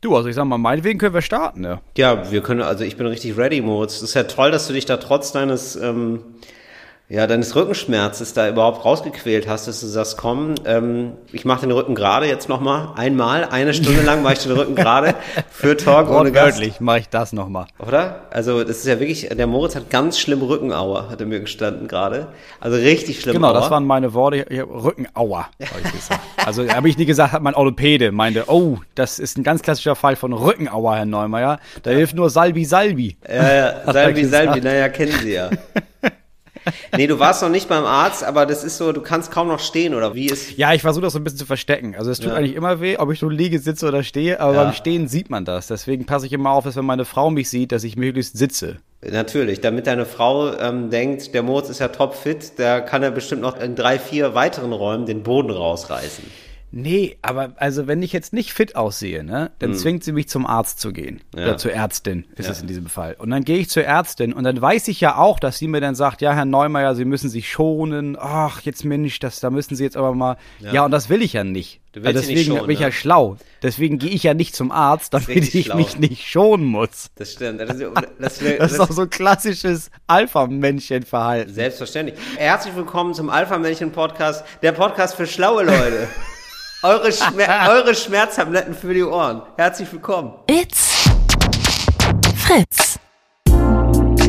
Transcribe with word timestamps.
Du, 0.00 0.16
also 0.16 0.28
ich 0.28 0.34
sag 0.34 0.46
mal, 0.46 0.56
meinetwegen 0.56 0.98
können 0.98 1.12
wir 1.12 1.20
starten, 1.20 1.60
ne? 1.60 1.80
Ja, 1.96 2.30
wir 2.30 2.42
können, 2.42 2.62
also 2.62 2.84
ich 2.84 2.96
bin 2.96 3.06
richtig 3.06 3.36
ready, 3.36 3.60
Moritz. 3.60 3.96
Es 3.96 4.02
ist 4.02 4.14
ja 4.14 4.22
toll, 4.22 4.50
dass 4.50 4.66
du 4.66 4.72
dich 4.72 4.86
da 4.86 4.96
trotz 4.96 5.32
deines 5.32 5.76
ähm, 5.76 6.24
ja, 7.10 7.26
deines 7.26 7.56
Rückenschmerzes 7.56 8.34
da 8.34 8.48
überhaupt 8.48 8.84
rausgequält 8.84 9.48
hast, 9.48 9.66
dass 9.66 9.80
du 9.80 9.88
sagst, 9.88 10.16
komm, 10.16 10.54
ähm, 10.64 11.14
ich 11.32 11.44
mache 11.44 11.62
den 11.62 11.72
Rücken 11.72 11.96
gerade 11.96 12.26
jetzt 12.26 12.48
nochmal 12.48 12.90
einmal, 12.94 13.44
eine 13.46 13.74
Stunde 13.74 14.02
lang 14.02 14.22
mache 14.22 14.34
ich 14.34 14.38
den 14.44 14.52
Rücken 14.52 14.76
gerade 14.76 15.16
für 15.50 15.76
Talk 15.76 16.08
ohne 16.10 16.30
Gast. 16.30 16.80
mache 16.80 17.00
ich 17.00 17.08
das 17.08 17.32
nochmal. 17.32 17.66
Oder? 17.80 18.22
Also 18.30 18.62
das 18.62 18.78
ist 18.78 18.86
ja 18.86 19.00
wirklich, 19.00 19.28
der 19.28 19.46
Moritz 19.48 19.74
hat 19.74 19.90
ganz 19.90 20.20
schlimm 20.20 20.40
Rückenauer, 20.40 21.10
hat 21.10 21.20
er 21.20 21.26
mir 21.26 21.40
gestanden 21.40 21.88
gerade. 21.88 22.28
Also 22.60 22.76
richtig 22.76 23.20
schlimm 23.20 23.34
Genau, 23.34 23.48
Auer. 23.48 23.54
das 23.54 23.70
waren 23.70 23.84
meine 23.86 24.14
Worte, 24.14 24.46
Rückenauer, 24.48 25.48
habe 25.60 25.80
ich 25.84 25.90
gesagt. 25.92 26.20
also 26.46 26.68
habe 26.68 26.88
ich 26.88 26.96
nie 26.96 27.06
gesagt, 27.06 27.32
hat 27.32 27.42
mein 27.42 27.54
Orthopäde 27.54 28.12
meinte, 28.12 28.44
oh, 28.46 28.78
das 28.94 29.18
ist 29.18 29.36
ein 29.36 29.42
ganz 29.42 29.62
klassischer 29.62 29.96
Fall 29.96 30.14
von 30.14 30.32
Rückenauer, 30.32 30.94
Herr 30.94 31.06
Neumeier. 31.06 31.58
Da 31.82 31.90
hilft 31.90 32.14
nur 32.14 32.30
Salbi 32.30 32.64
Salbi. 32.64 33.16
Ja, 33.28 33.52
ja, 33.52 33.74
Salbi 33.92 34.24
Salbi, 34.24 34.60
naja, 34.60 34.88
kennen 34.88 35.14
Sie 35.20 35.32
ja. 35.32 35.50
nee, 36.96 37.06
du 37.06 37.18
warst 37.18 37.42
noch 37.42 37.48
nicht 37.48 37.68
beim 37.68 37.84
Arzt, 37.84 38.24
aber 38.24 38.46
das 38.46 38.64
ist 38.64 38.76
so, 38.76 38.92
du 38.92 39.00
kannst 39.00 39.30
kaum 39.30 39.48
noch 39.48 39.60
stehen 39.60 39.94
oder 39.94 40.14
wie 40.14 40.26
ist. 40.26 40.56
Ja, 40.56 40.72
ich 40.72 40.82
versuche 40.82 41.02
das 41.02 41.12
so 41.12 41.18
ein 41.18 41.24
bisschen 41.24 41.38
zu 41.38 41.46
verstecken. 41.46 41.94
Also 41.96 42.10
es 42.10 42.18
tut 42.18 42.28
ja. 42.28 42.34
eigentlich 42.34 42.54
immer 42.54 42.80
weh, 42.80 42.96
ob 42.98 43.10
ich 43.10 43.22
nur 43.22 43.32
liege, 43.32 43.58
sitze 43.58 43.86
oder 43.86 44.02
stehe, 44.02 44.40
aber 44.40 44.54
ja. 44.54 44.64
beim 44.64 44.72
Stehen 44.72 45.08
sieht 45.08 45.30
man 45.30 45.44
das. 45.44 45.66
Deswegen 45.66 46.06
passe 46.06 46.26
ich 46.26 46.32
immer 46.32 46.50
auf, 46.50 46.64
dass 46.64 46.76
wenn 46.76 46.84
meine 46.84 47.04
Frau 47.04 47.30
mich 47.30 47.50
sieht, 47.50 47.72
dass 47.72 47.84
ich 47.84 47.96
möglichst 47.96 48.36
sitze. 48.36 48.78
Natürlich, 49.02 49.60
damit 49.62 49.86
deine 49.86 50.04
Frau 50.04 50.54
ähm, 50.58 50.90
denkt, 50.90 51.32
der 51.32 51.42
Moritz 51.42 51.70
ist 51.70 51.78
ja 51.78 51.88
topfit, 51.88 52.58
der 52.58 52.82
kann 52.82 53.02
ja 53.02 53.10
bestimmt 53.10 53.40
noch 53.40 53.58
in 53.58 53.74
drei, 53.74 53.98
vier 53.98 54.34
weiteren 54.34 54.72
Räumen 54.72 55.06
den 55.06 55.22
Boden 55.22 55.50
rausreißen. 55.50 56.24
Nee, 56.72 57.18
aber 57.22 57.52
also 57.56 57.86
wenn 57.86 58.02
ich 58.02 58.12
jetzt 58.12 58.32
nicht 58.32 58.52
fit 58.52 58.76
aussehe, 58.76 59.24
ne, 59.24 59.50
dann 59.58 59.70
hm. 59.70 59.78
zwingt 59.78 60.04
sie 60.04 60.12
mich 60.12 60.28
zum 60.28 60.46
Arzt 60.46 60.80
zu 60.80 60.92
gehen. 60.92 61.20
Ja. 61.34 61.42
Oder 61.42 61.56
zur 61.56 61.72
Ärztin 61.72 62.26
ist 62.36 62.46
ja. 62.46 62.52
es 62.52 62.60
in 62.60 62.68
diesem 62.68 62.86
Fall. 62.86 63.16
Und 63.18 63.30
dann 63.30 63.44
gehe 63.44 63.58
ich 63.58 63.68
zur 63.68 63.84
Ärztin 63.84 64.32
und 64.32 64.44
dann 64.44 64.60
weiß 64.60 64.88
ich 64.88 65.00
ja 65.00 65.16
auch, 65.16 65.40
dass 65.40 65.58
sie 65.58 65.66
mir 65.66 65.80
dann 65.80 65.94
sagt, 65.94 66.22
ja, 66.22 66.32
Herr 66.32 66.44
Neumeier, 66.44 66.94
Sie 66.94 67.04
müssen 67.04 67.28
sich 67.28 67.50
schonen. 67.50 68.16
Ach, 68.18 68.60
jetzt 68.62 68.84
Mensch, 68.84 69.18
das, 69.18 69.40
da 69.40 69.50
müssen 69.50 69.74
Sie 69.74 69.82
jetzt 69.82 69.96
aber 69.96 70.14
mal. 70.14 70.36
Ja, 70.60 70.72
ja 70.72 70.84
und 70.84 70.92
das 70.92 71.08
will 71.08 71.22
ich 71.22 71.32
ja 71.32 71.44
nicht. 71.44 71.80
Du 71.92 72.04
willst 72.04 72.18
also 72.18 72.28
deswegen 72.28 72.52
schonen, 72.52 72.66
bin 72.66 72.74
ich 72.74 72.80
ja 72.80 72.86
ne? 72.86 72.92
schlau. 72.92 73.36
Deswegen 73.64 73.98
gehe 73.98 74.10
ich 74.10 74.22
ja 74.22 74.34
nicht 74.34 74.54
zum 74.54 74.70
Arzt, 74.70 75.12
damit 75.12 75.52
ich 75.54 75.66
schlau. 75.66 75.76
mich 75.76 75.98
nicht 75.98 76.24
schonen 76.24 76.64
muss. 76.64 77.10
Das 77.16 77.32
stimmt. 77.32 77.60
Das 77.60 77.74
ist, 77.74 77.82
das, 77.82 78.04
das, 78.20 78.58
das 78.58 78.72
ist 78.72 78.80
auch 78.80 78.92
so 78.92 79.08
klassisches 79.08 79.90
Alpha-Männchen-Verhalten. 80.06 81.52
Selbstverständlich. 81.52 82.16
Herzlich 82.36 82.76
willkommen 82.76 83.14
zum 83.14 83.28
Alpha-Männchen-Podcast, 83.28 84.44
der 84.62 84.70
Podcast 84.70 85.16
für 85.16 85.26
schlaue 85.26 85.64
Leute. 85.64 86.06
Eure, 86.82 87.12
Schmer 87.12 87.68
eure 87.68 87.94
Schmerztabletten 87.94 88.74
für 88.74 88.94
die 88.94 89.02
Ohren. 89.02 89.42
Herzlich 89.58 89.92
willkommen. 89.92 90.32
It's 90.48 91.10
Fritz. 92.36 92.98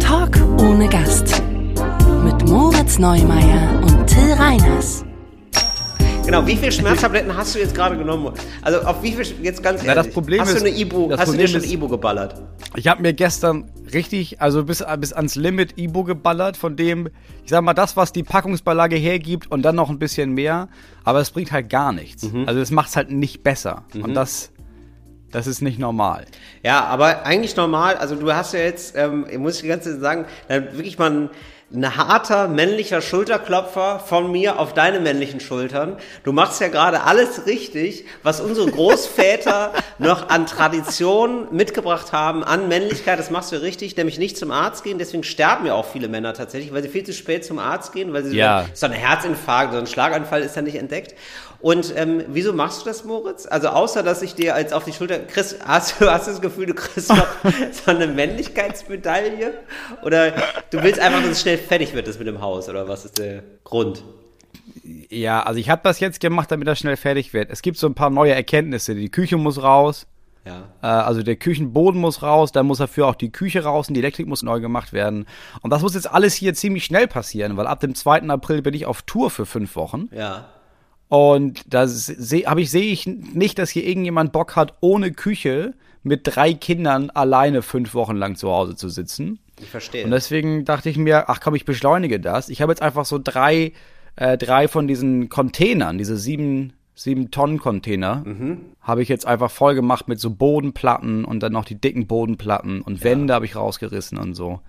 Talk 0.02 0.35
ohne 0.59 0.89
Gast. 0.89 1.41
Mit 2.25 2.45
Moritz 2.49 2.99
Neumeier 2.99 3.81
und 3.83 4.05
Till 4.05 4.33
Reiners. 4.33 5.05
Genau, 6.31 6.47
wie 6.47 6.55
viele 6.55 6.71
Schmerztabletten 6.71 7.35
hast 7.35 7.53
du 7.55 7.59
jetzt 7.59 7.75
gerade 7.75 7.97
genommen? 7.97 8.33
Also 8.61 8.79
auf 8.83 9.03
wie 9.03 9.11
viel, 9.11 9.25
jetzt 9.43 9.61
ganz 9.61 9.81
ehrlich, 9.83 9.95
Na, 9.97 10.01
das 10.01 10.13
Problem 10.13 10.39
hast 10.39 10.53
ist, 10.53 10.61
du 10.61 10.65
eine 10.65 10.77
Ibu, 10.77 11.11
hast 11.11 11.25
Problem 11.25 11.45
du 11.45 11.51
dir 11.51 11.59
schon 11.59 11.69
Ibu 11.69 11.89
geballert? 11.89 12.41
Ich 12.77 12.87
habe 12.87 13.01
mir 13.01 13.11
gestern 13.11 13.69
richtig, 13.93 14.39
also 14.39 14.63
bis, 14.63 14.81
bis 14.99 15.11
ans 15.11 15.35
Limit 15.35 15.77
Ibu 15.77 16.05
geballert, 16.05 16.55
von 16.55 16.77
dem, 16.77 17.09
ich 17.43 17.49
sag 17.49 17.61
mal, 17.63 17.73
das, 17.73 17.97
was 17.97 18.13
die 18.13 18.23
Packungsbeilage 18.23 18.95
hergibt 18.95 19.52
und 19.52 19.61
dann 19.63 19.75
noch 19.75 19.89
ein 19.89 19.99
bisschen 19.99 20.31
mehr, 20.31 20.69
aber 21.03 21.19
es 21.19 21.31
bringt 21.31 21.52
halt 21.52 21.69
gar 21.69 21.91
nichts. 21.91 22.23
Mhm. 22.23 22.47
Also 22.47 22.61
es 22.61 22.71
macht 22.71 22.87
es 22.87 22.95
halt 22.95 23.11
nicht 23.11 23.43
besser. 23.43 23.83
Mhm. 23.93 24.05
Und 24.05 24.13
das, 24.13 24.53
das 25.31 25.47
ist 25.47 25.61
nicht 25.61 25.79
normal. 25.79 26.27
Ja, 26.63 26.85
aber 26.85 27.25
eigentlich 27.25 27.57
normal, 27.57 27.95
also 27.95 28.15
du 28.15 28.33
hast 28.33 28.53
ja 28.53 28.61
jetzt, 28.61 28.95
ähm, 28.95 29.25
muss 29.39 29.61
ich 29.61 29.67
ganze 29.67 29.91
Zeit 29.91 29.99
sagen, 29.99 30.25
wirklich 30.47 30.97
mal 30.97 31.11
ein 31.11 31.29
ein 31.73 31.95
harter 31.95 32.47
männlicher 32.47 33.02
Schulterklopfer 33.02 33.99
von 33.99 34.32
mir 34.32 34.59
auf 34.59 34.73
deine 34.73 34.99
männlichen 34.99 35.39
Schultern. 35.39 35.98
Du 36.23 36.33
machst 36.33 36.59
ja 36.59 36.67
gerade 36.67 37.04
alles 37.04 37.45
richtig, 37.45 38.05
was 38.23 38.42
unsere 38.42 38.70
Großväter 38.70 39.71
noch 39.98 40.30
an 40.30 40.45
Tradition 40.45 41.48
mitgebracht 41.52 42.11
haben, 42.11 42.43
an 42.43 42.67
Männlichkeit. 42.67 43.20
Das 43.20 43.32
machst 43.32 43.54
du 43.54 43.61
richtig, 43.61 43.95
nämlich 43.95 44.20
nicht 44.20 44.37
zum 44.37 44.52
Arzt 44.52 44.83
gehen. 44.83 44.98
Deswegen 44.98 45.23
sterben 45.23 45.65
ja 45.65 45.73
auch 45.73 45.86
viele 45.86 46.09
Männer 46.09 46.33
tatsächlich, 46.33 46.73
weil 46.73 46.83
sie 46.83 46.89
viel 46.89 47.05
zu 47.05 47.14
spät 47.14 47.45
zum 47.45 47.58
Arzt 47.58 47.93
gehen, 47.93 48.11
weil 48.11 48.26
sie 48.26 48.36
ja. 48.36 48.65
so, 48.73 48.86
ein 48.88 48.92
Herzinfarkt, 48.92 49.71
so 49.73 49.80
ein 49.80 49.88
Schlaganfall 49.88 50.42
ist 50.42 50.55
ja 50.55 50.61
nicht 50.61 50.76
entdeckt. 50.76 51.15
Und 51.61 51.94
ähm, 51.95 52.23
wieso 52.27 52.54
machst 52.54 52.82
du 52.82 52.86
das, 52.86 53.05
Moritz? 53.05 53.45
Also 53.45 53.70
außer, 53.70 54.02
dass 54.02 54.22
ich 54.22 54.33
dir 54.33 54.55
als 54.55 54.73
auf 54.73 54.83
die 54.83 54.94
Schulter, 54.94 55.20
Chris, 55.20 55.58
hast 55.64 56.02
du 56.02 56.10
hast 56.11 56.27
du 56.27 56.32
das 56.32 56.42
Gefühl, 56.42 56.66
du 56.66 56.73
kriegst 56.73 57.10
noch 57.10 57.27
so 57.72 57.92
eine 57.92 58.08
Männlichkeitsmedaille? 58.08 59.54
Oder 60.04 60.32
du 60.71 60.82
willst 60.82 61.00
einfach, 61.00 61.21
dass 61.21 61.32
es 61.32 61.42
schnell 61.42 61.58
fertig 61.58 61.94
wird, 61.94 62.08
das 62.08 62.17
mit 62.17 62.27
dem 62.27 62.42
Haus? 62.42 62.67
Oder 62.67 62.88
was 62.88 63.05
ist 63.05 63.20
der 63.20 63.44
Grund? 63.64 64.04
Ja, 65.10 65.44
also 65.44 65.60
ich 65.60 65.70
habe 65.70 65.82
das 65.83 66.00
jetzt 66.00 66.20
gemacht, 66.20 66.52
damit 66.52 66.67
das 66.67 66.80
schnell 66.80 66.98
fertig 66.98 67.33
wird. 67.33 67.52
Es 67.52 67.61
gibt 67.61 67.77
so 67.77 67.88
ein 67.88 67.94
paar 67.94 68.10
neue 68.10 68.33
Erkenntnisse. 68.33 68.95
Die 68.95 69.10
Küche 69.10 69.38
muss 69.38 69.61
raus. 69.61 70.08
Ja. 70.45 70.70
Äh, 70.82 70.88
also 70.88 71.21
der 71.21 71.36
Küchenboden 71.36 72.02
muss 72.02 72.23
raus, 72.23 72.52
dann 72.52 72.66
muss 72.66 72.80
dafür 72.80 73.08
auch 73.08 73.16
die 73.16 73.32
Küche 73.32 73.64
raus 73.64 73.88
und 73.88 73.94
die 73.94 74.00
Elektrik 74.00 74.26
muss 74.26 74.42
neu 74.42 74.60
gemacht 74.60 74.94
werden. 74.94 75.27
Und 75.61 75.70
das 75.70 75.83
muss 75.83 75.94
jetzt 75.94 76.11
alles 76.11 76.33
hier 76.33 76.55
ziemlich 76.55 76.86
schnell 76.86 77.08
passieren, 77.08 77.58
weil 77.58 77.67
ab 77.67 77.80
dem 77.82 77.94
2. 77.94 78.23
April 78.30 78.64
bin 78.64 78.73
ich 78.73 78.88
auf 78.88 79.04
Tour 79.04 79.30
für 79.30 79.45
fünf 79.45 79.76
Wochen. 79.76 80.10
Ja. 80.11 80.50
Und 81.11 81.61
da 81.67 81.88
sehe 81.88 82.45
ich, 82.55 82.72
sehe 82.72 82.89
ich 82.89 83.05
nicht, 83.05 83.60
dass 83.60 83.70
hier 83.70 83.86
irgendjemand 83.86 84.32
Bock 84.32 84.55
hat, 84.55 84.76
ohne 84.80 85.11
Küche 85.11 85.73
mit 86.04 86.22
drei 86.23 86.54
Kindern 86.54 87.10
alleine 87.10 87.64
fünf 87.64 87.94
Wochen 87.94 88.16
lang 88.16 88.38
zu 88.38 88.49
Hause 88.49 88.77
zu 88.77 88.88
sitzen. 88.88 89.38
Ich 89.60 89.70
verstehe. 89.70 90.05
Und 90.05 90.11
deswegen 90.11 90.64
dachte 90.64 90.89
ich 90.89 90.98
mir, 90.98 91.30
ach 91.30 91.42
komm, 91.42 91.55
ich 91.55 91.66
beschleunige 91.66 92.21
das. 92.21 92.48
Ich 92.48 92.61
habe 92.61 92.71
jetzt 92.71 92.82
einfach 92.82 93.04
so 93.04 93.20
drei, 93.21 93.73
äh, 94.16 94.38
drei 94.38 94.70
von 94.70 94.88
diesen 94.88 95.27
Containern, 95.27 95.98
diese 95.98 96.16
sieben, 96.16 96.71
sieben 96.95 97.30
Tonnen 97.30 97.60
Container, 97.60 98.23
mhm. 98.26 98.60
habe 98.80 99.02
ich 99.02 99.10
jetzt 99.10 99.27
einfach 99.27 99.52
voll 99.52 99.76
gemacht 99.76 100.08
mit 100.08 100.21
so 100.21 100.30
Bodenplatten 100.30 101.26
und 101.26 101.44
dann 101.44 101.52
noch 101.52 101.66
die 101.66 101.76
dicken 101.76 102.08
Bodenplatten 102.08 102.80
und 102.80 103.00
ja. 103.00 103.04
Wände 103.04 103.33
habe 103.33 103.44
ich 103.44 103.58
rausgerissen 103.58 104.17
und 104.17 104.33
so. 104.33 104.61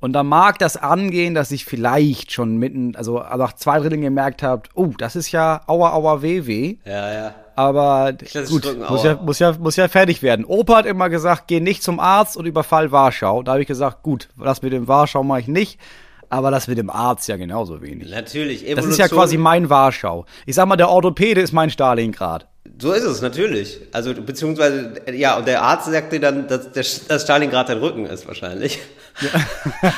Und 0.00 0.12
da 0.12 0.22
mag 0.22 0.58
das 0.58 0.76
angehen, 0.76 1.34
dass 1.34 1.50
ich 1.50 1.64
vielleicht 1.64 2.32
schon 2.32 2.56
mitten, 2.56 2.94
also 2.94 3.18
nach 3.18 3.54
zwei 3.54 3.80
Dritteln 3.80 4.00
gemerkt 4.00 4.42
habe, 4.42 4.62
oh, 4.74 4.92
das 4.96 5.16
ist 5.16 5.32
ja 5.32 5.62
aua, 5.66 5.92
aua, 5.92 6.22
weh, 6.22 6.46
weh. 6.46 6.76
Ja, 6.84 7.12
ja. 7.12 7.34
Aber 7.56 8.12
gut, 8.48 8.78
muss 8.88 9.02
ja, 9.02 9.16
muss, 9.16 9.38
ja, 9.40 9.52
muss 9.58 9.74
ja 9.74 9.88
fertig 9.88 10.22
werden. 10.22 10.44
Opa 10.44 10.76
hat 10.76 10.86
immer 10.86 11.08
gesagt, 11.08 11.48
geh 11.48 11.58
nicht 11.58 11.82
zum 11.82 11.98
Arzt 11.98 12.36
und 12.36 12.46
überfall 12.46 12.92
Warschau. 12.92 13.42
Da 13.42 13.52
habe 13.52 13.62
ich 13.62 13.66
gesagt, 13.66 14.04
gut, 14.04 14.28
das 14.38 14.62
mit 14.62 14.72
dem 14.72 14.86
Warschau 14.86 15.24
mache 15.24 15.40
ich 15.40 15.48
nicht. 15.48 15.80
Aber 16.30 16.52
das 16.52 16.68
mit 16.68 16.78
dem 16.78 16.90
Arzt 16.90 17.26
ja 17.26 17.36
genauso 17.36 17.82
wenig. 17.82 18.10
Natürlich. 18.10 18.62
Evolution. 18.62 18.76
Das 18.76 18.86
ist 18.86 18.98
ja 18.98 19.08
quasi 19.08 19.38
mein 19.38 19.70
Warschau. 19.70 20.26
Ich 20.46 20.54
sag 20.54 20.66
mal, 20.66 20.76
der 20.76 20.90
Orthopäde 20.90 21.40
ist 21.40 21.52
mein 21.52 21.70
Stalingrad. 21.70 22.46
So 22.80 22.92
ist 22.92 23.02
es, 23.02 23.22
natürlich. 23.22 23.80
Also, 23.92 24.14
beziehungsweise, 24.14 24.92
ja, 25.12 25.38
und 25.38 25.48
der 25.48 25.62
Arzt 25.62 25.90
sagt 25.90 26.12
dir 26.12 26.20
dann, 26.20 26.46
dass, 26.46 26.70
dass 26.72 27.22
Stalingrad 27.22 27.70
dein 27.70 27.78
Rücken 27.78 28.06
ist, 28.06 28.28
wahrscheinlich. 28.28 28.78
Ja. 29.20 29.92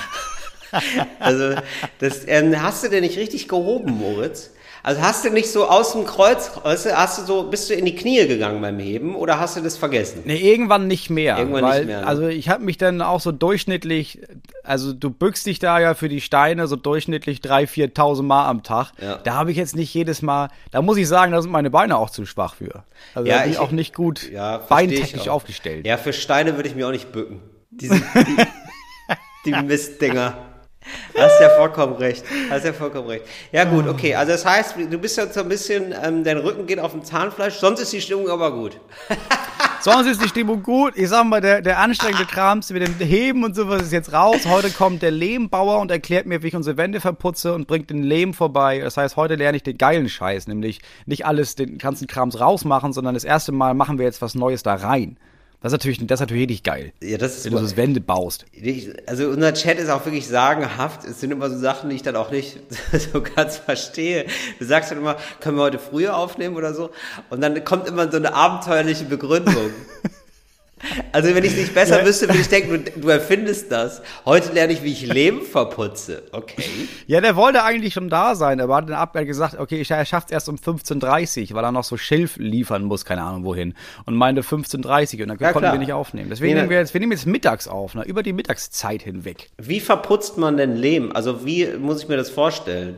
also, 1.18 1.54
das, 1.98 2.26
ähm, 2.26 2.60
hast 2.60 2.84
du 2.84 2.88
denn 2.88 3.02
nicht 3.02 3.18
richtig 3.18 3.48
gehoben, 3.48 3.98
Moritz? 3.98 4.50
Also 4.82 5.02
hast 5.02 5.24
du 5.24 5.30
nicht 5.30 5.50
so 5.50 5.68
aus 5.68 5.92
dem 5.92 6.06
Kreuz, 6.06 6.52
hast 6.64 7.18
du 7.18 7.24
so, 7.24 7.42
bist 7.44 7.68
du 7.68 7.74
in 7.74 7.84
die 7.84 7.94
Knie 7.94 8.26
gegangen 8.26 8.62
beim 8.62 8.78
Heben 8.78 9.14
oder 9.14 9.38
hast 9.38 9.56
du 9.56 9.60
das 9.60 9.76
vergessen? 9.76 10.22
Nee, 10.24 10.36
irgendwann 10.36 10.86
nicht 10.86 11.10
mehr. 11.10 11.36
Irgendwann 11.36 11.64
weil, 11.64 11.80
nicht 11.80 11.88
mehr. 11.88 12.00
Ne? 12.00 12.06
Also 12.06 12.28
ich 12.28 12.48
habe 12.48 12.64
mich 12.64 12.78
dann 12.78 13.02
auch 13.02 13.20
so 13.20 13.30
durchschnittlich, 13.30 14.20
also 14.64 14.94
du 14.94 15.10
bückst 15.10 15.44
dich 15.44 15.58
da 15.58 15.78
ja 15.80 15.92
für 15.94 16.08
die 16.08 16.22
Steine 16.22 16.66
so 16.66 16.76
durchschnittlich 16.76 17.40
3.000, 17.40 17.92
4.000 17.94 18.22
Mal 18.22 18.48
am 18.48 18.62
Tag. 18.62 18.92
Ja. 19.02 19.16
Da 19.16 19.34
habe 19.34 19.50
ich 19.50 19.58
jetzt 19.58 19.76
nicht 19.76 19.92
jedes 19.92 20.22
Mal, 20.22 20.48
da 20.70 20.80
muss 20.80 20.96
ich 20.96 21.08
sagen, 21.08 21.32
da 21.32 21.42
sind 21.42 21.50
meine 21.50 21.70
Beine 21.70 21.98
auch 21.98 22.08
zu 22.08 22.24
schwach 22.24 22.54
für. 22.54 22.84
Also 23.14 23.28
ja, 23.28 23.38
da 23.38 23.42
bin 23.42 23.52
ich 23.52 23.58
auch 23.58 23.72
nicht 23.72 23.94
gut 23.94 24.30
ja, 24.30 24.58
beintechnisch 24.58 25.28
aufgestellt. 25.28 25.86
Ja, 25.86 25.98
für 25.98 26.14
Steine 26.14 26.56
würde 26.56 26.70
ich 26.70 26.74
mir 26.74 26.86
auch 26.86 26.92
nicht 26.92 27.12
bücken. 27.12 27.42
Die, 27.70 27.90
die 29.44 29.52
Mistdinger. 29.52 30.50
Hast 31.16 31.40
ja 31.40 31.50
vollkommen 31.50 31.94
recht. 31.96 32.24
Hast 32.48 32.64
ja 32.64 32.72
vollkommen 32.72 33.08
recht. 33.08 33.24
Ja 33.52 33.64
gut, 33.64 33.86
okay. 33.86 34.14
Also 34.14 34.32
das 34.32 34.46
heißt, 34.46 34.76
du 34.90 34.98
bist 34.98 35.16
jetzt 35.18 35.34
so 35.34 35.40
ein 35.40 35.48
bisschen, 35.48 35.94
ähm, 36.02 36.24
dein 36.24 36.38
Rücken 36.38 36.66
geht 36.66 36.78
auf 36.78 36.92
dem 36.92 37.04
Zahnfleisch, 37.04 37.56
sonst 37.56 37.80
ist 37.80 37.92
die 37.92 38.00
Stimmung 38.00 38.28
aber 38.30 38.52
gut. 38.52 38.80
sonst 39.80 40.06
ist 40.06 40.22
die 40.22 40.28
Stimmung 40.28 40.62
gut. 40.62 40.94
Ich 40.96 41.10
sag 41.10 41.24
mal, 41.24 41.42
der, 41.42 41.60
der 41.60 41.78
anstrengende 41.78 42.24
Krams 42.24 42.70
mit 42.70 42.86
dem 42.86 42.94
Heben 43.06 43.44
und 43.44 43.54
sowas 43.54 43.82
ist 43.82 43.92
jetzt 43.92 44.12
raus. 44.14 44.46
Heute 44.46 44.70
kommt 44.70 45.02
der 45.02 45.10
Lehmbauer 45.10 45.80
und 45.80 45.90
erklärt 45.90 46.24
mir, 46.24 46.42
wie 46.42 46.48
ich 46.48 46.56
unsere 46.56 46.78
Wände 46.78 47.00
verputze 47.00 47.52
und 47.52 47.66
bringt 47.66 47.90
den 47.90 48.02
Lehm 48.02 48.32
vorbei. 48.32 48.78
Das 48.78 48.96
heißt, 48.96 49.16
heute 49.16 49.34
lerne 49.34 49.56
ich 49.58 49.62
den 49.62 49.76
geilen 49.76 50.08
Scheiß, 50.08 50.48
nämlich 50.48 50.80
nicht 51.04 51.26
alles 51.26 51.56
den 51.56 51.76
ganzen 51.76 52.06
Krams 52.06 52.40
rausmachen, 52.40 52.94
sondern 52.94 53.12
das 53.12 53.24
erste 53.24 53.52
Mal 53.52 53.74
machen 53.74 53.98
wir 53.98 54.06
jetzt 54.06 54.22
was 54.22 54.34
Neues 54.34 54.62
da 54.62 54.76
rein. 54.76 55.18
Das 55.62 55.72
ist 55.72 55.74
natürlich, 55.74 55.98
das 56.06 56.16
ist 56.16 56.20
natürlich 56.20 56.42
richtig 56.42 56.62
geil. 56.62 56.92
Ja, 57.02 57.18
das 57.18 57.36
ist 57.36 57.44
wenn 57.44 57.52
du 57.52 57.66
so 57.66 57.76
Wände 57.76 58.00
baust. 58.00 58.46
Also 59.06 59.28
unser 59.28 59.52
Chat 59.52 59.78
ist 59.78 59.90
auch 59.90 60.04
wirklich 60.06 60.26
sagenhaft. 60.26 61.04
Es 61.04 61.20
sind 61.20 61.32
immer 61.32 61.50
so 61.50 61.58
Sachen, 61.58 61.90
die 61.90 61.96
ich 61.96 62.02
dann 62.02 62.16
auch 62.16 62.30
nicht 62.30 62.58
so 63.12 63.20
ganz 63.20 63.58
verstehe. 63.58 64.24
Du 64.58 64.64
sagst 64.64 64.90
dann 64.90 64.98
immer, 64.98 65.16
können 65.40 65.58
wir 65.58 65.62
heute 65.64 65.78
früher 65.78 66.16
aufnehmen 66.16 66.56
oder 66.56 66.72
so? 66.72 66.90
Und 67.28 67.42
dann 67.42 67.62
kommt 67.62 67.86
immer 67.88 68.10
so 68.10 68.16
eine 68.16 68.32
abenteuerliche 68.32 69.04
Begründung. 69.04 69.70
Also 71.12 71.34
wenn 71.34 71.44
ich 71.44 71.52
es 71.52 71.58
nicht 71.58 71.74
besser 71.74 72.04
wüsste, 72.06 72.26
würde 72.28 72.40
ich 72.40 72.48
denken, 72.48 72.84
du, 72.84 73.00
du 73.00 73.08
erfindest 73.08 73.70
das. 73.70 74.00
Heute 74.24 74.52
lerne 74.52 74.72
ich, 74.72 74.82
wie 74.82 74.92
ich 74.92 75.06
Leben 75.06 75.42
verputze. 75.42 76.22
Okay. 76.32 76.64
Ja, 77.06 77.20
der 77.20 77.36
wollte 77.36 77.62
eigentlich 77.64 77.92
schon 77.94 78.08
da 78.08 78.34
sein, 78.34 78.60
aber 78.60 78.76
hat 78.76 78.88
dann 78.88 78.96
ab 78.96 79.12
gesagt, 79.12 79.58
okay, 79.58 79.84
er 79.86 80.04
schafft 80.06 80.28
es 80.28 80.32
erst 80.32 80.48
um 80.48 80.56
15.30 80.56 81.52
weil 81.54 81.64
er 81.64 81.72
noch 81.72 81.84
so 81.84 81.96
Schilf 81.96 82.36
liefern 82.36 82.84
muss, 82.84 83.04
keine 83.04 83.22
Ahnung 83.22 83.44
wohin. 83.44 83.74
Und 84.06 84.14
meinte 84.16 84.40
15.30 84.42 85.22
und 85.22 85.28
dann 85.28 85.38
Ja, 85.38 85.52
konnten 85.52 85.58
klar. 85.60 85.72
wir 85.74 85.78
nicht 85.78 85.92
aufnehmen. 85.92 86.30
Deswegen 86.30 86.54
Nee, 86.54 86.60
nehmen 86.60 86.70
wir 86.70 86.78
jetzt, 86.78 86.94
wir 86.94 87.00
nehmen 87.00 87.12
jetzt 87.12 87.26
mittags 87.26 87.68
auf, 87.68 87.94
ne? 87.94 88.04
über 88.04 88.22
die 88.22 88.32
Mittagszeit 88.32 89.02
hinweg. 89.02 89.50
Wie 89.58 89.80
verputzt 89.80 90.38
man 90.38 90.56
denn 90.56 90.76
Lehm? 90.76 91.12
Also 91.14 91.44
wie 91.44 91.66
muss 91.78 92.02
ich 92.02 92.08
mir 92.08 92.16
das 92.16 92.30
vorstellen? 92.30 92.96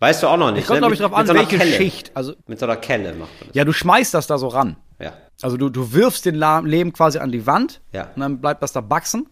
Weißt 0.00 0.22
du 0.22 0.26
auch 0.26 0.36
noch 0.36 0.50
nicht. 0.50 0.62
Ich 0.62 0.66
kommt, 0.66 0.76
ne? 0.80 0.80
glaube 0.80 0.94
ich, 0.94 1.00
drauf 1.00 1.14
an, 1.14 1.28
welche 1.28 1.56
Kelle. 1.58 1.72
Schicht. 1.72 2.10
Also, 2.14 2.34
Mit 2.46 2.58
so 2.58 2.66
einer 2.66 2.76
Kelle 2.76 3.10
macht 3.14 3.30
man 3.40 3.48
das. 3.48 3.54
ja, 3.54 3.64
du 3.64 3.72
schmeißt 3.72 4.12
das 4.12 4.26
da 4.26 4.36
so 4.36 4.48
ran. 4.48 4.76
Ja. 5.00 5.12
Also 5.42 5.56
du, 5.56 5.68
du 5.68 5.92
wirfst 5.92 6.24
den 6.26 6.34
Lehm 6.36 6.92
quasi 6.92 7.18
an 7.18 7.30
die 7.32 7.46
Wand 7.46 7.80
Ja. 7.92 8.04
Mhm. 8.04 8.10
und 8.14 8.20
dann 8.20 8.40
bleibt 8.40 8.62
das 8.62 8.72
da 8.72 8.88
wachsen. 8.88 9.28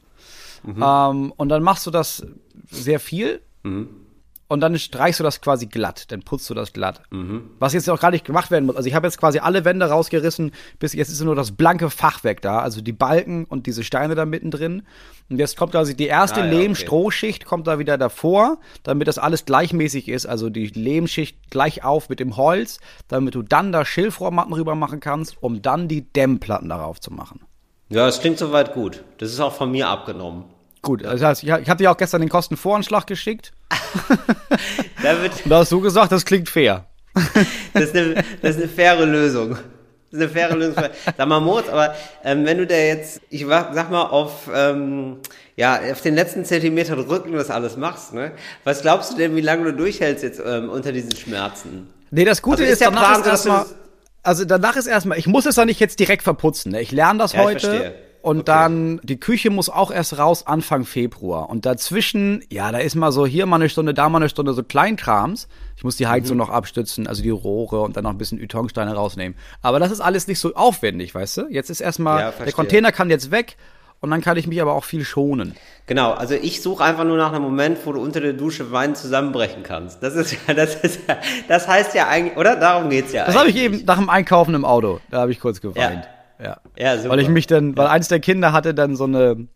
Ähm, 0.64 1.32
und 1.36 1.48
dann 1.48 1.62
machst 1.62 1.86
du 1.86 1.90
das 1.90 2.24
sehr 2.70 3.00
viel 3.00 3.40
Mhm. 3.64 3.88
Und 4.52 4.60
dann 4.60 4.78
streichst 4.78 5.18
du 5.18 5.24
das 5.24 5.40
quasi 5.40 5.64
glatt, 5.64 6.12
dann 6.12 6.24
putzt 6.24 6.50
du 6.50 6.52
das 6.52 6.74
glatt. 6.74 7.00
Mhm. 7.10 7.52
Was 7.58 7.72
jetzt 7.72 7.88
auch 7.88 7.98
gar 7.98 8.10
nicht 8.10 8.26
gemacht 8.26 8.50
werden 8.50 8.66
muss. 8.66 8.76
Also 8.76 8.86
ich 8.86 8.94
habe 8.94 9.06
jetzt 9.06 9.16
quasi 9.16 9.38
alle 9.38 9.64
Wände 9.64 9.86
rausgerissen, 9.86 10.52
bis 10.78 10.92
jetzt 10.92 11.08
ist 11.08 11.22
nur 11.22 11.34
das 11.34 11.52
blanke 11.52 11.88
Fachwerk 11.88 12.42
da, 12.42 12.58
also 12.58 12.82
die 12.82 12.92
Balken 12.92 13.46
und 13.46 13.66
diese 13.66 13.82
Steine 13.82 14.14
da 14.14 14.26
mittendrin. 14.26 14.82
Und 15.30 15.38
jetzt 15.38 15.56
kommt 15.56 15.72
quasi 15.72 15.96
die 15.96 16.06
erste 16.06 16.42
Ah, 16.42 16.44
ja, 16.44 16.50
Lehm-Strohschicht 16.50 17.46
kommt 17.46 17.66
da 17.66 17.78
wieder 17.78 17.96
davor, 17.96 18.58
damit 18.82 19.08
das 19.08 19.16
alles 19.16 19.46
gleichmäßig 19.46 20.10
ist, 20.10 20.26
also 20.26 20.50
die 20.50 20.66
Lehmschicht 20.66 21.50
gleich 21.50 21.82
auf 21.82 22.10
mit 22.10 22.20
dem 22.20 22.36
Holz, 22.36 22.78
damit 23.08 23.34
du 23.34 23.40
dann 23.40 23.72
da 23.72 23.86
Schilfrohrmatten 23.86 24.52
rüber 24.52 24.74
machen 24.74 25.00
kannst, 25.00 25.42
um 25.42 25.62
dann 25.62 25.88
die 25.88 26.02
Dämmplatten 26.02 26.68
darauf 26.68 27.00
zu 27.00 27.10
machen. 27.10 27.40
Ja, 27.88 28.04
das 28.04 28.20
klingt 28.20 28.36
soweit 28.36 28.74
gut. 28.74 29.02
Das 29.16 29.32
ist 29.32 29.40
auch 29.40 29.54
von 29.54 29.70
mir 29.70 29.88
abgenommen. 29.88 30.44
Gut, 30.82 31.04
das 31.04 31.22
heißt, 31.22 31.44
ich, 31.44 31.48
ich 31.48 31.72
dir 31.74 31.90
auch 31.90 31.96
gestern 31.96 32.20
den 32.20 32.28
Kostenvoranschlag 32.28 33.06
geschickt. 33.06 33.52
Und 35.44 35.50
da 35.50 35.58
hast 35.58 35.70
du 35.70 35.80
gesagt, 35.80 36.10
das 36.10 36.24
klingt 36.24 36.48
fair. 36.48 36.86
das, 37.72 37.84
ist 37.84 37.96
eine, 37.96 38.14
das 38.42 38.56
ist 38.56 38.62
eine 38.62 38.68
faire 38.68 39.06
Lösung. 39.06 39.50
Das 39.50 39.60
ist 40.10 40.20
eine 40.20 40.28
faire 40.28 40.56
Lösung. 40.56 40.82
Sag 41.16 41.28
mal, 41.28 41.40
Moritz, 41.40 41.68
aber 41.68 41.94
ähm, 42.24 42.44
wenn 42.44 42.58
du 42.58 42.66
da 42.66 42.74
jetzt, 42.74 43.20
ich 43.30 43.46
sag 43.46 43.90
mal, 43.90 44.02
auf, 44.02 44.50
ähm, 44.52 45.18
ja, 45.56 45.78
auf 45.92 46.00
den 46.00 46.14
letzten 46.16 46.44
Zentimetern 46.44 46.98
Rücken 46.98 47.32
das 47.32 47.50
alles 47.50 47.76
machst, 47.76 48.12
ne? 48.12 48.32
Was 48.64 48.82
glaubst 48.82 49.12
du 49.12 49.16
denn, 49.16 49.36
wie 49.36 49.40
lange 49.40 49.64
du 49.64 49.74
durchhältst 49.74 50.24
jetzt 50.24 50.42
ähm, 50.44 50.68
unter 50.68 50.90
diesen 50.90 51.14
Schmerzen? 51.14 51.88
Nee, 52.10 52.24
das 52.24 52.42
Gute 52.42 52.62
Also 52.62 52.64
ist 52.64 52.72
ist, 52.72 52.82
danach 52.86 53.00
Plan 53.04 53.20
ist 53.20 53.26
erstmal, 53.26 53.66
also 54.22 54.44
danach 54.44 54.76
ist 54.76 54.86
erstmal, 54.86 55.18
ich 55.18 55.26
muss 55.26 55.46
es 55.46 55.54
dann 55.54 55.68
nicht 55.68 55.80
jetzt 55.80 56.00
direkt 56.00 56.22
verputzen. 56.22 56.72
Ne? 56.72 56.80
Ich 56.80 56.90
lerne 56.92 57.18
das 57.20 57.32
Ja, 57.34 57.40
ich 57.40 57.44
heute. 57.46 57.60
verstehe. 57.60 57.94
Und 58.22 58.36
Okay. 58.38 58.46
dann, 58.46 59.00
die 59.02 59.18
Küche 59.18 59.50
muss 59.50 59.68
auch 59.68 59.90
erst 59.90 60.16
raus 60.16 60.46
Anfang 60.46 60.84
Februar. 60.84 61.50
Und 61.50 61.66
dazwischen, 61.66 62.44
ja, 62.50 62.70
da 62.70 62.78
ist 62.78 62.94
mal 62.94 63.10
so 63.10 63.26
hier 63.26 63.46
mal 63.46 63.56
eine 63.56 63.68
Stunde, 63.68 63.94
da 63.94 64.08
mal 64.08 64.18
eine 64.18 64.28
Stunde 64.28 64.52
so 64.54 64.62
Kleinkrams. 64.62 65.48
Ich 65.76 65.82
muss 65.82 65.96
die 65.96 66.04
Mhm. 66.04 66.10
Heizung 66.10 66.36
noch 66.36 66.48
abstützen, 66.48 67.08
also 67.08 67.20
die 67.22 67.30
Rohre 67.30 67.80
und 67.80 67.96
dann 67.96 68.04
noch 68.04 68.10
ein 68.12 68.18
bisschen 68.18 68.38
Ytongsteine 68.40 68.94
rausnehmen. 68.94 69.36
Aber 69.60 69.80
das 69.80 69.90
ist 69.90 70.00
alles 70.00 70.28
nicht 70.28 70.38
so 70.38 70.54
aufwendig, 70.54 71.14
weißt 71.14 71.36
du? 71.38 71.46
Jetzt 71.50 71.68
ist 71.68 71.80
erstmal, 71.80 72.20
Ja, 72.20 72.30
der. 72.30 72.52
Container 72.52 72.92
kann 72.92 73.10
jetzt 73.10 73.32
weg 73.32 73.56
und 74.00 74.10
dann 74.12 74.20
kann 74.20 74.36
ich 74.36 74.46
mich 74.46 74.62
aber 74.62 74.74
auch 74.74 74.84
viel 74.84 75.04
schonen. 75.04 75.56
Genau, 75.86 76.12
also 76.12 76.34
ich 76.34 76.62
suche 76.62 76.84
einfach 76.84 77.02
nur 77.04 77.16
nach 77.16 77.32
einem 77.32 77.42
Moment, 77.42 77.78
wo 77.84 77.92
du 77.92 78.00
unter 78.00 78.20
der 78.20 78.34
Dusche 78.34 78.70
Wein 78.70 78.94
zusammenbrechen 78.94 79.64
kannst. 79.64 80.00
Das 80.00 80.14
ist 80.14 80.36
ja, 80.46 80.54
das 80.54 80.76
ist 80.76 81.00
ja, 81.08 81.16
das 81.48 81.66
heißt 81.66 81.92
ja 81.96 82.06
eigentlich, 82.06 82.36
oder? 82.36 82.54
Darum 82.54 82.88
geht's 82.88 83.12
ja. 83.12 83.26
Das 83.26 83.36
habe 83.36 83.48
ich 83.50 83.56
eben 83.56 83.84
nach 83.84 83.98
dem 83.98 84.08
Einkaufen 84.10 84.54
im 84.54 84.64
Auto. 84.64 85.00
Da 85.10 85.22
habe 85.22 85.32
ich 85.32 85.40
kurz 85.40 85.60
geweint. 85.60 86.04
Ja. 86.04 86.10
Ja, 86.76 86.96
super. 86.98 87.10
Weil 87.10 87.20
ich 87.20 87.28
mich 87.28 87.46
dann, 87.46 87.76
weil 87.76 87.86
eins 87.86 88.08
der 88.08 88.20
Kinder 88.20 88.52
hatte 88.52 88.74
dann 88.74 88.96
so 88.96 89.04
eine 89.04 89.46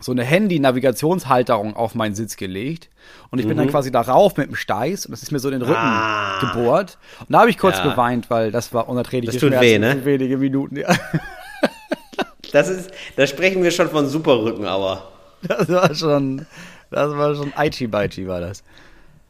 so 0.00 0.10
eine 0.10 0.24
Handy-Navigationshalterung 0.24 1.76
auf 1.76 1.94
meinen 1.94 2.16
Sitz 2.16 2.36
gelegt 2.36 2.90
und 3.30 3.38
ich 3.38 3.46
bin 3.46 3.56
dann 3.56 3.68
quasi 3.68 3.92
darauf 3.92 4.36
mit 4.36 4.48
dem 4.48 4.56
Steiß 4.56 5.06
und 5.06 5.12
das 5.12 5.22
ist 5.22 5.30
mir 5.30 5.38
so 5.38 5.48
in 5.48 5.52
den 5.52 5.62
Rücken 5.62 5.80
Mhm. 5.80 5.86
Ah. 5.86 6.40
gebohrt 6.40 6.98
und 7.20 7.30
da 7.32 7.38
habe 7.40 7.50
ich 7.50 7.58
kurz 7.58 7.78
Ja. 7.78 7.90
geweint, 7.92 8.28
weil 8.28 8.50
das 8.50 8.74
war 8.74 8.88
unerträgliche 8.88 9.32
Das 9.38 9.40
tut 9.40 9.50
Schmerzen 9.50 9.64
weh, 9.64 9.78
ne? 9.78 10.04
wenige 10.04 10.36
Minuten. 10.36 10.76
Ja. 10.76 10.88
Das 12.52 12.68
ist, 12.68 12.90
da 13.16 13.26
sprechen 13.26 13.64
wir 13.64 13.72
schon 13.72 13.88
von 13.90 14.06
Superrücken, 14.08 14.64
aber. 14.66 15.08
Das 15.42 15.68
war 15.68 15.92
schon, 15.94 16.46
das 16.90 17.10
war 17.16 17.34
schon 17.34 17.52
Aichi 17.56 17.88
Baichi 17.88 18.28
war 18.28 18.40
das. 18.40 18.62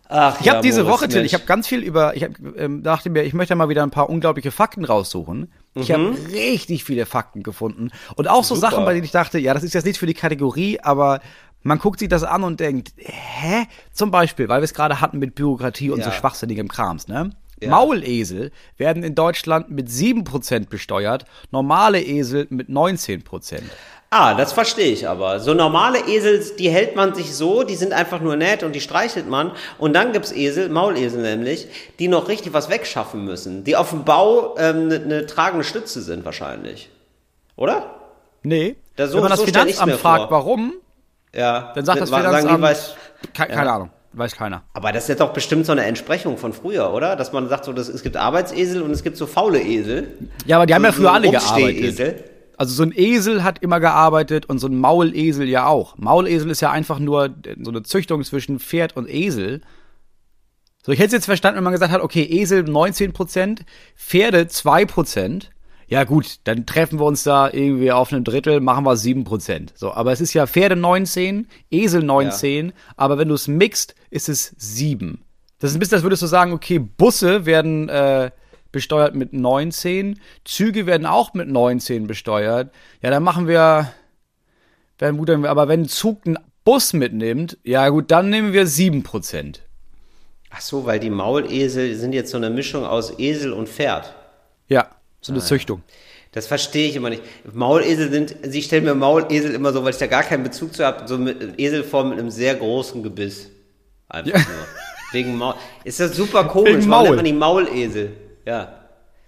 Ach, 0.09 0.39
Ich 0.43 0.49
habe 0.51 0.61
diese 0.61 0.83
Moritz, 0.85 1.01
Woche, 1.01 1.09
Till, 1.09 1.25
ich 1.25 1.33
habe 1.33 1.45
ganz 1.45 1.67
viel 1.67 1.81
über, 1.83 2.15
ich 2.15 2.23
hab, 2.23 2.33
ähm, 2.59 2.83
dachte 2.83 3.09
mir, 3.09 3.23
ich 3.23 3.33
möchte 3.33 3.55
mal 3.55 3.71
wieder 3.71 3.83
ein 3.83 3.91
paar 3.91 4.11
unglaubliche 4.11 4.51
Fakten 4.51 4.85
raussuchen. 4.85 5.51
Ich 5.75 5.91
habe 5.91 6.17
richtig 6.33 6.85
viele 6.85 7.05
Fakten 7.07 7.43
gefunden 7.43 7.91
und 8.17 8.29
auch 8.29 8.45
so 8.45 8.55
Super. 8.55 8.71
Sachen, 8.71 8.85
bei 8.85 8.93
denen 8.95 9.05
ich 9.05 9.11
dachte, 9.11 9.39
ja, 9.39 9.55
das 9.55 9.65
ist 9.65 9.75
jetzt 9.75 9.85
nicht 9.85 9.99
für 9.99 10.07
die 10.07 10.15
Kategorie, 10.15 10.79
aber 10.81 11.21
man 11.63 11.79
guckt 11.79 11.99
sich 11.99 12.09
das 12.09 12.23
an 12.23 12.45
und 12.45 12.61
denkt, 12.61 12.93
hä? 12.97 13.67
Zum 13.93 14.11
Beispiel, 14.11 14.49
weil 14.49 14.61
wir 14.61 14.65
es 14.65 14.75
gerade 14.75 15.01
hatten 15.01 15.19
mit 15.19 15.35
Bürokratie 15.35 15.91
und 15.91 16.03
so 16.05 16.11
Ja. 16.11 16.17
schwachsinnigem 16.17 16.69
Krams, 16.69 17.09
ne? 17.09 17.31
Ja. 17.61 17.71
Maulesel 17.71 18.51
werden 18.77 19.03
in 19.03 19.15
Deutschland 19.15 19.71
mit 19.71 19.89
7% 19.89 20.69
besteuert, 20.69 21.25
normale 21.51 22.03
Esel 22.03 22.47
mit 22.51 22.69
19%. 22.69 23.63
Ah, 24.17 24.35
das 24.35 24.53
verstehe 24.53 24.93
ich 24.93 25.09
aber. 25.09 25.41
So 25.41 25.55
normale 25.55 25.99
Esel, 26.07 26.41
die 26.57 26.71
hält 26.71 26.95
man 26.95 27.15
sich 27.15 27.35
so, 27.35 27.65
die 27.65 27.75
sind 27.75 27.93
einfach 27.93 28.21
nur 28.21 28.37
nett 28.37 28.63
und 28.63 28.73
die 28.73 28.81
streichelt 28.81 29.29
man. 29.29 29.51
Und 29.77 29.93
dann 29.95 30.13
gibt's 30.13 30.31
Esel, 30.31 30.69
Maulesel 30.69 31.21
nämlich, 31.21 31.67
die 31.99 32.07
noch 32.07 32.29
richtig 32.29 32.53
was 32.53 32.71
wegschaffen 32.71 33.25
müssen. 33.25 33.65
Die 33.65 33.75
auf 33.75 33.91
dem 33.91 34.05
Bau 34.05 34.55
eine 34.55 34.69
ähm, 34.69 34.87
ne- 34.89 34.99
ne 35.01 35.27
tragende 35.27 35.65
Stütze 35.65 36.01
sind 36.01 36.25
wahrscheinlich. 36.25 36.91
Oder? 37.57 37.91
Nee. 38.45 38.77
Da 38.95 39.09
so- 39.09 39.15
Wenn 39.15 39.23
man 39.23 39.31
das 39.31 39.41
so 39.41 39.47
Finanzamt 39.47 39.95
fragt, 39.95 40.31
warum, 40.31 40.75
Ja. 41.35 41.73
dann 41.75 41.85
sagt 41.85 42.01
das 42.01 42.09
die, 42.11 42.15
Finanzamt, 42.15 42.63
weiß, 42.63 42.95
Ke 43.37 43.47
keine 43.49 43.73
Ahnung, 43.73 43.91
weiß 44.13 44.37
keiner. 44.37 44.63
aber 44.75 44.93
das 44.93 45.03
ist 45.05 45.09
jetzt 45.09 45.23
doch 45.23 45.33
bestimmt 45.33 45.67
so 45.67 45.73
eine 45.73 45.87
Entsprechung 45.87 46.39
von 46.39 46.53
früher, 46.53 46.93
oder? 46.93 47.17
Dass 47.17 47.33
man 47.33 47.49
sagt, 47.49 47.65
so, 47.65 47.73
das, 47.73 47.89
es 47.89 48.05
gibt 48.05 48.17
Arbeitsesel 48.17 48.81
und 48.83 48.93
es 48.93 49.03
gibt 49.03 49.17
so 49.17 49.27
faule 49.27 49.61
Esel. 49.61 50.07
Ja, 50.47 50.59
aber 50.59 50.67
die 50.67 50.75
haben 50.77 50.85
ja 50.85 50.93
So- 50.93 50.99
früher 50.99 51.09
so 51.09 51.15
alle 51.15 51.31
gearbeitet. 51.33 52.25
Also 52.57 52.75
so 52.75 52.83
ein 52.83 52.93
Esel 52.95 53.43
hat 53.43 53.61
immer 53.61 53.81
gearbeitet 53.81 54.47
und 54.47 54.59
so 54.59 54.67
ein 54.67 54.79
Maulesel 54.79 55.49
ja 55.49 55.67
auch. 55.67 55.97
Maulesel 55.99 56.51
ist 56.51 56.61
ja 56.61 56.71
einfach 56.71 56.99
nur 56.99 57.35
so 57.61 57.71
eine 57.71 57.83
Züchtung 57.83 58.23
zwischen 58.25 58.61
Pferd 58.61 58.97
und 58.97 59.09
Esel. 59.09 59.61
So, 60.85 60.93
ich 60.93 60.99
hätte 60.99 61.09
es 61.09 61.13
jetzt 61.13 61.27
verstanden, 61.27 61.57
wenn 61.57 61.65
man 61.65 61.73
gesagt 61.73 61.93
hat, 61.93 62.03
okay, 62.03 62.23
Esel 62.23 62.65
19%, 62.65 63.61
Pferde 63.97 64.43
2%. 64.43 65.45
Ja 65.87 66.05
gut, 66.05 66.41
dann 66.45 66.67
treffen 66.67 66.99
wir 66.99 67.05
uns 67.05 67.25
da 67.25 67.51
irgendwie 67.51 67.93
auf 67.93 68.13
einem 68.13 68.25
Drittel, 68.25 68.61
machen 68.61 68.85
wir 68.85 68.95
7%. 68.95 69.71
So, 69.75 69.93
aber 69.93 70.13
es 70.13 70.21
ist 70.21 70.35
ja 70.35 70.47
Pferde 70.47 70.77
19, 70.77 71.47
Esel 71.71 72.03
19, 72.03 72.73
aber 72.97 73.19
wenn 73.19 73.29
du 73.29 73.35
es 73.35 73.49
mixt, 73.49 73.95
ist 74.11 74.29
es 74.29 74.55
7. 74.59 75.21
Das 75.59 75.71
ist 75.71 75.77
ein 75.77 75.81
bisschen, 75.81 75.97
als 75.97 76.03
würdest 76.03 76.23
du 76.23 76.27
sagen, 76.27 76.53
okay, 76.53 76.79
Busse 76.79 77.47
werden 77.47 77.89
äh, 77.89 78.31
besteuert 78.75 79.15
mit 79.15 79.33
19, 79.33 80.21
Züge 80.45 80.85
werden 80.85 81.07
auch 81.07 81.33
mit 81.33 81.49
19 81.49 82.07
besteuert. 82.07 82.71
Ja, 83.01 83.11
dann 83.11 83.23
machen 83.23 83.49
wir, 83.49 83.93
wenn, 84.99 85.17
gut, 85.17 85.31
aber 85.31 85.69
wenn 85.69 85.83
ein 85.83 85.89
Zug 85.89 86.27
einen 86.27 86.39
Bus 86.65 86.93
mitnimmt, 86.93 87.57
ja 87.65 87.89
gut, 87.89 88.11
dann 88.11 88.29
nehmen 88.29 88.53
wir 88.53 88.67
7%. 88.67 89.61
Ach 90.51 90.61
so, 90.61 90.85
weil 90.87 91.01
die 91.01 91.11
Maulesel 91.11 91.95
sind 91.97 92.13
jetzt 92.13 92.31
so 92.31 92.37
eine 92.37 92.51
Mischung 92.51 92.85
aus 92.85 93.19
Esel 93.19 93.53
und 93.53 93.69
Pferd. 93.69 94.15
Ja, 94.69 94.89
so 95.21 95.33
eine 95.33 95.41
Züchtung. 95.43 95.83
Das 96.33 96.47
verstehe 96.47 96.89
ich 96.89 96.97
immer 96.97 97.11
nicht. 97.11 97.23
Maulesel 97.53 98.11
sind, 98.11 98.35
sie 98.43 98.63
stellen 98.63 98.85
mir 98.85 98.95
Maulesel 98.95 99.53
immer 99.55 99.73
so, 99.73 99.85
weil 99.85 99.91
ich 99.93 99.99
da 99.99 100.07
gar 100.09 100.23
keinen 100.25 100.43
Bezug 100.43 100.75
zu 100.75 100.85
habe, 100.85 101.07
so 101.07 101.17
mit 101.17 101.59
Eselform 101.61 102.11
mit 102.11 102.19
einem 102.19 102.31
sehr 102.31 102.55
großen 102.57 103.03
Gebiss. 103.03 103.51
Einfach 104.09 104.33
Ja. 104.33 104.39
nur. 104.39 104.67
Wegen 105.13 105.37
Maul. 105.39 105.55
Ist 105.85 106.01
das 106.01 106.17
super 106.17 106.43
komisch. 106.45 106.73
Wegen 106.73 106.91
Warum 106.91 106.91
Maul. 106.91 107.03
nennt 107.05 107.17
man 107.17 107.25
die 107.25 107.33
Maulesel? 107.73 108.13
Ja. 108.45 108.69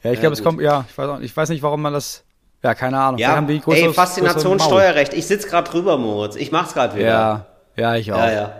Ja, 0.03 0.11
ich 0.13 0.17
Ja, 0.17 0.21
glaube, 0.21 0.35
es 0.35 0.43
kommt, 0.43 0.61
ja, 0.61 0.85
ich 0.89 0.97
weiß, 0.97 1.09
auch, 1.09 1.21
ich 1.21 1.37
weiß 1.37 1.49
nicht, 1.49 1.63
warum 1.63 1.83
man 1.83 1.93
das, 1.93 2.23
ja, 2.63 2.75
keine 2.75 2.99
Ahnung. 2.99 3.19
Ja, 3.19 3.37
haben 3.37 3.47
die 3.47 3.55
ey, 3.55 3.61
größeres- 3.61 3.93
Faszination. 3.95 4.61
Steuerrecht. 4.61 5.15
Ich 5.15 5.27
sitz 5.27 5.47
gerade 5.49 5.69
drüber, 5.71 5.97
Moritz. 5.99 6.37
Ich 6.37 6.53
mach's 6.53 6.75
gerade 6.75 6.97
wieder. 6.97 7.09
Ja, 7.09 7.47
ja, 7.77 7.95
ich 7.97 8.13
auch. 8.13 8.19
Ja, 8.19 8.31
ja. 8.33 8.53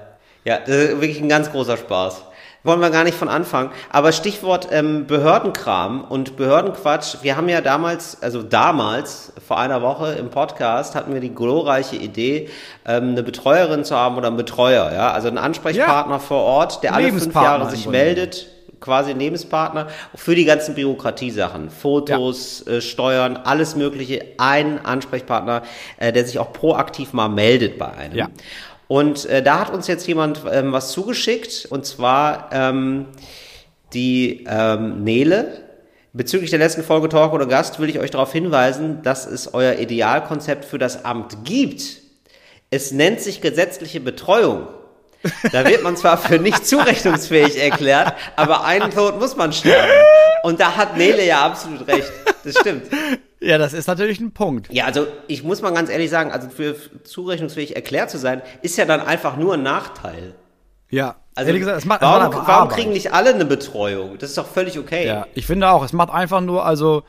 Ja, 0.45 0.59
das 0.59 0.69
ist 0.69 1.01
wirklich 1.01 1.21
ein 1.21 1.29
ganz 1.29 1.51
großer 1.51 1.77
Spaß. 1.77 2.23
Wollen 2.63 2.81
wir 2.81 2.91
gar 2.91 3.05
nicht 3.05 3.17
von 3.17 3.29
anfangen. 3.29 3.71
Aber 3.91 4.11
Stichwort 4.11 4.69
ähm, 4.73 5.07
Behördenkram 5.07 6.03
und 6.03 6.37
Behördenquatsch. 6.37 7.19
Wir 7.23 7.37
haben 7.37 7.49
ja 7.49 7.61
damals, 7.61 8.23
also 8.23 8.43
damals, 8.43 9.33
vor 9.47 9.59
einer 9.59 9.83
Woche 9.83 10.15
im 10.15 10.31
Podcast, 10.31 10.97
hatten 10.97 11.13
wir 11.15 11.21
die 11.21 11.33
glorreiche 11.35 11.95
Idee, 11.95 12.49
ähm, 12.85 13.11
eine 13.11 13.23
Betreuerin 13.23 13.85
zu 13.85 13.97
haben 13.97 14.17
oder 14.17 14.29
einen 14.29 14.37
Betreuer. 14.37 14.93
Ja? 14.93 15.13
Also 15.13 15.29
einen 15.29 15.39
Ansprechpartner 15.39 16.19
vor 16.19 16.43
Ort, 16.43 16.83
der 16.83 16.95
alle 16.95 17.13
fünf 17.13 17.35
Jahre 17.35 17.71
sich 17.71 17.87
meldet 17.89 18.49
quasi 18.81 19.11
ein 19.11 19.19
Lebenspartner 19.19 19.89
für 20.15 20.35
die 20.35 20.45
ganzen 20.45 20.75
Bürokratiesachen, 20.75 21.71
Fotos, 21.71 22.67
äh, 22.67 22.81
Steuern, 22.81 23.37
alles 23.37 23.77
Mögliche, 23.77 24.25
ein 24.39 24.85
Ansprechpartner, 24.85 25.63
äh, 25.99 26.13
der 26.13 26.25
sich 26.25 26.39
auch 26.39 26.53
proaktiv 26.53 27.13
mal 27.13 27.29
meldet 27.29 27.79
bei 27.79 27.93
einem. 27.93 28.17
Ja. 28.17 28.29
Und 28.89 29.27
äh, 29.27 29.43
da 29.43 29.61
hat 29.61 29.73
uns 29.73 29.87
jetzt 29.89 30.07
jemand 30.07 30.43
ähm, 30.51 30.73
was 30.73 30.93
zugeschickt, 30.93 31.67
und 31.71 31.85
zwar 31.87 32.51
ähm, 32.53 33.07
die 33.93 34.45
ähm, 34.49 35.03
Nele, 35.03 35.67
Bezüglich 36.17 36.49
der 36.49 36.61
letzten 36.61 36.83
Folge 36.83 37.11
Talk 37.11 37.35
oder 37.35 37.45
Gast 37.45 37.79
will 37.79 37.91
ich 37.91 37.99
euch 37.99 38.11
darauf 38.11 38.33
hinweisen, 38.33 39.03
dass 39.03 39.27
es 39.27 39.53
euer 39.53 39.75
Idealkonzept 39.75 40.65
für 40.65 40.79
das 40.79 41.05
Amt 41.05 41.45
gibt. 41.45 41.99
Es 42.71 42.91
nennt 42.91 43.21
sich 43.21 43.43
gesetzliche 43.43 44.01
Betreuung. 44.01 44.67
Da 45.53 45.65
wird 45.67 45.83
man 45.83 45.97
zwar 45.97 46.19
für 46.19 46.39
nicht 46.39 46.67
zurechnungsfähig 46.67 47.61
erklärt, 47.61 48.15
aber 48.37 48.65
einen 48.65 48.91
Tod 48.91 49.19
muss 49.19 49.37
man 49.37 49.53
sterben. 49.53 49.91
Und 50.43 50.61
da 50.61 50.77
hat 50.77 50.97
Nele 50.97 51.25
ja 51.27 51.45
absolut 51.45 51.87
recht. 51.89 52.11
Das 52.45 52.55
stimmt. 52.59 52.85
Ja, 53.41 53.59
das 53.59 53.73
ist 53.73 53.87
natürlich 53.89 54.21
ein 54.21 54.33
Punkt. 54.33 54.73
Ja, 54.73 54.85
also 54.85 55.07
ich 55.27 55.43
muss 55.43 55.63
mal 55.63 55.73
ganz 55.73 55.91
ehrlich 55.91 56.11
sagen, 56.11 56.31
also 56.33 56.49
für 56.49 56.77
zurechnungsfähig 57.05 57.75
erklärt 57.77 58.11
zu 58.11 58.19
sein, 58.19 58.41
ist 58.63 58.77
ja 58.79 58.85
dann 58.85 59.01
einfach 59.01 59.37
nur 59.37 59.55
ein 59.55 59.63
Nachteil. 59.63 60.35
Ja, 60.89 61.17
Also 61.35 61.49
ehrlich 61.49 61.61
gesagt, 61.61 61.79
es 61.79 61.85
macht, 61.85 62.03
warum, 62.03 62.19
macht 62.23 62.33
einfach 62.39 62.49
warum 62.49 62.69
kriegen 62.69 62.93
nicht 62.93 63.13
alle 63.13 63.35
eine 63.35 63.45
Betreuung? 63.45 64.19
Das 64.19 64.31
ist 64.31 64.39
doch 64.39 64.47
völlig 64.47 64.79
okay. 64.79 65.07
Ja, 65.07 65.27
ich 65.35 65.45
finde 65.47 65.69
auch, 65.69 65.85
es 65.85 65.93
macht 65.93 66.11
einfach 66.11 66.41
nur, 66.41 66.65
also, 66.65 67.03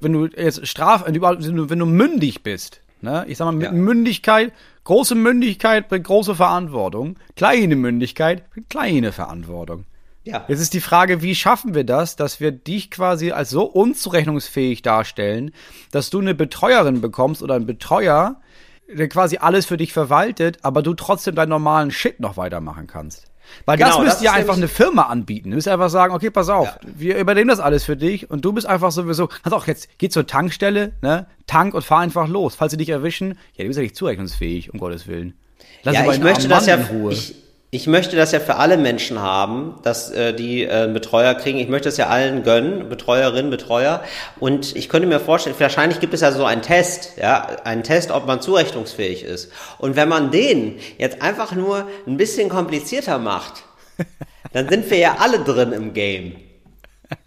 wenn 0.00 0.12
du 0.12 0.26
jetzt 0.26 0.64
straf, 0.66 1.04
wenn 1.06 1.12
du, 1.14 1.18
überhaupt- 1.18 1.44
wenn 1.46 1.56
du, 1.56 1.68
wenn 1.68 1.78
du 1.80 1.86
mündig 1.86 2.42
bist, 2.44 2.80
ne, 3.00 3.24
ich 3.28 3.36
sag 3.38 3.46
mal, 3.46 3.52
mit 3.52 3.64
Ja. 3.66 3.72
Mündigkeit, 3.72 4.52
große 4.86 5.16
Mündigkeit 5.16 5.88
bringt 5.88 6.06
große 6.06 6.36
Verantwortung, 6.36 7.18
kleine 7.34 7.76
Mündigkeit 7.76 8.48
bringt 8.50 8.70
kleine 8.70 9.12
Verantwortung. 9.12 9.84
Ja. 10.22 10.44
Jetzt 10.48 10.60
ist 10.60 10.74
die 10.74 10.80
Frage, 10.80 11.22
wie 11.22 11.34
schaffen 11.34 11.74
wir 11.74 11.84
das, 11.84 12.16
dass 12.16 12.40
wir 12.40 12.52
dich 12.52 12.90
quasi 12.90 13.32
als 13.32 13.50
so 13.50 13.64
unzurechnungsfähig 13.64 14.82
darstellen, 14.82 15.52
dass 15.90 16.10
du 16.10 16.20
eine 16.20 16.34
Betreuerin 16.34 17.00
bekommst 17.00 17.42
oder 17.42 17.54
einen 17.54 17.66
Betreuer, 17.66 18.40
der 18.88 19.08
quasi 19.08 19.38
alles 19.38 19.66
für 19.66 19.76
dich 19.76 19.92
verwaltet, 19.92 20.58
aber 20.62 20.82
du 20.82 20.94
trotzdem 20.94 21.34
deinen 21.34 21.50
normalen 21.50 21.90
Shit 21.90 22.20
noch 22.20 22.36
weitermachen 22.36 22.86
kannst. 22.86 23.26
Weil 23.64 23.76
das 23.78 23.90
Genau, 23.90 24.02
müsst 24.02 24.16
das 24.16 24.22
ihr 24.22 24.30
ist 24.30 24.36
einfach 24.36 24.56
eine 24.56 24.68
Firma 24.68 25.02
anbieten. 25.02 25.50
Du 25.50 25.56
müsst 25.56 25.68
einfach 25.68 25.90
sagen, 25.90 26.14
okay, 26.14 26.30
pass 26.30 26.48
auf, 26.48 26.66
Ja. 26.66 26.78
wir 26.96 27.18
übernehmen 27.18 27.48
das 27.48 27.60
alles 27.60 27.84
für 27.84 27.96
dich 27.96 28.30
und 28.30 28.44
du 28.44 28.52
bist 28.52 28.66
einfach 28.66 28.90
sowieso, 28.92 29.26
kannst 29.28 29.52
auch 29.54 29.66
jetzt, 29.66 29.88
geh 29.98 30.08
zur 30.08 30.26
Tankstelle, 30.26 30.92
ne, 31.02 31.26
tank 31.46 31.74
und 31.74 31.82
fahr 31.82 32.00
einfach 32.00 32.28
los. 32.28 32.54
Falls 32.54 32.72
sie 32.72 32.76
dich 32.76 32.88
erwischen, 32.90 33.38
ja, 33.54 33.64
du 33.64 33.66
bist 33.68 33.76
ja 33.78 33.82
nicht 33.82 33.96
zurechnungsfähig, 33.96 34.72
um 34.72 34.78
Gottes 34.80 35.06
Willen. 35.06 35.34
Lass 35.82 35.94
ja, 35.94 36.12
ich 36.12 36.20
möchte 36.20 36.48
das 36.48 36.66
ja, 36.66 36.76
Mann 36.76 36.86
in 36.90 36.96
Ruhe. 36.96 37.12
ich, 37.12 37.34
ich 37.70 37.86
möchte 37.86 38.16
das 38.16 38.32
ja 38.32 38.38
für 38.38 38.56
alle 38.56 38.76
Menschen 38.76 39.20
haben, 39.20 39.74
dass 39.82 40.10
äh, 40.10 40.32
die 40.32 40.62
äh, 40.62 40.70
einen 40.70 40.94
Betreuer 40.94 41.34
kriegen. 41.34 41.58
Ich 41.58 41.68
möchte 41.68 41.88
das 41.88 41.96
ja 41.96 42.06
allen 42.06 42.44
gönnen, 42.44 42.88
Betreuerinnen, 42.88 43.50
Betreuer. 43.50 44.02
Und 44.38 44.76
ich 44.76 44.88
könnte 44.88 45.08
mir 45.08 45.18
vorstellen, 45.18 45.56
wahrscheinlich 45.58 45.98
gibt 45.98 46.14
es 46.14 46.20
ja 46.20 46.30
so 46.30 46.44
einen 46.44 46.62
Test, 46.62 47.14
ja, 47.20 47.48
einen 47.64 47.82
Test, 47.82 48.12
ob 48.12 48.26
man 48.26 48.40
zurechnungsfähig 48.40 49.24
ist. 49.24 49.50
Und 49.78 49.96
wenn 49.96 50.08
man 50.08 50.30
den 50.30 50.78
jetzt 50.98 51.22
einfach 51.22 51.52
nur 51.52 51.88
ein 52.06 52.16
bisschen 52.16 52.48
komplizierter 52.48 53.18
macht, 53.18 53.64
dann 54.52 54.68
sind 54.68 54.88
wir 54.88 54.98
ja 54.98 55.16
alle 55.18 55.40
drin 55.40 55.72
im 55.72 55.92
Game. 55.92 56.36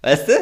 Weißt 0.01 0.29
du? 0.29 0.33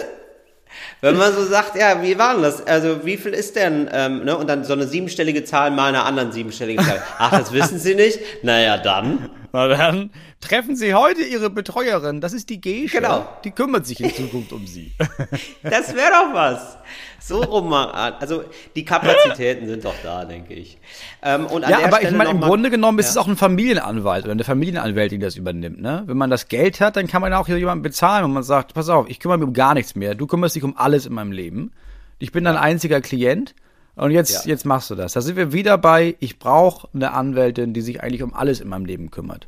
Wenn 1.02 1.18
man 1.18 1.34
so 1.34 1.44
sagt, 1.44 1.76
ja, 1.76 2.04
wie 2.04 2.18
war 2.18 2.34
denn 2.34 2.44
das? 2.44 2.66
Also 2.66 3.06
wie 3.06 3.18
viel 3.18 3.34
ist 3.34 3.56
denn, 3.56 3.90
ähm, 3.92 4.26
ne? 4.26 4.38
Und 4.38 4.48
dann 4.48 4.64
so 4.64 4.74
eine 4.74 4.88
siebenstellige 4.88 5.44
Zahl 5.44 5.72
mal 5.72 5.90
einer 5.90 6.06
anderen 6.06 6.32
siebenstelligen 6.32 6.84
Zahl. 6.86 7.04
Ach, 7.18 7.32
das 7.32 7.52
wissen 7.52 7.80
Sie 7.80 7.96
nicht? 7.96 8.20
Naja, 8.44 8.78
dann. 8.78 9.30
Na 9.54 9.68
dann 9.68 10.12
treffen 10.42 10.76
Sie 10.76 10.94
heute 10.94 11.22
Ihre 11.24 11.50
Betreuerin, 11.50 12.22
das 12.22 12.34
ist 12.34 12.50
die 12.50 12.60
Gesche. 12.62 12.98
Genau. 12.98 13.28
Die 13.44 13.52
kümmert 13.52 13.86
sich 13.86 14.00
in 14.02 14.14
Zukunft 14.14 14.52
um 14.54 14.66
Sie. 14.68 14.92
Das 15.64 15.96
wäre 15.96 16.12
doch 16.12 16.34
was. 16.34 16.78
So 17.20 17.42
rum 17.42 17.70
mal 17.70 17.86
an. 17.92 18.14
Also 18.20 18.44
die 18.76 18.86
Kapazitäten 18.86 19.68
sind 19.68 19.84
doch 19.86 19.94
da, 20.04 20.24
denke 20.26 20.54
ich. 20.54 20.78
Ähm, 21.22 21.46
und 21.48 21.64
an 21.64 21.72
Ja, 21.72 21.78
aber 21.80 21.98
ich 22.02 22.08
Stelle 22.08 22.18
meine, 22.18 22.30
noch 22.30 22.34
im 22.36 22.40
mal- 22.42 22.48
Grunde 22.48 22.70
genommen 22.70 23.00
ist 23.00 23.06
Ja. 23.08 23.12
es 23.12 23.18
auch 23.18 23.28
ein 23.28 23.36
Familienanwalt 23.38 24.24
oder 24.26 24.32
eine 24.34 24.44
Familienanwältin, 24.44 25.20
die 25.20 25.26
das 25.26 25.36
übernimmt. 25.36 25.82
Ne? 25.82 26.04
Wenn 26.06 26.18
man 26.18 26.30
das 26.30 26.48
Geld 26.48 26.80
hat, 26.80 26.96
dann 26.96 27.08
kann 27.08 27.22
man 27.22 27.34
auch 27.34 27.48
hier 27.48 27.58
jemanden 27.58 27.82
bezahlen 27.82 28.24
und 28.26 28.34
man 28.34 28.44
sagt, 28.44 28.74
pass 28.74 28.90
auf, 28.90 29.10
ich 29.10 29.20
kümmere 29.20 29.40
mich 29.40 29.48
um 29.48 29.54
gar 29.54 29.74
nichts 29.74 29.96
mehr. 29.96 30.16
Du 30.16 30.28
kümmerst 30.28 30.56
dich 30.56 30.64
um 30.64 30.78
alles 30.78 31.06
in 31.06 31.14
meinem 31.14 31.32
Leben. 31.32 31.72
Ich 32.20 32.32
bin 32.32 32.44
dein 32.46 32.58
einziger 32.58 33.02
Klient 33.02 33.54
und 33.98 34.12
jetzt, 34.12 34.46
Ja. 34.46 34.50
jetzt 34.52 34.66
machst 34.66 34.90
du 34.90 34.96
das. 34.96 35.14
Da 35.14 35.22
sind 35.22 35.36
wir 35.36 35.52
wieder 35.54 35.78
bei, 35.78 36.16
ich 36.20 36.40
brauche 36.40 36.88
eine 36.94 37.12
Anwältin, 37.14 37.74
die 37.74 37.82
sich 37.82 38.02
eigentlich 38.02 38.24
um 38.24 38.34
alles 38.34 38.60
in 38.62 38.70
meinem 38.70 38.86
Leben 38.86 39.12
kümmert. 39.12 39.48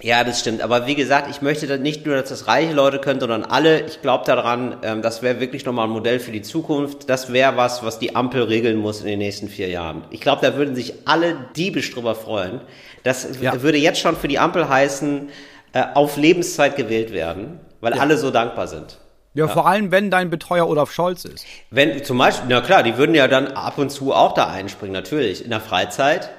Ja, 0.00 0.22
das 0.22 0.38
stimmt. 0.38 0.62
Aber 0.62 0.86
wie 0.86 0.94
gesagt, 0.94 1.28
ich 1.28 1.42
möchte 1.42 1.66
dann 1.66 1.82
nicht 1.82 2.06
nur, 2.06 2.14
dass 2.14 2.28
das 2.28 2.46
reiche 2.46 2.72
Leute 2.72 3.00
können, 3.00 3.18
sondern 3.18 3.42
alle. 3.42 3.80
Ich 3.86 4.00
glaube 4.00 4.24
daran, 4.24 4.76
ähm, 4.82 5.02
das 5.02 5.22
wäre 5.22 5.40
wirklich 5.40 5.64
nochmal 5.64 5.88
ein 5.88 5.90
Modell 5.92 6.20
für 6.20 6.30
die 6.30 6.42
Zukunft. 6.42 7.10
Das 7.10 7.32
wäre 7.32 7.56
was, 7.56 7.82
was 7.82 7.98
die 7.98 8.14
Ampel 8.14 8.44
regeln 8.44 8.76
muss 8.78 9.00
in 9.00 9.06
den 9.08 9.18
nächsten 9.18 9.48
vier 9.48 9.68
Jahren. 9.68 10.04
Ich 10.10 10.20
glaube, 10.20 10.40
da 10.46 10.56
würden 10.56 10.76
sich 10.76 10.94
alle 11.04 11.36
diebisch 11.56 11.90
drüber 11.92 12.14
freuen. 12.14 12.60
Das 13.02 13.26
Ja. 13.40 13.60
würde 13.62 13.78
jetzt 13.78 13.98
schon 13.98 14.14
für 14.14 14.28
die 14.28 14.38
Ampel 14.38 14.68
heißen, 14.68 15.30
äh, 15.72 15.82
auf 15.94 16.16
Lebenszeit 16.16 16.76
gewählt 16.76 17.12
werden, 17.12 17.58
weil 17.80 17.94
alle 17.94 18.16
so 18.18 18.30
dankbar 18.30 18.68
sind. 18.68 18.98
Ja, 19.38 19.48
vor 19.48 19.66
allem, 19.66 19.90
wenn 19.90 20.10
dein 20.10 20.30
Betreuer 20.30 20.68
Olaf 20.68 20.92
Scholz 20.92 21.24
ist. 21.24 21.44
Wenn 21.70 22.02
zum 22.04 22.18
Beispiel, 22.18 22.46
na 22.48 22.60
klar, 22.60 22.82
die 22.82 22.96
würden 22.96 23.14
ja 23.14 23.28
dann 23.28 23.48
ab 23.48 23.78
und 23.78 23.90
zu 23.90 24.12
auch 24.12 24.34
da 24.34 24.46
einspringen, 24.48 24.92
natürlich, 24.92 25.44
in 25.44 25.50
der 25.50 25.60
Freizeit. 25.60 26.30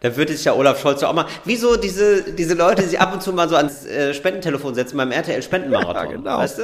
Da 0.00 0.16
würde 0.16 0.32
sich 0.32 0.44
ja 0.44 0.52
Olaf 0.54 0.80
Scholz 0.80 1.02
auch 1.02 1.12
mal, 1.12 1.24
wieso 1.44 1.76
diese, 1.76 2.22
diese 2.32 2.54
Leute, 2.54 2.82
die 2.82 2.88
sich 2.90 3.00
ab 3.00 3.12
und 3.12 3.20
zu 3.20 3.32
mal 3.32 3.48
so 3.48 3.56
ans 3.56 3.84
äh, 3.84 4.14
Spendentelefon 4.14 4.72
setzen 4.76 4.96
beim 4.96 5.10
RTL 5.10 5.42
Spendenmarathon, 5.42 5.94
Ja, 6.10 6.16
genau. 6.16 6.38
weißt 6.38 6.58
du? 6.58 6.62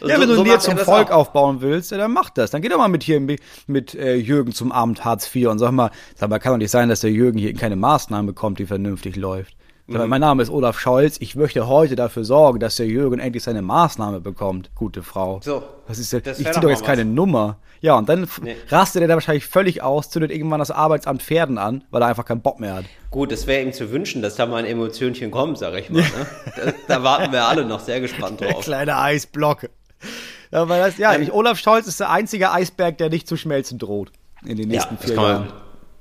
Und 0.00 0.08
Ja, 0.08 0.16
so- 0.16 0.22
wenn 0.22 0.28
du 0.28 0.34
so 0.34 0.42
dir 0.42 0.58
zum 0.58 0.78
Volk 0.78 1.12
auch. 1.12 1.18
aufbauen 1.18 1.60
willst, 1.60 1.92
ja, 1.92 1.98
dann 1.98 2.12
mach 2.12 2.30
das. 2.30 2.50
Dann 2.50 2.62
geh 2.62 2.68
doch 2.68 2.78
mal 2.78 2.88
mit 2.88 3.04
hier 3.04 3.20
mit, 3.20 3.40
mit 3.68 3.94
äh, 3.94 4.16
Jürgen 4.16 4.50
zum 4.52 4.72
Abend 4.72 5.04
Hartz 5.04 5.32
IV 5.32 5.46
und 5.50 5.60
sag 5.60 5.70
mal, 5.70 5.92
sag 6.16 6.30
mal, 6.30 6.40
kann 6.40 6.52
doch 6.54 6.58
nicht 6.58 6.72
sein, 6.72 6.88
dass 6.88 6.98
der 6.98 7.12
Jürgen 7.12 7.38
hier 7.38 7.54
keine 7.54 7.76
Maßnahme 7.76 8.26
bekommt, 8.26 8.58
die 8.58 8.66
vernünftig 8.66 9.14
läuft. 9.14 9.54
Mhm. 9.86 10.08
mein 10.08 10.20
Name 10.20 10.42
ist 10.42 10.50
Olaf 10.50 10.80
Scholz. 10.80 11.16
Ich 11.20 11.36
möchte 11.36 11.66
heute 11.68 11.94
dafür 11.94 12.24
sorgen, 12.24 12.58
dass 12.58 12.76
der 12.76 12.86
Jürgen 12.86 13.18
endlich 13.20 13.42
seine 13.42 13.60
Maßnahme 13.60 14.20
bekommt, 14.20 14.70
gute 14.74 15.02
Frau. 15.02 15.40
So, 15.44 15.62
Was 15.86 15.98
ist 15.98 16.12
das 16.12 16.38
Ich 16.38 16.44
wär 16.46 16.52
zieh 16.52 16.60
doch 16.60 16.70
jetzt 16.70 16.84
keine 16.84 17.02
was. 17.02 17.08
Nummer. 17.08 17.58
Ja, 17.82 17.98
und 17.98 18.08
dann 18.08 18.26
Nee. 18.40 18.56
rastet 18.70 19.02
er 19.02 19.08
da 19.08 19.14
wahrscheinlich 19.14 19.46
völlig 19.46 19.82
aus, 19.82 20.08
zündet 20.08 20.30
irgendwann 20.30 20.58
das 20.60 20.70
Arbeitsamt 20.70 21.22
Pferden 21.22 21.58
an, 21.58 21.84
weil 21.90 22.00
er 22.00 22.08
einfach 22.08 22.24
keinen 22.24 22.40
Bock 22.40 22.58
mehr 22.60 22.76
hat. 22.76 22.86
Gut, 23.10 23.30
es 23.30 23.46
wäre 23.46 23.62
ihm 23.62 23.74
zu 23.74 23.90
wünschen, 23.90 24.22
dass 24.22 24.36
da 24.36 24.46
mal 24.46 24.56
ein 24.56 24.64
Emotionchen 24.64 25.30
kommt, 25.30 25.58
sag 25.58 25.74
ich 25.74 25.90
mal. 25.90 26.00
Ne? 26.00 26.06
Da, 26.56 26.72
da 26.96 27.02
warten 27.02 27.30
wir 27.32 27.44
alle 27.44 27.66
noch 27.66 27.80
sehr 27.80 28.00
gespannt 28.00 28.40
drauf. 28.40 28.64
Kleine 28.64 28.96
Eisblocke. 28.96 29.68
Ja, 30.50 30.66
weil 30.68 30.80
das, 30.80 30.96
ja, 30.96 31.14
ich, 31.18 31.30
Olaf 31.30 31.58
Scholz 31.58 31.86
ist 31.86 32.00
der 32.00 32.10
einzige 32.10 32.52
Eisberg, 32.52 32.96
der 32.96 33.10
nicht 33.10 33.28
zu 33.28 33.36
schmelzen 33.36 33.78
droht. 33.78 34.12
In 34.46 34.56
den 34.56 34.70
Ja, 34.70 34.76
nächsten 34.76 34.96
das 34.96 35.04
vier 35.04 35.14
Jahren. 35.16 35.44
man, 35.46 35.52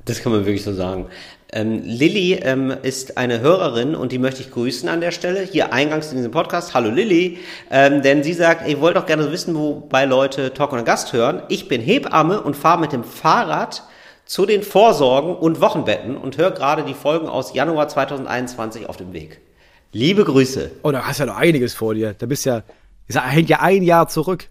das 0.06 0.22
kann 0.22 0.32
man 0.32 0.42
wirklich 0.46 0.63
so 0.63 0.74
sagen. 0.74 1.08
Ähm, 1.55 1.83
Lilly 1.83 2.33
ähm, 2.33 2.74
ist 2.81 3.19
eine 3.19 3.39
Hörerin 3.39 3.93
und 3.95 4.12
die 4.12 4.17
möchte 4.17 4.41
ich 4.41 4.50
grüßen 4.50 4.89
an 4.89 5.01
der 5.01 5.12
Stelle. 5.12 5.41
Hier 5.41 5.72
eingangs 5.72 6.10
in 6.10 6.17
diesem 6.17 6.31
Podcast. 6.31 6.74
Hallo 6.74 6.89
Lilly. 6.89 7.38
Ähm, 7.69 8.01
denn 8.01 8.24
sie 8.24 8.33
sagt, 8.33 8.67
ihr 8.67 8.81
wollt 8.81 8.95
doch 8.95 9.05
gerne 9.05 9.31
wissen, 9.31 9.53
wobei 9.53 10.05
Leute 10.05 10.55
Talk 10.55 10.74
und 10.74 10.83
Gast 10.83 11.13
hören. 11.13 11.43
Ich 11.50 11.67
bin 11.67 11.79
Hebamme 11.79 12.41
und 12.41 12.55
fahre 12.55 12.79
mit 12.81 12.91
dem 12.91 13.03
Fahrrad 13.03 13.83
zu 14.25 14.48
den 14.48 14.63
Vorsorgen 14.63 15.36
und 15.36 15.62
Wochenbetten 15.62 16.17
und 16.17 16.39
höre 16.39 16.51
gerade 16.51 16.83
die 16.86 16.95
Folgen 16.95 17.27
aus 17.27 17.53
Januar 17.53 17.88
2021 17.88 18.89
auf 18.89 18.98
dem 18.98 19.13
Weg. 19.13 19.39
Liebe 19.91 20.24
Grüße. 20.24 20.72
Oh, 20.81 20.91
da 20.91 21.05
hast 21.05 21.19
du 21.19 21.25
ja 21.25 21.27
noch 21.27 21.38
einiges 21.38 21.75
vor 21.75 21.93
dir. 21.93 22.15
Da 22.17 22.25
bist 22.25 22.45
ja, 22.45 22.63
hängt 23.13 23.50
ja 23.50 23.60
ein 23.60 23.83
Jahr 23.83 24.07
zurück. 24.07 24.48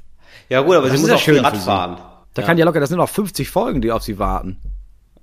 Ja 0.48 0.60
gut, 0.60 0.76
aber 0.76 0.86
Das 0.86 0.96
sie 0.96 1.00
muss 1.00 1.10
ja 1.10 1.16
auch 1.16 1.20
viel 1.20 1.34
schön 1.34 1.44
Rad 1.44 1.56
fahren. 1.56 1.96
Da 2.34 2.42
kann 2.42 2.58
ja 2.58 2.64
locker, 2.64 2.78
das 2.78 2.90
sind 2.90 2.98
noch 2.98 3.08
50 3.08 3.50
Folgen, 3.50 3.80
die 3.82 3.90
auf 3.90 4.04
sie 4.04 4.20
warten. 4.20 4.58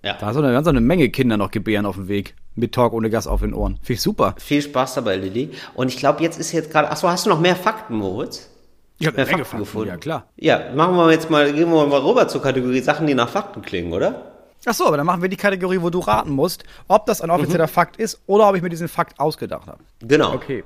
Ja. 0.03 0.13
Da 0.19 0.27
hast 0.27 0.35
du 0.35 0.41
eine 0.41 0.51
ganz 0.53 0.67
eine 0.67 0.81
Menge 0.81 1.09
Kinder 1.09 1.37
noch 1.37 1.51
gebären 1.51 1.85
auf 1.85 1.95
dem 1.95 2.07
Weg. 2.07 2.35
Mit 2.55 2.73
Talk 2.73 2.93
ohne 2.93 3.09
Gas 3.09 3.27
auf 3.27 3.41
den 3.41 3.53
Ohren. 3.53 3.75
Finde 3.77 3.93
ich 3.93 4.01
super. 4.01 4.35
Viel 4.37 4.61
Spaß 4.61 4.95
dabei, 4.95 5.15
Lilly. 5.15 5.51
Und 5.75 5.87
ich 5.89 5.97
glaube, 5.97 6.21
jetzt 6.23 6.39
ist 6.39 6.51
jetzt 6.51 6.71
gerade. 6.71 6.91
Achso, 6.91 7.07
hast 7.07 7.25
du 7.25 7.29
noch 7.29 7.39
mehr 7.39 7.55
Fakten, 7.55 7.95
Moritz? 7.95 8.49
Ich 8.97 9.07
habe 9.07 9.15
Mehr 9.15 9.27
Fakten 9.27 9.45
Fakten, 9.45 9.59
gefunden. 9.59 9.87
ja 9.89 9.97
klar. 9.97 10.25
Ja, 10.35 10.61
machen 10.75 10.95
wir 10.95 11.09
jetzt 11.11 11.29
mal, 11.29 11.53
gehen 11.53 11.71
wir 11.71 11.85
mal 11.87 11.99
rüber 12.01 12.27
zur 12.27 12.41
Kategorie 12.41 12.81
Sachen, 12.81 13.07
die 13.07 13.13
nach 13.13 13.29
Fakten 13.29 13.61
klingen, 13.61 13.93
oder? 13.93 14.25
Ach 14.65 14.73
so, 14.73 14.87
aber 14.87 14.97
dann 14.97 15.05
machen 15.05 15.21
wir 15.21 15.29
die 15.29 15.37
Kategorie, 15.37 15.81
wo 15.81 15.89
du 15.89 15.99
raten 15.99 16.31
musst, 16.31 16.65
ob 16.89 17.05
das 17.05 17.21
ein 17.21 17.29
offizieller 17.29 17.69
Fakt 17.69 17.95
ist 17.95 18.19
oder 18.27 18.49
ob 18.49 18.57
ich 18.57 18.61
mir 18.61 18.67
diesen 18.67 18.89
Fakt 18.89 19.17
ausgedacht 19.17 19.67
habe. 19.67 19.79
Genau. 20.01 20.33
Okay. 20.33 20.65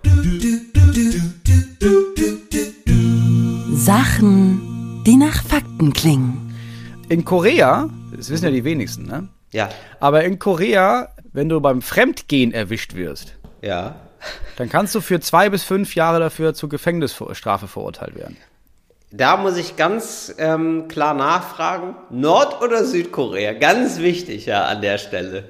Sachen, 3.75 5.03
die 5.05 5.15
nach 5.15 5.43
Fakten 5.43 5.93
klingen. 5.93 6.55
In 7.09 7.23
Korea, 7.25 7.89
das 8.23 8.29
wissen 8.29 8.45
ja 8.45 8.51
die 8.51 8.63
wenigsten, 8.63 9.05
ne? 9.05 9.27
Ja, 9.51 9.69
Aber 9.99 10.23
in 10.23 10.39
Korea, 10.39 11.09
wenn 11.33 11.49
du 11.49 11.59
beim 11.59 11.81
Fremdgehen 11.81 12.53
erwischt 12.53 12.95
wirst, 12.95 13.35
ja. 13.61 13.95
dann 14.55 14.69
kannst 14.69 14.95
du 14.95 15.01
für 15.01 15.19
zwei 15.19 15.49
bis 15.49 15.63
fünf 15.63 15.93
Jahre 15.93 16.21
dafür 16.21 16.53
zur 16.53 16.69
Gefängnisstrafe 16.69 17.67
verurteilt 17.67 18.15
werden. 18.15 18.37
Da 19.11 19.35
muss 19.35 19.57
ich 19.57 19.75
ganz 19.75 20.33
ähm, 20.37 20.87
klar 20.87 21.13
nachfragen. 21.13 21.95
Nord- 22.09 22.61
oder 22.61 22.85
Südkorea? 22.85 23.51
Ganz 23.51 23.99
wichtig, 23.99 24.45
ja, 24.45 24.65
an 24.65 24.81
der 24.81 24.97
Stelle. 24.97 25.43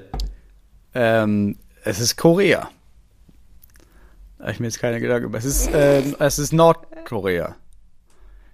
Ähm, 0.96 1.58
es 1.84 2.00
ist 2.00 2.18
Korea. 2.18 2.72
Da 4.40 4.50
ich 4.50 4.60
mir 4.60 4.66
jetzt 4.66 4.80
keine 4.80 5.00
Gedanken 5.00 5.28
über. 5.28 5.38
Es 5.38 5.46
ist, 5.46 5.70
ähm, 5.72 6.16
es 6.18 6.40
ist 6.40 6.54
Nordkorea. 6.54 7.56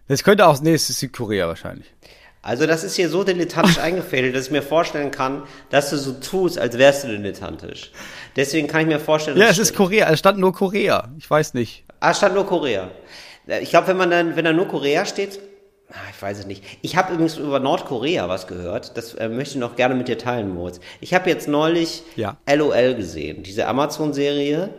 Es 0.10 0.24
könnte 0.26 0.46
auch, 0.46 0.60
nee, 0.62 0.74
es 0.74 0.90
ist 0.90 1.00
Südkorea 1.00 1.48
wahrscheinlich. 1.48 1.88
Also 2.42 2.66
das 2.66 2.84
ist 2.84 2.96
hier 2.96 3.10
so 3.10 3.24
dilettantisch 3.24 3.78
eingefädelt, 3.82 4.36
dass 4.36 4.46
ich 4.46 4.52
mir 4.52 4.62
vorstellen 4.62 5.12
kann, 5.12 5.44
dass 5.70 5.90
du 5.90 5.98
so 5.98 6.14
tust, 6.14 6.58
als 6.58 6.78
wärst 6.78 7.04
du 7.04 7.08
dilettantisch. 7.10 7.92
Deswegen 8.36 8.68
kann 8.68 8.82
ich 8.82 8.88
mir 8.88 9.00
vorstellen, 9.00 9.38
Ja, 9.38 9.48
dass 9.48 9.58
es 9.58 9.72
ist 9.72 9.76
Korea. 9.76 10.10
Es 10.10 10.20
stand 10.20 10.38
nur 10.40 10.54
Korea. 10.54 11.10
Ich 11.18 11.30
weiß 11.30 11.54
nicht. 11.54 11.84
Ah, 12.00 12.14
stand 12.14 12.36
nur 12.36 12.46
Korea. 12.46 12.90
Ich 13.62 13.72
glaube, 13.72 13.88
wenn 13.88 13.98
man 13.98 14.12
dann, 14.12 14.36
wenn 14.36 14.46
da 14.46 14.54
nur 14.54 14.68
Korea 14.68 15.06
steht, 15.06 15.40
Ah, 15.92 15.96
Ich 16.16 16.22
weiß 16.22 16.40
es 16.40 16.46
nicht. 16.46 16.64
Ich 16.84 16.96
habe 16.96 17.14
übrigens 17.14 17.38
über 17.38 17.60
Nordkorea 17.60 18.30
was 18.30 18.46
gehört. 18.46 18.96
Das 18.96 19.16
äh, 19.16 19.28
möchte 19.28 19.56
ich 19.56 19.60
noch 19.60 19.76
gerne 19.76 19.96
mit 19.96 20.08
dir 20.08 20.20
teilen, 20.20 20.54
Moritz. 20.54 20.80
Ich 21.02 21.16
habe 21.16 21.30
jetzt 21.32 21.48
neulich 21.48 22.04
Ja. 22.16 22.38
LOL 22.48 22.94
gesehen, 22.94 23.42
diese 23.42 23.66
Amazon-Serie. 23.68 24.70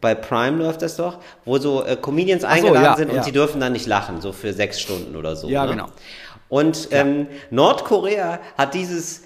Bei 0.00 0.14
Prime 0.14 0.62
läuft 0.62 0.82
das 0.82 0.96
doch, 0.96 1.18
wo 1.44 1.58
so 1.58 1.84
äh, 1.84 1.96
Comedians 1.96 2.44
eingeladen 2.44 2.84
ja, 2.84 2.96
sind 2.96 3.10
und 3.10 3.16
ja. 3.16 3.22
sie 3.22 3.32
dürfen 3.32 3.60
dann 3.60 3.72
nicht 3.72 3.86
lachen, 3.86 4.20
so 4.20 4.32
für 4.32 4.52
sechs 4.52 4.78
Stunden 4.78 5.16
oder 5.16 5.34
so. 5.34 5.48
Ja, 5.48 5.64
ne? 5.64 5.72
genau. 5.72 5.86
Und 6.48 6.88
ähm, 6.92 7.26
Nordkorea 7.50 8.40
hat 8.56 8.74
dieses 8.74 9.22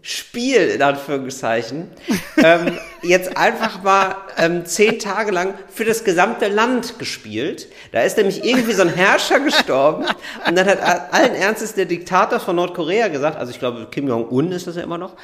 Spiel 0.00 0.68
in 0.68 0.82
Anführungszeichen 0.82 1.90
ähm, 2.38 2.78
jetzt 3.02 3.36
einfach 3.36 3.82
mal 3.82 4.16
ähm, 4.38 4.64
zehn 4.64 4.98
Tage 4.98 5.32
lang 5.32 5.54
für 5.68 5.84
das 5.84 6.04
gesamte 6.04 6.48
Land 6.48 6.98
gespielt. 6.98 7.68
Da 7.90 8.00
ist 8.00 8.16
nämlich 8.16 8.44
irgendwie 8.44 8.72
so 8.72 8.82
ein 8.82 8.88
Herrscher 8.88 9.40
gestorben 9.40 10.06
und 10.46 10.56
dann 10.56 10.66
hat 10.66 10.80
allen 11.12 11.34
Ernstes 11.34 11.74
der 11.74 11.84
Diktator 11.84 12.40
von 12.40 12.56
Nordkorea 12.56 13.08
gesagt, 13.08 13.36
also 13.36 13.50
ich 13.50 13.58
glaube 13.58 13.88
Kim 13.90 14.08
Jong-un 14.08 14.52
ist 14.52 14.66
das 14.66 14.76
ja 14.76 14.82
immer 14.82 14.98
noch, 14.98 15.14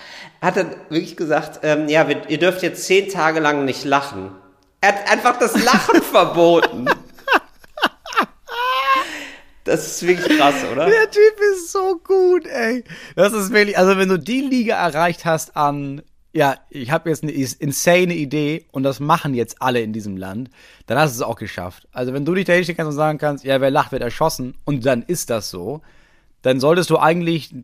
hat 0.43 0.57
dann 0.57 0.75
wirklich 0.91 1.17
gesagt, 1.17 1.61
ähm, 1.63 1.89
ja, 1.89 2.09
wir, 2.09 2.29
ihr 2.29 2.39
dürft 2.39 2.63
jetzt 2.63 2.85
zehn 2.85 3.09
Tage 3.09 3.41
lang 3.41 3.65
nicht 3.65 3.85
lachen. 3.85 4.33
Er 4.81 4.91
hat 4.91 5.11
einfach 5.11 5.39
das 5.39 5.65
Lachen 5.65 6.03
verboten. 6.03 6.87
Das 9.69 9.87
ist 9.87 10.07
wirklich 10.07 10.39
krass, 10.39 10.55
oder? 10.73 10.87
Der 10.87 11.11
Typ 11.11 11.35
ist 11.53 11.73
so 11.73 12.01
gut, 12.03 12.47
ey. 12.47 12.85
Das 13.17 13.35
ist 13.35 13.53
wirklich, 13.53 13.77
also 13.77 13.99
wenn 13.99 14.09
du 14.09 14.19
die 14.19 14.41
Liga 14.41 14.77
erreicht 14.77 15.27
hast 15.27 15.57
an, 15.57 16.03
ja, 16.33 16.57
ich 16.71 16.91
habe 16.91 17.11
jetzt 17.11 17.23
eine 17.23 17.33
insane 17.33 18.15
Idee 18.15 18.65
und 18.73 18.83
das 18.83 18.99
machen 18.99 19.35
jetzt 19.35 19.61
alle 19.61 19.81
in 19.81 19.93
diesem 19.93 20.17
Land, 20.17 20.51
dann 20.87 20.99
hast 20.99 21.15
du 21.15 21.23
es 21.23 21.29
auch 21.29 21.37
geschafft. 21.37 21.87
Also 21.93 22.15
wenn 22.15 22.25
du 22.25 22.35
dich 22.35 22.47
da 22.47 22.55
hinstellen 22.55 22.79
kannst 22.79 22.91
und 22.91 22.97
sagen 22.97 23.19
kannst, 23.19 23.45
ja, 23.45 23.61
wer 23.61 23.71
lacht, 23.71 23.93
wird 23.93 24.03
erschossen 24.03 24.55
und 24.65 24.87
dann 24.87 25.03
ist 25.03 25.29
das 25.31 25.51
so, 25.51 25.83
dann 26.43 26.61
solltest 26.61 26.89
du 26.89 26.99
eigentlich 26.99 27.55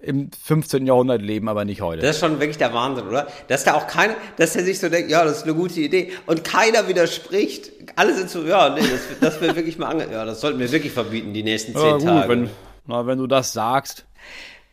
im 0.00 0.30
15. 0.30 0.86
Jahrhundert 0.86 1.22
leben, 1.22 1.48
aber 1.48 1.64
nicht 1.64 1.80
heute. 1.80 2.02
Das 2.02 2.16
ist 2.16 2.20
schon 2.20 2.38
wirklich 2.40 2.58
der 2.58 2.72
Wahnsinn, 2.72 3.06
oder? 3.08 3.26
Dass 3.48 3.64
da 3.64 3.74
auch 3.74 3.86
keiner, 3.86 4.14
dass 4.36 4.54
er 4.56 4.64
sich 4.64 4.78
so 4.78 4.88
denkt, 4.88 5.10
ja, 5.10 5.24
das 5.24 5.38
ist 5.38 5.42
eine 5.44 5.54
gute 5.54 5.80
Idee. 5.80 6.12
Und 6.26 6.44
keiner 6.44 6.88
widerspricht. 6.88 7.72
Alle 7.96 8.14
sind 8.14 8.30
so, 8.30 8.44
ja, 8.44 8.70
nee, 8.70 8.80
das, 8.80 9.18
das 9.20 9.40
will 9.40 9.56
wirklich 9.56 9.78
mal 9.78 9.88
ange 9.88 10.10
ja, 10.10 10.24
das 10.24 10.40
sollten 10.40 10.58
wir 10.58 10.70
wirklich 10.70 10.92
verbieten, 10.92 11.34
die 11.34 11.42
nächsten 11.42 11.72
zehn 11.74 11.82
Ja, 11.82 11.92
gut, 11.96 12.04
Tage. 12.04 12.28
wenn, 12.28 12.50
na, 12.86 13.06
wenn 13.06 13.18
du 13.18 13.26
das 13.26 13.52
sagst. 13.52 14.06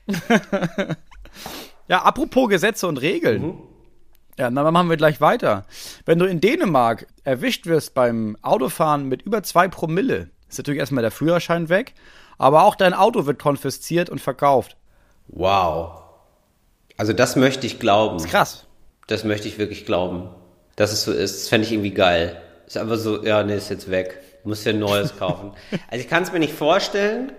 ja, 1.87 2.01
apropos 2.03 2.49
Gesetze 2.49 2.87
und 2.87 2.97
Regeln. 2.97 3.41
Mhm. 3.41 3.57
Ja, 4.37 4.49
dann 4.49 4.73
machen 4.73 4.89
wir 4.89 4.97
gleich 4.97 5.21
weiter. 5.21 5.65
Wenn 6.05 6.19
du 6.19 6.25
in 6.25 6.41
Dänemark 6.41 7.07
erwischt 7.23 7.67
wirst 7.67 7.93
beim 7.93 8.37
Autofahren 8.41 9.07
mit 9.07 9.21
über 9.21 9.43
zwei 9.43 9.69
Promille, 9.69 10.29
ist 10.49 10.57
natürlich 10.57 10.79
erstmal 10.79 11.03
der 11.03 11.11
Führerschein 11.11 11.69
weg, 11.69 11.93
aber 12.37 12.63
auch 12.63 12.75
dein 12.75 12.93
Auto 12.93 13.25
wird 13.25 13.39
konfisziert 13.39 14.09
und 14.09 14.19
verkauft. 14.19 14.75
Wow. 15.27 16.01
Also 16.97 17.13
das 17.13 17.35
möchte 17.35 17.67
ich 17.67 17.79
glauben. 17.79 18.23
Krass. 18.25 18.65
Das 19.07 19.23
möchte 19.23 19.47
ich 19.47 19.57
wirklich 19.57 19.85
glauben. 19.85 20.29
Dass 20.75 20.91
es 20.91 21.03
so 21.03 21.11
ist, 21.11 21.35
das 21.41 21.49
fände 21.49 21.67
ich 21.67 21.73
irgendwie 21.73 21.91
geil. 21.91 22.41
Ist 22.67 22.77
einfach 22.77 22.97
so, 22.97 23.23
ja, 23.23 23.43
nee, 23.43 23.55
ist 23.55 23.69
jetzt 23.69 23.89
weg. 23.89 24.21
Muss 24.43 24.63
ja 24.63 24.71
ein 24.71 24.79
neues 24.79 25.17
kaufen. 25.19 25.51
Also 25.89 26.03
ich 26.03 26.09
kann 26.09 26.23
es 26.23 26.31
mir 26.31 26.39
nicht 26.39 26.53
vorstellen. 26.53 27.31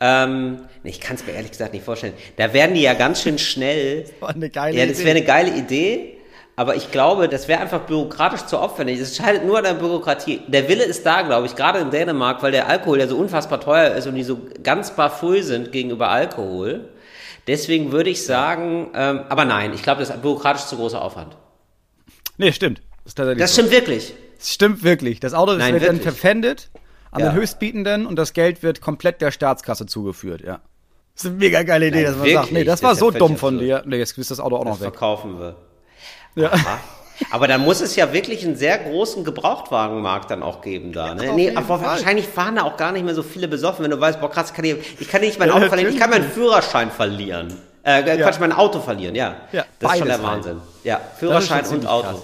Ähm, 0.00 0.66
nee, 0.82 0.90
ich 0.90 1.00
kann 1.00 1.16
es 1.16 1.26
mir 1.26 1.32
ehrlich 1.32 1.52
gesagt 1.52 1.72
nicht 1.72 1.84
vorstellen. 1.84 2.12
Da 2.36 2.52
werden 2.52 2.74
die 2.74 2.82
ja 2.82 2.94
ganz 2.94 3.22
schön 3.22 3.38
schnell. 3.38 4.04
War 4.20 4.30
eine 4.30 4.50
geile 4.50 4.76
ja, 4.76 4.86
das 4.86 4.98
wäre 4.98 5.10
eine 5.10 5.24
geile 5.24 5.56
Idee. 5.56 6.18
Aber 6.58 6.74
ich 6.74 6.90
glaube, 6.90 7.28
das 7.28 7.48
wäre 7.48 7.60
einfach 7.60 7.80
bürokratisch 7.80 8.46
zu 8.46 8.58
aufwendig. 8.58 8.98
Es 8.98 9.14
scheitert 9.14 9.44
nur 9.44 9.58
an 9.58 9.64
der 9.64 9.74
Bürokratie. 9.74 10.40
Der 10.48 10.68
Wille 10.68 10.84
ist 10.84 11.04
da, 11.04 11.20
glaube 11.20 11.46
ich, 11.46 11.54
gerade 11.54 11.80
in 11.80 11.90
Dänemark, 11.90 12.42
weil 12.42 12.50
der 12.50 12.66
Alkohol 12.66 12.98
ja 12.98 13.06
so 13.06 13.16
unfassbar 13.18 13.60
teuer 13.60 13.94
ist 13.94 14.06
und 14.06 14.14
die 14.14 14.22
so 14.22 14.38
ganz 14.62 14.96
barfull 14.96 15.42
sind 15.42 15.70
gegenüber 15.70 16.08
Alkohol. 16.08 16.88
Deswegen 17.46 17.92
würde 17.92 18.10
ich 18.10 18.24
sagen, 18.24 18.90
ähm, 18.94 19.20
aber 19.28 19.44
nein, 19.44 19.72
ich 19.74 19.82
glaube, 19.82 20.00
das 20.00 20.10
ist 20.10 20.20
bürokratisch 20.22 20.64
zu 20.66 20.76
großer 20.76 21.00
Aufwand. 21.00 21.36
Nee, 22.38 22.52
stimmt. 22.52 22.82
Das, 23.04 23.14
Das 23.14 23.26
so. 23.54 23.62
stimmt 23.62 23.70
wirklich. 23.70 24.14
Das 24.38 24.52
stimmt 24.52 24.82
wirklich. 24.82 25.20
Das 25.20 25.32
Auto 25.32 25.54
Nein, 25.54 25.74
wird 25.74 25.86
dann 25.86 26.00
verpfändet 26.00 26.70
an 27.12 27.20
Ja. 27.20 27.30
den 27.30 27.34
Höchstbietenden 27.36 28.04
und 28.06 28.16
das 28.16 28.32
Geld 28.32 28.62
wird 28.62 28.80
komplett 28.80 29.20
der 29.20 29.30
Staatskasse 29.30 29.86
zugeführt, 29.86 30.42
ja. 30.42 30.60
Das 31.14 31.24
ist 31.24 31.30
eine 31.30 31.38
mega 31.38 31.62
geile 31.62 31.86
Idee, 31.86 32.02
Nein, 32.02 32.04
dass 32.04 32.16
man 32.16 32.24
sagt, 32.26 32.34
wirklich? 32.34 32.52
nee, 32.52 32.64
das 32.64 32.80
Das 32.80 32.88
war 32.88 32.94
so 32.96 33.10
dumm 33.10 33.36
von 33.38 33.58
dir. 33.58 33.82
Nee, 33.86 33.96
jetzt 33.96 34.18
ist 34.18 34.30
das 34.30 34.38
Auto 34.40 34.56
auch 34.56 34.64
noch 34.64 34.72
Das 34.72 34.80
weg. 34.80 34.88
verkaufen 34.90 35.38
wir. 35.38 35.56
Ja. 36.34 36.50
Aber 37.30 37.48
dann 37.48 37.62
muss 37.62 37.80
es 37.80 37.96
ja 37.96 38.12
wirklich 38.12 38.44
einen 38.44 38.56
sehr 38.56 38.78
großen 38.78 39.24
Gebrauchtwagenmarkt 39.24 40.30
dann 40.30 40.42
auch 40.42 40.60
geben 40.60 40.92
da. 40.92 41.14
Ne? 41.14 41.32
nee, 41.34 41.54
aber 41.54 41.80
wahrscheinlich 41.80 42.26
fahren 42.26 42.56
da 42.56 42.62
auch 42.62 42.76
gar 42.76 42.92
nicht 42.92 43.04
mehr 43.04 43.14
so 43.14 43.22
viele 43.22 43.48
besoffen, 43.48 43.84
wenn 43.84 43.90
du 43.90 44.00
weißt, 44.00 44.20
boah 44.20 44.30
krass, 44.30 44.52
kann 44.52 44.64
ich, 44.64 44.76
ich 45.00 45.08
kann 45.08 45.20
nicht 45.20 45.38
mein 45.38 45.48
Ja, 45.48 45.54
Auto 45.54 45.66
verlieren, 45.68 45.92
ich 45.92 45.98
kann 45.98 46.10
meinen 46.10 46.30
Führerschein 46.30 46.90
verlieren. 46.90 47.54
Äh, 47.82 48.02
Quatsch, 48.18 48.40
mein 48.40 48.52
Auto 48.52 48.80
verlieren, 48.80 49.14
ja. 49.14 49.36
Ja, 49.52 49.64
das 49.78 49.92
ist 49.92 49.98
schon 49.98 50.08
der 50.08 50.18
halt. 50.18 50.26
Wahnsinn. 50.26 50.60
Ja, 50.84 51.00
Führerschein 51.18 51.64
und 51.66 51.86
Auto. 51.86 52.08
krass. 52.08 52.22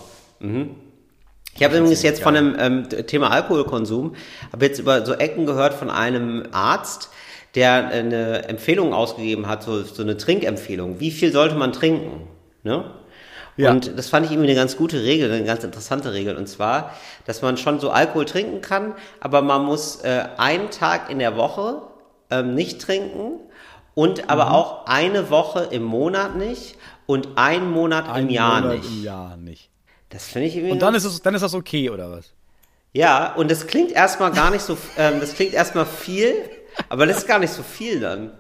Ich 1.55 1.63
habe 1.63 1.77
übrigens 1.77 2.03
jetzt 2.03 2.23
von 2.23 2.35
dem 2.35 2.57
ähm, 2.59 2.89
Thema 3.07 3.31
Alkoholkonsum, 3.31 4.15
habe 4.53 4.67
jetzt 4.67 4.79
über 4.79 5.05
so 5.05 5.15
Ecken 5.15 5.47
gehört 5.47 5.75
von 5.75 5.91
einem 5.91 6.45
Arzt, 6.53 7.11
der 7.55 7.89
eine 7.89 8.49
Empfehlung 8.49 8.95
ausgegeben 8.95 9.47
hat, 9.47 9.63
so, 9.63 9.83
so 9.83 10.03
eine 10.03 10.17
Trinkempfehlung. 10.17 10.99
Wie 10.99 11.11
viel 11.11 11.31
sollte 11.31 11.55
man 11.55 11.73
trinken? 11.73 12.27
Ne? 12.63 12.85
Ja. 13.63 13.71
Und 13.73 13.97
das 13.99 14.09
fand 14.09 14.27
ich 14.27 14.33
irgendwie 14.33 14.49
eine 14.51 14.59
ganz 14.59 14.77
gute 14.77 15.03
Regel, 15.03 15.31
eine 15.31 15.45
ganz 15.45 15.65
interessante 15.65 16.13
Regel. 16.13 16.37
Und 16.37 16.49
zwar, 16.49 16.93
dass 17.27 17.43
man 17.43 17.57
schon 17.57 17.81
so 17.81 17.91
Alkohol 17.91 18.25
trinken 18.25 18.61
kann, 18.61 18.95
aber 19.21 19.43
man 19.43 19.65
muss 19.65 20.01
äh, 20.03 20.25
einen 20.37 20.71
Tag 20.71 21.11
in 21.11 21.19
der 21.19 21.37
Woche 21.37 21.83
ähm, 22.31 22.55
nicht 22.55 22.81
trinken 22.81 23.41
und 23.95 24.31
aber 24.31 24.47
Mhm. 24.47 24.53
auch 24.53 24.87
eine 24.87 25.31
Woche 25.31 25.69
im 25.71 25.83
Monat 25.83 26.37
nicht 26.37 26.77
und 27.07 27.29
einen 27.37 27.71
Monat 27.71 28.07
im 28.07 28.13
Ein 28.15 28.31
Jahr 28.31 28.61
Monat 28.63 28.77
nicht. 28.79 28.89
Im 28.91 29.05
Jahr 29.05 29.37
nicht. 29.37 29.71
Das 30.09 30.25
finde 30.27 30.49
ich 30.49 30.57
irgendwie 30.57 30.73
Und 30.73 30.83
dann 30.83 30.95
ist 30.95 31.05
es, 31.05 31.23
dann 31.23 31.35
ist 31.35 31.43
das 31.43 31.55
okay, 31.55 31.91
oder 31.91 32.11
was? 32.11 32.33
ja, 32.95 33.33
und 33.35 33.51
das 33.51 33.67
klingt 33.67 33.93
erstmal 33.93 34.31
gar 34.33 34.51
nicht 34.51 34.63
so, 34.63 34.77
ähm, 34.99 35.21
das 35.21 35.35
klingt 35.35 35.55
erstmal 35.55 35.87
viel, 35.87 36.35
aber 36.91 37.07
das 37.07 37.19
ist 37.19 37.27
gar 37.27 37.39
nicht 37.39 37.53
so 37.53 37.63
viel 37.63 38.01
dann. 38.01 38.33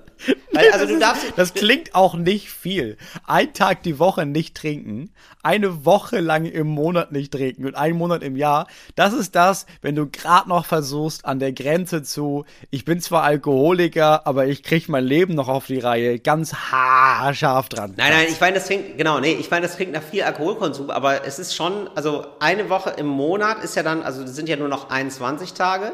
Weil, 0.52 0.70
also 0.70 0.86
du 0.86 0.98
darfst, 0.98 1.32
Das 1.36 1.54
klingt 1.54 1.94
auch 1.94 2.14
nicht 2.14 2.50
viel. 2.50 2.96
Ein 3.26 3.52
Tag 3.54 3.82
die 3.82 3.98
Woche 3.98 4.26
nicht 4.26 4.54
trinken, 4.54 5.10
eine 5.42 5.84
Woche 5.84 6.20
lang 6.20 6.44
im 6.44 6.68
Monat 6.68 7.10
nicht 7.12 7.32
trinken 7.32 7.66
und 7.66 7.74
einen 7.74 7.96
Monat 7.96 8.22
im 8.22 8.36
Jahr. 8.36 8.66
Das 8.94 9.12
ist 9.12 9.34
das, 9.34 9.66
wenn 9.80 9.94
du 9.94 10.08
gerade 10.08 10.48
noch 10.48 10.66
versuchst, 10.66 11.24
an 11.24 11.38
der 11.38 11.52
Grenze 11.52 12.02
zu, 12.02 12.44
ich 12.70 12.84
bin 12.84 13.00
zwar 13.00 13.22
Alkoholiker, 13.22 14.26
aber 14.26 14.46
ich 14.46 14.62
krieg 14.62 14.88
mein 14.88 15.04
Leben 15.04 15.34
noch 15.34 15.48
auf 15.48 15.66
die 15.66 15.78
Reihe, 15.78 16.18
ganz 16.18 16.54
haarscharf 16.54 17.68
dran. 17.68 17.94
nein, 17.96 18.12
nein, 18.12 18.26
ich 18.28 18.40
meine, 18.40 18.54
das 18.54 18.66
klingt, 18.66 18.98
genau, 18.98 19.20
nee, 19.20 19.32
ich 19.32 19.50
meine, 19.50 19.66
das 19.66 19.76
klingt 19.76 19.92
nach 19.92 20.02
viel 20.02 20.22
Alkoholkonsum, 20.22 20.90
aber 20.90 21.24
es 21.24 21.38
ist 21.38 21.54
schon, 21.54 21.88
also 21.94 22.26
eine 22.40 22.68
Woche 22.68 22.90
im 22.90 23.06
Monat 23.06 23.64
ist 23.64 23.74
ja 23.74 23.82
dann, 23.82 24.02
also 24.02 24.22
das 24.22 24.36
sind 24.36 24.48
ja 24.48 24.56
nur 24.56 24.68
noch 24.68 24.90
21 24.90 25.54
Tage 25.54 25.92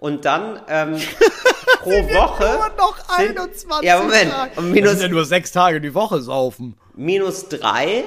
und 0.00 0.24
dann 0.24 0.60
ähm, 0.68 0.96
pro 1.82 1.90
Woche 1.90 2.44
Nur 2.44 2.68
noch 2.76 2.98
sind- 3.16 3.38
21 3.38 3.82
Ja, 3.82 3.98
Moment, 4.02 4.32
und 4.56 4.56
Das 4.56 4.64
minus 4.64 4.90
sind 4.92 5.00
ja 5.02 5.08
nur 5.08 5.24
sechs 5.24 5.52
Tage 5.52 5.80
die 5.80 5.94
Woche 5.94 6.20
saufen. 6.20 6.76
minus 6.94 7.48
drei 7.48 8.02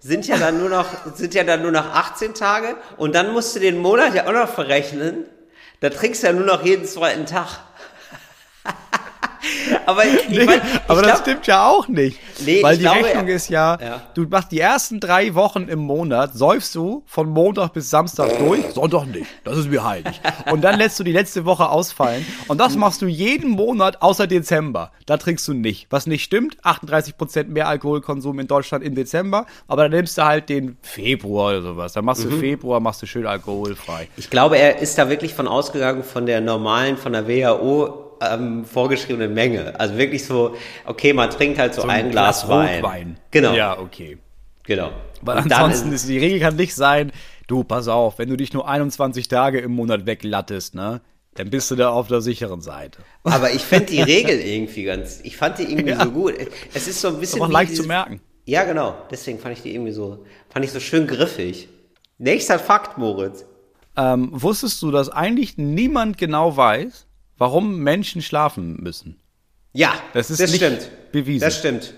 sind 0.00 0.26
ja 0.28 0.36
dann 0.36 0.58
nur 0.60 0.68
noch, 0.68 0.86
sind 1.14 1.34
ja 1.34 1.42
dann 1.42 1.62
nur 1.62 1.72
noch 1.72 1.86
18 1.94 2.34
Tage 2.34 2.76
und 2.98 3.14
dann 3.14 3.32
musst 3.32 3.56
du 3.56 3.60
den 3.60 3.78
Monat 3.78 4.14
ja 4.14 4.26
auch 4.28 4.32
noch 4.32 4.48
verrechnen. 4.48 5.24
Da 5.80 5.90
trinkst 5.90 6.22
du 6.22 6.26
ja 6.28 6.32
nur 6.32 6.44
noch 6.46 6.64
jeden 6.64 6.84
zweiten 6.86 7.26
Tag. 7.26 7.48
aber 9.86 10.04
ich, 10.04 10.28
Nee, 10.28 10.44
mein, 10.44 10.58
ich 10.60 10.80
aber 10.88 11.02
das 11.02 11.10
glaub- 11.12 11.20
stimmt 11.22 11.46
ja 11.46 11.68
auch 11.68 11.88
nicht. 11.88 12.18
Nee, 12.44 12.62
weil 12.62 12.76
die 12.76 12.82
glaube, 12.82 13.04
Rechnung 13.04 13.28
ist 13.28 13.48
ja, 13.48 13.78
Ja. 13.80 14.02
du 14.14 14.22
machst 14.24 14.52
die 14.52 14.60
ersten 14.60 15.00
drei 15.00 15.34
Wochen 15.34 15.68
im 15.68 15.78
Monat, 15.80 16.34
säufst 16.34 16.74
du 16.74 17.02
von 17.06 17.28
Montag 17.28 17.72
bis 17.72 17.90
Samstag 17.90 18.38
durch, 18.38 18.64
Sonntag 18.74 19.06
nicht, 19.06 19.26
das 19.44 19.56
ist 19.58 19.70
mir 19.70 19.84
heilig. 19.84 20.20
Und 20.50 20.62
dann 20.62 20.78
lässt 20.78 20.98
du 21.00 21.04
die 21.04 21.12
letzte 21.12 21.44
Woche 21.44 21.68
ausfallen 21.68 22.24
und 22.48 22.58
das 22.60 22.76
machst 22.76 23.02
du 23.02 23.06
jeden 23.06 23.50
Monat 23.50 24.02
außer 24.02 24.26
Dezember. 24.26 24.92
Da 25.06 25.16
trinkst 25.16 25.46
du 25.48 25.54
nicht. 25.54 25.86
Was 25.90 26.06
nicht 26.06 26.22
stimmt, 26.24 26.56
38% 26.64 27.48
mehr 27.48 27.68
Alkoholkonsum 27.68 28.38
in 28.40 28.46
Deutschland 28.46 28.84
im 28.84 28.94
Dezember, 28.94 29.46
aber 29.68 29.82
dann 29.84 29.92
nimmst 29.92 30.18
du 30.18 30.24
halt 30.24 30.48
den 30.48 30.76
Februar 30.82 31.50
oder 31.52 31.62
sowas. 31.62 31.92
Dann 31.94 32.04
machst 32.04 32.24
du 32.24 32.28
Mhm. 32.28 32.40
Februar, 32.40 32.80
machst 32.80 33.02
du 33.02 33.06
schön 33.06 33.26
alkoholfrei. 33.26 34.08
Ich 34.16 34.30
glaube, 34.30 34.58
er 34.58 34.78
ist 34.80 34.98
da 34.98 35.08
wirklich 35.08 35.34
von 35.34 35.48
ausgegangen 35.48 36.02
von 36.02 36.26
der 36.26 36.40
normalen, 36.40 36.96
von 36.96 37.12
der 37.12 37.26
WHO 37.28 38.05
ähm, 38.20 38.64
vorgeschriebenen 38.64 39.32
Menge. 39.34 39.78
Also 39.78 39.96
wirklich 39.98 40.24
so, 40.24 40.54
okay, 40.84 41.12
man 41.12 41.30
trinkt 41.30 41.58
halt 41.58 41.74
so, 41.74 41.82
ein, 41.82 42.10
Glas, 42.10 42.48
Wein. 42.48 42.76
Rotwein. 42.82 43.16
Genau, 43.30 43.52
Ja, 43.54 43.78
okay. 43.78 44.18
genau. 44.64 44.90
Weil 45.22 45.38
Und 45.38 45.52
ansonsten 45.52 45.92
ist, 45.92 46.08
die 46.08 46.18
Regel 46.18 46.40
kann 46.40 46.56
nicht 46.56 46.74
sein, 46.74 47.12
du, 47.46 47.64
pass 47.64 47.88
auf, 47.88 48.18
wenn 48.18 48.28
du 48.28 48.36
dich 48.36 48.52
nur 48.52 48.68
21 48.68 49.28
Tage 49.28 49.58
im 49.60 49.72
Monat 49.72 50.06
weglattest, 50.06 50.74
ne, 50.74 51.00
dann 51.34 51.50
bist 51.50 51.70
du 51.70 51.76
da 51.76 51.90
auf 51.90 52.08
der 52.08 52.20
sicheren 52.20 52.60
Seite. 52.60 52.98
Aber 53.24 53.52
ich 53.52 53.62
fände 53.62 53.86
die 53.86 54.02
Regel 54.02 54.38
irgendwie 54.40 54.84
ganz, 54.84 55.20
ich 55.22 55.36
fand 55.36 55.58
die 55.58 55.64
irgendwie 55.64 55.90
Ja. 55.90 56.02
so 56.04 56.10
gut. 56.10 56.34
Es 56.74 56.88
ist 56.88 57.00
so 57.00 57.08
ein 57.08 57.18
bisschen 57.20 57.42
aber 57.42 57.52
leicht 57.52 57.76
zu 57.76 57.84
merken. 57.84 58.20
Ja, 58.44 58.64
genau. 58.64 58.94
Deswegen 59.10 59.38
fand 59.38 59.56
ich 59.56 59.62
die 59.62 59.74
irgendwie 59.74 59.92
so, 59.92 60.24
fand 60.48 60.64
ich 60.64 60.70
so 60.72 60.80
schön 60.80 61.06
griffig. 61.06 61.68
Nächster 62.18 62.58
Fakt, 62.58 62.96
Moritz. 62.96 63.44
Ähm, 63.96 64.28
wusstest 64.32 64.80
du, 64.82 64.90
dass 64.90 65.08
eigentlich 65.08 65.56
niemand 65.58 66.16
genau 66.18 66.56
weiß, 66.56 67.06
warum 67.38 67.78
Menschen 67.78 68.22
schlafen 68.22 68.76
müssen. 68.82 69.20
Ja, 69.72 69.92
Das 70.14 70.30
ist 70.30 70.40
nicht 70.40 70.54
stimmt. 70.56 70.88
bewiesen. 71.12 71.44
Das 71.44 71.58
stimmt. 71.58 71.94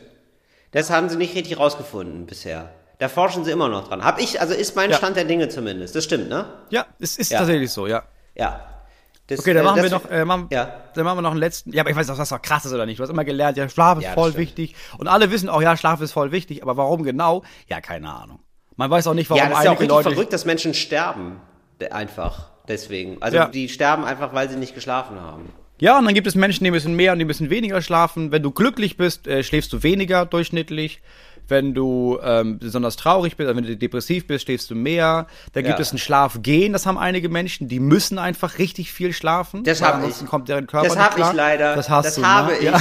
Das 0.72 0.90
haben 0.90 1.08
sie 1.08 1.16
nicht 1.16 1.34
richtig 1.34 1.58
rausgefunden 1.58 2.26
bisher. 2.26 2.72
Da 2.98 3.08
forschen 3.08 3.44
sie 3.44 3.52
immer 3.52 3.68
noch 3.68 3.86
dran. 3.88 4.04
Hab 4.04 4.20
ich, 4.20 4.40
also 4.40 4.52
ist 4.54 4.74
mein 4.74 4.90
Ja. 4.90 4.96
Stand 4.96 5.16
der 5.16 5.24
Dinge 5.24 5.48
zumindest. 5.48 5.94
Das 5.94 6.04
stimmt, 6.04 6.28
ne? 6.28 6.46
Ja, 6.70 6.86
es 6.98 7.16
ist 7.16 7.30
Ja. 7.30 7.38
tatsächlich 7.38 7.70
so, 7.70 7.86
ja. 7.86 8.02
Ja. 8.34 8.64
Das, 9.28 9.40
Okay, 9.40 9.52
dann 9.54 9.62
äh, 9.62 9.66
machen 9.66 9.82
wir 9.82 9.90
das- 9.90 10.02
noch, 10.04 10.10
äh, 10.10 10.24
machen, 10.24 10.48
Ja. 10.50 10.74
dann 10.94 11.04
machen 11.04 11.18
wir 11.18 11.22
noch 11.22 11.30
einen 11.30 11.38
letzten. 11.40 11.72
Ja, 11.72 11.82
aber 11.82 11.90
ich 11.90 11.96
weiß 11.96 12.06
nicht, 12.06 12.12
ob 12.12 12.18
das 12.18 12.30
noch 12.30 12.42
krass 12.42 12.64
ist 12.64 12.72
oder 12.72 12.86
nicht. 12.86 12.98
Du 12.98 13.02
hast 13.02 13.10
immer 13.10 13.24
gelernt, 13.24 13.56
ja, 13.58 13.68
Schlaf 13.68 13.98
ist 13.98 14.04
Ja, 14.04 14.10
das 14.10 14.14
voll 14.14 14.30
stimmt. 14.30 14.42
wichtig. 14.48 14.74
Und 14.96 15.06
alle 15.06 15.30
wissen 15.30 15.48
auch, 15.48 15.60
ja, 15.62 15.76
Schlaf 15.76 16.00
ist 16.00 16.12
voll 16.12 16.32
wichtig. 16.32 16.62
Aber 16.62 16.76
warum 16.76 17.02
genau? 17.04 17.44
Ja, 17.68 17.80
keine 17.80 18.10
Ahnung. 18.12 18.40
Man 18.76 18.90
weiß 18.90 19.06
auch 19.06 19.14
nicht, 19.14 19.28
warum 19.30 19.42
Ja, 19.42 19.48
das 19.50 19.58
ist 19.58 19.64
ja 19.64 19.70
auch 19.70 19.76
einige 19.76 19.82
richtig 19.92 20.04
Leute. 20.04 20.10
verrückt, 20.14 20.32
dass 20.32 20.44
Menschen 20.44 20.74
sterben. 20.74 21.40
Einfach. 21.90 22.50
Deswegen. 22.68 23.16
Also 23.20 23.36
Ja. 23.38 23.48
die 23.48 23.68
sterben 23.68 24.04
einfach, 24.04 24.34
weil 24.34 24.48
sie 24.50 24.56
nicht 24.56 24.74
geschlafen 24.74 25.20
haben. 25.20 25.48
Ja, 25.80 25.98
und 25.98 26.04
dann 26.04 26.14
gibt 26.14 26.26
es 26.26 26.34
Menschen, 26.34 26.64
die 26.64 26.70
müssen 26.70 26.94
mehr 26.96 27.12
und 27.12 27.18
die 27.18 27.24
müssen 27.24 27.50
weniger 27.50 27.80
schlafen. 27.82 28.30
Wenn 28.32 28.42
du 28.42 28.50
glücklich 28.50 28.96
bist, 28.96 29.26
äh, 29.28 29.42
schläfst 29.42 29.72
du 29.72 29.82
weniger 29.82 30.26
durchschnittlich. 30.26 31.00
Wenn 31.46 31.72
du 31.72 32.18
ähm, 32.22 32.58
besonders 32.58 32.96
traurig 32.96 33.36
bist, 33.36 33.48
also 33.48 33.56
wenn 33.56 33.64
du 33.66 33.74
depressiv 33.74 34.26
bist, 34.26 34.44
schläfst 34.44 34.70
du 34.70 34.74
mehr. 34.74 35.26
Dann 35.54 35.64
gibt 35.64 35.78
Ja. 35.78 35.82
es 35.82 35.92
ein 35.94 35.98
Schlafgehen, 35.98 36.74
das 36.74 36.84
haben 36.84 36.98
einige 36.98 37.30
Menschen, 37.30 37.68
die 37.68 37.80
müssen 37.80 38.18
einfach 38.18 38.58
richtig 38.58 38.92
viel 38.92 39.14
schlafen. 39.14 39.64
Das 39.64 39.80
weil 39.80 39.88
hab 39.88 39.94
ansonsten 39.94 40.24
ich. 40.24 40.30
kommt 40.30 40.48
deren 40.50 40.66
Körper 40.66 40.88
Das 40.88 40.98
habe 40.98 41.20
ich 41.20 41.32
leider. 41.32 41.74
Das 41.74 41.88
hast 41.88 42.04
das 42.06 42.14
du, 42.16 42.24
habe 42.26 42.52
ne? 42.52 42.58
ich. 42.58 42.64
Ja. 42.64 42.80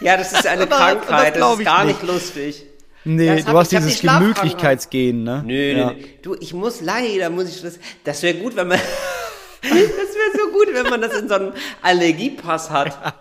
Ja. 0.00 0.16
das 0.16 0.32
ist 0.32 0.46
eine 0.46 0.66
Das- 0.66 0.68
das 0.78 0.78
Krankheit. 0.78 1.26
Das, 1.32 1.36
glaub 1.36 1.58
ist 1.58 1.64
gar 1.66 1.84
nicht. 1.84 2.02
nicht 2.02 2.10
lustig. 2.12 2.64
Nee, 3.08 3.36
Das 3.36 3.44
du 3.44 3.48
hab 3.48 3.56
hast 3.56 3.72
dieses. 3.72 4.00
Gemütlichkeitsgehen, 4.00 5.22
ne? 5.24 5.42
Nö, 5.46 5.72
ja. 5.72 5.92
nö. 5.92 6.04
Du, 6.20 6.36
ich 6.40 6.52
muss 6.52 6.82
leider, 6.82 7.30
muss 7.30 7.48
ich 7.48 7.62
das. 7.62 7.78
Das 8.04 8.22
wäre 8.22 8.34
gut, 8.34 8.54
wenn 8.54 8.68
man. 8.68 8.78
das 9.62 9.72
wäre 9.72 9.90
so 10.34 10.52
gut, 10.52 10.68
wenn 10.72 10.90
man 10.90 11.00
das 11.00 11.18
in 11.18 11.26
so 11.26 11.36
einem 11.36 11.52
Allergiepass 11.80 12.68
hat. 12.68 13.14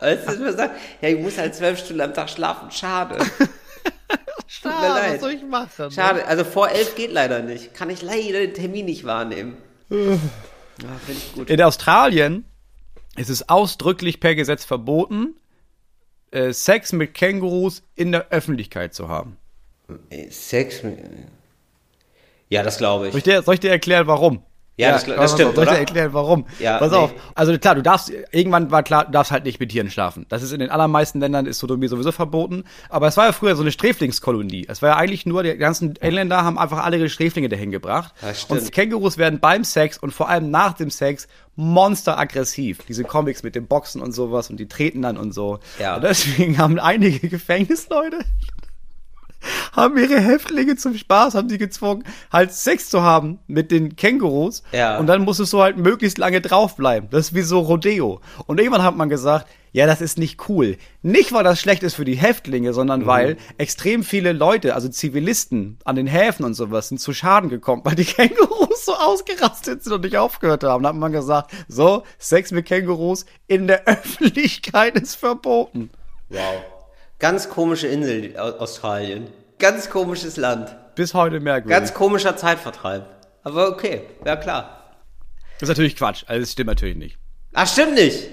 Weißt 0.00 0.22
du, 0.22 0.30
dass 0.30 0.38
man 0.38 0.56
sagt, 0.56 0.80
ja, 1.02 1.10
ich 1.10 1.18
muss 1.20 1.36
halt 1.36 1.54
zwölf 1.54 1.78
Stunden 1.78 2.00
am 2.00 2.14
Tag 2.14 2.30
schlafen. 2.30 2.70
Schade. 2.70 3.18
Leid. 4.64 5.14
was 5.14 5.20
soll 5.20 5.32
ich 5.32 5.42
machen? 5.42 5.90
Schade. 5.90 6.26
Also 6.26 6.44
vor 6.44 6.70
elf 6.70 6.94
geht 6.94 7.12
leider 7.12 7.42
nicht. 7.42 7.74
Kann 7.74 7.90
ich 7.90 8.00
leider 8.00 8.40
den 8.40 8.54
Termin 8.54 8.86
nicht 8.86 9.04
wahrnehmen. 9.04 9.58
Ja, 9.90 9.96
finde 9.96 10.20
ich 11.12 11.34
gut. 11.34 11.50
In 11.50 11.60
Australien 11.62 12.46
ist 13.16 13.28
es 13.28 13.48
ausdrücklich 13.48 14.18
per 14.18 14.34
Gesetz 14.34 14.64
verboten, 14.64 15.36
äh, 16.30 16.52
Sex 16.52 16.92
mit 16.92 17.14
Kängurus 17.14 17.82
in 17.94 18.12
der 18.12 18.28
Öffentlichkeit 18.30 18.94
zu 18.94 19.08
haben. 19.08 19.36
Ey, 20.10 20.30
Sex 20.30 20.82
mit. 20.82 20.98
Ja, 22.48 22.62
das 22.62 22.78
glaube 22.78 23.06
Soll 23.06 23.10
ich 23.10 23.16
ich. 23.18 23.22
dir, 23.24 23.42
soll 23.42 23.54
ich 23.54 23.60
dir 23.60 23.70
erklären, 23.70 24.06
warum? 24.06 24.42
Ja, 24.78 24.92
das- 24.92 25.04
das 25.06 25.16
pass 25.16 25.32
auf, 25.32 25.38
stimmt, 25.38 25.54
Soll 25.54 25.64
ich 25.64 25.70
oder? 25.70 25.78
erklären, 25.78 26.12
warum? 26.12 26.46
Ja, 26.58 26.78
Pass 26.78 26.90
nee. 26.90 26.96
auf. 26.98 27.14
Also 27.34 27.56
klar, 27.58 27.74
du 27.76 27.82
darfst, 27.82 28.12
irgendwann 28.30 28.70
war 28.70 28.82
klar, 28.82 29.06
du 29.06 29.10
darfst 29.12 29.32
halt 29.32 29.44
nicht 29.44 29.58
mit 29.58 29.70
Tieren 29.70 29.90
schlafen. 29.90 30.26
Das 30.28 30.42
ist 30.42 30.52
in 30.52 30.60
den 30.60 30.70
allermeisten 30.70 31.18
Ländern 31.20 31.46
ist 31.46 31.58
Sodomie 31.60 31.88
sowieso 31.88 32.12
verboten. 32.12 32.64
Aber 32.90 33.06
es 33.06 33.16
war 33.16 33.26
ja 33.26 33.32
früher 33.32 33.56
so 33.56 33.62
eine 33.62 33.72
Sträflingskolonie. 33.72 34.66
Es 34.68 34.82
war 34.82 34.90
ja 34.90 34.96
eigentlich 34.96 35.24
nur, 35.24 35.42
die 35.42 35.56
ganzen 35.56 35.96
Engländer 35.96 36.44
haben 36.44 36.58
einfach 36.58 36.84
alle 36.84 36.98
ihre 36.98 37.08
Sträflinge 37.08 37.48
dahin 37.48 37.70
gebracht. 37.70 38.12
Das 38.20 38.42
stimmt. 38.42 38.60
und 38.60 38.72
Kängurus 38.72 39.16
werden 39.16 39.40
beim 39.40 39.64
Sex 39.64 39.96
und 39.96 40.12
vor 40.12 40.28
allem 40.28 40.50
nach 40.50 40.74
dem 40.74 40.90
Sex 40.90 41.26
monsteraggressiv. 41.54 42.80
Diese 42.86 43.04
Comics 43.04 43.42
mit 43.42 43.54
dem 43.54 43.66
Boxen 43.66 44.02
und 44.02 44.12
sowas 44.12 44.50
und 44.50 44.58
die 44.58 44.68
treten 44.68 45.02
dann 45.02 45.16
und 45.16 45.32
so. 45.32 45.58
Ja. 45.78 45.96
Und 45.96 46.04
deswegen 46.04 46.58
haben 46.58 46.78
einige 46.78 47.28
Gefängnisleute 47.28 48.18
haben 49.72 49.96
ihre 49.96 50.18
Häftlinge 50.20 50.76
zum 50.76 50.96
Spaß, 50.96 51.34
haben 51.34 51.48
sie 51.48 51.58
gezwungen, 51.58 52.04
halt 52.32 52.52
Sex 52.52 52.88
zu 52.88 53.02
haben 53.02 53.38
mit 53.46 53.70
den 53.70 53.96
Kängurus. 53.96 54.62
Ja. 54.72 54.98
Und 54.98 55.06
dann 55.06 55.22
musstest 55.22 55.52
du 55.52 55.60
halt 55.62 55.76
möglichst 55.76 56.18
lange 56.18 56.40
draufbleiben. 56.40 57.10
Das 57.10 57.26
ist 57.28 57.34
wie 57.34 57.42
so 57.42 57.60
Rodeo. 57.60 58.20
Und 58.46 58.58
irgendwann 58.58 58.82
hat 58.82 58.96
man 58.96 59.08
gesagt, 59.08 59.46
ja, 59.72 59.84
das 59.84 60.00
ist 60.00 60.16
nicht 60.16 60.48
cool. 60.48 60.78
Nicht, 61.02 61.32
weil 61.34 61.44
das 61.44 61.60
schlecht 61.60 61.82
ist 61.82 61.94
für 61.96 62.06
die 62.06 62.14
Häftlinge, 62.16 62.72
sondern 62.72 63.00
Mhm. 63.02 63.06
weil 63.06 63.36
extrem 63.58 64.04
viele 64.04 64.32
Leute, 64.32 64.74
also 64.74 64.88
Zivilisten 64.88 65.78
an 65.84 65.96
den 65.96 66.06
Häfen 66.06 66.46
und 66.46 66.54
sowas, 66.54 66.88
sind 66.88 66.98
zu 66.98 67.12
Schaden 67.12 67.50
gekommen, 67.50 67.82
weil 67.84 67.94
die 67.94 68.04
Kängurus 68.06 68.86
so 68.86 68.94
ausgerastet 68.94 69.84
sind 69.84 69.92
und 69.92 70.04
nicht 70.04 70.16
aufgehört 70.16 70.64
haben. 70.64 70.82
Da 70.82 70.88
hat 70.90 70.96
man 70.96 71.12
gesagt, 71.12 71.50
so, 71.68 72.04
Sex 72.18 72.52
mit 72.52 72.64
Kängurus 72.64 73.26
in 73.48 73.66
der 73.66 73.84
Öffentlichkeit 73.86 74.96
ist 74.98 75.14
verboten. 75.16 75.90
Wow. 76.30 76.40
Ganz 77.18 77.48
komische 77.48 77.86
Insel, 77.86 78.38
Au- 78.38 78.58
Australien. 78.58 79.28
Ganz 79.58 79.88
komisches 79.88 80.36
Land. 80.36 80.76
Bis 80.94 81.14
heute 81.14 81.40
merkwürdig. 81.40 81.70
Ganz 81.78 81.94
komischer 81.94 82.36
Zeitvertreib. 82.36 83.06
Aber 83.42 83.68
okay, 83.68 84.02
ja 84.24 84.36
klar. 84.36 84.94
Das 85.58 85.68
ist 85.68 85.68
natürlich 85.70 85.96
Quatsch. 85.96 86.24
Also, 86.26 86.40
das 86.40 86.52
stimmt 86.52 86.68
natürlich 86.68 86.96
nicht. 86.96 87.16
Ach, 87.54 87.66
stimmt 87.66 87.94
nicht. 87.94 88.28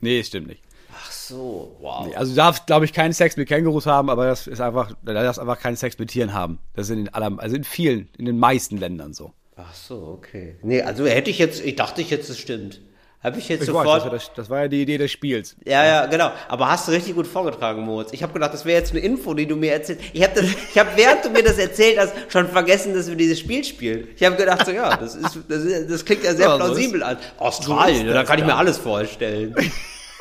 Nee, 0.00 0.20
es 0.20 0.26
stimmt 0.26 0.48
nicht. 0.48 0.62
Ach 0.92 1.10
so, 1.10 1.76
wow. 1.80 2.14
Also 2.16 2.32
du 2.32 2.36
darfst, 2.36 2.66
glaube 2.66 2.84
ich, 2.84 2.92
keinen 2.92 3.12
Sex 3.14 3.36
mit 3.36 3.48
Kängurus 3.48 3.86
haben, 3.86 4.10
aber 4.10 4.26
das 4.26 4.46
ist 4.46 4.60
einfach, 4.60 4.92
du 5.02 5.14
darfst 5.14 5.40
einfach 5.40 5.58
keinen 5.58 5.76
Sex 5.76 5.98
mit 5.98 6.10
Tieren 6.10 6.34
haben. 6.34 6.58
Das 6.74 6.86
ist 6.86 6.90
in 6.90 7.04
den 7.06 7.14
aller, 7.14 7.32
also 7.38 7.56
in 7.56 7.64
vielen, 7.64 8.08
in 8.18 8.26
den 8.26 8.38
meisten 8.38 8.76
Ländern 8.76 9.14
so. 9.14 9.32
Ach 9.56 9.72
so, 9.72 10.18
okay. 10.18 10.56
Nee, 10.62 10.82
also 10.82 11.06
hätte 11.06 11.30
ich 11.30 11.38
jetzt, 11.38 11.64
ich 11.64 11.76
dachte 11.76 12.02
ich 12.02 12.10
jetzt, 12.10 12.28
es 12.28 12.38
stimmt. 12.38 12.80
Habe 13.26 13.40
ich 13.40 13.48
jetzt 13.48 13.62
Ich 13.62 13.66
sofort. 13.66 13.86
weiß, 13.86 13.94
das 13.94 14.04
war, 14.04 14.10
das, 14.18 14.30
das 14.36 14.50
war 14.50 14.62
ja 14.62 14.68
die 14.68 14.82
Idee 14.82 14.98
des 14.98 15.10
Spiels. 15.10 15.56
Ja, 15.66 15.84
ja, 15.84 16.06
genau. 16.06 16.30
Aber 16.46 16.68
hast 16.70 16.86
du 16.86 16.92
richtig 16.92 17.16
gut 17.16 17.26
vorgetragen, 17.26 17.82
Moritz. 17.82 18.10
Ich 18.12 18.22
habe 18.22 18.32
gedacht, 18.32 18.54
das 18.54 18.64
wäre 18.64 18.78
jetzt 18.78 18.92
eine 18.92 19.00
Info, 19.00 19.34
die 19.34 19.46
du 19.46 19.56
mir 19.56 19.72
erzählst. 19.72 20.00
Ich 20.12 20.22
habe 20.22 20.40
habe 20.42 20.90
während 20.94 21.24
du 21.24 21.30
mir 21.30 21.42
das 21.42 21.58
erzählt 21.58 21.98
hast, 21.98 22.12
schon 22.28 22.46
vergessen, 22.48 22.94
dass 22.94 23.08
wir 23.08 23.16
dieses 23.16 23.40
Spiel 23.40 23.64
spielen. 23.64 24.06
Ich 24.14 24.22
habe 24.22 24.36
gedacht, 24.36 24.64
so 24.64 24.70
ja, 24.70 24.96
das 24.96 25.16
ist, 25.16 25.38
das, 25.48 25.62
ist, 25.64 25.90
das 25.90 26.04
klingt 26.04 26.22
ja 26.22 26.34
sehr 26.34 26.46
Ja, 26.46 26.56
plausibel 26.56 27.02
an. 27.02 27.16
Australien, 27.38 28.06
da 28.06 28.22
kann 28.22 28.38
ich 28.38 28.44
mir 28.44 28.54
alles 28.54 28.78
vorstellen. 28.78 29.56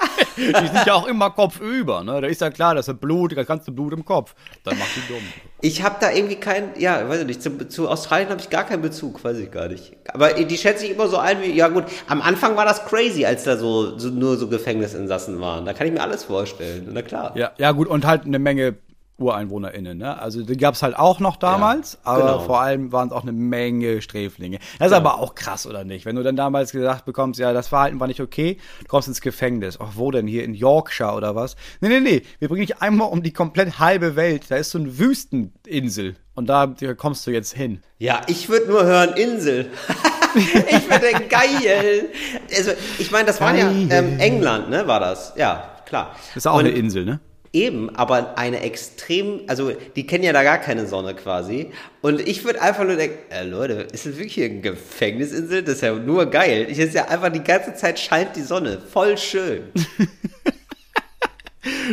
Die 0.38 0.68
sind 0.68 0.86
ja 0.86 0.94
auch 0.94 1.08
immer 1.08 1.30
kopfüber, 1.32 2.04
ne? 2.04 2.22
Da 2.22 2.28
ist 2.28 2.42
ja 2.42 2.50
klar, 2.50 2.76
dass 2.76 2.88
er 2.88 2.94
Blut, 2.94 3.36
da 3.36 3.44
kannst 3.44 3.68
du 3.68 3.72
Blut 3.72 3.94
im 3.94 4.04
Kopf. 4.04 4.36
Dann 4.64 4.78
macht 4.78 4.96
die 4.96 5.14
dumm. 5.14 5.24
Ich 5.62 5.82
habe 5.82 5.96
da 6.00 6.12
irgendwie 6.12 6.36
keinen, 6.36 6.78
ja, 6.78 7.08
weiß 7.08 7.22
ich 7.22 7.28
nicht, 7.28 7.42
zu, 7.42 7.68
zu 7.68 7.90
Australien 7.90 8.30
habe 8.30 8.42
ich 8.42 8.50
gar 8.50 8.66
keinen 8.66 8.82
Bezug, 8.82 9.24
weiß 9.24 9.38
ich 9.38 9.52
gar 9.52 9.68
nicht. 9.68 9.96
Aber 10.14 10.34
die 10.34 10.58
schätze 10.58 10.86
ich 10.86 10.92
immer 10.92 11.08
so 11.08 11.18
ein 11.18 11.42
wie, 11.42 11.52
ja 11.52 11.70
gut, 11.70 11.86
am 12.08 12.22
Anfang 12.22 12.56
war 12.56 12.66
das 12.66 12.86
crazy, 12.86 13.26
als 13.26 13.46
da 13.46 13.58
so, 13.58 13.98
so 13.98 14.10
nur 14.10 14.38
so 14.38 14.48
Gefängnisinsassen 14.48 15.40
waren. 15.40 15.66
Da 15.66 15.74
kann 15.74 15.88
ich 15.88 15.94
mir 15.94 16.02
alles 16.02 16.24
vorstellen, 16.24 16.90
na 16.92 17.02
klar. 17.02 17.36
Ja, 17.36 17.52
ja 17.58 17.72
gut, 17.72 17.88
und 17.88 18.06
halt 18.06 18.26
eine 18.26 18.40
Menge 18.40 18.76
UreinwohnerInnen, 19.18 19.98
ne? 19.98 20.20
Also 20.20 20.44
die 20.44 20.58
gab's 20.58 20.84
halt 20.84 20.98
auch 20.98 21.20
noch 21.20 21.38
damals, 21.38 21.94
Ja, 21.94 22.12
aber 22.12 22.22
genau. 22.22 22.40
vor 22.40 22.62
allem 22.62 22.92
waren 22.92 23.08
es 23.08 23.14
auch 23.14 23.22
eine 23.24 23.32
Menge 23.32 24.02
Sträflinge. 24.02 24.60
Das 24.80 24.88
ist 24.88 24.94
aber 24.94 25.20
auch 25.20 25.36
krass, 25.36 25.66
oder 25.66 25.84
nicht? 25.86 26.06
Wenn 26.06 26.16
du 26.18 26.24
dann 26.24 26.36
damals 26.36 26.72
gesagt 26.72 27.06
bekommst, 27.06 27.40
ja, 27.40 27.54
das 27.54 27.70
Verhalten 27.70 28.00
war 28.00 28.08
nicht 28.08 28.20
okay, 28.22 28.58
du 28.82 28.86
kommst 28.88 29.08
ins 29.08 29.22
Gefängnis. 29.22 29.80
Ach, 29.80 29.92
wo 29.96 30.12
denn? 30.12 30.28
Hier 30.28 30.44
in 30.44 30.54
Yorkshire 30.54 31.14
oder 31.14 31.36
was? 31.36 31.56
Nee, 31.80 31.90
nee, 31.90 32.00
nee, 32.02 32.22
wir 32.40 32.50
bringen 32.50 32.66
dich 32.66 32.82
einmal 32.82 33.10
um 33.10 33.24
die 33.24 33.32
komplett 33.32 33.80
halbe 33.80 34.16
Welt. 34.16 34.46
Da 34.50 34.58
ist 34.58 34.72
so 34.72 34.80
eine 34.80 34.98
Wüsteninsel 35.00 36.16
und 36.34 36.48
da 36.48 36.74
kommst 36.98 37.26
du 37.26 37.32
jetzt 37.32 37.54
hin. 37.54 37.82
Ja, 37.98 38.22
ich 38.28 38.50
würde 38.50 38.68
nur 38.68 38.84
hören 38.84 39.14
Insel. 39.14 39.72
ich 40.36 40.90
würde 40.90 41.26
geil. 41.30 42.10
Also, 42.54 42.72
ich 43.00 43.12
meine, 43.12 43.26
das 43.26 43.40
war 43.40 43.56
ja 43.56 43.70
ähm, 43.72 44.20
England, 44.20 44.70
ne, 44.70 44.86
war 44.88 45.00
das? 45.00 45.34
Ja, 45.38 45.78
klar. 45.86 46.12
Das 46.30 46.38
ist 46.38 46.48
auch 46.48 46.56
Und 46.56 46.66
eine 46.66 46.72
Insel, 46.72 47.06
ne? 47.06 47.22
Eben, 47.56 47.90
aber 47.96 48.38
eine 48.38 48.60
extrem, 48.60 49.40
also 49.48 49.72
die 49.96 50.06
kennen 50.06 50.26
ja 50.26 50.34
da 50.34 50.44
gar 50.44 50.58
keine 50.58 50.88
Sonne 50.88 51.16
quasi. 51.16 51.72
Und 52.02 52.20
ich 52.20 52.44
würde 52.44 52.62
einfach 52.62 52.84
nur 52.84 52.98
denken, 52.98 53.18
äh, 53.32 53.46
Leute, 53.46 53.76
ist 53.94 54.06
das 54.06 54.18
wirklich 54.18 54.34
hier 54.34 54.46
eine 54.48 54.60
Gefängnisinsel? 54.60 55.64
Das 55.64 55.76
ist 55.76 55.82
ja 55.82 55.94
nur 55.94 56.26
geil. 56.26 56.68
Ich 56.70 56.78
ist 56.80 56.94
ja 56.94 57.06
einfach 57.08 57.30
die 57.32 57.42
ganze 57.42 57.74
Zeit 57.74 57.98
scheint 57.98 58.36
die 58.36 58.42
Sonne. 58.42 58.82
Voll 58.92 59.18
schön. 59.18 59.72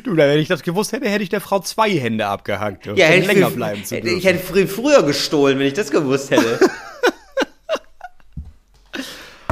Du, 0.05 0.14
wenn 0.16 0.38
ich 0.38 0.48
das 0.48 0.62
gewusst 0.62 0.92
hätte, 0.92 1.09
hätte 1.09 1.22
ich 1.22 1.31
der 1.31 1.40
Frau 1.40 1.59
zwei 1.61 1.88
Hände 1.90 2.27
abgehackt, 2.27 2.88
um 2.88 2.96
Ja, 2.96 3.07
hätte 3.07 3.27
länger 3.27 3.48
ich, 3.48 3.55
bleiben 3.55 3.83
zu 3.85 3.98
dürfen. 3.98 4.18
ich 4.18 4.25
hätte 4.27 4.38
früh, 4.38 4.66
früher 4.66 5.03
gestohlen, 5.03 5.59
wenn 5.59 5.66
ich 5.66 5.72
das 5.72 5.90
gewusst 5.90 6.31
hätte. 6.31 6.59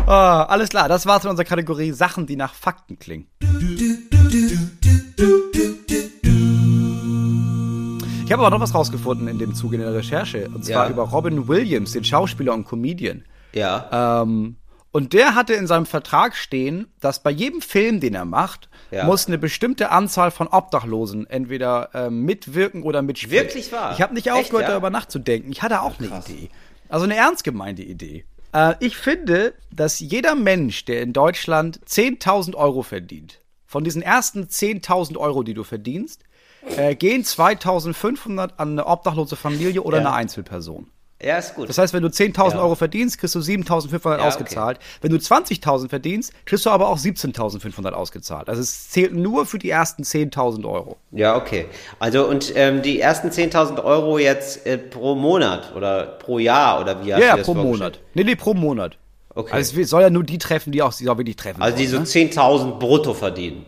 Ah, 0.06 0.42
alles 0.44 0.70
klar, 0.70 0.88
das 0.88 1.06
war's 1.06 1.22
mit 1.22 1.30
unserer 1.30 1.44
Kategorie 1.46 1.92
Sachen, 1.92 2.26
die 2.26 2.34
nach 2.34 2.52
Fakten 2.52 2.98
klingen. 2.98 3.28
Ich 8.30 8.32
habe 8.32 8.46
aber 8.46 8.56
noch 8.56 8.62
was 8.62 8.76
rausgefunden 8.76 9.26
in 9.26 9.40
dem 9.40 9.56
Zuge 9.56 9.74
in 9.74 9.82
der 9.82 9.92
Recherche. 9.92 10.48
Und 10.54 10.64
zwar 10.64 10.84
Ja. 10.84 10.90
über 10.92 11.02
Robin 11.02 11.48
Williams, 11.48 11.94
den 11.94 12.04
Schauspieler 12.04 12.54
und 12.54 12.64
Comedian. 12.64 13.24
ja. 13.52 14.22
Ähm, 14.22 14.54
und 14.92 15.12
der 15.14 15.34
hatte 15.34 15.54
in 15.54 15.66
seinem 15.66 15.84
Vertrag 15.86 16.36
stehen, 16.36 16.86
dass 17.00 17.24
bei 17.24 17.32
jedem 17.32 17.60
Film, 17.60 17.98
den 17.98 18.14
er 18.14 18.24
macht, 18.24 18.68
Ja. 18.92 19.04
muss 19.04 19.26
eine 19.26 19.36
bestimmte 19.36 19.90
Anzahl 19.90 20.30
von 20.30 20.46
Obdachlosen 20.46 21.26
entweder 21.28 21.90
ähm, 21.92 22.24
mitwirken 22.24 22.84
oder 22.84 23.02
mitspielen. 23.02 23.46
Wirklich 23.46 23.72
wahr? 23.72 23.94
Ich 23.94 24.00
habe 24.00 24.14
nicht 24.14 24.28
Echt, 24.28 24.36
aufgehört, 24.36 24.62
ja? 24.62 24.70
darüber 24.70 24.90
nachzudenken. 24.90 25.50
Ich 25.50 25.62
hatte 25.62 25.80
auch 25.82 25.98
eine 25.98 26.06
Idee. 26.06 26.50
Also 26.88 27.06
eine 27.06 27.16
ernst 27.16 27.42
gemeinte 27.42 27.82
Idee. 27.82 28.24
Äh, 28.52 28.74
ich 28.78 28.96
finde, 28.96 29.54
dass 29.72 29.98
jeder 29.98 30.36
Mensch, 30.36 30.84
der 30.84 31.02
in 31.02 31.12
Deutschland 31.12 31.80
10.000 31.84 32.54
Euro 32.54 32.82
verdient, 32.82 33.40
von 33.66 33.82
diesen 33.82 34.02
ersten 34.02 34.44
10.000 34.48 35.16
Euro, 35.16 35.42
die 35.42 35.54
du 35.54 35.64
verdienst, 35.64 36.22
äh, 36.76 36.94
gehen 36.94 37.22
2.500 37.22 38.50
an 38.56 38.70
eine 38.72 38.86
obdachlose 38.86 39.36
Familie 39.36 39.82
oder 39.82 39.98
Ja. 39.98 40.06
eine 40.06 40.12
Einzelperson. 40.14 40.86
Ja, 41.22 41.36
ist 41.36 41.54
gut. 41.54 41.68
Das 41.68 41.76
heißt, 41.76 41.92
wenn 41.92 42.02
du 42.02 42.08
10.000 42.08 42.54
Ja. 42.54 42.62
Euro 42.62 42.74
verdienst, 42.76 43.18
kriegst 43.18 43.34
du 43.34 43.40
7.500 43.40 44.16
Ja, 44.20 44.24
ausgezahlt. 44.26 44.78
Wenn 45.02 45.10
du 45.10 45.18
20.000 45.18 45.90
verdienst, 45.90 46.32
kriegst 46.46 46.64
du 46.64 46.70
aber 46.70 46.88
auch 46.88 46.96
17.500 46.96 47.90
ausgezahlt. 47.92 48.48
Also 48.48 48.62
es 48.62 48.88
zählt 48.88 49.12
nur 49.12 49.44
für 49.44 49.58
die 49.58 49.68
ersten 49.68 50.02
10.000 50.02 50.64
Euro. 50.64 50.96
Ja, 51.10 51.36
okay. 51.36 51.66
Also 51.98 52.26
und 52.26 52.52
ähm, 52.56 52.80
die 52.80 53.00
ersten 53.00 53.28
10.000 53.28 53.84
Euro 53.84 54.18
jetzt 54.18 54.64
äh, 54.66 54.78
pro 54.78 55.14
Monat 55.14 55.74
oder 55.76 56.06
pro 56.06 56.38
Jahr 56.38 56.80
oder 56.80 57.04
wie 57.04 57.12
hast 57.12 57.20
Ja, 57.20 57.26
ja, 57.26 57.32
du 57.32 57.38
das 57.38 57.46
pro? 57.46 57.54
Monat. 57.54 58.00
Nee, 58.14 58.24
nee, 58.24 58.34
pro 58.36 58.54
Monat. 58.54 58.96
Okay. 59.34 59.52
Also 59.52 59.78
es 59.78 59.90
soll 59.90 60.00
ja 60.00 60.08
nur 60.10 60.24
die 60.24 60.38
treffen, 60.38 60.72
die 60.72 60.80
auch, 60.80 60.94
die 60.94 61.06
auch 61.08 61.18
wirklich 61.18 61.36
treffen 61.36 61.60
Also 61.60 61.76
die 61.76 61.86
so 61.86 62.02
sollen, 62.02 62.30
10.000 62.30 62.78
brutto 62.78 63.12
verdienen 63.12 63.66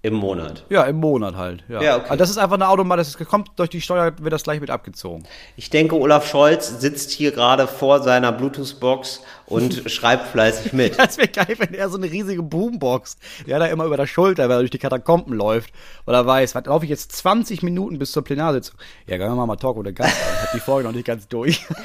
im 0.00 0.14
Monat. 0.14 0.64
Ja, 0.68 0.84
im 0.84 0.96
Monat 0.96 1.34
halt. 1.34 1.64
Ja, 1.68 1.82
Ja, 1.82 1.96
okay. 1.96 2.04
Also 2.10 2.16
das 2.16 2.30
ist 2.30 2.38
einfach 2.38 2.54
eine 2.54 2.68
Automat, 2.68 3.00
das 3.00 3.08
ist, 3.08 3.28
kommt 3.28 3.50
durch 3.56 3.68
die 3.68 3.80
Steuer, 3.80 4.12
wird 4.20 4.32
das 4.32 4.44
gleich 4.44 4.60
mit 4.60 4.70
abgezogen. 4.70 5.24
Ich 5.56 5.70
denke, 5.70 5.96
Olaf 5.96 6.28
Scholz 6.28 6.80
sitzt 6.80 7.10
hier 7.10 7.32
gerade 7.32 7.66
vor 7.66 8.00
seiner 8.00 8.30
Bluetooth-Box 8.30 9.22
und 9.46 9.82
schreibt 9.90 10.28
fleißig 10.28 10.72
mit. 10.72 10.96
Das 10.96 11.18
wäre 11.18 11.26
geil, 11.26 11.56
wenn 11.58 11.74
er 11.74 11.88
so 11.88 11.96
eine 11.96 12.06
riesige 12.06 12.44
Boombox, 12.44 13.16
die 13.44 13.52
hat 13.52 13.60
er 13.60 13.70
immer 13.70 13.86
über 13.86 13.96
der 13.96 14.06
Schulter, 14.06 14.44
weil 14.48 14.58
er 14.58 14.60
durch 14.60 14.70
die 14.70 14.78
Katakomben 14.78 15.34
läuft, 15.34 15.72
weil 16.04 16.14
er 16.14 16.24
weiß, 16.24 16.54
was 16.54 16.64
laufe 16.66 16.84
ich 16.84 16.90
jetzt 16.90 17.10
20 17.12 17.64
Minuten 17.64 17.98
bis 17.98 18.12
zur 18.12 18.22
Plenarsitzung. 18.22 18.78
Ja, 19.08 19.16
gehen 19.16 19.26
wir 19.26 19.34
mal 19.34 19.46
mal 19.46 19.56
Talk 19.56 19.76
oder 19.76 19.90
Gast 19.90 20.14
an. 20.14 20.42
Hab 20.42 20.52
die 20.52 20.60
Folge 20.60 20.86
noch 20.86 20.94
nicht 20.94 21.06
ganz 21.06 21.26
durch. 21.26 21.66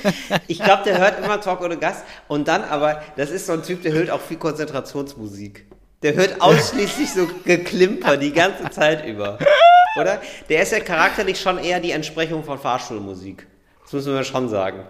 Ich 0.47 0.59
glaube, 0.59 0.83
der 0.83 0.99
hört 0.99 1.23
immer 1.23 1.39
Talk 1.41 1.61
ohne 1.61 1.77
Gast 1.77 2.03
und 2.27 2.47
dann 2.47 2.63
aber, 2.63 3.01
das 3.17 3.31
ist 3.31 3.47
so 3.47 3.53
ein 3.53 3.63
Typ, 3.63 3.81
der 3.81 3.93
hört 3.93 4.09
auch 4.09 4.19
viel 4.21 4.37
Konzentrationsmusik. 4.37 5.65
Der 6.03 6.13
hört 6.13 6.41
ausschließlich 6.41 7.11
so 7.11 7.27
Geklimper 7.45 8.17
die 8.17 8.31
ganze 8.31 8.69
Zeit 8.69 9.05
über. 9.05 9.39
Oder? 9.99 10.21
Der 10.49 10.63
ist 10.63 10.71
ja 10.71 10.79
charakterlich 10.79 11.39
schon 11.39 11.57
eher 11.57 11.79
die 11.79 11.91
Entsprechung 11.91 12.43
von 12.43 12.59
Fahrstuhlmusik. 12.59 13.47
Das 13.83 13.93
müssen 13.93 14.13
wir 14.13 14.23
schon 14.23 14.49
sagen. 14.49 14.83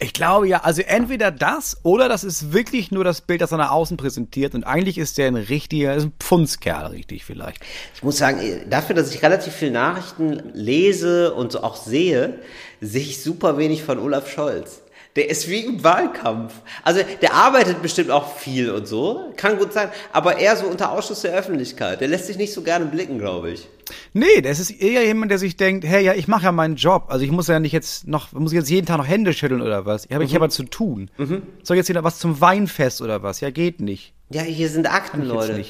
Ich 0.00 0.12
glaube 0.12 0.46
ja, 0.46 0.60
also 0.62 0.82
entweder 0.82 1.32
das 1.32 1.78
oder 1.82 2.08
das 2.08 2.22
ist 2.22 2.52
wirklich 2.52 2.92
nur 2.92 3.02
das 3.02 3.20
Bild, 3.20 3.40
das 3.40 3.50
er 3.50 3.58
nach 3.58 3.72
außen 3.72 3.96
präsentiert 3.96 4.54
und 4.54 4.62
eigentlich 4.62 4.96
ist 4.96 5.18
der 5.18 5.26
ein 5.26 5.34
richtiger, 5.34 5.92
ist 5.96 6.04
ein 6.04 6.12
Pfundskerl, 6.20 6.92
richtig 6.92 7.24
vielleicht. 7.24 7.64
Ich 7.96 8.04
muss 8.04 8.16
sagen, 8.16 8.40
dafür, 8.70 8.94
dass 8.94 9.12
ich 9.12 9.22
relativ 9.24 9.54
viel 9.54 9.72
Nachrichten 9.72 10.52
lese 10.54 11.34
und 11.34 11.50
so 11.50 11.64
auch 11.64 11.74
sehe, 11.74 12.38
sehe 12.80 13.02
ich 13.02 13.24
super 13.24 13.58
wenig 13.58 13.82
von 13.82 13.98
Olaf 13.98 14.30
Scholz. 14.30 14.82
Der 15.16 15.30
ist 15.30 15.48
wie 15.48 15.60
im 15.60 15.82
Wahlkampf. 15.82 16.52
Also 16.84 17.00
der 17.22 17.34
arbeitet 17.34 17.82
bestimmt 17.82 18.10
auch 18.10 18.36
viel 18.36 18.70
und 18.70 18.86
so, 18.86 19.32
kann 19.36 19.58
gut 19.58 19.72
sein, 19.72 19.88
aber 20.12 20.38
eher 20.38 20.56
so 20.56 20.66
unter 20.66 20.92
Ausschluss 20.92 21.22
der 21.22 21.34
Öffentlichkeit. 21.34 22.00
Der 22.00 22.08
lässt 22.08 22.26
sich 22.26 22.36
nicht 22.36 22.52
so 22.52 22.62
gerne 22.62 22.84
blicken, 22.84 23.18
glaube 23.18 23.50
ich. 23.50 23.68
Nee, 24.12 24.42
das 24.42 24.60
ist 24.60 24.70
eher 24.70 25.04
jemand, 25.04 25.30
der 25.30 25.38
sich 25.38 25.56
denkt, 25.56 25.84
hey, 25.84 26.04
ja, 26.04 26.14
ich 26.14 26.28
mache 26.28 26.44
ja 26.44 26.52
meinen 26.52 26.76
Job. 26.76 27.06
Also 27.08 27.24
ich 27.24 27.30
muss 27.30 27.48
ja 27.48 27.58
nicht 27.58 27.72
jetzt 27.72 28.06
noch, 28.06 28.32
muss 28.32 28.52
ich 28.52 28.58
jetzt 28.58 28.70
jeden 28.70 28.86
Tag 28.86 28.98
noch 28.98 29.08
Hände 29.08 29.32
schütteln 29.32 29.62
oder 29.62 29.86
was? 29.86 30.04
Ich 30.04 30.12
habe 30.12 30.24
ich 30.24 30.34
hab 30.34 30.42
was 30.42 30.54
zu 30.54 30.64
tun. 30.64 31.10
Soll 31.16 31.76
ich 31.76 31.80
jetzt 31.80 31.88
wieder 31.88 32.04
was 32.04 32.18
zum 32.18 32.40
Weinfest 32.40 33.02
oder 33.02 33.22
was? 33.22 33.40
Ja, 33.40 33.50
geht 33.50 33.80
nicht. 33.80 34.12
Ja, 34.30 34.42
hier 34.42 34.68
sind 34.68 34.92
Akten, 34.92 35.22
Ich 35.22 35.28
Leute. 35.28 35.64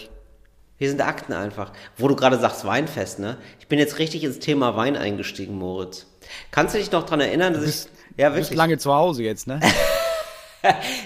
Hier 0.79 0.89
sind 0.89 1.01
Akten 1.01 1.33
einfach. 1.33 1.73
Wo 1.97 2.07
du 2.07 2.17
gerade 2.17 2.39
sagst 2.39 2.65
Weinfest, 2.65 3.19
ne? 3.19 3.37
Ich 3.61 3.67
bin 3.67 3.79
jetzt 3.79 3.99
richtig 3.99 4.25
ins 4.25 4.39
Thema 4.39 4.77
Wein 4.77 4.97
eingestiegen, 4.97 5.57
Moritz. 5.57 6.07
Kannst 6.51 6.75
du 6.75 6.79
dich 6.79 6.93
noch 6.93 7.05
dran 7.05 7.21
erinnern, 7.21 7.53
dass 7.53 7.65
ich 7.65 7.91
ja 8.19 8.29
Du 8.29 8.35
bist 8.35 8.51
wirklich 8.51 8.59
lange 8.59 8.77
zu 8.77 8.93
Hause 8.93 9.23
jetzt, 9.23 9.47
ne? 9.47 9.61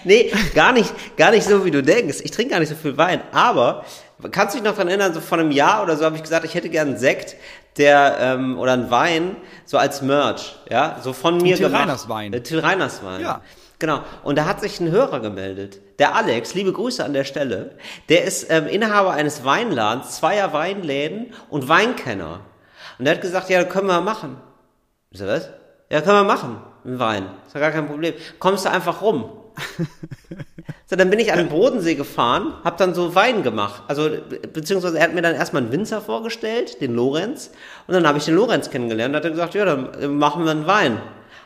Nee, 0.04 0.32
gar 0.54 0.72
nicht, 0.72 0.92
gar 1.16 1.30
nicht 1.30 1.44
so, 1.44 1.64
wie 1.64 1.70
du 1.70 1.82
denkst. 1.82 2.18
Ich 2.22 2.30
trinke 2.30 2.52
gar 2.52 2.60
nicht 2.60 2.70
so 2.70 2.74
viel 2.74 2.96
Wein. 2.96 3.20
Aber 3.32 3.84
kannst 4.30 4.54
du 4.54 4.58
dich 4.58 4.66
noch 4.66 4.74
dran 4.74 4.88
erinnern, 4.88 5.12
so 5.12 5.20
vor 5.20 5.38
einem 5.38 5.50
Jahr 5.50 5.82
oder 5.82 5.96
so 5.96 6.04
habe 6.04 6.16
ich 6.16 6.22
gesagt, 6.22 6.44
ich 6.44 6.54
hätte 6.54 6.70
gern 6.70 6.88
einen 6.88 6.96
Sekt, 6.96 7.36
der, 7.76 8.16
ähm, 8.20 8.58
oder 8.58 8.72
einen 8.72 8.90
Wein, 8.90 9.36
so 9.64 9.78
als 9.78 10.02
Merch, 10.02 10.56
ja, 10.70 10.98
so 11.02 11.12
von 11.12 11.38
mir 11.38 11.56
Till 11.56 11.66
gemacht. 11.66 11.82
Reiners 11.82 12.08
Wein. 12.08 12.32
Äh, 12.32 12.40
Till 12.40 12.60
Reiners 12.60 13.02
Wein. 13.04 13.20
Ja. 13.20 13.42
Genau. 13.78 14.00
Und 14.22 14.38
da 14.38 14.44
hat 14.44 14.60
sich 14.60 14.78
ein 14.80 14.90
Hörer 14.90 15.20
gemeldet. 15.20 15.80
Der 15.98 16.14
Alex, 16.14 16.54
liebe 16.54 16.72
Grüße 16.72 17.04
an 17.04 17.12
der 17.12 17.24
Stelle. 17.24 17.76
Der 18.08 18.24
ist 18.24 18.46
ähm, 18.48 18.66
Inhaber 18.68 19.12
eines 19.12 19.44
Weinladens, 19.44 20.16
zweier 20.16 20.52
Weinläden 20.52 21.34
und 21.48 21.68
Weinkenner. 21.68 22.40
Und 22.98 23.06
der 23.06 23.14
hat 23.14 23.22
gesagt, 23.22 23.50
ja, 23.50 23.64
können 23.64 23.88
wir 23.88 24.00
machen. 24.00 24.36
Ich 25.10 25.18
so, 25.18 25.26
was? 25.26 25.48
Ja, 25.90 26.00
können 26.00 26.18
wir 26.18 26.24
machen. 26.24 26.62
Einen 26.84 26.98
Wein. 26.98 27.26
Ist 27.46 27.54
ja 27.54 27.60
gar 27.60 27.70
kein 27.70 27.86
Problem. 27.86 28.14
Kommst 28.38 28.64
du 28.64 28.70
einfach 28.70 29.02
rum. 29.02 29.24
So, 30.86 30.96
dann 30.96 31.08
bin 31.08 31.18
ich 31.20 31.32
an 31.32 31.38
den 31.38 31.48
Bodensee 31.48 31.94
gefahren, 31.94 32.52
hab 32.64 32.76
dann 32.76 32.94
so 32.94 33.14
Wein 33.14 33.42
gemacht. 33.42 33.82
Also, 33.88 34.10
be- 34.10 34.40
beziehungsweise 34.52 34.98
er 34.98 35.04
hat 35.04 35.14
mir 35.14 35.22
dann 35.22 35.34
erstmal 35.34 35.62
einen 35.62 35.72
Winzer 35.72 36.02
vorgestellt, 36.02 36.82
den 36.82 36.94
Lorenz. 36.94 37.50
Und 37.86 37.94
dann 37.94 38.06
habe 38.06 38.18
ich 38.18 38.26
den 38.26 38.34
Lorenz 38.34 38.68
kennengelernt 38.68 39.14
und 39.14 39.16
hat 39.16 39.24
er 39.24 39.30
gesagt, 39.30 39.54
ja, 39.54 39.64
dann 39.64 39.94
äh, 39.94 40.06
machen 40.08 40.44
wir 40.44 40.50
einen 40.50 40.66
Wein. 40.66 41.00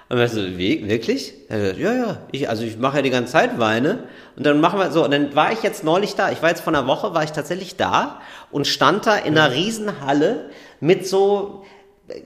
Und 0.09 0.19
ich 0.19 0.33
so, 0.33 0.41
wie, 0.59 0.89
wirklich? 0.89 1.33
Er 1.49 1.59
gesagt, 1.61 1.79
ja, 1.79 1.93
ja, 1.95 2.17
ich, 2.33 2.49
also 2.49 2.65
ich 2.65 2.77
mache 2.77 2.97
ja 2.97 3.03
die 3.03 3.11
ganze 3.11 3.33
Zeit 3.33 3.61
Weine. 3.61 4.01
Und 4.37 4.45
dann 4.45 4.61
machen 4.61 4.81
wir 4.81 4.91
so, 4.91 5.05
und 5.05 5.13
dann 5.13 5.35
war 5.37 5.53
ich 5.53 5.63
jetzt 5.63 5.85
neulich 5.85 6.17
da. 6.17 6.33
Ich 6.33 6.43
war 6.43 6.49
jetzt 6.49 6.63
vor 6.63 6.73
einer 6.75 6.89
Woche, 6.89 7.15
war 7.15 7.23
ich 7.23 7.31
tatsächlich 7.33 7.77
da 7.77 8.21
und 8.51 8.67
stand 8.67 9.07
da 9.07 9.15
in 9.17 9.39
einer 9.39 9.53
Riesenhalle 9.55 10.51
mit 10.81 11.07
so 11.07 11.65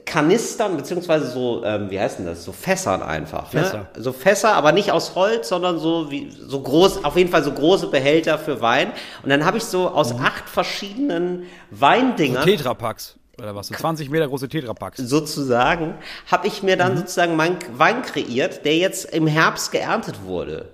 Kanistern, 0.05 0.77
beziehungsweise 0.77 1.31
so, 1.31 1.64
ähm, 1.64 1.90
wie 1.90 1.99
heißt 1.99 2.19
denn 2.19 2.27
das? 2.27 2.45
So 2.45 2.53
Fässern 2.53 3.03
einfach. 3.03 3.49
Fässer. 3.49 3.88
Ne? 3.95 4.03
So 4.03 4.12
Fässer, 4.12 4.53
aber 4.53 4.73
nicht 4.73 4.93
aus 4.93 5.14
Holz, 5.14 5.49
sondern 5.49 5.79
so 5.79 6.11
wie 6.11 6.31
so 6.31 6.61
groß, 6.61 7.05
auf 7.05 7.16
jeden 7.16 7.31
Fall 7.31 7.43
so 7.43 7.53
große 7.53 7.87
Behälter 7.87 8.38
für 8.38 8.61
Wein. 8.61 8.93
Und 9.23 9.31
dann 9.31 9.47
habe 9.47 9.57
ich 9.57 9.64
so 9.64 9.88
aus 9.88 10.14
acht 10.19 10.49
verschiedenen 10.51 11.47
Weindingern 11.71 12.45
Tetrapacks. 12.45 13.16
Oder 13.38 13.55
was? 13.55 13.69
So 13.69 13.75
20 13.75 14.11
Meter 14.11 14.29
große 14.29 14.51
Tetrapacks. 14.51 14.99
sozusagen, 14.99 15.95
habe 16.31 16.47
ich 16.47 16.62
mir 16.62 16.77
dann 16.77 16.99
sozusagen 16.99 17.37
meinen 17.37 17.57
Wein 17.73 18.03
kreiert, 18.03 18.66
der 18.66 18.77
jetzt 18.77 19.07
im 19.07 19.27
Herbst 19.27 19.73
geerntet 19.73 20.25
wurde. 20.25 20.69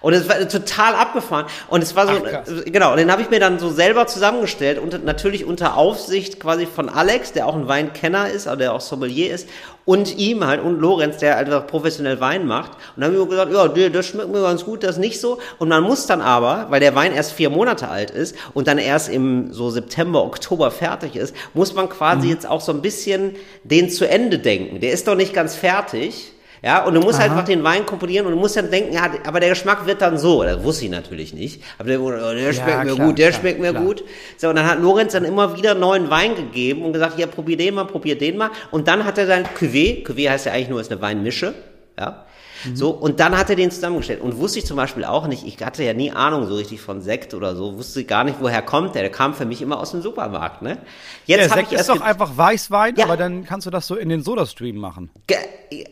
Und 0.00 0.14
es 0.14 0.28
war 0.28 0.48
total 0.48 0.94
abgefahren. 0.94 1.46
Und 1.68 1.82
es 1.82 1.94
war 1.94 2.06
so, 2.06 2.12
Ach, 2.14 2.64
genau, 2.64 2.92
und 2.92 2.96
den 2.96 3.12
habe 3.12 3.22
ich 3.22 3.30
mir 3.30 3.40
dann 3.40 3.58
so 3.58 3.70
selber 3.70 4.06
zusammengestellt 4.06 4.78
und 4.78 5.04
natürlich 5.04 5.44
unter 5.44 5.76
Aufsicht 5.76 6.40
quasi 6.40 6.66
von 6.66 6.88
Alex, 6.88 7.32
der 7.32 7.46
auch 7.46 7.54
ein 7.54 7.68
Weinkenner 7.68 8.30
ist, 8.30 8.46
aber 8.48 8.56
der 8.56 8.72
auch 8.72 8.80
Sommelier 8.80 9.34
ist, 9.34 9.48
und 9.86 10.16
ihm 10.18 10.46
halt, 10.46 10.62
und 10.62 10.78
Lorenz, 10.78 11.16
der 11.18 11.36
einfach 11.36 11.66
professionell 11.66 12.20
Wein 12.20 12.46
macht. 12.46 12.72
Und 12.94 13.02
dann 13.02 13.04
habe 13.06 13.14
ich 13.14 13.20
mir 13.20 13.28
gesagt, 13.28 13.76
ja, 13.76 13.88
das 13.88 14.06
schmeckt 14.06 14.30
mir 14.30 14.40
ganz 14.42 14.64
gut, 14.64 14.84
das 14.84 14.98
nicht 14.98 15.20
so. 15.20 15.38
Und 15.58 15.68
man 15.68 15.82
muss 15.82 16.06
dann 16.06 16.20
aber, 16.20 16.66
weil 16.70 16.80
der 16.80 16.94
Wein 16.94 17.12
erst 17.12 17.32
vier 17.32 17.50
Monate 17.50 17.88
alt 17.88 18.10
ist 18.10 18.36
und 18.54 18.68
dann 18.68 18.78
erst 18.78 19.08
im 19.08 19.52
so 19.52 19.70
September, 19.70 20.22
Oktober 20.22 20.70
fertig 20.70 21.16
ist, 21.16 21.34
muss 21.54 21.74
man 21.74 21.88
quasi 21.88 22.26
Mhm. 22.26 22.32
jetzt 22.32 22.48
auch 22.48 22.60
so 22.60 22.72
ein 22.72 22.82
bisschen 22.82 23.36
den 23.64 23.90
zu 23.90 24.08
Ende 24.08 24.38
denken. 24.38 24.80
Der 24.80 24.92
ist 24.92 25.08
doch 25.08 25.16
nicht 25.16 25.34
ganz 25.34 25.56
fertig. 25.56 26.32
Ja, 26.62 26.84
und 26.84 26.92
du 26.94 27.00
musst 27.00 27.18
halt 27.18 27.30
einfach 27.30 27.46
den 27.46 27.64
Wein 27.64 27.86
komponieren 27.86 28.26
und 28.26 28.32
du 28.32 28.38
musst 28.38 28.56
dann 28.56 28.70
denken, 28.70 28.92
ja, 28.92 29.10
aber 29.26 29.40
der 29.40 29.48
Geschmack 29.50 29.86
wird 29.86 30.02
dann 30.02 30.18
so. 30.18 30.42
Das 30.42 30.62
wusste 30.62 30.84
ich 30.84 30.90
natürlich 30.90 31.32
nicht. 31.32 31.62
Aber 31.78 31.88
der, 31.88 32.00
oh, 32.02 32.10
der 32.10 32.52
schmeckt 32.52 32.84
mir 32.84 32.94
klar, 32.94 33.06
gut, 33.06 33.18
der 33.18 33.28
klar, 33.30 33.40
schmeckt 33.40 33.60
mir 33.60 33.70
klar. 33.70 33.82
gut. 33.82 34.04
So, 34.36 34.50
und 34.50 34.56
dann 34.56 34.66
hat 34.66 34.78
Lorenz 34.78 35.12
dann 35.12 35.24
immer 35.24 35.56
wieder 35.56 35.74
neuen 35.74 36.10
Wein 36.10 36.34
gegeben 36.34 36.82
und 36.82 36.92
gesagt, 36.92 37.18
ja, 37.18 37.26
probier 37.26 37.56
den 37.56 37.74
mal, 37.74 37.84
probier 37.84 38.18
den 38.18 38.36
mal. 38.36 38.50
Und 38.70 38.88
dann 38.88 39.06
hat 39.06 39.16
er 39.16 39.26
sein 39.26 39.44
Cuvée, 39.58 40.04
Cuvée 40.04 40.28
heißt 40.28 40.46
ja 40.46 40.52
eigentlich 40.52 40.68
nur, 40.68 40.80
ist 40.80 40.92
eine 40.92 41.00
Weinmische, 41.00 41.54
ja. 41.98 42.26
So, 42.74 42.90
und 42.90 43.20
dann 43.20 43.36
hat 43.36 43.50
er 43.50 43.56
den 43.56 43.70
zusammengestellt. 43.70 44.20
Und 44.20 44.36
wusste 44.38 44.58
ich 44.60 44.66
zum 44.66 44.76
Beispiel 44.76 45.04
auch 45.04 45.26
nicht, 45.26 45.44
ich 45.46 45.64
hatte 45.64 45.82
ja 45.82 45.92
nie 45.94 46.12
Ahnung 46.12 46.46
so 46.46 46.54
richtig 46.54 46.80
von 46.80 47.00
Sekt 47.00 47.34
oder 47.34 47.56
so, 47.56 47.76
wusste 47.78 48.04
gar 48.04 48.24
nicht, 48.24 48.36
woher 48.40 48.62
kommt 48.62 48.94
der. 48.94 49.02
Der 49.02 49.10
kam 49.10 49.34
für 49.34 49.44
mich 49.44 49.60
immer 49.62 49.80
aus 49.80 49.90
dem 49.90 50.02
Supermarkt, 50.02 50.62
ne? 50.62 50.78
Jetzt 51.26 51.38
Der 51.40 51.50
hab 51.50 51.56
Sekt 51.58 51.72
ich 51.72 51.78
ist 51.78 51.88
doch 51.88 52.00
einfach 52.00 52.36
Weißwein, 52.36 52.94
Ja. 52.96 53.06
aber 53.06 53.16
dann 53.16 53.44
kannst 53.44 53.66
du 53.66 53.70
das 53.70 53.86
so 53.86 53.96
in 53.96 54.08
den 54.08 54.22
Soda-Stream 54.22 54.76
machen. 54.76 55.10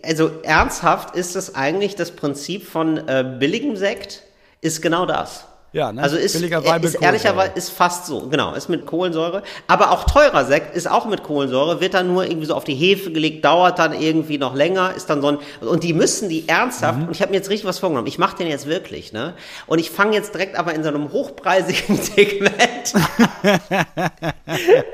Also 0.02 0.30
ernsthaft 0.42 1.16
ist 1.16 1.34
das 1.36 1.54
eigentlich 1.54 1.96
das 1.96 2.12
Prinzip 2.12 2.66
von 2.66 2.98
äh, 3.08 3.36
billigem 3.40 3.76
Sekt, 3.76 4.22
ist 4.60 4.80
genau 4.82 5.06
das. 5.06 5.47
Ja, 5.72 5.92
ne? 5.92 6.02
Also 6.02 6.16
ist, 6.16 6.32
Billiger 6.32 6.64
Wein 6.64 6.80
mit 6.80 6.84
ist 6.84 6.94
ehrlicherweise 6.94 7.52
ist 7.54 7.70
fast 7.70 8.06
so, 8.06 8.28
genau, 8.28 8.54
ist 8.54 8.68
mit 8.68 8.86
Kohlensäure. 8.86 9.42
Aber 9.66 9.90
auch 9.90 10.04
teurer 10.04 10.46
Sekt 10.46 10.74
ist 10.74 10.90
auch 10.90 11.06
mit 11.06 11.22
Kohlensäure, 11.22 11.80
wird 11.80 11.94
dann 11.94 12.08
nur 12.08 12.24
irgendwie 12.24 12.46
so 12.46 12.54
auf 12.54 12.64
die 12.64 12.74
Hefe 12.74 13.12
gelegt, 13.12 13.44
dauert 13.44 13.78
dann 13.78 13.92
irgendwie 13.92 14.38
noch 14.38 14.54
länger, 14.54 14.94
ist 14.96 15.10
dann 15.10 15.20
so 15.20 15.28
ein 15.28 15.38
und 15.60 15.84
die 15.84 15.92
müssen 15.92 16.30
die 16.30 16.48
ernsthaft. 16.48 17.00
Und 17.00 17.10
ich 17.10 17.20
habe 17.20 17.32
mir 17.32 17.36
jetzt 17.36 17.50
richtig 17.50 17.66
was 17.66 17.78
vorgenommen. 17.78 18.06
Ich 18.06 18.18
mache 18.18 18.36
den 18.38 18.46
jetzt 18.46 18.66
wirklich, 18.66 19.12
ne? 19.12 19.34
Und 19.66 19.78
ich 19.78 19.90
fange 19.90 20.14
jetzt 20.14 20.32
direkt 20.32 20.56
aber 20.56 20.74
in 20.74 20.82
so 20.82 20.88
einem 20.88 21.12
hochpreisigen 21.12 21.96
Segment 22.02 22.94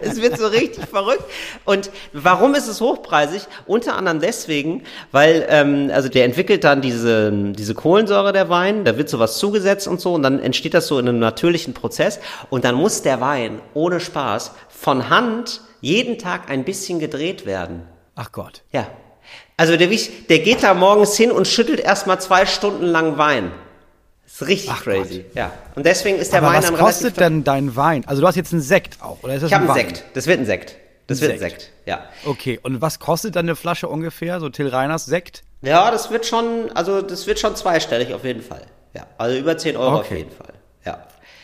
es 0.00 0.20
wird 0.20 0.38
so 0.38 0.46
richtig 0.46 0.84
verrückt. 0.86 1.24
Und 1.64 1.90
warum 2.12 2.54
ist 2.54 2.68
es 2.68 2.80
hochpreisig? 2.80 3.42
Unter 3.66 3.96
anderem 3.96 4.20
deswegen, 4.20 4.82
weil, 5.12 5.46
ähm, 5.48 5.90
also 5.92 6.08
der 6.08 6.24
entwickelt 6.24 6.64
dann 6.64 6.80
diese, 6.80 7.32
diese 7.32 7.74
Kohlensäure 7.74 8.32
der 8.32 8.48
Wein, 8.48 8.84
da 8.84 8.96
wird 8.96 9.08
sowas 9.08 9.38
zugesetzt 9.38 9.88
und 9.88 10.00
so 10.00 10.14
und 10.14 10.22
dann 10.22 10.40
entsteht 10.40 10.63
das 10.72 10.86
so 10.86 10.98
in 10.98 11.08
einem 11.08 11.18
natürlichen 11.18 11.74
Prozess 11.74 12.20
und 12.50 12.64
dann 12.64 12.74
muss 12.76 13.02
der 13.02 13.20
Wein 13.20 13.60
ohne 13.74 14.00
Spaß 14.00 14.52
von 14.68 15.10
Hand 15.10 15.60
jeden 15.80 16.18
Tag 16.18 16.48
ein 16.48 16.64
bisschen 16.64 16.98
gedreht 17.00 17.44
werden. 17.44 17.82
Ach 18.14 18.32
Gott. 18.32 18.62
Ja. 18.72 18.86
Also 19.56 19.76
der, 19.76 19.88
der 19.88 20.38
geht 20.38 20.62
da 20.62 20.72
morgens 20.74 21.16
hin 21.16 21.30
und 21.30 21.46
schüttelt 21.46 21.80
erstmal 21.80 22.20
zwei 22.20 22.46
Stunden 22.46 22.86
lang 22.86 23.18
Wein. 23.18 23.52
Das 24.24 24.34
ist 24.42 24.48
richtig 24.48 24.70
Ach 24.72 24.82
crazy. 24.82 25.24
Ja. 25.34 25.52
Und 25.74 25.84
deswegen 25.86 26.18
ist 26.18 26.32
der 26.32 26.40
Aber 26.40 26.48
Wein 26.48 26.56
was 26.58 26.66
dann 26.66 26.76
kostet 26.76 27.02
relativ 27.16 27.18
denn 27.18 27.44
dein 27.44 27.76
Wein? 27.76 28.04
Also 28.06 28.20
du 28.22 28.26
hast 28.26 28.36
jetzt 28.36 28.52
einen 28.52 28.62
Sekt 28.62 29.00
auch, 29.02 29.18
oder 29.22 29.34
ist 29.34 29.42
das 29.42 29.50
Ich 29.50 29.54
habe 29.54 29.64
ein 29.66 29.70
einen? 29.70 29.88
Sekt. 29.88 30.04
Das 30.14 30.26
wird 30.26 30.40
ein 30.40 30.46
Sekt. 30.46 30.76
Das 31.06 31.18
Ein 31.18 31.22
wird 31.22 31.32
ein 31.34 31.38
Sekt. 31.38 31.60
Sekt. 31.60 31.72
Ja. 31.86 32.04
Okay, 32.24 32.58
und 32.62 32.80
was 32.80 32.98
kostet 32.98 33.36
dann 33.36 33.44
eine 33.44 33.56
Flasche 33.56 33.88
ungefähr? 33.88 34.40
So 34.40 34.48
Till 34.48 34.68
Reiners 34.68 35.04
Sekt? 35.04 35.42
Ja, 35.60 35.90
das 35.90 36.10
wird 36.10 36.24
schon, 36.26 36.70
also 36.74 37.02
das 37.02 37.26
wird 37.26 37.38
schon 37.38 37.54
zweistellig 37.56 38.14
auf 38.14 38.24
jeden 38.24 38.42
Fall. 38.42 38.62
Ja, 38.94 39.06
also 39.18 39.36
über 39.36 39.56
10 39.58 39.76
Euro 39.76 39.96
auf 39.96 40.06
Okay. 40.06 40.18
jeden 40.18 40.30
Fall. 40.30 40.53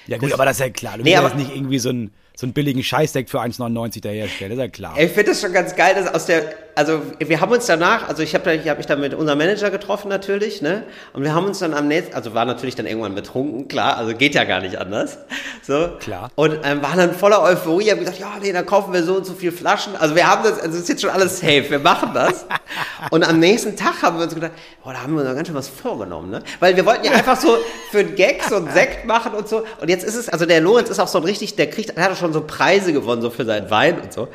Ja. 0.06 0.18
Gut, 0.18 0.32
aber 0.32 0.44
das 0.44 0.56
ist 0.56 0.60
ja 0.60 0.70
klar. 0.70 0.98
Du 0.98 1.04
Nee, 1.04 1.16
aber- 1.16 1.34
nicht 1.34 1.54
irgendwie 1.54 1.78
so 1.78 1.90
einen, 1.90 2.12
so 2.40 2.46
einen 2.46 2.54
billigen 2.54 2.82
Scheißdeck 2.82 3.28
für 3.28 3.38
1,99 3.38 4.00
daherstellen, 4.00 4.56
das 4.56 4.58
ist 4.58 4.62
ja 4.62 4.68
klar. 4.68 4.94
Ich 4.98 5.10
finde 5.10 5.32
das 5.32 5.42
schon 5.42 5.52
ganz 5.52 5.76
geil, 5.76 5.94
dass 5.94 6.12
aus 6.14 6.24
der, 6.24 6.54
also 6.74 7.02
wir 7.18 7.38
haben 7.38 7.52
uns 7.52 7.66
danach, 7.66 8.08
also 8.08 8.22
ich 8.22 8.34
habe 8.34 8.54
ich 8.54 8.66
habe 8.66 8.78
mich 8.78 8.86
dann 8.86 8.98
mit 8.98 9.12
unserem 9.12 9.36
Manager 9.36 9.68
getroffen 9.70 10.08
natürlich, 10.08 10.62
ne? 10.62 10.84
Und 11.12 11.22
wir 11.22 11.34
haben 11.34 11.44
uns 11.44 11.58
dann 11.58 11.74
am 11.74 11.86
nächsten, 11.86 12.14
also 12.14 12.32
war 12.32 12.46
natürlich 12.46 12.76
dann 12.76 12.86
irgendwann 12.86 13.14
betrunken, 13.14 13.68
klar, 13.68 13.98
also 13.98 14.14
geht 14.14 14.34
ja 14.34 14.44
gar 14.44 14.62
nicht 14.62 14.78
anders, 14.78 15.18
so. 15.62 15.90
Klar. 16.00 16.30
Und 16.34 16.60
ähm, 16.64 16.82
waren 16.82 16.96
dann 16.96 17.14
voller 17.14 17.42
Euphorie, 17.42 17.90
haben 17.90 18.00
gesagt, 18.00 18.18
ja, 18.18 18.32
nee, 18.40 18.52
dann 18.52 18.64
kaufen 18.64 18.94
wir 18.94 19.04
so 19.04 19.16
und 19.16 19.26
so 19.26 19.34
viel 19.34 19.52
Flaschen. 19.52 19.94
Also 19.96 20.14
wir 20.14 20.26
haben 20.26 20.42
das, 20.42 20.58
also 20.60 20.76
es 20.76 20.84
ist 20.84 20.88
jetzt 20.88 21.02
schon 21.02 21.10
alles 21.10 21.40
safe, 21.40 21.66
wir 21.68 21.78
machen 21.78 22.12
das. 22.14 22.46
und 23.10 23.22
am 23.22 23.38
nächsten 23.38 23.76
Tag 23.76 24.02
haben 24.02 24.16
wir 24.16 24.24
uns 24.24 24.34
gedacht, 24.34 24.52
boah, 24.82 24.94
da 24.94 25.02
haben 25.02 25.14
wir 25.14 25.22
uns 25.22 25.34
ganz 25.34 25.46
schön 25.46 25.56
was 25.56 25.68
vorgenommen, 25.68 26.30
ne? 26.30 26.42
Weil 26.58 26.74
wir 26.74 26.86
wollten 26.86 27.04
ja 27.04 27.12
einfach 27.12 27.38
so 27.38 27.58
für 27.90 27.98
einen 27.98 28.14
Gag 28.14 28.42
so 28.48 28.56
einen 28.56 28.72
Sekt 28.72 29.04
machen 29.04 29.34
und 29.34 29.46
so. 29.46 29.64
Und 29.82 29.90
jetzt 29.90 30.04
ist 30.04 30.14
es, 30.14 30.30
also 30.30 30.46
der 30.46 30.62
Lorenz 30.62 30.88
ist 30.88 31.00
auch 31.00 31.08
so 31.08 31.18
ein 31.18 31.24
richtig, 31.24 31.56
der 31.56 31.68
kriegt, 31.68 31.94
der 31.94 32.02
hat 32.02 32.12
auch 32.12 32.29
schon 32.30 32.42
so 32.42 32.46
Preise 32.46 32.92
gewonnen, 32.92 33.22
so 33.22 33.30
für 33.30 33.44
seinen 33.44 33.70
Wein 33.70 34.00
und 34.00 34.12
so. 34.12 34.28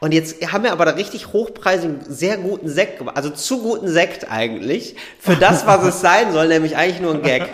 Und 0.00 0.12
jetzt 0.12 0.52
haben 0.52 0.64
wir 0.64 0.72
aber 0.72 0.86
da 0.86 0.92
richtig 0.92 1.32
hochpreisigen, 1.32 2.00
sehr 2.08 2.38
guten 2.38 2.68
Sekt 2.68 2.98
gemacht. 2.98 3.16
Also 3.16 3.30
zu 3.30 3.62
guten 3.62 3.88
Sekt 3.88 4.30
eigentlich. 4.30 4.96
Für 5.18 5.36
das, 5.36 5.66
was 5.66 5.84
es 5.84 6.00
sein 6.00 6.32
soll, 6.32 6.48
nämlich 6.48 6.76
eigentlich 6.76 7.00
nur 7.00 7.14
ein 7.14 7.22
Gag. 7.22 7.48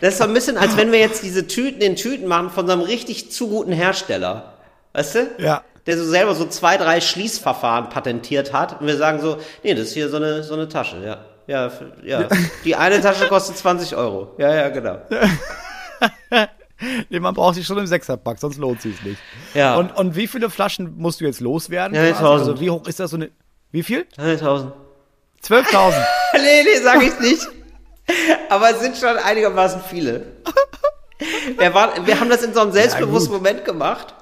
Das 0.00 0.14
ist 0.14 0.18
so 0.18 0.24
ein 0.24 0.34
bisschen, 0.34 0.56
als 0.58 0.76
wenn 0.76 0.92
wir 0.92 0.98
jetzt 0.98 1.22
diese 1.22 1.46
Tüten 1.46 1.80
in 1.80 1.96
Tüten 1.96 2.26
machen 2.26 2.50
von 2.50 2.66
so 2.66 2.72
einem 2.72 2.82
richtig 2.82 3.30
zu 3.30 3.48
guten 3.48 3.72
Hersteller. 3.72 4.54
Weißt 4.92 5.14
du? 5.14 5.30
Ja. 5.38 5.62
Der 5.86 5.96
so 5.96 6.04
selber 6.04 6.34
so 6.34 6.46
zwei, 6.46 6.76
drei 6.76 7.00
Schließverfahren 7.00 7.90
patentiert 7.90 8.52
hat. 8.52 8.80
Und 8.80 8.86
wir 8.86 8.96
sagen 8.96 9.20
so, 9.20 9.38
nee, 9.62 9.74
das 9.74 9.88
ist 9.88 9.94
hier 9.94 10.08
so 10.08 10.16
eine, 10.16 10.42
so 10.42 10.54
eine 10.54 10.68
Tasche, 10.68 10.96
ja. 11.04 11.18
Ja, 11.46 11.70
ja. 12.02 12.28
Die 12.64 12.74
eine 12.74 13.00
Tasche 13.00 13.28
kostet 13.28 13.58
20 13.58 13.94
Euro. 13.96 14.34
Ja, 14.38 14.54
ja, 14.54 14.68
genau. 14.70 14.98
Nee, 17.08 17.20
man 17.20 17.34
braucht 17.34 17.54
sich 17.56 17.66
schon 17.66 17.78
im 17.78 17.86
Sechserpack, 17.86 18.38
sonst 18.38 18.58
lohnt 18.58 18.80
sich 18.80 19.02
nicht. 19.02 19.20
Ja. 19.54 19.76
Und, 19.76 19.96
und 19.96 20.16
wie 20.16 20.26
viele 20.26 20.50
Flaschen 20.50 20.96
musst 20.96 21.20
du 21.20 21.24
jetzt 21.24 21.40
loswerden? 21.40 21.94
Ja, 21.94 22.02
quasi? 22.02 22.24
1000. 22.24 22.48
also 22.48 22.60
wie 22.60 22.70
hoch 22.70 22.86
ist 22.86 23.00
das 23.00 23.10
so 23.10 23.16
eine, 23.16 23.30
wie 23.70 23.82
viel? 23.82 24.06
1000. 24.16 24.72
12.000. 25.42 25.92
nee, 26.34 26.62
nee, 26.64 26.80
sag 26.82 27.02
ich 27.02 27.18
nicht. 27.20 27.46
Aber 28.48 28.70
es 28.70 28.80
sind 28.80 28.96
schon 28.96 29.16
einigermaßen 29.16 29.80
viele. 29.88 30.26
Wir, 31.56 31.72
waren, 31.72 32.06
wir 32.06 32.18
haben 32.18 32.28
das 32.28 32.42
in 32.42 32.52
so 32.52 32.60
einem 32.60 32.72
selbstbewussten 32.72 33.32
gut. 33.32 33.42
Moment 33.42 33.64
gemacht. 33.64 34.14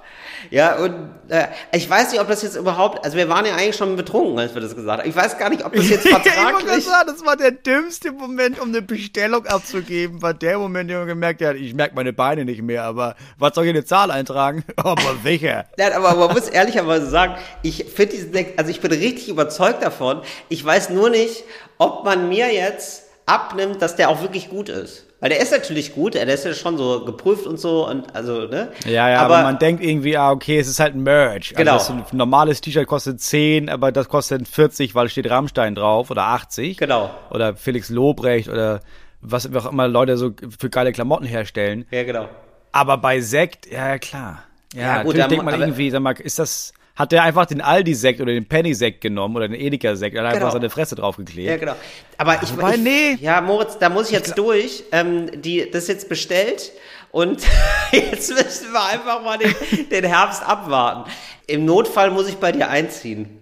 Ja, 0.53 0.77
und 0.77 0.93
äh, 1.31 1.47
ich 1.73 1.89
weiß 1.89 2.13
nicht, 2.13 2.21
ob 2.21 2.29
das 2.29 2.43
jetzt 2.43 2.57
überhaupt, 2.57 3.03
also 3.07 3.17
wir 3.17 3.27
waren 3.31 3.47
ja 3.47 3.55
eigentlich 3.55 3.75
schon 3.75 3.97
betrunken, 3.97 4.39
als 4.39 4.55
wir 4.55 4.61
das 4.61 4.77
gesagt 4.77 5.01
haben. 5.01 5.09
Ich 5.09 5.17
weiß 5.17 5.39
gar 5.39 5.49
nicht, 5.49 5.65
ob 5.65 5.73
das 5.73 5.89
jetzt 5.89 6.05
ich 6.05 6.13
wollte 6.13 6.29
gerade 6.29 6.43
vertraglich... 6.43 6.85
sagen, 6.85 7.07
das 7.07 7.25
war 7.25 7.37
der 7.39 7.53
dümmste 7.53 8.13
Moment, 8.13 8.61
um 8.61 8.69
eine 8.69 8.83
Bestellung 8.83 9.47
abzugeben. 9.47 10.21
War 10.21 10.35
der 10.35 10.59
Moment, 10.59 10.83
in 10.83 10.89
dem 10.89 10.99
man 10.99 11.09
gemerkt 11.09 11.41
hat, 11.41 11.57
ich 11.57 11.73
merke 11.73 11.95
meine 11.95 12.13
Beine 12.13 12.45
nicht 12.45 12.61
mehr, 12.61 12.85
aber 12.85 13.17
was 13.39 13.55
soll 13.55 13.65
ich 13.65 13.71
in 13.71 13.77
eine 13.77 13.87
Zahl 13.87 14.11
eintragen? 14.11 14.63
Aber 14.77 15.17
welcher? 15.23 15.65
Nein, 15.79 15.93
aber 15.95 16.15
man 16.17 16.35
muss 16.35 16.49
ehrlicherweise 16.49 17.09
sagen, 17.09 17.37
ich 17.63 17.85
finde 17.85 18.13
diesen 18.13 18.33
Deck, 18.33 18.55
also 18.59 18.71
ich 18.71 18.81
bin 18.81 18.93
richtig 18.93 19.31
überzeugt 19.31 19.83
davon. 19.83 20.21
Ich 20.51 20.63
weiß 20.63 20.91
nur 20.91 21.09
nicht, 21.09 21.45
ob 21.79 22.05
man 22.05 22.29
mir 22.29 22.53
jetzt 22.53 23.05
abnimmt, 23.25 23.81
dass 23.81 23.97
der 23.97 24.11
auch 24.11 24.21
wirklich 24.21 24.51
gut 24.51 24.69
ist. 24.69 25.07
Weil 25.23 25.29
der 25.31 25.41
ist 25.41 25.53
natürlich 25.53 25.95
gut, 25.95 26.15
der 26.15 26.27
ist 26.27 26.45
ja 26.45 26.53
schon 26.53 26.77
so 26.77 27.05
geprüft 27.05 27.47
und 27.47 27.57
so 27.57 27.89
und 27.89 28.13
also, 28.13 28.41
ne? 28.49 28.73
Ja, 28.87 29.09
ja, 29.09 29.21
aber, 29.21 29.43
man 29.43 29.57
denkt 29.61 29.81
irgendwie, 29.81 30.17
ah, 30.17 30.33
okay, 30.33 30.59
es 30.59 30.67
ist 30.67 30.81
halt 30.81 30.97
ein 30.97 31.05
Merch. 31.05 31.55
Genau. 31.55 31.75
Also 31.75 31.93
das 31.95 32.03
ist 32.07 32.13
ein 32.13 32.17
normales 32.17 32.61
T-Shirt 32.61 32.89
kostet 32.89 33.21
10, 33.21 33.69
aber 33.69 33.93
das 33.93 34.09
kostet 34.09 34.49
40, 34.49 34.97
weil 34.97 35.09
steht 35.09 35.31
Rammstein 35.31 35.77
drauf 35.77 36.11
oder 36.11 36.25
80. 36.25 36.77
Genau. 36.77 37.09
Oder 37.31 37.55
Felix 37.55 37.89
Lobrecht 37.89 38.49
oder 38.49 38.81
was 39.21 39.47
auch 39.55 39.71
immer 39.71 39.87
Leute 39.87 40.17
so 40.17 40.33
für 40.59 40.69
geile 40.71 40.91
Klamotten 40.91 41.25
herstellen. 41.25 41.87
Ja, 41.93 42.03
genau. 42.03 42.29
Aber 42.73 42.97
bei 42.97 43.21
Sekt, 43.21 43.71
ja, 43.71 43.99
klar. 43.99 44.43
Ja, 44.75 44.81
Ja, 44.83 45.03
gut, 45.05 45.15
natürlich 45.15 45.29
denkt 45.29 45.45
man 45.45 45.55
aber- 45.55 45.63
irgendwie, 45.63 45.89
sag 45.91 46.01
mal, 46.03 46.15
ist 46.19 46.41
das, 46.41 46.73
hat 46.95 47.13
der 47.13 47.23
einfach 47.23 47.47
den 47.47 47.61
Aldi-Sekt 47.61 48.21
oder 48.21 48.33
den 48.33 48.47
Penny-Sekt 48.47 49.01
genommen 49.01 49.37
oder 49.37 49.49
den 49.49 49.59
Edeka-Sekt 49.59 50.17
und 50.17 50.23
hat 50.25 50.33
Genau. 50.35 50.47
einfach 50.47 50.53
seine 50.53 50.71
Fresse 50.71 50.95
draufgeklebt? 50.95 51.49
Ja, 51.49 51.57
genau. 51.57 51.75
Aber 52.19 52.43
ich, 52.43 52.55
wobei, 52.57 52.75
ich 52.75 52.81
nee. 52.81 53.15
Ja, 53.21 53.41
Moritz, 53.41 53.79
da 53.79 53.89
muss 53.89 54.07
ich 54.07 54.13
jetzt 54.13 54.37
durch. 54.37 54.85
Ähm, 54.93 55.31
die, 55.41 55.71
das 55.71 55.85
ist 55.85 55.89
jetzt 55.89 56.09
bestellt 56.09 56.73
und 57.11 57.43
jetzt 57.93 58.31
müssen 58.31 58.73
wir 58.73 58.85
einfach 58.85 59.23
mal 59.23 59.39
den, 59.39 59.55
den 59.91 60.05
Herbst 60.05 60.43
abwarten. 60.47 61.11
Im 61.47 61.65
Notfall 61.65 62.11
muss 62.11 62.29
ich 62.29 62.37
bei 62.37 62.53
dir 62.53 62.69
einziehen. 62.69 63.39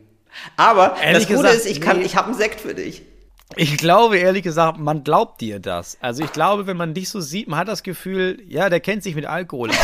Aber 0.56 0.96
Ehrlich 1.02 1.26
das 1.26 1.36
Gute 1.36 1.48
gesagt, 1.48 1.54
ist, 1.54 1.66
ich 1.66 1.80
kann, 1.80 1.98
nee. 1.98 2.04
ich 2.04 2.16
habe 2.16 2.28
einen 2.28 2.36
Sekt 2.36 2.60
für 2.60 2.74
dich. 2.74 3.02
Ich 3.56 3.76
glaube, 3.78 4.16
ehrlich 4.16 4.44
gesagt, 4.44 4.78
man 4.78 5.02
glaubt 5.02 5.40
dir 5.40 5.58
das. 5.58 5.98
Also 6.00 6.22
ich 6.22 6.32
glaube, 6.32 6.68
wenn 6.68 6.76
man 6.76 6.94
dich 6.94 7.08
so 7.08 7.20
sieht, 7.20 7.48
man 7.48 7.58
hat 7.58 7.66
das 7.68 7.82
Gefühl, 7.82 8.40
ja, 8.46 8.68
der 8.70 8.78
kennt 8.78 9.02
sich 9.02 9.16
mit 9.16 9.26
Alkohol 9.26 9.70
aus. 9.70 9.76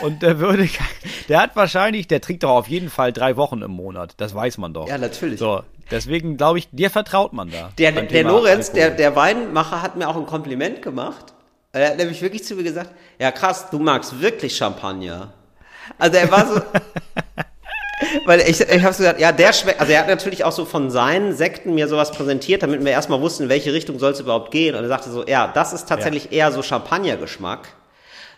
Und 0.00 0.22
der 0.22 0.38
würde, 0.38 0.68
der 1.28 1.40
hat 1.40 1.56
wahrscheinlich, 1.56 2.08
der 2.08 2.20
trinkt 2.20 2.42
doch 2.42 2.50
auf 2.50 2.68
jeden 2.68 2.90
Fall 2.90 3.12
drei 3.12 3.36
Wochen 3.36 3.62
im 3.62 3.70
Monat. 3.70 4.14
Das 4.18 4.34
weiß 4.34 4.58
man 4.58 4.74
doch. 4.74 4.88
Ja, 4.88 4.98
natürlich. 4.98 5.38
So, 5.38 5.62
deswegen 5.90 6.36
glaube 6.36 6.58
ich, 6.58 6.68
dir 6.70 6.90
vertraut 6.90 7.32
man 7.32 7.50
da. 7.50 7.70
Der, 7.78 7.92
der 7.92 8.24
Lorenz, 8.24 8.72
der, 8.72 8.84
Alkohol. 8.84 8.98
der 8.98 9.16
Weinmacher, 9.16 9.82
hat 9.82 9.96
mir 9.96 10.08
auch 10.08 10.16
ein 10.16 10.26
Kompliment 10.26 10.82
gemacht. 10.82 11.32
Er 11.72 11.90
hat 11.90 11.96
nämlich 11.98 12.22
wirklich 12.22 12.44
zu 12.44 12.54
mir 12.54 12.62
gesagt, 12.62 12.90
ja 13.18 13.30
krass, 13.30 13.68
du 13.70 13.78
magst 13.78 14.20
wirklich 14.20 14.56
Champagner. 14.56 15.32
Also 15.98 16.16
er 16.16 16.30
war 16.30 16.46
so, 16.46 16.60
weil 18.26 18.40
ich, 18.40 18.60
ich 18.60 18.82
habe 18.82 18.94
so 18.94 18.98
gesagt, 18.98 19.20
ja, 19.20 19.30
der 19.30 19.52
schmeckt, 19.52 19.80
also 19.80 19.92
er 19.92 20.00
hat 20.00 20.08
natürlich 20.08 20.44
auch 20.44 20.52
so 20.52 20.64
von 20.64 20.90
seinen 20.90 21.34
Sekten 21.34 21.74
mir 21.74 21.86
sowas 21.86 22.12
präsentiert, 22.12 22.62
damit 22.62 22.82
wir 22.82 22.92
erstmal 22.92 23.20
wussten, 23.20 23.44
in 23.44 23.48
welche 23.50 23.72
Richtung 23.72 23.98
soll 23.98 24.12
es 24.12 24.20
überhaupt 24.20 24.50
gehen. 24.50 24.74
Und 24.74 24.84
er 24.84 24.88
sagte 24.88 25.10
so, 25.10 25.26
ja, 25.26 25.48
das 25.48 25.72
ist 25.72 25.86
tatsächlich 25.88 26.32
eher 26.32 26.50
so 26.50 26.62
Champagner-Geschmack. 26.62 27.68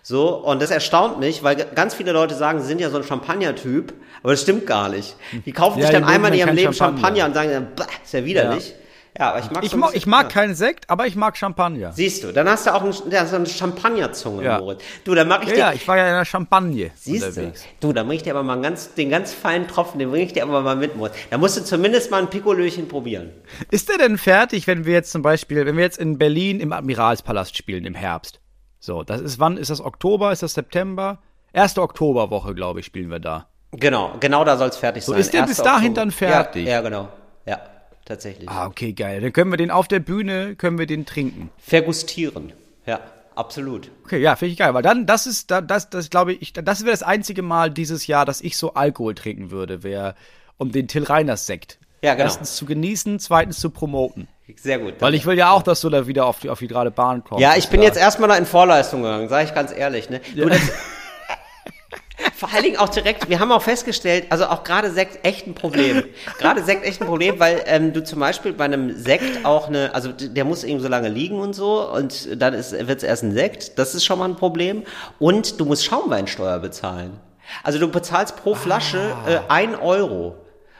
So, 0.08 0.36
und 0.36 0.62
das 0.62 0.70
erstaunt 0.70 1.20
mich, 1.20 1.42
weil 1.42 1.54
ganz 1.74 1.92
viele 1.92 2.12
Leute 2.12 2.34
sagen, 2.34 2.60
sie 2.62 2.66
sind 2.66 2.80
ja 2.80 2.88
so 2.88 2.96
ein 2.96 3.04
Champagner-Typ, 3.04 3.92
aber 4.22 4.32
das 4.32 4.40
stimmt 4.40 4.66
gar 4.66 4.88
nicht. 4.88 5.16
Die 5.44 5.52
kaufen 5.52 5.80
Ja, 5.80 5.84
sich 5.88 5.92
dann 5.94 6.04
einmal 6.04 6.32
in 6.32 6.38
mögen 6.38 6.46
ihrem 6.48 6.56
Leben 6.56 6.72
Champagner. 6.72 7.02
Champagner 7.02 7.26
und 7.26 7.34
sagen 7.34 7.50
dann, 7.50 7.66
"Bah, 7.76 7.86
ist 8.02 8.14
ja 8.14 8.24
widerlich. 8.24 8.74
Ja, 9.18 9.32
aber 9.32 9.40
ich 9.40 9.50
mag 9.50 9.64
Ich, 9.64 9.70
so 9.70 9.76
mag, 9.76 9.90
ich 9.94 10.06
mag 10.06 10.22
ja. 10.22 10.28
keinen 10.30 10.54
Sekt, 10.54 10.88
aber 10.88 11.06
ich 11.06 11.14
mag 11.14 11.36
Champagner. 11.36 11.92
Siehst 11.92 12.24
du, 12.24 12.32
dann 12.32 12.48
hast 12.48 12.66
du 12.66 12.74
auch 12.74 12.82
ein, 12.84 12.94
ja, 13.10 13.26
so 13.26 13.36
eine 13.36 13.44
Champagnerzunge, 13.44 14.42
Ja. 14.44 14.58
Moritz. 14.60 14.80
Du, 15.04 15.14
dann 15.14 15.28
mach 15.28 15.42
ich 15.42 15.48
Ja, 15.50 15.54
dir, 15.54 15.60
ja, 15.60 15.72
ich 15.74 15.86
war 15.86 15.98
ja 15.98 16.08
in 16.08 16.14
der 16.14 16.24
Champagne 16.24 16.90
siehst 16.94 17.24
du, 17.24 17.28
unterwegs. 17.28 17.64
du, 17.80 17.92
dann 17.92 18.06
bring 18.06 18.16
ich 18.16 18.22
dir 18.22 18.30
aber 18.30 18.42
mal 18.42 18.54
einen 18.54 18.62
ganz, 18.62 18.94
den 18.94 19.10
ganz 19.10 19.34
feinen 19.34 19.68
Tropfen, 19.68 19.98
den 19.98 20.08
bring 20.10 20.22
ich 20.24 20.32
dir 20.32 20.42
aber 20.42 20.62
mal 20.62 20.76
mit, 20.76 20.96
Moritz. 20.96 21.16
Da 21.28 21.36
musst 21.36 21.58
du 21.58 21.64
zumindest 21.64 22.10
mal 22.10 22.22
ein 22.22 22.30
Pikolöchen 22.30 22.88
probieren. 22.88 23.28
Ist 23.70 23.90
der 23.90 23.98
denn 23.98 24.16
fertig, 24.16 24.66
wenn 24.66 24.86
wir 24.86 24.94
jetzt 24.94 25.12
zum 25.12 25.20
Beispiel, 25.20 25.66
wenn 25.66 25.76
wir 25.76 25.84
jetzt 25.84 25.98
in 25.98 26.16
Berlin 26.16 26.60
im 26.60 26.72
Admiralspalast 26.72 27.58
spielen 27.58 27.84
im 27.84 27.94
Herbst? 27.94 28.40
So, 28.80 29.02
das 29.02 29.20
ist 29.20 29.38
wann? 29.38 29.56
Ist 29.56 29.70
das 29.70 29.80
Oktober? 29.80 30.32
Ist 30.32 30.42
das 30.42 30.54
September? 30.54 31.18
Erste 31.52 31.82
Oktoberwoche, 31.82 32.54
glaube 32.54 32.80
ich, 32.80 32.86
spielen 32.86 33.10
wir 33.10 33.18
da. 33.18 33.46
Genau, 33.72 34.14
genau 34.20 34.44
da 34.44 34.56
soll's 34.56 34.76
fertig 34.76 35.04
sein. 35.04 35.18
ist 35.18 35.32
der 35.32 35.42
bis 35.42 35.58
1. 35.60 35.64
dahin 35.64 35.88
Oktober. 35.88 35.94
dann 36.00 36.10
fertig? 36.10 36.64
Ja, 36.66 36.72
ja, 36.74 36.80
genau. 36.82 37.08
Ja, 37.46 37.60
tatsächlich. 38.04 38.48
Ah, 38.48 38.66
okay, 38.66 38.92
geil. 38.92 39.20
Dann 39.20 39.32
können 39.32 39.50
wir 39.50 39.56
den 39.56 39.70
auf 39.70 39.88
der 39.88 40.00
Bühne, 40.00 40.54
können 40.56 40.78
wir 40.78 40.86
den 40.86 41.04
trinken. 41.06 41.50
Vergustieren. 41.58 42.52
Ja, 42.86 43.00
absolut. 43.34 43.90
Okay, 44.04 44.18
ja, 44.20 44.36
finde 44.36 44.52
ich 44.52 44.58
geil, 44.58 44.72
weil 44.74 44.82
dann, 44.82 45.06
das 45.06 45.26
ist, 45.26 45.50
da- 45.50 45.60
das, 45.60 45.90
das 45.90 46.08
glaube 46.10 46.32
ich, 46.32 46.52
das 46.52 46.80
wäre 46.82 46.92
das 46.92 47.02
einzige 47.02 47.42
Mal 47.42 47.70
dieses 47.70 48.06
Jahr, 48.06 48.24
dass 48.24 48.40
ich 48.40 48.56
so 48.56 48.74
Alkohol 48.74 49.14
trinken 49.14 49.50
würde, 49.50 49.82
wäre 49.82 50.14
um 50.56 50.72
den 50.72 50.88
Till 50.88 51.04
Reiners 51.04 51.46
Sekt. 51.46 51.78
Ja, 52.02 52.14
genau. 52.14 52.24
Erstens 52.24 52.56
zu 52.56 52.64
genießen, 52.64 53.18
zweitens 53.18 53.58
zu 53.58 53.70
promoten. 53.70 54.28
Sehr 54.56 54.78
gut. 54.78 54.94
Weil 55.00 55.14
ich 55.14 55.26
will 55.26 55.36
ja 55.36 55.50
auch, 55.50 55.62
dass 55.62 55.80
du 55.80 55.90
da 55.90 56.06
wieder 56.06 56.26
auf 56.26 56.40
die, 56.40 56.48
auf 56.50 56.58
die 56.58 56.68
gerade 56.68 56.90
Bahn 56.90 57.22
kommst. 57.24 57.42
Ja, 57.42 57.54
ich 57.56 57.68
bin 57.68 57.80
Da- 57.80 57.86
jetzt 57.86 57.98
erstmal 57.98 58.28
da 58.28 58.36
in 58.36 58.46
Vorleistung 58.46 59.02
gegangen, 59.02 59.28
sage 59.28 59.44
ich 59.44 59.54
ganz 59.54 59.72
ehrlich. 59.76 60.08
Ne? 60.10 60.20
Du, 60.34 60.48
das, 60.48 60.60
vor 62.34 62.52
allen 62.52 62.62
Dingen 62.64 62.76
auch 62.78 62.88
direkt, 62.88 63.28
wir 63.28 63.38
haben 63.40 63.52
auch 63.52 63.62
festgestellt, 63.62 64.26
also 64.30 64.46
auch 64.46 64.64
gerade 64.64 64.90
Sekt 64.90 65.24
echt 65.26 65.46
ein 65.46 65.54
Problem. 65.54 66.04
Gerade 66.38 66.62
Sekt 66.64 66.84
echt 66.84 67.00
ein 67.00 67.06
Problem, 67.06 67.38
weil 67.38 67.62
ähm, 67.66 67.92
du 67.92 68.02
zum 68.02 68.20
Beispiel 68.20 68.52
bei 68.52 68.64
einem 68.64 68.96
Sekt 68.96 69.44
auch 69.44 69.68
eine, 69.68 69.94
also 69.94 70.12
der 70.12 70.44
muss 70.44 70.64
eben 70.64 70.80
so 70.80 70.88
lange 70.88 71.08
liegen 71.08 71.38
und 71.40 71.52
so 71.52 71.88
und 71.92 72.40
dann 72.40 72.54
wird 72.54 72.90
es 72.98 73.02
erst 73.02 73.22
ein 73.24 73.32
Sekt, 73.32 73.78
das 73.78 73.94
ist 73.94 74.04
schon 74.04 74.18
mal 74.18 74.28
ein 74.28 74.36
Problem. 74.36 74.82
Und 75.18 75.60
du 75.60 75.64
musst 75.64 75.84
Schaumweinsteuer 75.84 76.58
bezahlen. 76.58 77.18
Also 77.62 77.78
du 77.78 77.88
bezahlst 77.88 78.36
pro 78.36 78.54
Flasche 78.54 79.14
äh, 79.26 79.38
ein 79.48 79.74
Euro. 79.74 80.36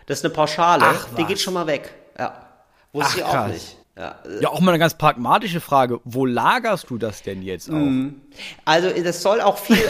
Das 0.07 0.19
ist 0.19 0.25
eine 0.25 0.35
Pauschale, 0.35 0.85
Ah. 0.85 0.95
Ach, 0.97 1.07
die 1.17 1.25
geht 1.25 1.41
schon 1.41 1.55
mal 1.55 1.67
weg. 1.67 1.95
Ja. 2.19 2.48
Wusste 2.93 3.13
Ach, 3.13 3.17
ich 3.19 3.25
auch 3.25 3.33
krass. 3.33 3.53
nicht. 3.53 3.77
Ja, 3.97 4.15
Ja, 4.41 4.49
auch 4.51 4.61
mal 4.61 4.71
eine 4.71 4.79
ganz 4.79 4.95
pragmatische 4.95 5.61
Frage. 5.61 6.01
Wo 6.05 6.25
lagerst 6.25 6.89
du 6.91 6.99
das 6.99 7.23
denn 7.23 7.43
jetzt 7.43 7.69
auch? 7.71 7.87
Also 8.65 8.91
das 8.91 9.23
soll 9.23 9.41
auch 9.41 9.59
viel. 9.59 9.77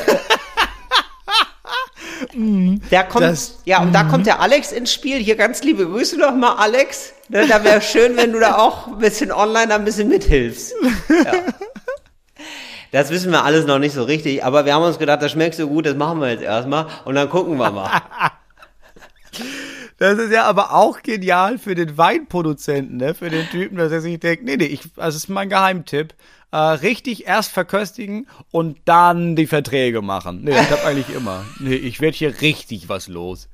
da 2.90 3.02
kommt, 3.02 3.24
Das- 3.24 3.58
ja, 3.64 3.80
und 3.80 3.92
da 3.94 4.04
kommt 4.04 4.26
der 4.26 4.40
Alex 4.40 4.72
ins 4.72 4.92
Spiel. 4.92 5.18
Hier 5.18 5.36
ganz 5.36 5.62
liebe 5.62 5.86
Grüße 5.86 6.18
nochmal, 6.18 6.56
Alex. 6.56 7.12
Ne, 7.28 7.46
da 7.46 7.62
wäre 7.62 7.80
schön, 7.82 8.16
wenn 8.16 8.32
du 8.32 8.40
da 8.40 8.56
auch 8.56 8.86
ein 8.86 8.98
bisschen 8.98 9.30
online 9.30 9.74
ein 9.74 9.84
bisschen 9.84 10.08
mithilfst. 10.08 10.72
Ja. 11.24 11.32
Das 12.90 13.10
wissen 13.10 13.30
wir 13.30 13.44
alles 13.44 13.66
noch 13.66 13.78
nicht 13.78 13.92
so 13.92 14.02
richtig, 14.04 14.42
aber 14.42 14.64
wir 14.64 14.72
haben 14.72 14.82
uns 14.84 14.98
gedacht, 14.98 15.20
das 15.20 15.32
schmeckt 15.32 15.54
so 15.56 15.68
gut, 15.68 15.84
das 15.84 15.94
machen 15.94 16.20
wir 16.22 16.30
jetzt 16.30 16.42
erstmal 16.42 16.86
und 17.04 17.14
dann 17.16 17.28
gucken 17.28 17.58
wir 17.58 17.70
mal. 17.70 17.90
Das 19.98 20.18
ist 20.18 20.32
ja 20.32 20.44
aber 20.44 20.74
auch 20.74 21.02
genial 21.02 21.58
für 21.58 21.74
den 21.74 21.98
Weinproduzenten, 21.98 22.96
ne? 22.96 23.14
Für 23.14 23.30
den 23.30 23.48
Typen, 23.50 23.76
dass 23.78 23.90
er 23.90 24.00
sich 24.00 24.18
denkt, 24.20 24.44
nee, 24.44 24.56
nee, 24.56 24.66
ich, 24.66 24.82
das 24.94 25.16
ist 25.16 25.28
mein 25.28 25.48
Geheimtipp. 25.48 26.14
Äh, 26.50 26.56
richtig 26.56 27.26
erst 27.26 27.52
verköstigen 27.52 28.26
und 28.50 28.78
dann 28.86 29.36
die 29.36 29.46
Verträge 29.46 30.00
machen. 30.00 30.44
Nee, 30.44 30.52
das 30.52 30.68
klappt 30.68 30.86
eigentlich 30.86 31.14
immer. 31.14 31.44
Nee, 31.60 31.74
ich 31.74 32.00
werde 32.00 32.16
hier 32.16 32.40
richtig 32.40 32.88
was 32.88 33.08
los. 33.08 33.48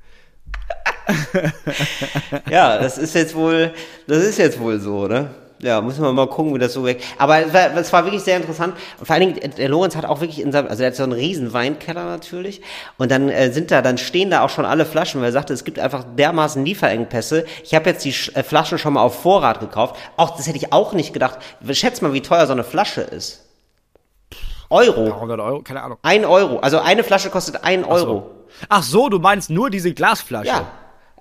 ja, 2.49 2.77
das 2.77 2.97
ist 2.97 3.15
jetzt 3.15 3.35
wohl, 3.35 3.73
das 4.07 4.23
ist 4.23 4.37
jetzt 4.37 4.59
wohl 4.59 4.79
so, 4.79 5.07
ne? 5.07 5.29
Ja, 5.65 5.81
müssen 5.81 6.03
wir 6.03 6.13
mal 6.13 6.27
gucken, 6.27 6.53
wie 6.53 6.59
das 6.59 6.73
so 6.73 6.85
weg. 6.85 7.01
Aber 7.17 7.43
es 7.43 7.51
war, 7.51 7.75
es 7.75 7.91
war 7.91 8.05
wirklich 8.05 8.21
sehr 8.21 8.37
interessant. 8.37 8.75
Und 8.99 9.07
vor 9.07 9.15
allen 9.15 9.33
Dingen, 9.33 9.51
der 9.57 9.67
Lorenz 9.67 9.95
hat 9.95 10.05
auch 10.05 10.21
wirklich 10.21 10.39
in 10.39 10.51
seinem, 10.51 10.67
also 10.67 10.83
er 10.83 10.89
hat 10.89 10.95
so 10.95 11.01
einen 11.01 11.13
riesen 11.13 11.53
Weinkeller 11.53 12.05
natürlich. 12.05 12.61
Und 12.99 13.09
dann 13.09 13.29
äh, 13.29 13.51
sind 13.51 13.71
da, 13.71 13.81
dann 13.81 13.97
stehen 13.97 14.29
da 14.29 14.43
auch 14.43 14.51
schon 14.51 14.63
alle 14.63 14.85
Flaschen, 14.85 15.21
weil 15.21 15.29
er 15.29 15.33
sagte, 15.33 15.53
es 15.53 15.63
gibt 15.63 15.79
einfach 15.79 16.03
dermaßen 16.03 16.63
Lieferengpässe. 16.63 17.45
Ich 17.63 17.73
habe 17.73 17.89
jetzt 17.89 18.05
die 18.05 18.09
äh, 18.09 18.43
Flaschen 18.43 18.77
schon 18.77 18.93
mal 18.93 19.01
auf 19.01 19.21
Vorrat 19.23 19.59
gekauft. 19.59 19.95
Auch 20.17 20.37
das 20.37 20.45
hätte 20.45 20.57
ich 20.57 20.71
auch 20.71 20.93
nicht 20.93 21.13
gedacht. 21.13 21.39
Schätz 21.71 21.99
mal, 22.01 22.13
wie 22.13 22.21
teuer 22.21 22.45
so 22.45 22.53
eine 22.53 22.63
Flasche 22.63 23.01
ist. 23.01 23.43
Euro. 24.69 25.05
100 25.05 25.39
Euro, 25.39 25.61
keine 25.63 25.81
Ahnung. 25.81 25.97
Ein 26.03 26.25
Euro. 26.25 26.59
Also 26.59 26.77
eine 26.79 27.03
Flasche 27.03 27.31
kostet 27.31 27.63
ein 27.63 27.83
Euro. 27.85 28.29
Ach 28.69 28.83
so, 28.83 29.09
du 29.09 29.17
meinst 29.17 29.49
nur 29.49 29.71
diese 29.71 29.93
Glasflasche? 29.93 30.47
Ja. 30.47 30.67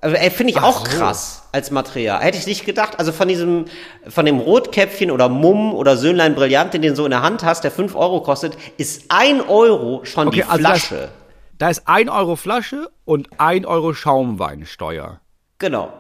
Also, 0.05 0.17
finde 0.37 0.53
ich 0.53 0.59
Ach 0.59 0.65
auch 0.65 0.87
so. 0.87 0.99
krass 0.99 1.49
als 1.51 1.71
Material. 1.71 2.21
Hätte 2.21 2.37
ich 2.37 2.47
nicht 2.47 2.67
gedacht. 2.67 2.99
Also 2.99 3.11
von 3.11 3.27
diesem, 3.27 3.65
von 4.07 4.27
dem 4.27 4.39
Rotkäppchen 4.39 5.11
oder 5.11 5.31
Mumm 5.31 5.73
oder 5.73 5.97
Söhnlein 5.97 6.35
Brillant, 6.35 6.75
den 6.75 6.83
du 6.83 6.95
so 6.95 7.07
in 7.07 7.11
der 7.11 7.23
Hand 7.23 7.43
hast, 7.43 7.65
der 7.65 7.71
5 7.71 7.97
Euro 7.97 8.21
kostet, 8.21 8.55
ist 8.77 9.05
ein 9.09 9.41
Euro 9.41 10.05
schon 10.05 10.31
die 10.31 10.45
also 10.45 10.59
Flasche. 10.59 11.09
Da 11.57 11.71
ist 11.71 11.89
1 11.89 12.11
Euro 12.11 12.37
Flasche 12.37 12.91
und 13.07 13.29
1 13.39 13.65
Euro 13.67 13.95
Schaumweinsteuer. 13.95 15.21
genau. 15.59 15.91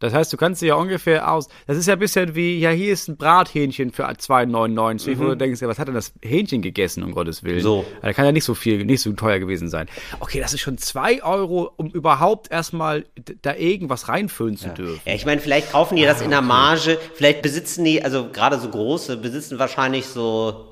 Das 0.00 0.14
heißt, 0.14 0.32
du 0.32 0.36
kannst 0.36 0.62
dir 0.62 0.66
ja 0.68 0.74
ungefähr 0.74 1.32
aus. 1.32 1.48
Das 1.66 1.76
ist 1.76 1.86
ja 1.86 1.94
ein 1.94 1.98
bisschen 1.98 2.34
wie, 2.34 2.58
ja, 2.58 2.70
hier 2.70 2.92
ist 2.92 3.08
ein 3.08 3.16
Brathähnchen 3.16 3.90
für 3.90 4.06
2,99, 4.08 5.18
wo 5.18 5.24
du 5.24 5.36
denkst, 5.36 5.60
ja, 5.60 5.68
was 5.68 5.78
hat 5.78 5.88
denn 5.88 5.94
das 5.94 6.12
Hähnchen 6.22 6.62
gegessen, 6.62 7.02
um 7.02 7.12
Gottes 7.12 7.42
Willen? 7.42 7.58
Mhm. 7.58 7.62
So. 7.62 7.84
Da 8.02 8.12
kann 8.12 8.24
ja 8.24 8.32
nicht 8.32 8.44
so 8.44 8.54
viel, 8.54 8.84
nicht 8.84 9.02
so 9.02 9.12
teuer 9.12 9.38
gewesen 9.40 9.68
sein. 9.68 9.88
Okay, 10.20 10.40
das 10.40 10.54
ist 10.54 10.60
schon 10.60 10.78
2 10.78 11.24
Euro, 11.24 11.72
um 11.76 11.88
überhaupt 11.90 12.50
erstmal 12.50 13.04
da 13.42 13.54
irgendwas 13.54 14.08
reinfüllen 14.08 14.56
zu 14.56 14.68
dürfen. 14.68 15.00
Ja, 15.04 15.14
ich 15.14 15.26
meine, 15.26 15.40
vielleicht 15.40 15.72
kaufen 15.72 15.96
die 15.96 16.04
Ah, 16.04 16.12
das 16.12 16.22
in 16.22 16.30
der 16.30 16.42
Marge, 16.42 16.98
vielleicht 17.14 17.42
besitzen 17.42 17.84
die, 17.84 18.02
also 18.02 18.28
gerade 18.30 18.58
so 18.58 18.68
große, 18.68 19.16
besitzen 19.16 19.58
wahrscheinlich 19.58 20.06
so 20.06 20.66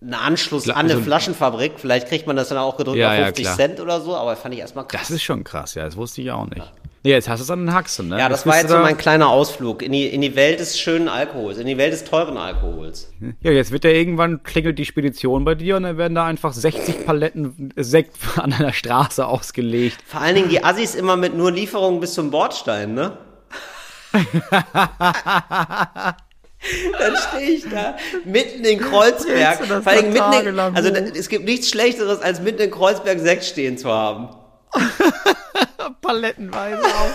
einen 0.00 0.14
Anschluss 0.14 0.68
an 0.68 0.76
eine 0.76 0.94
so 0.94 1.00
Flaschenfabrik. 1.00 1.72
Vielleicht 1.76 2.08
kriegt 2.08 2.26
man 2.26 2.36
das 2.36 2.50
dann 2.50 2.58
auch 2.58 2.76
gedrückt 2.76 2.98
Ja, 2.98 3.10
auf 3.10 3.18
ja, 3.18 3.24
50 3.26 3.44
klar. 3.44 3.56
Cent 3.56 3.80
oder 3.80 4.00
so, 4.00 4.14
aber 4.14 4.36
fand 4.36 4.54
ich 4.54 4.60
erstmal 4.60 4.86
krass. 4.86 5.00
Das 5.02 5.10
ist 5.10 5.22
schon 5.22 5.42
krass, 5.42 5.74
ja, 5.74 5.84
das 5.84 5.96
wusste 5.96 6.22
ich 6.22 6.30
auch 6.30 6.46
nicht. 6.48 6.72
Nee, 7.04 7.10
jetzt 7.12 7.28
hast 7.28 7.38
du 7.38 7.44
es 7.44 7.50
an 7.50 7.60
den 7.66 7.72
Haxen, 7.74 8.08
ne? 8.08 8.18
Ja, 8.18 8.28
das 8.28 8.40
Jetzt 8.40 8.46
war 8.46 8.56
jetzt 8.56 8.68
so 8.70 8.74
da- 8.76 8.82
mein 8.82 8.98
kleiner 8.98 9.28
Ausflug 9.28 9.82
in 9.82 9.92
die, 9.92 10.06
in 10.06 10.20
die 10.20 10.34
Welt 10.34 10.58
des 10.60 10.78
schönen 10.78 11.08
Alkohols, 11.08 11.58
in 11.58 11.66
die 11.66 11.78
Welt 11.78 11.92
des 11.92 12.04
teuren 12.04 12.36
Alkohols. 12.36 13.12
Ja, 13.40 13.52
jetzt 13.52 13.70
wird 13.70 13.84
ja 13.84 13.90
irgendwann 13.90 14.42
klingelt 14.42 14.78
die 14.78 14.84
Spedition 14.84 15.44
bei 15.44 15.54
dir 15.54 15.76
und 15.76 15.84
dann 15.84 15.96
werden 15.96 16.14
da 16.14 16.24
einfach 16.26 16.52
60 16.52 17.06
Paletten 17.06 17.72
Sekt 17.76 18.16
an 18.36 18.52
einer 18.52 18.72
Straße 18.72 19.26
ausgelegt. 19.26 19.98
Vor 20.06 20.20
allen 20.20 20.34
Dingen 20.34 20.48
die 20.48 20.64
Assis 20.64 20.94
immer 20.96 21.16
mit 21.16 21.36
nur 21.36 21.52
Lieferungen 21.52 22.00
bis 22.00 22.14
zum 22.14 22.30
Bordstein, 22.30 22.94
ne? 22.94 23.16
Dann 26.98 27.14
stehe 27.16 27.50
ich 27.50 27.68
da 27.70 27.96
mitten 28.24 28.64
in 28.64 28.80
Kreuzberg. 28.80 29.64
Vor 29.64 29.86
allen 29.92 30.12
Dingen 30.12 30.14
da 30.16 30.30
mitten 30.30 30.48
in, 30.48 30.58
also 30.58 30.88
es 30.90 31.28
gibt 31.28 31.44
nichts 31.44 31.68
Schlechteres, 31.70 32.20
als 32.20 32.40
mitten 32.40 32.62
in 32.62 32.70
Kreuzberg 32.70 33.20
Sekt 33.20 33.44
stehen 33.44 33.78
zu 33.78 33.88
haben. 33.90 34.30
Palettenweise 36.00 36.82
auch. 36.84 37.14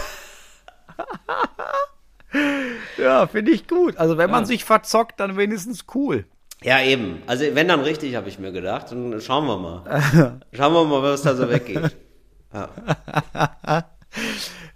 ja, 2.98 3.28
finde 3.28 3.52
ich 3.52 3.68
gut. 3.68 3.98
Also 3.98 4.18
wenn 4.18 4.30
man 4.30 4.46
sich 4.46 4.64
verzockt, 4.66 5.20
dann 5.20 5.38
wenigstens 5.38 5.86
cool. 5.96 6.26
Ja, 6.62 6.82
eben. 6.82 7.22
Also 7.28 7.46
wenn 7.54 7.68
dann 7.68 7.82
richtig, 7.82 8.16
habe 8.16 8.30
ich 8.30 8.40
mir 8.40 8.52
gedacht. 8.52 8.92
Und 8.92 9.22
schauen 9.22 9.46
wir 9.48 9.58
mal. 9.58 10.42
Schauen 10.54 10.74
wir 10.74 10.86
mal, 10.86 11.04
was 11.04 11.22
da 11.24 11.36
so 11.36 11.50
weggeht. 11.50 11.96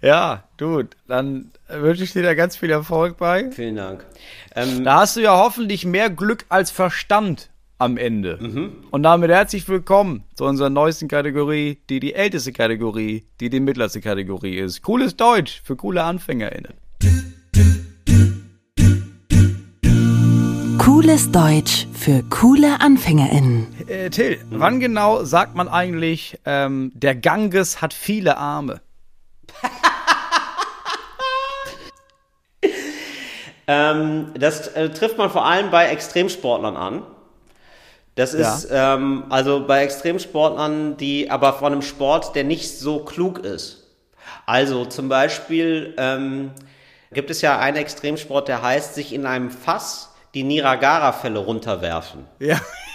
Ja, 0.00 0.44
gut. 0.58 0.96
Dann 1.06 1.50
wünsche 1.68 2.04
ich 2.04 2.12
dir 2.12 2.22
da 2.22 2.34
ganz 2.34 2.56
viel 2.56 2.70
Erfolg 2.70 3.16
bei. 3.16 3.50
Vielen 3.50 3.76
Dank. 3.76 4.04
Ähm, 4.54 4.84
Da 4.84 5.00
hast 5.00 5.16
du 5.16 5.20
ja 5.20 5.36
hoffentlich 5.36 5.84
mehr 5.84 6.10
Glück 6.10 6.44
als 6.48 6.70
Verstand 6.70 7.50
am 7.78 7.96
Ende. 7.96 8.38
Und 8.90 9.02
damit 9.04 9.30
herzlich 9.30 9.68
willkommen 9.68 10.24
zu 10.34 10.44
unserer 10.44 10.70
neuesten 10.70 11.08
Kategorie, 11.08 11.78
die 11.88 12.00
die 12.00 12.14
älteste 12.14 12.52
Kategorie, 12.52 13.24
die 13.40 13.50
die 13.50 13.60
mittlerste 13.60 14.00
Kategorie 14.00 14.58
ist. 14.58 14.82
Cooles 14.82 15.16
Deutsch 15.16 15.62
für 15.64 15.76
coole 15.76 16.02
AnfängerInnen. 16.02 16.74
Cooles 20.78 21.30
Deutsch 21.30 21.86
für 21.92 22.22
coole 22.24 22.80
AnfängerInnen. 22.80 23.66
Äh, 23.86 24.10
Till, 24.10 24.38
wann 24.50 24.80
genau 24.80 25.24
sagt 25.24 25.54
man 25.54 25.68
eigentlich, 25.68 26.38
ähm, 26.44 26.90
der 26.94 27.14
Ganges 27.14 27.80
hat 27.80 27.94
viele 27.94 28.36
Arme? 28.36 28.80
Ähm, 33.70 34.32
das 34.32 34.68
äh, 34.68 34.88
trifft 34.88 35.18
man 35.18 35.28
vor 35.28 35.44
allem 35.44 35.70
bei 35.70 35.88
Extremsportlern 35.88 36.74
an. 36.78 37.02
Das 38.18 38.34
ist 38.34 38.66
ähm, 38.72 39.26
also 39.28 39.64
bei 39.64 39.84
Extremsportlern, 39.84 40.96
die 40.96 41.30
aber 41.30 41.52
von 41.52 41.72
einem 41.72 41.82
Sport, 41.82 42.34
der 42.34 42.42
nicht 42.42 42.76
so 42.76 42.98
klug 42.98 43.38
ist. 43.38 43.84
Also 44.44 44.86
zum 44.86 45.08
Beispiel 45.08 45.94
ähm, 45.98 46.50
gibt 47.12 47.30
es 47.30 47.42
ja 47.42 47.60
einen 47.60 47.76
Extremsport, 47.76 48.48
der 48.48 48.60
heißt, 48.60 48.96
sich 48.96 49.12
in 49.12 49.24
einem 49.24 49.52
Fass 49.52 50.16
die 50.34 50.42
Niagara-Fälle 50.42 51.38
runterwerfen. 51.38 52.24
Ja. 52.40 52.60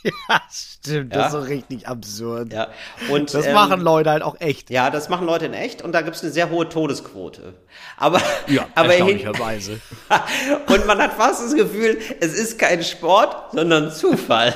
ja, 0.28 0.40
stimmt. 0.50 1.12
Ja. 1.12 1.18
Das 1.18 1.26
ist 1.28 1.32
so 1.32 1.46
richtig 1.46 1.86
absurd. 1.88 2.52
Ja. 2.52 2.68
Und, 3.10 3.32
Das 3.34 3.46
ähm, 3.46 3.54
machen 3.54 3.80
Leute 3.80 4.10
halt 4.10 4.22
auch 4.22 4.36
echt. 4.40 4.70
Ja, 4.70 4.90
das 4.90 5.08
machen 5.08 5.26
Leute 5.26 5.46
in 5.46 5.54
echt 5.54 5.82
und 5.82 5.92
da 5.92 6.02
gibt 6.02 6.16
es 6.16 6.22
eine 6.22 6.30
sehr 6.32 6.50
hohe 6.50 6.68
Todesquote. 6.68 7.54
Aber, 7.96 8.20
Ja, 8.46 8.66
aber 8.74 8.88
erstaunlicherweise. 8.90 9.80
und 10.68 10.86
man 10.86 10.98
hat 10.98 11.14
fast 11.14 11.42
das 11.44 11.54
Gefühl, 11.54 11.98
es 12.20 12.34
ist 12.38 12.58
kein 12.58 12.82
Sport, 12.82 13.52
sondern 13.52 13.92
Zufall. 13.92 14.54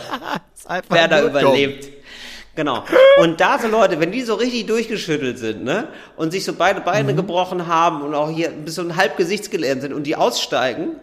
Wer 0.89 1.09
da 1.09 1.21
dumm. 1.21 1.31
überlebt. 1.31 1.89
Genau. 2.55 2.85
Und 3.19 3.41
da 3.41 3.59
so 3.59 3.67
Leute, 3.67 3.99
wenn 3.99 4.13
die 4.13 4.23
so 4.23 4.35
richtig 4.35 4.67
durchgeschüttelt 4.67 5.39
sind, 5.39 5.65
ne, 5.65 5.89
und 6.17 6.33
sich 6.33 6.45
so 6.45 6.53
beide 6.53 6.81
Mhm. 6.81 6.85
Beine 6.85 7.15
gebrochen 7.15 7.67
haben 7.67 8.03
und 8.03 8.15
auch 8.15 8.29
hier 8.31 8.51
bis 8.51 8.75
so 8.75 8.83
ein 8.83 8.97
halb 8.97 9.17
gesichtsgelähmt 9.17 9.81
sind 9.81 9.95
und 9.95 10.03
die 10.03 10.17
aussteigen 10.17 10.97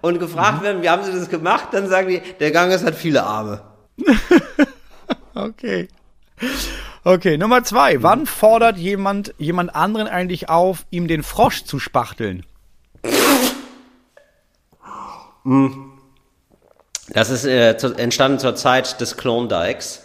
und 0.00 0.20
gefragt 0.20 0.60
Mhm. 0.60 0.64
werden, 0.64 0.82
wie 0.82 0.88
haben 0.88 1.02
sie 1.02 1.10
das 1.12 1.28
gemacht, 1.28 1.70
dann 1.72 1.88
sagen 1.88 2.06
die, 2.08 2.22
der 2.38 2.52
Ganges 2.52 2.84
hat 2.84 2.94
viele 2.94 3.24
Arme. 3.24 3.62
Okay. 5.34 5.88
Okay, 7.04 7.38
Nummer 7.38 7.64
zwei. 7.64 8.02
Wann 8.02 8.26
fordert 8.26 8.76
jemand 8.76 9.34
jemand 9.38 9.74
anderen 9.74 10.06
eigentlich 10.06 10.48
auf, 10.50 10.84
ihm 10.90 11.08
den 11.08 11.22
Frosch 11.22 11.64
zu 11.64 11.78
spachteln? 11.78 12.44
Das 17.08 17.30
ist 17.30 17.44
äh, 17.44 17.76
zu, 17.76 17.94
entstanden 17.94 18.38
zur 18.38 18.54
Zeit 18.54 19.00
des 19.00 19.16
Klondikes. 19.16 20.04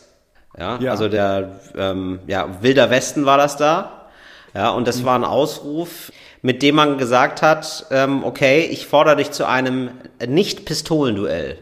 Ja, 0.58 0.80
Ja. 0.80 0.92
also 0.92 1.08
der 1.10 1.60
ähm, 1.76 2.20
ja, 2.28 2.62
Wilder 2.62 2.90
Westen 2.90 3.26
war 3.26 3.38
das 3.38 3.58
da. 3.58 4.10
Ja, 4.56 4.70
und 4.70 4.88
das 4.88 5.04
war 5.06 5.16
ein 5.20 5.24
Ausruf, 5.26 6.12
mit 6.42 6.64
dem 6.64 6.76
man 6.76 6.98
gesagt 6.98 7.42
hat, 7.42 7.86
ähm, 7.92 8.24
okay, 8.24 8.62
ich 8.62 8.88
fordere 8.88 9.18
dich 9.18 9.32
zu 9.32 9.46
einem 9.46 9.92
Nicht-Pistolenduell. 10.26 11.60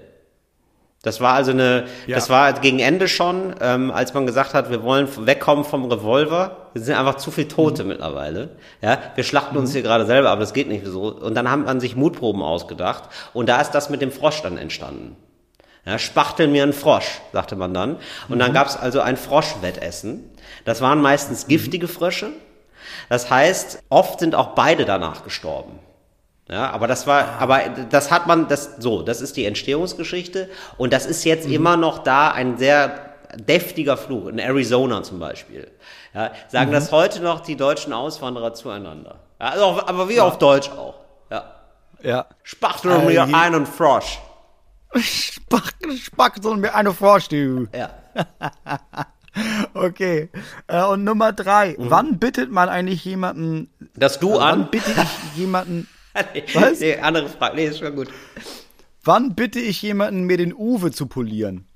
Das 1.06 1.22
war 1.22 1.34
also 1.34 1.52
eine, 1.52 1.86
Ja. 2.08 2.16
das 2.16 2.30
war 2.32 2.52
gegen 2.54 2.80
Ende 2.80 3.08
schon, 3.08 3.54
ähm, 3.62 3.92
als 3.92 4.14
man 4.16 4.26
gesagt 4.26 4.56
hat, 4.56 4.72
wir 4.72 4.82
wollen 4.82 5.08
wegkommen 5.28 5.64
vom 5.64 5.86
Revolver. 5.86 6.70
Es 6.74 6.86
sind 6.86 6.96
einfach 6.98 7.16
zu 7.18 7.30
viele 7.30 7.48
Tote 7.48 7.84
mittlerweile. 7.84 8.50
Ja, 8.82 8.98
wir 9.14 9.24
schlachten 9.24 9.56
uns 9.56 9.72
hier 9.72 9.84
gerade 9.84 10.08
selber, 10.08 10.32
aber 10.32 10.42
das 10.42 10.54
geht 10.54 10.68
nicht 10.68 10.84
so. 10.86 11.14
Und 11.14 11.36
dann 11.36 11.50
haben 11.50 11.64
man 11.66 11.80
sich 11.80 11.96
Mutproben 11.96 12.42
ausgedacht. 12.42 13.04
Und 13.34 13.48
da 13.48 13.62
ist 13.62 13.72
das 13.72 13.90
mit 13.92 14.02
dem 14.02 14.12
Frosch 14.12 14.42
dann 14.42 14.58
entstanden. 14.58 15.16
Ja, 15.86 16.00
spachtel 16.00 16.48
mir 16.48 16.64
einen 16.64 16.74
Frosch, 16.74 17.22
sagte 17.32 17.56
man 17.56 17.72
dann. 17.74 17.98
Und 18.28 18.40
dann 18.40 18.52
gab 18.54 18.66
es 18.68 18.76
also 18.76 19.00
ein 19.02 19.16
Froschwettessen. 19.18 20.32
Das 20.66 20.82
waren 20.82 21.00
meistens 21.02 21.46
giftige 21.48 21.88
Frösche. 21.88 22.30
Das 23.10 23.30
heißt, 23.30 23.84
oft 23.90 24.20
sind 24.20 24.34
auch 24.34 24.56
beide 24.56 24.86
danach 24.86 25.24
gestorben. 25.24 25.78
Ja, 26.50 26.70
aber 26.70 26.88
das 26.88 27.08
war, 27.08 27.40
aber 27.40 27.62
das 27.90 28.12
hat 28.12 28.28
man, 28.28 28.48
das, 28.48 28.76
so, 28.78 29.02
das 29.02 29.20
ist 29.22 29.36
die 29.36 29.46
Entstehungsgeschichte. 29.46 30.50
Und 30.78 30.94
das 30.94 31.06
ist 31.08 31.24
jetzt 31.24 31.48
immer 31.48 31.76
noch 31.76 32.00
da 32.00 32.30
ein 32.32 32.58
sehr 32.58 33.14
deftiger 33.36 33.98
Fluch. 33.98 34.28
In 34.28 34.38
Arizona 34.40 35.02
zum 35.04 35.20
Beispiel. 35.20 35.72
Ja, 36.14 36.32
sagen 36.48 36.72
das 36.72 36.92
heute 36.92 37.22
noch 37.22 37.40
die 37.42 37.56
deutschen 37.58 37.94
Auswanderer 37.94 38.54
zueinander. 38.54 39.16
Ja, 39.42 39.48
also 39.50 39.82
aber 39.86 40.08
wie 40.08 40.20
auf 40.22 40.38
Deutsch 40.38 40.70
auch. 40.70 40.96
Ja. 41.32 41.56
Ja. 42.04 42.26
Spachtel 42.44 42.92
Äh, 42.92 43.06
mir 43.06 43.12
je- 43.26 43.34
einen 43.34 43.66
Frosch. 43.66 44.20
Spachtel, 44.96 45.98
Spachtel 45.98 46.56
mir 46.58 46.76
eine 46.76 46.94
Frosch, 46.94 47.28
du. 47.30 47.68
Ja. 47.76 47.90
Okay. 49.74 50.30
Äh, 50.68 50.84
und 50.86 51.04
Nummer 51.04 51.34
drei. 51.34 51.76
Wann 51.78 52.20
bittet 52.20 52.50
man 52.52 52.70
eigentlich 52.70 53.04
jemanden. 53.04 53.70
Das 53.94 54.18
du 54.20 54.36
äh, 54.36 54.38
an? 54.38 54.60
Wann 54.62 54.68
bitte 54.72 54.92
ich 54.92 55.38
jemanden. 55.38 55.90
Was? 56.54 56.80
Nee, 56.80 56.98
andere 56.98 57.30
Frage. 57.30 57.56
Nee, 57.56 57.68
ist 57.68 57.80
schon 57.80 57.96
gut. 57.96 58.10
Wann 59.04 59.36
bitte 59.36 59.60
ich 59.60 59.82
jemanden, 59.82 60.24
mir 60.24 60.38
den 60.38 60.54
Uwe 60.54 60.92
zu 60.92 61.08
polieren? 61.08 61.68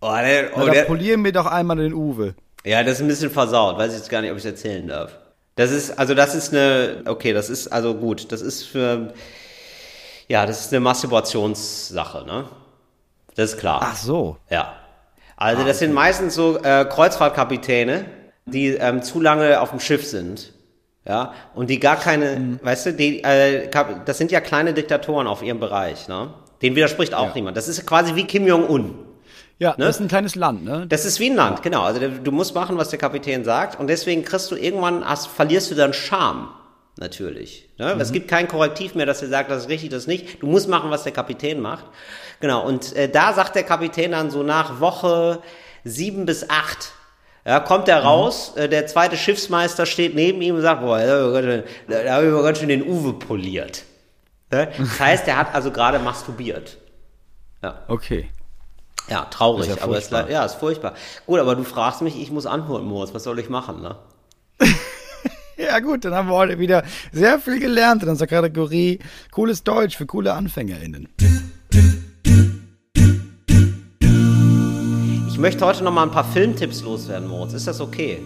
Oh, 0.00 0.14
der, 0.14 0.50
oh, 0.54 0.62
Oder 0.62 0.72
der, 0.72 0.82
polieren 0.84 1.22
mir 1.22 1.32
doch 1.32 1.46
einmal 1.46 1.76
den 1.76 1.94
Uwe. 1.94 2.34
ja, 2.64 2.82
das 2.82 2.94
ist 2.94 3.00
ein 3.02 3.08
bisschen 3.08 3.30
versaut. 3.30 3.78
Weiß 3.78 3.92
ich 3.92 3.98
jetzt 3.98 4.10
gar 4.10 4.20
nicht, 4.20 4.30
ob 4.30 4.36
ich 4.36 4.44
es 4.44 4.50
erzählen 4.50 4.86
darf. 4.86 5.16
Das 5.56 5.70
ist, 5.70 5.98
also 5.98 6.14
das 6.14 6.34
ist 6.34 6.52
eine, 6.52 7.02
okay, 7.06 7.32
das 7.32 7.50
ist 7.50 7.68
also 7.68 7.94
gut. 7.94 8.32
Das 8.32 8.40
ist 8.40 8.64
für, 8.64 9.12
ja, 10.28 10.46
das 10.46 10.60
ist 10.60 10.72
eine 10.72 10.80
Masturbationssache, 10.80 12.24
ne? 12.24 12.48
Das 13.34 13.52
ist 13.52 13.58
klar. 13.58 13.80
Ach 13.82 13.96
so. 13.96 14.36
Ja. 14.48 14.74
Also 15.36 15.64
das 15.64 15.78
sind 15.78 15.94
meistens 15.94 16.34
so 16.34 16.58
äh, 16.58 16.84
Kreuzfahrtkapitäne, 16.84 18.04
die 18.44 18.68
ähm, 18.68 19.02
zu 19.02 19.20
lange 19.20 19.60
auf 19.60 19.70
dem 19.70 19.80
Schiff 19.80 20.06
sind. 20.06 20.52
Ja, 21.06 21.32
und 21.54 21.70
die 21.70 21.80
gar 21.80 21.96
keine, 21.96 22.58
weißt 22.62 22.86
du, 22.86 22.92
die, 22.92 23.24
äh, 23.24 23.68
das 24.04 24.18
sind 24.18 24.30
ja 24.30 24.40
kleine 24.40 24.74
Diktatoren 24.74 25.26
auf 25.26 25.42
ihrem 25.42 25.58
Bereich, 25.58 26.08
ne? 26.08 26.34
Den 26.60 26.76
widerspricht 26.76 27.14
auch 27.14 27.34
niemand. 27.34 27.56
Das 27.56 27.68
ist 27.68 27.86
quasi 27.86 28.14
wie 28.16 28.24
Kim 28.24 28.46
Jong-un. 28.46 28.94
Ja, 29.58 29.74
das 29.78 29.96
ist 29.96 30.00
ein 30.00 30.08
kleines 30.08 30.34
Land, 30.34 30.64
ne? 30.64 30.86
Das 30.86 31.06
ist 31.06 31.18
wie 31.18 31.30
ein 31.30 31.36
Land, 31.36 31.62
genau. 31.62 31.82
Also 31.82 32.00
du 32.06 32.32
musst 32.32 32.54
machen, 32.54 32.76
was 32.76 32.90
der 32.90 32.98
Kapitän 32.98 33.44
sagt 33.44 33.80
und 33.80 33.88
deswegen 33.88 34.24
kriegst 34.24 34.50
du 34.50 34.56
irgendwann, 34.56 35.04
hast, 35.04 35.28
verlierst 35.28 35.70
du 35.70 35.74
dann 35.74 35.92
Charme. 35.94 36.48
Natürlich. 36.96 37.68
Ne? 37.78 37.96
Es 37.98 38.12
gibt 38.12 38.28
kein 38.28 38.46
Korrektiv 38.46 38.94
mehr, 38.94 39.06
dass 39.06 39.22
er 39.22 39.28
sagt, 39.28 39.50
das 39.50 39.62
ist 39.62 39.68
richtig, 39.70 39.88
das 39.90 40.02
ist 40.02 40.06
nicht. 40.06 40.42
Du 40.42 40.46
musst 40.46 40.68
machen, 40.68 40.90
was 40.90 41.02
der 41.02 41.12
Kapitän 41.12 41.60
macht. 41.60 41.86
Genau. 42.40 42.66
Und 42.66 42.94
äh, 42.94 43.08
da 43.08 43.32
sagt 43.32 43.54
der 43.54 43.62
Kapitän 43.62 44.12
dann 44.12 44.30
so 44.30 44.42
nach 44.42 44.80
Woche 44.80 45.40
sieben 45.84 46.26
bis 46.26 46.50
acht, 46.50 46.92
ja, 47.44 47.60
kommt 47.60 47.88
er 47.88 48.02
raus, 48.02 48.52
äh, 48.56 48.68
der 48.68 48.86
zweite 48.86 49.16
Schiffsmeister 49.16 49.86
steht 49.86 50.14
neben 50.14 50.40
ihm 50.42 50.56
und 50.56 50.62
sagt, 50.62 50.82
boah, 50.82 50.98
da 50.98 51.22
habe 52.12 52.26
ich 52.26 52.32
aber 52.32 52.42
ganz 52.42 52.58
schön- 52.58 52.68
den 52.68 52.86
Uwe 52.86 53.14
poliert. 53.14 53.84
Ne? 54.50 54.68
Das 54.78 54.98
heißt, 55.00 55.28
er 55.28 55.36
hat 55.36 55.54
also 55.54 55.70
gerade 55.70 55.98
masturbiert. 55.98 56.76
Okay. 57.88 58.28
Ja, 59.08 59.24
traurig, 59.26 59.68
Ist 59.68 59.76
ja 59.78 59.82
aber 59.84 59.96
es, 59.96 60.04
ist 60.04 60.10
furchtbar. 60.10 60.28
le- 60.28 60.32
ja, 60.32 60.44
ist 60.44 60.54
furchtbar. 60.54 60.94
Gut, 61.26 61.40
aber 61.40 61.56
du 61.56 61.64
fragst 61.64 62.00
mich, 62.02 62.20
ich 62.20 62.30
muss 62.30 62.46
antworten, 62.46 62.86
Moritz, 62.86 63.12
was 63.14 63.24
soll 63.24 63.38
ich 63.38 63.48
machen, 63.48 63.80
ne? 63.82 63.96
Ja 65.58 65.78
gut, 65.80 66.06
dann 66.06 66.14
haben 66.14 66.28
wir 66.28 66.34
heute 66.36 66.58
wieder 66.58 66.84
sehr 67.12 67.38
viel 67.38 67.60
gelernt 67.60 68.02
in 68.02 68.08
unserer 68.08 68.28
Kategorie 68.28 68.98
Cooles 69.30 69.62
Deutsch 69.62 69.94
für 69.94 70.06
coole 70.06 70.32
AnfängerInnen. 70.32 71.08
Ich 75.40 75.42
möchte 75.42 75.64
heute 75.64 75.82
noch 75.82 75.90
mal 75.90 76.02
ein 76.02 76.10
paar 76.10 76.30
Filmtipps 76.30 76.82
loswerden, 76.82 77.26
Moritz. 77.26 77.54
Ist 77.54 77.66
das 77.66 77.80
okay? 77.80 78.18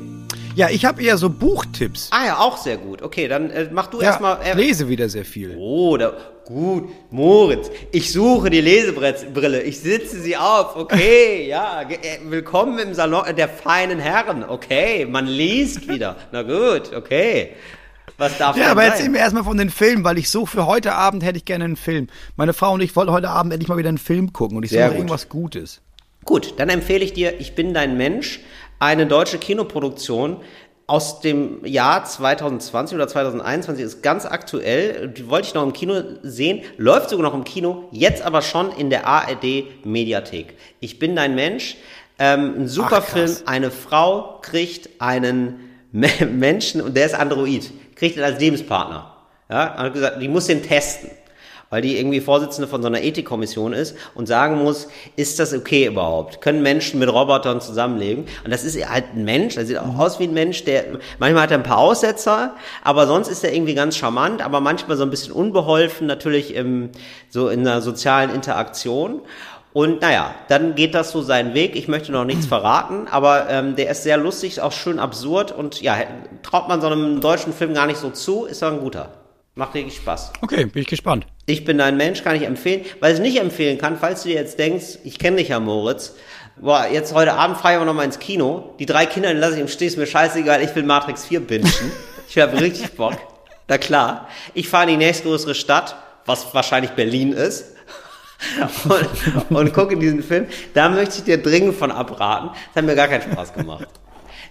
Ja, 0.57 0.69
ich 0.69 0.85
habe 0.85 1.01
eher 1.01 1.17
so 1.17 1.31
Buchtipps. 1.31 2.09
Ah 2.11 2.27
ja, 2.27 2.39
auch 2.41 2.57
sehr 2.57 2.77
gut. 2.77 3.03
Okay, 3.03 3.29
dann 3.29 3.51
äh, 3.51 3.69
mach 3.73 3.87
du 3.87 3.99
Ja, 4.01 4.07
erstmal. 4.09 4.39
ich 4.43 4.49
Äh, 4.49 4.55
lese 4.57 4.89
wieder 4.89 5.09
sehr 5.09 5.25
viel. 5.25 5.55
oh, 5.57 5.97
da, 5.97 6.13
gut, 6.45 6.89
Moritz. 7.13 7.71
Ich 7.93 8.11
suche 8.11 8.51
die 8.51 8.61
Lesebrille. 8.61 9.63
Ich 9.63 9.79
sitze 9.79 10.19
sie 10.21 10.37
auf. 10.37 10.75
Okay, 10.75 11.47
ja. 11.49 11.83
äh, 11.83 11.97
Willkommen 12.29 12.81
im 12.81 12.95
Salon 12.95 13.23
der 13.37 13.49
feinen 13.49 14.01
Herren. 14.01 14.43
Okay, 14.43 15.07
man 15.07 15.29
liest 15.29 15.87
wieder. 15.89 16.17
Na 16.33 16.43
gut, 16.43 16.93
okay. 16.97 17.51
Was 18.19 18.37
darf 18.39 18.57
Ja, 18.57 18.63
denn 18.65 18.71
aber 18.73 18.81
sein? 18.83 18.91
erzähl 18.91 19.09
mir 19.11 19.19
erstmal 19.19 19.45
von 19.45 19.57
den 19.57 19.71
Filmen, 19.71 20.03
weil 20.03 20.19
ich 20.19 20.29
so 20.31 20.47
für 20.47 20.67
heute 20.67 20.93
Abend 20.95 21.23
hätte 21.23 21.37
ich 21.37 21.45
gerne 21.45 21.63
einen 21.63 21.77
Film. 21.77 22.09
Meine 22.35 22.55
Frau 22.55 22.73
und 22.73 22.81
ich 22.81 22.97
wollten 22.97 23.13
heute 23.13 23.29
Abend 23.31 23.53
endlich 23.53 23.69
mal 23.69 23.79
wieder 23.79 23.89
einen 23.91 23.99
Film 23.99 24.33
gucken 24.33 24.57
und 24.57 24.65
ich 24.65 24.71
Sehr 24.71 24.87
suche 24.87 24.95
gut. 24.97 24.99
irgendwas 24.99 25.29
Gutes. 25.29 25.81
Gut, 26.25 26.55
dann 26.59 26.69
empfehle 26.69 27.05
ich 27.05 27.13
dir 27.13 27.39
Ich 27.41 27.55
bin 27.55 27.75
dein 27.75 27.97
Mensch, 27.97 28.41
eine 28.79 29.07
deutsche 29.07 29.39
Kinoproduktion 29.39 30.39
aus 30.87 31.21
dem 31.21 31.65
Jahr 31.65 32.05
2020 32.05 32.95
oder 32.95 33.09
2021, 33.09 33.85
ist 33.85 34.03
ganz 34.03 34.27
aktuell, 34.27 35.09
die 35.09 35.31
wollte 35.31 35.49
ich 35.49 35.55
noch 35.55 35.63
im 35.63 35.73
Kino 35.73 36.03
sehen, 36.23 36.63
läuft 36.77 37.09
sogar 37.11 37.25
noch 37.25 37.35
im 37.35 37.45
Kino, 37.45 37.89
jetzt 37.91 38.23
aber 38.23 38.43
schon 38.43 38.71
in 38.73 38.91
der 38.91 39.07
ARD 39.07 39.65
Mediathek. 39.85 40.55
Ich 40.81 40.99
bin 40.99 41.17
dein 41.17 41.35
Mensch, 41.35 41.77
ähm, 42.19 42.55
ein 42.59 42.69
super 42.69 42.99
Ach, 42.99 43.05
Film, 43.05 43.35
eine 43.47 43.71
Frau 43.71 44.39
kriegt 44.43 44.91
einen 45.01 45.59
Me- 45.91 46.27
Menschen, 46.31 46.83
und 46.83 46.97
der 46.97 47.07
ist 47.07 47.15
Android, 47.15 47.71
kriegt 47.97 48.17
ihn 48.17 48.23
als 48.23 48.39
Lebenspartner. 48.39 49.11
Ja, 49.49 49.75
hat 49.77 49.95
gesagt, 49.95 50.21
die 50.21 50.29
muss 50.29 50.47
den 50.47 50.63
testen 50.63 51.11
weil 51.75 51.83
die 51.83 51.99
irgendwie 51.99 52.21
Vorsitzende 52.21 52.69
von 52.69 52.83
so 52.83 52.87
einer 52.87 53.03
Ethikkommission 53.03 53.73
ist 53.73 53.97
und 54.15 54.29
sagen 54.29 54.63
muss, 54.63 54.87
ist 55.17 55.41
das 55.41 55.53
okay 55.53 55.87
überhaupt? 55.87 56.41
Können 56.41 56.63
Menschen 56.63 57.01
mit 57.01 57.13
Robotern 57.13 57.61
zusammenleben? 57.61 58.27
Und 58.45 58.53
das 58.53 58.63
ist 58.63 58.77
halt 58.89 59.07
ein 59.13 59.25
Mensch, 59.25 59.57
der 59.57 59.67
sieht 59.67 59.79
auch 59.79 59.99
aus 59.99 60.21
wie 60.21 60.29
ein 60.29 60.35
Mensch, 60.35 60.63
der, 60.63 60.85
manchmal 61.19 61.43
hat 61.43 61.51
er 61.51 61.59
ein 61.59 61.65
paar 61.65 61.79
Aussetzer, 61.79 62.55
aber 62.85 63.09
sonst 63.09 63.27
ist 63.27 63.43
er 63.43 63.53
irgendwie 63.53 63.75
ganz 63.75 63.97
charmant, 63.97 64.41
aber 64.41 64.61
manchmal 64.61 64.97
so 64.97 65.03
ein 65.03 65.11
bisschen 65.11 65.33
unbeholfen, 65.33 66.07
natürlich 66.07 66.55
im, 66.55 66.91
so 67.29 67.49
in 67.49 67.67
einer 67.67 67.81
sozialen 67.81 68.31
Interaktion. 68.33 69.23
Und 69.73 70.01
naja, 70.01 70.33
dann 70.47 70.77
geht 70.77 70.95
das 70.95 71.11
so 71.11 71.23
seinen 71.23 71.55
Weg. 71.55 71.75
Ich 71.75 71.89
möchte 71.89 72.13
noch 72.13 72.25
nichts 72.25 72.47
verraten, 72.47 73.09
aber 73.11 73.51
ähm, 73.51 73.75
der 73.75 73.91
ist 73.91 74.05
sehr 74.05 74.17
lustig, 74.17 74.61
auch 74.61 74.71
schön 74.71 75.01
absurd 75.01 75.51
und 75.51 75.83
ja, 75.83 75.97
traut 76.45 76.69
man 76.69 76.81
so 76.81 76.87
einem 76.87 77.21
deutschen 77.21 77.53
Film 77.53 77.75
gar 77.75 77.89
nicht 77.89 77.99
so 77.99 78.11
zu, 78.11 78.45
ist 78.45 78.63
aber 78.63 78.77
ein 78.77 78.81
guter. 78.81 79.24
Macht 79.57 79.75
richtig 79.75 79.97
Spaß. 79.97 80.33
Okay, 80.41 80.65
bin 80.65 80.83
ich 80.83 80.89
gespannt. 80.89 81.27
Ich 81.47 81.65
bin 81.65 81.79
dein 81.79 81.97
Mensch, 81.97 82.25
kann 82.25 82.35
ich 82.35 82.43
empfehlen. 82.43 82.85
Weil 82.99 83.15
ich 83.15 83.21
nicht 83.21 83.39
empfehlen 83.41 83.79
kann, 83.79 83.97
falls 83.99 84.25
du 84.25 84.31
dir 84.31 84.35
jetzt 84.35 84.59
denkst, 84.59 84.99
ich 85.05 85.19
kenne 85.19 85.37
dich 85.37 85.49
ja, 85.49 85.61
Moritz. 85.61 86.15
Boah, 86.57 86.89
jetzt 86.91 87.15
heute 87.15 87.35
Abend 87.35 87.59
fahre 87.59 87.75
ich 87.75 87.77
aber 87.77 87.87
noch 87.87 87.95
mal 87.95 88.05
ins 88.05 88.19
Kino. 88.19 88.75
Die 88.81 88.87
drei 88.87 89.07
Kinder 89.07 89.33
lasse 89.33 89.55
ich 89.55 89.61
im 89.61 89.69
Stich, 89.69 89.89
ist 89.89 89.97
mir 89.97 90.07
scheißegal, 90.07 90.61
ich 90.63 90.75
will 90.75 90.83
Matrix 90.83 91.27
4 91.27 91.41
bingen. 91.41 91.73
ich 92.29 92.39
habe 92.39 92.61
richtig 92.61 92.93
Bock. 92.93 93.17
Na 93.69 93.79
klar. 93.79 94.29
Ich 94.55 94.69
fahre 94.69 94.85
in 94.91 94.99
die 94.99 95.05
nächstgrößere 95.05 95.55
Stadt, 95.55 95.97
was 96.27 96.53
wahrscheinlich 96.53 96.91
Berlin 96.93 97.33
ist. 97.33 97.73
Und, 98.85 99.57
und 99.57 99.73
gucke 99.73 99.97
diesen 99.97 100.23
Film. 100.23 100.47
Da 100.75 100.91
möchte 100.91 101.19
ich 101.19 101.25
dir 101.25 101.39
dringend 101.39 101.77
von 101.77 101.91
abraten. 101.91 102.51
Das 102.51 102.83
hat 102.83 102.85
mir 102.85 102.95
gar 102.95 103.09
keinen 103.09 103.23
Spaß 103.23 103.55
gemacht. 103.55 103.89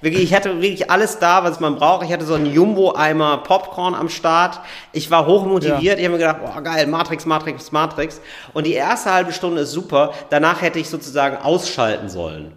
Wirklich, 0.03 0.23
ich 0.23 0.33
hatte 0.33 0.61
wirklich 0.61 0.91
alles 0.91 1.17
da, 1.19 1.45
was 1.45 1.61
man 1.61 1.77
braucht. 1.77 2.05
Ich 2.05 2.11
hatte 2.11 2.25
so 2.25 2.33
einen 2.33 2.45
Jumbo-Eimer 2.45 3.37
Popcorn 3.37 3.95
am 3.95 4.09
Start. 4.09 4.59
Ich 4.91 5.09
war 5.09 5.25
hochmotiviert. 5.25 5.97
Ich 5.97 6.03
habe 6.03 6.17
mir 6.17 6.17
gedacht, 6.17 6.41
boah, 6.43 6.61
geil, 6.61 6.87
Matrix, 6.87 7.25
Matrix, 7.25 7.71
Matrix. 7.71 8.19
Und 8.53 8.67
die 8.67 8.73
erste 8.73 9.13
halbe 9.13 9.31
Stunde 9.31 9.61
ist 9.61 9.71
super. 9.71 10.13
Danach 10.29 10.61
hätte 10.61 10.77
ich 10.77 10.89
sozusagen 10.89 11.37
ausschalten 11.37 12.09
sollen. 12.09 12.51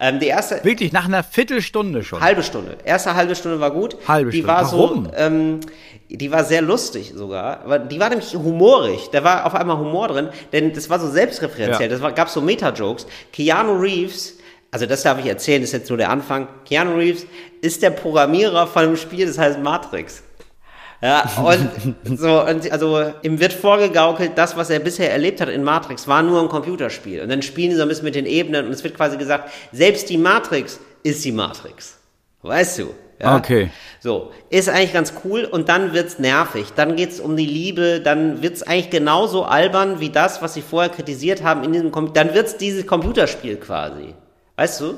Ähm, 0.00 0.18
die 0.20 0.26
erste 0.26 0.62
Wirklich, 0.64 0.92
nach 0.92 1.06
einer 1.06 1.22
Viertelstunde 1.22 2.02
schon. 2.04 2.20
halbe 2.20 2.42
Stunde. 2.42 2.78
Erste 2.84 3.14
halbe 3.14 3.34
Stunde 3.36 3.60
war 3.60 3.70
gut. 3.70 3.96
Halbe 4.06 4.30
die 4.30 4.38
Stunde. 4.38 4.52
war 4.52 4.72
Warum? 4.72 5.04
so, 5.04 5.12
ähm, 5.16 5.60
die 6.08 6.30
war 6.30 6.44
sehr 6.44 6.62
lustig 6.62 7.12
sogar. 7.14 7.78
Die 7.88 8.00
war 8.00 8.08
nämlich 8.08 8.34
humorig. 8.34 9.10
Da 9.12 9.22
war 9.22 9.46
auf 9.46 9.54
einmal 9.54 9.78
Humor 9.78 10.08
drin, 10.08 10.28
denn 10.52 10.72
das 10.72 10.88
war 10.88 10.98
so 11.00 11.08
selbstreferenziell. 11.08 11.88
Ja. 11.88 11.94
Das 11.94 12.00
war, 12.00 12.12
gab 12.12 12.28
so 12.28 12.40
Meta-Jokes. 12.40 13.06
Keanu 13.32 13.74
Reeves, 13.74 14.37
also 14.70 14.86
das 14.86 15.02
darf 15.02 15.18
ich 15.18 15.26
erzählen, 15.26 15.62
das 15.62 15.70
ist 15.70 15.80
jetzt 15.80 15.88
nur 15.88 15.98
der 15.98 16.10
Anfang. 16.10 16.48
Keanu 16.66 16.96
Reeves 16.96 17.26
ist 17.60 17.82
der 17.82 17.90
Programmierer 17.90 18.66
von 18.66 18.82
einem 18.84 18.96
Spiel, 18.96 19.26
das 19.26 19.38
heißt 19.38 19.60
Matrix. 19.60 20.22
Ja, 21.00 21.30
und 21.44 21.70
so, 22.18 22.44
und 22.44 22.70
also 22.72 23.12
ihm 23.22 23.38
wird 23.40 23.52
vorgegaukelt, 23.52 24.32
das, 24.36 24.56
was 24.56 24.68
er 24.70 24.80
bisher 24.80 25.12
erlebt 25.12 25.40
hat 25.40 25.48
in 25.48 25.62
Matrix, 25.62 26.08
war 26.08 26.22
nur 26.22 26.42
ein 26.42 26.48
Computerspiel. 26.48 27.22
Und 27.22 27.28
dann 27.28 27.42
spielen 27.42 27.70
sie 27.70 27.76
so 27.76 27.82
ein 27.82 27.88
bisschen 27.88 28.04
mit 28.04 28.14
den 28.14 28.26
Ebenen 28.26 28.66
und 28.66 28.72
es 28.72 28.82
wird 28.84 28.96
quasi 28.96 29.16
gesagt, 29.16 29.50
selbst 29.72 30.10
die 30.10 30.18
Matrix 30.18 30.80
ist 31.02 31.24
die 31.24 31.32
Matrix. 31.32 31.98
Weißt 32.42 32.80
du? 32.80 32.94
Ja? 33.20 33.36
Okay. 33.36 33.70
So, 34.00 34.32
ist 34.50 34.68
eigentlich 34.68 34.92
ganz 34.92 35.14
cool 35.24 35.44
und 35.44 35.68
dann 35.68 35.92
wird's 35.92 36.18
nervig. 36.18 36.68
Dann 36.76 36.96
geht's 36.96 37.20
um 37.20 37.36
die 37.36 37.46
Liebe, 37.46 38.00
dann 38.00 38.42
wird's 38.42 38.62
eigentlich 38.62 38.90
genauso 38.90 39.44
albern 39.44 40.00
wie 40.00 40.10
das, 40.10 40.42
was 40.42 40.54
sie 40.54 40.62
vorher 40.62 40.90
kritisiert 40.90 41.42
haben 41.42 41.64
in 41.64 41.72
diesem 41.72 41.90
Com 41.90 42.12
Dann 42.12 42.34
wird's 42.34 42.56
dieses 42.56 42.86
Computerspiel 42.86 43.56
quasi. 43.56 44.14
Weißt 44.58 44.80
du? 44.80 44.94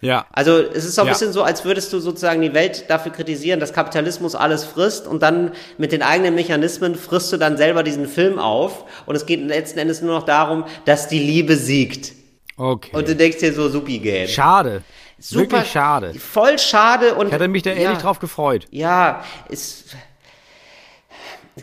Ja. 0.00 0.26
Also 0.32 0.58
es 0.58 0.84
ist 0.84 0.96
so 0.96 1.02
ein 1.02 1.06
Ja. 1.06 1.12
bisschen 1.12 1.32
so, 1.32 1.42
als 1.44 1.64
würdest 1.64 1.92
du 1.92 2.00
sozusagen 2.00 2.42
die 2.42 2.52
Welt 2.54 2.84
dafür 2.90 3.12
kritisieren, 3.12 3.60
dass 3.60 3.72
Kapitalismus 3.72 4.34
alles 4.34 4.64
frisst 4.64 5.06
und 5.06 5.22
dann 5.22 5.52
mit 5.78 5.92
den 5.92 6.02
eigenen 6.02 6.34
Mechanismen 6.34 6.96
frisst 6.96 7.32
du 7.32 7.36
dann 7.36 7.56
selber 7.56 7.82
diesen 7.84 8.08
Film 8.08 8.38
auf 8.40 8.84
und 9.06 9.14
es 9.14 9.24
geht 9.26 9.40
letzten 9.46 9.78
Endes 9.78 10.02
nur 10.02 10.14
noch 10.16 10.24
darum, 10.24 10.64
dass 10.84 11.06
die 11.08 11.20
Liebe 11.20 11.56
siegt. 11.56 12.12
Okay. 12.56 12.90
Und 12.96 13.06
du 13.08 13.14
denkst 13.14 13.38
dir 13.38 13.52
so, 13.54 13.68
supi 13.68 13.98
Game. 14.00 14.26
schade. 14.28 14.82
Super, 15.18 15.40
Wirklich 15.58 15.70
schade. 15.72 16.14
Voll 16.14 16.58
schade 16.58 17.14
und 17.14 17.28
Ich 17.28 17.32
hatte 17.32 17.48
mich 17.48 17.62
da 17.62 17.70
ja, 17.70 17.76
ehrlich 17.76 17.98
drauf 18.00 18.18
gefreut. 18.18 18.66
Ja, 18.70 19.24
es 19.48 19.84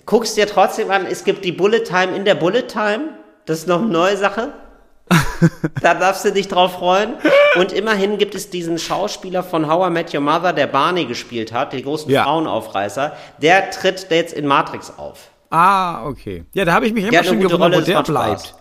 guckst 0.06 0.38
dir 0.38 0.48
trotzdem 0.48 0.90
an, 0.92 1.06
es 1.06 1.24
gibt 1.24 1.44
die 1.46 1.52
Bullet 1.52 1.82
Time 1.84 2.16
in 2.16 2.26
der 2.26 2.36
Bullet 2.36 2.64
Time. 2.64 3.10
Das 3.46 3.60
ist 3.60 3.68
noch 3.68 3.80
eine 3.82 3.90
neue 3.90 4.18
Sache. 4.18 4.54
Da 5.82 5.94
darfst 5.94 6.26
du 6.26 6.32
dich 6.32 6.48
drauf 6.48 6.74
freuen. 6.74 7.14
Und 7.60 7.72
immerhin 7.72 8.18
gibt 8.18 8.36
es 8.36 8.50
diesen 8.50 8.78
Schauspieler 8.78 9.44
von 9.44 9.70
How 9.70 9.88
I 9.88 9.92
Met 9.92 10.14
Your 10.14 10.22
Mother, 10.22 10.54
der 10.54 10.68
Barney 10.68 11.06
gespielt 11.06 11.52
hat, 11.54 11.74
den 11.74 11.84
großen 11.84 12.10
Ja. 12.12 12.24
Frauenaufreißer. 12.24 13.14
Der 13.42 13.70
tritt 13.72 14.08
jetzt 14.10 14.34
in 14.34 14.48
Matrix 14.48 14.92
auf. 14.98 15.30
Ah, 15.50 16.06
okay. 16.08 16.46
Ja, 16.54 16.66
da 16.66 16.74
habe 16.74 16.88
ich 16.88 16.94
mich 16.94 17.06
immer 17.06 17.24
schon 17.24 17.40
gewundert, 17.40 17.76
wo 17.76 17.82
der 17.86 18.02
bleibt. 18.04 18.40
Spaß. 18.42 18.56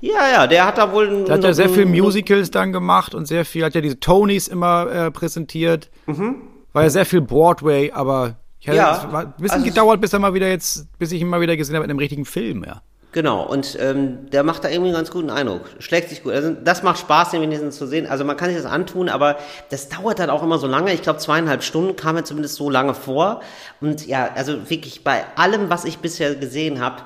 Ja, 0.00 0.28
ja, 0.32 0.46
der 0.46 0.64
hat 0.66 0.78
da 0.78 0.92
wohl. 0.92 1.08
ein- 1.08 1.24
Der 1.24 1.34
hat 1.36 1.44
ja 1.44 1.52
sehr 1.52 1.68
viel 1.68 1.84
Musicals 1.86 2.50
dann 2.52 2.72
gemacht 2.72 3.14
und 3.14 3.26
sehr 3.26 3.44
viel, 3.44 3.64
hat 3.64 3.74
ja 3.74 3.80
diese 3.80 3.98
Tonys 3.98 4.46
immer 4.46 4.86
äh, 4.90 5.10
präsentiert. 5.10 5.90
War 6.72 6.82
ja 6.84 6.90
sehr 6.90 7.04
viel 7.06 7.20
Broadway, 7.20 7.90
aber 7.90 8.36
ich 8.60 8.68
hatte, 8.68 8.76
Mhm. 8.78 8.84
Ja, 8.84 8.96
es 9.06 9.12
war 9.12 9.20
ein 9.22 9.34
bisschen 9.38 9.50
also- 9.54 9.64
gedauert, 9.66 10.00
bis 10.00 10.12
er 10.12 10.20
mal 10.20 10.34
wieder 10.34 10.48
jetzt, 10.48 10.86
bis 10.98 11.10
ich 11.10 11.20
ihn 11.20 11.28
mal 11.28 11.40
wieder 11.40 11.56
gesehen 11.56 11.74
habe 11.74 11.84
in 11.84 11.90
einem 11.90 11.98
richtigen 11.98 12.24
Film, 12.24 12.62
ja. 12.64 12.82
Genau, 13.12 13.42
und 13.42 13.76
ähm, 13.80 14.30
der 14.30 14.42
macht 14.42 14.64
da 14.64 14.68
irgendwie 14.68 14.88
einen 14.90 14.96
ganz 14.98 15.10
guten 15.10 15.30
Eindruck. 15.30 15.62
Schlägt 15.78 16.10
sich 16.10 16.22
gut. 16.22 16.34
Also 16.34 16.50
das 16.52 16.82
macht 16.82 16.98
Spaß, 16.98 17.30
den 17.30 17.40
wenigstens 17.40 17.78
zu 17.78 17.86
sehen. 17.86 18.06
Also 18.06 18.22
man 18.24 18.36
kann 18.36 18.48
sich 18.50 18.56
das 18.58 18.70
antun, 18.70 19.08
aber 19.08 19.38
das 19.70 19.88
dauert 19.88 20.18
dann 20.18 20.28
auch 20.28 20.42
immer 20.42 20.58
so 20.58 20.66
lange. 20.66 20.92
Ich 20.92 21.00
glaube, 21.00 21.18
zweieinhalb 21.18 21.62
Stunden 21.62 21.96
kam 21.96 22.16
mir 22.16 22.24
zumindest 22.24 22.56
so 22.56 22.68
lange 22.68 22.92
vor. 22.92 23.40
Und 23.80 24.06
ja, 24.06 24.28
also 24.34 24.68
wirklich 24.68 25.04
bei 25.04 25.24
allem, 25.36 25.70
was 25.70 25.86
ich 25.86 25.98
bisher 25.98 26.34
gesehen 26.34 26.80
habe, 26.82 26.96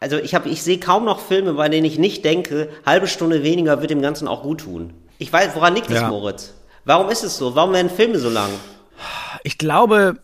also 0.00 0.16
ich 0.16 0.34
habe, 0.34 0.48
ich 0.48 0.62
sehe 0.62 0.80
kaum 0.80 1.04
noch 1.04 1.20
Filme, 1.20 1.52
bei 1.52 1.68
denen 1.68 1.84
ich 1.84 1.98
nicht 1.98 2.24
denke, 2.24 2.70
halbe 2.86 3.06
Stunde 3.06 3.42
weniger 3.42 3.82
wird 3.82 3.90
dem 3.90 4.00
Ganzen 4.00 4.28
auch 4.28 4.42
gut 4.42 4.60
tun. 4.62 4.94
Ich 5.18 5.30
weiß, 5.30 5.50
woran 5.54 5.74
liegt 5.74 5.90
es, 5.90 5.96
Ja. 6.00 6.08
Moritz? 6.08 6.54
Warum 6.86 7.10
ist 7.10 7.22
es 7.22 7.36
so? 7.36 7.54
Warum 7.54 7.74
werden 7.74 7.90
Filme 7.90 8.18
so 8.18 8.30
lang? 8.30 8.48
Ich 9.44 9.58
glaube, 9.58 10.16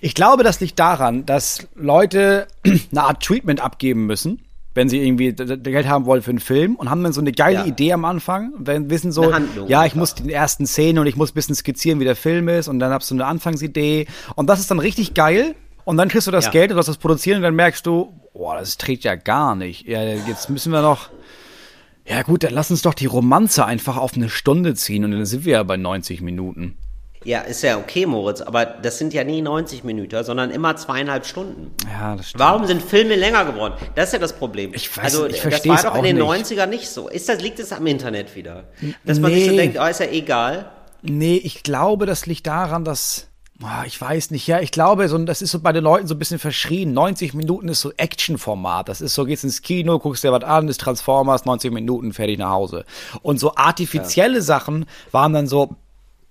ich 0.00 0.14
glaube, 0.14 0.44
das 0.44 0.60
liegt 0.60 0.78
daran, 0.78 1.26
dass 1.26 1.66
Leute 1.74 2.46
eine 2.90 3.02
Art 3.02 3.22
Treatment 3.22 3.60
abgeben 3.60 4.06
müssen, 4.06 4.42
wenn 4.74 4.88
sie 4.88 4.98
irgendwie 4.98 5.32
Geld 5.32 5.88
haben 5.88 6.04
wollen 6.04 6.22
für 6.22 6.30
einen 6.30 6.40
Film 6.40 6.74
und 6.76 6.90
haben 6.90 7.02
dann 7.02 7.12
so 7.12 7.20
eine 7.20 7.32
geile 7.32 7.58
Ja. 7.60 7.64
Idee 7.66 7.92
am 7.92 8.04
Anfang 8.04 8.52
wenn 8.58 8.90
wissen 8.90 9.12
so, 9.12 9.32
Handlung 9.32 9.68
ja, 9.68 9.84
ich 9.84 9.94
muss 9.94 10.14
die 10.14 10.32
ersten 10.32 10.66
Szenen 10.66 10.98
und 10.98 11.06
ich 11.06 11.16
muss 11.16 11.30
ein 11.30 11.34
bisschen 11.34 11.54
skizzieren, 11.54 12.00
wie 12.00 12.04
der 12.04 12.16
Film 12.16 12.48
ist 12.48 12.68
und 12.68 12.80
dann 12.80 12.92
hast 12.92 13.10
du 13.10 13.14
eine 13.14 13.26
Anfangsidee 13.26 14.06
und 14.34 14.48
das 14.48 14.60
ist 14.60 14.70
dann 14.70 14.80
richtig 14.80 15.14
geil 15.14 15.54
und 15.84 15.96
dann 15.96 16.08
kriegst 16.08 16.26
du 16.26 16.30
das 16.32 16.46
Ja. 16.46 16.50
Geld 16.50 16.70
und 16.72 16.76
das 16.76 16.96
produzieren 16.96 17.36
und 17.36 17.42
dann 17.42 17.54
merkst 17.54 17.86
du, 17.86 18.12
boah, 18.32 18.56
das 18.58 18.76
trägt 18.78 19.04
ja 19.04 19.14
gar 19.14 19.54
nicht. 19.54 19.86
Ja, 19.86 20.02
jetzt 20.02 20.50
müssen 20.50 20.72
wir 20.72 20.82
noch 20.82 21.10
ja 22.06 22.20
gut, 22.22 22.42
dann 22.42 22.52
lass 22.52 22.70
uns 22.70 22.82
doch 22.82 22.92
die 22.94 23.06
Romanze 23.06 23.64
einfach 23.64 23.96
auf 23.96 24.14
eine 24.14 24.28
Stunde 24.28 24.74
ziehen 24.74 25.04
und 25.04 25.12
dann 25.12 25.24
sind 25.24 25.44
wir 25.46 25.52
ja 25.54 25.62
bei 25.62 25.76
90 25.78 26.20
Minuten. 26.20 26.76
Ja, 27.24 27.40
ist 27.40 27.62
ja 27.62 27.78
okay, 27.78 28.06
Moritz, 28.06 28.40
aber 28.42 28.64
das 28.66 28.98
sind 28.98 29.14
ja 29.14 29.24
nie 29.24 29.40
90 29.42 29.82
Minuten, 29.82 30.22
sondern 30.24 30.50
immer 30.50 30.76
zweieinhalb 30.76 31.24
Stunden. 31.26 31.70
Ja, 31.90 32.16
das 32.16 32.28
stimmt. 32.28 32.40
Warum 32.42 32.66
sind 32.66 32.82
Filme 32.82 33.16
länger 33.16 33.44
geworden? 33.46 33.74
Das 33.94 34.08
ist 34.08 34.12
ja 34.12 34.18
das 34.18 34.34
Problem. 34.34 34.72
Ich 34.74 34.88
weiß- 34.88 35.00
also, 35.00 35.26
ich 35.26 35.40
das 35.40 35.66
war 35.66 35.82
doch 35.82 35.94
in 35.96 36.04
den 36.04 36.16
nicht. 36.16 36.24
90ern 36.24 36.66
nicht 36.66 36.88
so. 36.88 37.08
Ist 37.08 37.28
das, 37.28 37.40
liegt 37.40 37.58
es 37.58 37.72
am 37.72 37.86
Internet 37.86 38.36
wieder? 38.36 38.64
Dass 39.04 39.18
man 39.20 39.32
sich 39.32 39.46
so 39.46 39.56
denkt, 39.56 39.78
oh, 39.80 39.86
ist 39.86 40.00
ja 40.00 40.06
egal. 40.06 40.66
Nee, 41.02 41.36
ich 41.36 41.62
glaube, 41.62 42.06
das 42.06 42.26
liegt 42.26 42.46
daran, 42.46 42.84
dass. 42.84 43.28
ah, 43.62 43.84
Ich 43.86 43.98
weiß 44.00 44.30
nicht, 44.30 44.46
ja, 44.46 44.60
ich 44.60 44.70
glaube, 44.70 45.08
so, 45.08 45.16
das 45.18 45.40
ist 45.42 45.50
so 45.50 45.60
bei 45.60 45.72
den 45.72 45.84
Leuten 45.84 46.06
so 46.06 46.14
ein 46.14 46.18
bisschen 46.18 46.38
verschrien. 46.38 46.92
90 46.92 47.32
Minuten 47.34 47.68
ist 47.68 47.80
so 47.80 47.92
Action-Format. 47.96 48.88
Das 48.88 49.00
ist 49.00 49.14
so, 49.14 49.24
gehst 49.24 49.44
ins 49.44 49.62
Kino, 49.62 49.98
guckst 49.98 50.24
dir 50.24 50.32
was 50.32 50.44
an, 50.44 50.68
ist 50.68 50.80
Transformers, 50.80 51.44
90 51.44 51.72
Minuten, 51.72 52.12
fertig 52.12 52.38
nach 52.38 52.50
Hause. 52.50 52.84
Und 53.22 53.38
so 53.40 53.54
artifizielle 53.54 54.42
Sachen 54.42 54.86
waren 55.10 55.32
dann 55.32 55.46
so 55.46 55.76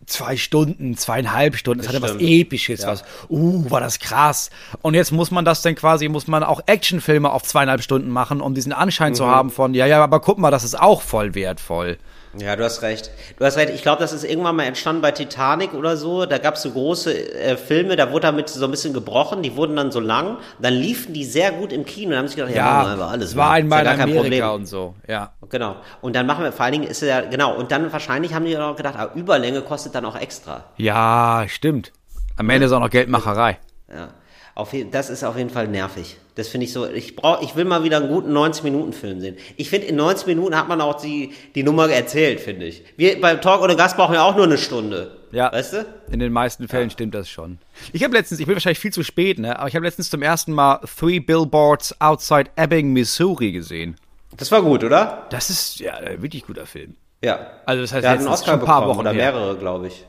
zwei 0.06 0.38
Stunden, 0.38 0.95
zweieinhalb 0.97 1.56
Stunden. 1.56 1.80
Das, 1.80 1.88
Das 1.88 1.95
hatte 1.95 2.04
was 2.04 2.12
stimmt. 2.12 2.30
Episches, 2.30 2.86
was, 2.86 3.04
uh, 3.30 3.70
war 3.70 3.80
das 3.80 3.99
krass. 3.99 4.49
Und 4.82 4.93
jetzt 4.93 5.12
muss 5.12 5.32
man 5.32 5.45
das 5.45 5.62
dann 5.62 5.76
quasi, 5.76 6.08
muss 6.10 6.28
man 6.28 6.43
auch 6.43 6.62
Actionfilme 6.66 7.32
auf 7.32 7.43
zweieinhalb 7.43 7.82
Stunden 7.82 8.10
machen, 8.10 8.41
um 8.41 8.54
diesen 8.54 8.74
Anschein 8.74 9.12
Mhm. 9.12 9.16
zu 9.16 9.28
haben 9.28 9.49
von, 9.49 9.74
ja, 9.74 9.86
ja, 9.86 10.04
aber 10.04 10.20
guck 10.20 10.38
mal, 10.38 10.51
das 10.51 10.64
ist 10.64 10.80
auch 10.80 11.01
voll 11.01 11.36
wertvoll. 11.36 11.97
Ja, 12.38 12.55
du 12.55 12.63
hast 12.63 12.81
recht. 12.81 13.11
Du 13.38 13.45
hast 13.45 13.57
recht. 13.57 13.71
Ich 13.73 13.84
glaube, 13.84 13.99
das 13.99 14.11
ist 14.11 14.23
irgendwann 14.23 14.55
mal 14.55 14.63
entstanden 14.63 15.01
bei 15.01 15.11
Titanic 15.11 15.73
oder 15.73 15.97
so. 15.97 16.25
Da 16.25 16.39
gab 16.39 16.55
es 16.55 16.63
so 16.63 16.71
große 16.71 17.34
äh, 17.34 17.57
Filme, 17.57 17.95
da 17.95 18.11
wurde 18.11 18.21
damit 18.21 18.49
so 18.49 18.65
ein 18.65 18.71
bisschen 18.71 18.93
gebrochen. 18.93 19.43
Die 19.43 19.55
wurden 19.55 19.75
dann 19.75 19.91
so 19.91 19.99
lang. 19.99 20.38
Dann 20.59 20.73
liefen 20.73 21.13
die 21.13 21.25
sehr 21.25 21.51
gut 21.51 21.71
im 21.71 21.86
Kino. 21.86 22.11
Da 22.11 22.17
haben 22.17 22.27
sie 22.27 22.36
gedacht, 22.36 22.55
ja, 22.55 22.84
machen 22.84 22.97
wir 22.97 23.05
alles. 23.05 23.29
es 23.29 23.36
war 23.36 23.49
mal. 23.49 23.53
einmal 23.55 23.86
ja 23.86 23.93
in 23.93 24.01
Amerika 24.01 24.21
Problem. 24.21 24.49
und 24.49 24.65
so, 24.65 24.95
ja. 25.07 25.34
Genau. 25.49 25.75
Und 26.01 26.15
dann 26.15 26.25
machen 26.25 26.43
wir, 26.43 26.51
vor 26.51 26.65
allen 26.65 26.73
Dingen 26.73 26.88
ist 26.88 27.01
ja, 27.01 27.21
genau. 27.21 27.55
Und 27.55 27.71
dann 27.71 27.91
wahrscheinlich 27.91 28.34
haben 28.34 28.45
die 28.45 28.57
auch 28.57 28.75
gedacht, 28.75 28.95
ah, 28.97 29.11
Überlänge 29.13 29.61
kostet 29.61 29.93
dann 29.93 30.05
auch 30.05 30.19
extra. 30.19 30.63
Ja, 30.77 31.45
stimmt. 31.47 31.91
Am 32.38 32.49
Ende 32.49 32.65
ist 32.65 32.71
auch 32.71 32.79
noch 32.79 32.89
Geldmacherei. 32.89 33.59
Ja. 33.89 34.09
Auf, 34.55 34.71
das 34.91 35.09
ist 35.09 35.23
auf 35.23 35.38
jeden 35.38 35.49
Fall 35.49 35.67
nervig. 35.67 36.17
Das 36.36 36.47
finde 36.47 36.65
ich 36.65 36.73
so. 36.73 36.88
Ich 36.88 37.15
brauch, 37.15 37.41
ich 37.41 37.55
will 37.55 37.65
mal 37.65 37.84
wieder 37.84 37.97
einen 37.97 38.09
guten 38.09 38.36
90-Minuten-Film 38.36 39.19
sehen. 39.19 39.38
Ich 39.55 39.69
finde, 39.69 39.88
in 39.88 39.95
90 39.95 40.27
Minuten 40.27 40.57
hat 40.57 40.67
man 40.67 40.81
auch 40.81 40.99
die, 40.99 41.31
die 41.53 41.63
Nummer 41.63 41.89
erzählt, 41.89 42.39
finde 42.39 42.65
ich. 42.65 42.84
Wir 42.97 43.21
beim 43.21 43.39
Talk 43.41 43.61
ohne 43.61 43.75
Gast 43.75 43.97
brauchen 43.97 44.13
wir 44.13 44.23
auch 44.23 44.36
nur 44.36 44.45
eine 44.45 44.57
Stunde. 44.57 45.17
Ja. 45.31 45.51
Weißt 45.51 45.73
du? 45.73 45.86
In 46.11 46.19
den 46.19 46.34
meisten 46.34 46.67
Fällen 46.67 46.89
stimmt 46.89 47.13
das 47.13 47.29
schon. 47.29 47.59
Ich 47.91 48.03
habe 48.03 48.15
letztens, 48.15 48.39
ich 48.39 48.45
bin 48.45 48.55
wahrscheinlich 48.55 48.79
viel 48.79 48.93
zu 48.93 49.03
spät, 49.03 49.39
ne? 49.39 49.57
Aber 49.57 49.67
ich 49.67 49.75
habe 49.75 49.86
letztens 49.86 50.09
zum 50.09 50.21
ersten 50.21 50.53
Mal 50.53 50.79
Three 50.99 51.19
Billboards 51.19 51.99
Outside 52.01 52.51
Ebbing, 52.55 52.93
Missouri 52.93 53.51
gesehen. 53.51 53.95
Das 54.38 54.51
war 54.51 54.61
gut, 54.61 54.84
oder? 54.84 55.27
Das 55.29 55.49
ist 55.49 55.79
ja 55.79 55.93
ein 55.95 56.21
wirklich 56.21 56.45
guter 56.45 56.65
Film. 56.65 56.95
Ja. 57.23 57.51
Also 57.65 57.81
das 57.84 57.93
heißt 57.93 58.03
Der 58.03 58.11
hat 58.11 58.19
einen 58.19 58.27
Oscar 58.27 58.53
schon 58.53 58.59
ein 58.59 58.65
paar 58.65 58.81
bekommen, 58.81 58.97
Wochen 58.97 59.07
oder 59.07 59.13
mehrere, 59.13 59.55
glaube 59.57 59.88
ich. 59.88 60.05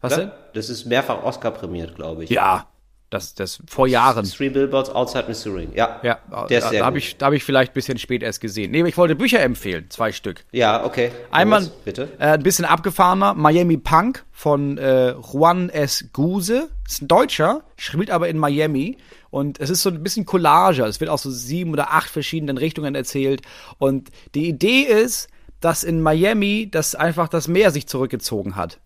Was 0.00 0.12
Oder? 0.12 0.26
denn? 0.26 0.32
Das 0.54 0.70
ist 0.70 0.84
mehrfach 0.84 1.22
Oscar 1.22 1.50
prämiert, 1.50 1.96
glaube 1.96 2.24
ich. 2.24 2.30
Ja, 2.30 2.66
das, 3.10 3.34
das 3.34 3.62
vor 3.66 3.86
Jahren. 3.86 4.24
Three 4.24 4.50
Billboards 4.50 4.90
Outside 4.90 5.24
Missouri. 5.28 5.68
Ja. 5.74 6.00
Ja, 6.02 6.18
Der 6.48 6.60
da, 6.60 6.70
da 6.70 6.84
habe 6.84 6.98
ich, 6.98 7.16
da 7.16 7.26
hab 7.26 7.32
ich 7.32 7.42
vielleicht 7.42 7.72
ein 7.72 7.74
bisschen 7.74 7.98
spät 7.98 8.22
erst 8.22 8.40
gesehen. 8.40 8.70
Nee, 8.70 8.80
aber 8.80 8.88
ich 8.88 8.96
wollte 8.98 9.16
Bücher 9.16 9.40
empfehlen, 9.40 9.86
zwei 9.88 10.12
Stück. 10.12 10.44
Ja, 10.52 10.84
okay. 10.84 11.10
Einmal 11.30 11.62
Moritz, 11.62 11.74
bitte. 11.84 12.08
Äh, 12.18 12.32
ein 12.32 12.42
bisschen 12.42 12.64
abgefahrener, 12.64 13.34
Miami 13.34 13.78
Punk 13.78 14.24
von 14.30 14.76
äh, 14.78 15.12
Juan 15.12 15.70
S. 15.70 16.06
Guse. 16.12 16.68
Ist 16.86 17.02
ein 17.02 17.08
Deutscher, 17.08 17.62
spielt 17.76 18.10
aber 18.10 18.28
in 18.28 18.38
Miami. 18.38 18.98
Und 19.30 19.60
es 19.60 19.70
ist 19.70 19.82
so 19.82 19.90
ein 19.90 20.02
bisschen 20.02 20.26
Collage. 20.26 20.84
Es 20.84 21.00
wird 21.00 21.10
aus 21.10 21.22
so 21.22 21.30
sieben 21.30 21.72
oder 21.72 21.92
acht 21.92 22.08
verschiedenen 22.08 22.58
Richtungen 22.58 22.94
erzählt. 22.94 23.42
Und 23.78 24.10
die 24.34 24.48
Idee 24.48 24.82
ist, 24.82 25.28
dass 25.60 25.82
in 25.82 26.00
Miami 26.00 26.68
das 26.70 26.94
einfach 26.94 27.28
das 27.28 27.48
Meer 27.48 27.70
sich 27.70 27.86
zurückgezogen 27.86 28.56
hat. 28.56 28.78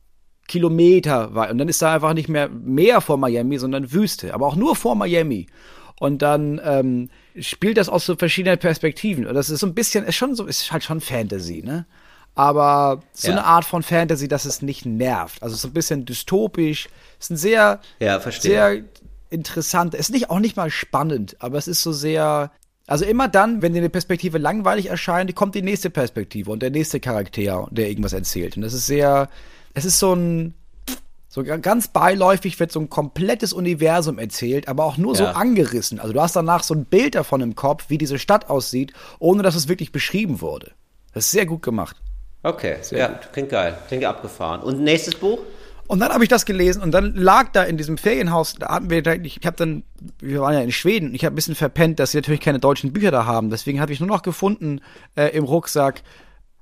Kilometer 0.53 1.35
weit. 1.35 1.51
Und 1.51 1.59
dann 1.59 1.69
ist 1.69 1.81
da 1.81 1.95
einfach 1.95 2.13
nicht 2.15 2.29
mehr 2.29 2.49
Meer 2.49 3.01
vor 3.01 3.17
Miami, 3.17 3.59
sondern 3.59 3.91
Wüste. 3.93 4.35
Aber 4.35 4.47
auch 4.47 4.57
nur 4.57 4.77
vor 4.77 4.95
Miami. 4.95 5.47
Und 5.99 6.21
dann 6.21 6.61
ähm, 6.65 7.09
spielt 7.41 7.77
das 7.79 7.89
aus 7.89 8.05
so 8.05 8.17
verschiedenen 8.17 8.59
Perspektiven. 8.59 9.27
Und 9.27 9.35
das 9.35 9.49
ist 9.51 9.61
so 9.61 9.67
ein 9.67 9.75
bisschen, 9.75 10.05
ist 10.05 10.17
schon 10.17 10.35
so, 10.35 10.45
ist 10.47 10.71
halt 10.71 10.85
schon 10.85 11.01
Fantasy, 11.01 11.63
ne? 11.65 11.87
Aber 12.35 13.03
so 13.13 13.29
Ja. 13.29 13.35
eine 13.35 13.45
Art 13.45 13.65
von 13.65 13.83
Fantasy, 13.83 14.27
dass 14.29 14.45
es 14.45 14.63
nicht 14.63 14.85
nervt. 14.87 15.43
Also 15.43 15.55
so 15.57 15.69
ein 15.69 15.75
bisschen 15.75 16.05
dystopisch. 16.05 16.89
Ist 17.21 17.31
ein 17.31 17.37
sehr, 17.37 17.81
Ja, 18.01 18.21
sehr 18.31 18.83
interessant. 19.31 19.95
Ist 19.95 20.11
nicht 20.11 20.29
auch 20.31 20.39
nicht 20.41 20.57
mal 20.57 20.71
spannend, 20.71 21.37
aber 21.41 21.57
es 21.59 21.69
ist 21.69 21.83
so 21.83 21.93
sehr. 21.93 22.51
Also 22.87 23.05
immer 23.05 23.29
dann, 23.29 23.63
wenn 23.63 23.73
dir 23.75 23.79
eine 23.79 23.91
Perspektive 23.91 24.39
langweilig 24.39 24.87
erscheint, 24.87 25.35
kommt 25.35 25.55
die 25.55 25.63
nächste 25.63 25.89
Perspektive 25.89 26.51
und 26.51 26.63
der 26.63 26.71
nächste 26.71 26.99
Charakter, 27.01 27.69
der 27.71 27.89
irgendwas 27.89 28.13
erzählt. 28.13 28.57
Und 28.57 28.63
das 28.63 28.73
ist 28.75 28.87
sehr, 28.87 29.29
es 29.75 29.85
ist 29.85 29.99
so 29.99 30.15
ein, 30.15 30.55
so 31.29 31.43
ga- 31.45 31.57
ganz 31.57 31.89
beiläufig 31.89 32.61
wird 32.61 32.71
so 32.73 32.81
ein 32.81 32.91
komplettes 32.91 33.53
Universum 33.53 34.19
erzählt, 34.19 34.69
aber 34.69 34.85
auch 34.85 34.97
nur 34.99 35.15
so 35.17 35.25
Ja. 35.25 35.33
angerissen. 35.33 35.99
Also 35.99 36.13
du 36.13 36.21
hast 36.21 36.37
danach 36.37 36.63
so 36.63 36.75
ein 36.75 36.85
Bild 36.85 37.15
davon 37.15 37.41
im 37.41 37.55
Kopf, 37.55 37.87
wie 37.89 37.99
diese 37.99 38.19
Stadt 38.19 38.51
aussieht, 38.51 38.93
ohne 39.19 39.43
dass 39.43 39.55
es 39.55 39.69
wirklich 39.69 39.93
beschrieben 39.93 40.41
wurde. 40.41 40.73
Das 41.15 41.25
ist 41.27 41.31
sehr 41.33 41.47
gut 41.47 41.63
gemacht. 41.63 41.97
Okay, 42.43 42.77
ja, 42.91 43.09
klingt 43.33 43.51
geil. 43.51 43.79
Klingt 43.89 44.05
abgefahren. 44.05 44.63
Und 44.63 44.81
nächstes 44.81 45.15
Buch? 45.15 45.39
Und 45.87 46.01
dann 46.01 46.11
habe 46.13 46.25
ich 46.25 46.29
das 46.31 46.45
gelesen 46.47 46.83
und 46.83 46.91
dann 46.93 47.15
lag 47.15 47.51
da 47.53 47.65
in 47.65 47.77
diesem 47.77 47.99
Ferienhaus, 47.99 48.55
da 48.55 48.69
hatten 48.69 48.89
wir, 48.89 49.07
ich 49.25 49.41
habe 49.45 49.57
dann, 49.57 49.83
wir 50.21 50.41
waren 50.41 50.55
ja 50.55 50.61
in 50.61 50.73
Schweden, 50.73 51.11
und 51.11 51.15
ich 51.15 51.25
habe 51.25 51.35
ein 51.35 51.37
bisschen 51.37 51.55
verpennt, 51.55 51.99
dass 51.99 52.13
sie 52.13 52.19
natürlich 52.19 52.41
keine 52.41 52.59
deutschen 52.61 52.93
Bücher 52.93 53.11
da 53.11 53.27
haben. 53.27 53.51
Deswegen 53.51 53.81
habe 53.81 53.93
ich 53.93 54.01
nur 54.01 54.09
noch 54.09 54.23
gefunden 54.23 54.81
äh, 55.17 55.29
im 55.37 55.45
Rucksack 55.45 56.03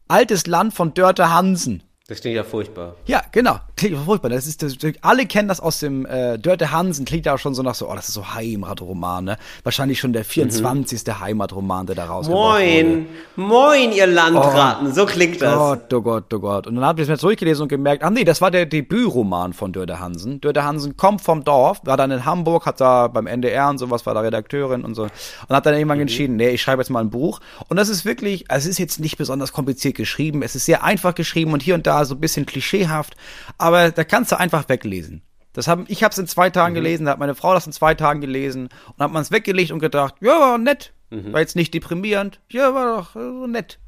Altes 0.09 0.47
Land 0.47 0.75
von 0.75 0.95
Dörte 0.95 1.33
Hansen. 1.33 1.83
Das 2.11 2.21
klingt 2.21 2.35
ja 2.35 2.43
furchtbar. 2.43 2.97
Ja, 3.07 3.23
genau. 3.31 3.61
Klingt 3.77 3.97
furchtbar. 3.99 4.31
Das 4.31 4.49
ist 4.49 4.65
das, 4.65 4.77
alle 5.01 5.27
kennen 5.27 5.47
das 5.47 5.61
aus 5.61 5.79
dem 5.79 6.07
äh, 6.07 6.41
Dörte 6.41 6.73
Hansen. 6.73 7.05
Klingt 7.05 7.25
ja 7.25 7.35
auch 7.35 7.39
schon 7.39 7.55
so 7.55 7.63
nach 7.63 7.77
so, 7.77 7.89
oh, 7.89 7.95
das 7.95 8.09
ist 8.09 8.15
so 8.15 8.35
Heimatroman, 8.35 9.27
ne? 9.27 9.37
Wahrscheinlich 9.63 10.01
schon 10.01 10.13
der 10.13 10.25
24. 10.25 11.03
Heimatroman, 11.21 11.87
der 11.87 11.95
da 11.95 12.09
wurde. 12.09 12.31
Moin, 12.31 13.07
moin, 13.37 13.93
ihr 13.93 14.09
Landratten. 14.09 14.93
so 14.93 15.07
klingt 15.07 15.41
das. 15.41 15.55
Gott, 15.55 15.95
oh 15.95 16.03
Gott, 16.03 16.35
oh 16.35 16.41
Gott. 16.41 16.67
Und 16.67 16.75
dann 16.75 16.85
habe 16.85 17.01
ich 17.01 17.05
es 17.05 17.09
mir 17.09 17.17
zurückgelesen 17.17 17.63
und 17.63 17.69
gemerkt, 17.69 18.03
ach 18.03 18.11
nee, 18.11 18.25
das 18.25 18.41
war 18.41 18.51
der 18.51 18.67
Debütroman 18.67 19.53
von 19.53 19.73
Dörte 19.73 20.01
Hansen. 20.01 20.41
Dörte 20.41 20.65
Hansen 20.65 20.97
kommt 20.97 21.21
vom 21.21 21.45
Dorf, 21.45 21.81
war 21.85 21.97
dann 21.97 22.11
in 22.11 22.25
Hamburg, 22.25 22.67
hat 22.67 22.81
da 22.81 23.07
beim 23.07 23.29
NDR 23.29 23.69
und 23.69 23.79
sowas, 23.79 24.05
war 24.05 24.15
da 24.15 24.21
Redakteurin 24.23 24.83
und 24.83 24.97
so. 24.97 25.05
Und 25.05 25.55
hat 25.55 25.65
dann 25.65 25.75
irgendwann 25.75 26.01
entschieden, 26.01 26.35
nee, 26.35 26.49
ich 26.49 26.61
schreibe 26.61 26.83
jetzt 26.83 26.91
mal 26.91 26.99
ein 27.05 27.11
Buch. 27.11 27.39
Und 27.69 27.77
das 27.77 27.89
ist 27.89 28.05
wirklich, 28.05 28.51
also 28.51 28.65
es 28.65 28.73
ist 28.73 28.79
jetzt 28.79 28.99
nicht 28.99 29.17
besonders 29.17 29.53
kompliziert 29.53 29.95
geschrieben. 29.95 30.43
Es 30.43 30.57
ist 30.57 30.65
sehr 30.65 30.83
einfach 30.83 31.15
geschrieben 31.15 31.53
und 31.53 31.63
hier 31.63 31.77
und 31.77 31.87
da 31.87 32.00
so 32.05 32.15
ein 32.15 32.21
bisschen 32.21 32.47
klischeehaft. 32.47 33.17
Aber 33.59 33.91
da 33.91 34.05
kannst 34.05 34.33
du 34.33 34.39
einfach 34.39 34.69
weglesen. 34.69 35.23
Das 35.53 35.67
haben, 35.67 35.85
ich 35.89 36.05
habe 36.05 36.13
es 36.13 36.19
in 36.19 36.27
zwei 36.27 36.51
Tagen 36.51 36.75
gelesen, 36.75 37.07
da 37.07 37.13
hat 37.13 37.19
meine 37.19 37.35
Frau 37.35 37.55
das 37.55 37.67
in 37.67 37.73
zwei 37.73 37.95
Tagen 37.95 38.21
gelesen 38.21 38.69
und 38.97 39.03
hat 39.03 39.11
man 39.11 39.23
es 39.23 39.33
weggelegt 39.33 39.73
und 39.73 39.81
gedacht, 39.81 40.15
ja, 40.21 40.39
war 40.39 40.59
nett. 40.59 40.93
War 41.33 41.41
jetzt 41.41 41.57
nicht 41.57 41.75
deprimierend. 41.75 42.41
Ja, 42.51 42.73
war 42.73 42.99
doch 42.99 43.17
äh, 43.17 43.19
so 43.19 43.47
nett. 43.49 43.81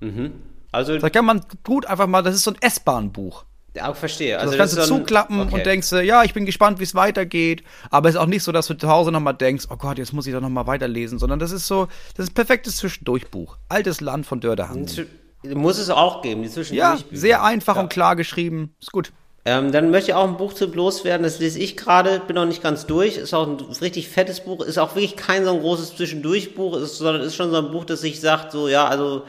Also, 0.72 0.98
Da 0.98 1.08
kann 1.08 1.24
man 1.24 1.42
gut 1.62 1.86
einfach 1.86 2.08
mal, 2.08 2.22
das 2.22 2.34
ist 2.34 2.42
so 2.42 2.50
ein 2.50 2.56
S-Bahn-Buch. 2.60 3.44
Ja, 3.74 3.94
verstehe. 3.94 4.38
Also 4.38 4.50
das 4.50 4.58
kannst 4.58 4.76
du 4.76 4.82
so 4.82 4.98
zuklappen 4.98 5.40
okay. 5.40 5.54
und 5.54 5.66
denkst, 5.66 5.92
ja, 5.92 6.24
ich 6.24 6.34
bin 6.34 6.44
gespannt, 6.44 6.78
wie 6.78 6.84
es 6.84 6.94
weitergeht. 6.94 7.62
Aber 7.90 8.08
es 8.08 8.16
ist 8.16 8.20
auch 8.20 8.26
nicht 8.26 8.42
so, 8.42 8.52
dass 8.52 8.66
du 8.66 8.74
zu 8.74 8.88
Hause 8.88 9.12
nochmal 9.12 9.34
denkst, 9.34 9.66
oh 9.70 9.76
Gott, 9.76 9.98
jetzt 9.98 10.12
muss 10.12 10.26
ich 10.26 10.34
doch 10.34 10.42
nochmal 10.42 10.66
weiterlesen, 10.66 11.18
sondern 11.18 11.38
das 11.38 11.52
ist 11.52 11.66
so, 11.66 11.88
das 12.16 12.26
ist 12.26 12.32
ein 12.32 12.34
perfektes 12.34 12.76
Zwischendurchbuch. 12.76 13.56
Altes 13.68 14.00
Land 14.00 14.26
von 14.26 14.40
Dörderhand. 14.40 15.06
Muss 15.42 15.78
es 15.78 15.90
auch 15.90 16.22
geben, 16.22 16.42
die 16.42 16.50
Zwischendurchbücher. 16.50 17.12
Ja, 17.12 17.18
sehr 17.18 17.42
einfach 17.42 17.76
ja. 17.76 17.82
und 17.82 17.88
klar 17.88 18.16
geschrieben. 18.16 18.74
Ist 18.80 18.92
gut. 18.92 19.12
Ähm, 19.44 19.72
dann 19.72 19.90
möchte 19.90 20.12
ich 20.12 20.14
auch 20.14 20.28
ein 20.28 20.36
Buch 20.36 20.52
zu 20.52 20.66
loswerden, 20.66 21.24
das 21.24 21.40
lese 21.40 21.58
ich 21.58 21.76
gerade, 21.76 22.20
bin 22.20 22.36
noch 22.36 22.44
nicht 22.46 22.62
ganz 22.62 22.86
durch, 22.86 23.16
ist 23.16 23.34
auch 23.34 23.48
ein 23.48 23.56
richtig 23.80 24.08
fettes 24.08 24.40
Buch, 24.40 24.64
ist 24.64 24.78
auch 24.78 24.94
wirklich 24.94 25.16
kein 25.16 25.44
so 25.44 25.50
ein 25.50 25.60
großes 25.60 25.96
Zwischendurchbuch, 25.96 26.76
ist, 26.76 26.98
sondern 26.98 27.22
ist 27.22 27.34
schon 27.34 27.50
so 27.50 27.56
ein 27.56 27.72
Buch, 27.72 27.84
das 27.84 28.02
sich 28.02 28.20
sagt, 28.20 28.52
so, 28.52 28.68
ja, 28.68 28.86
also, 28.86 29.24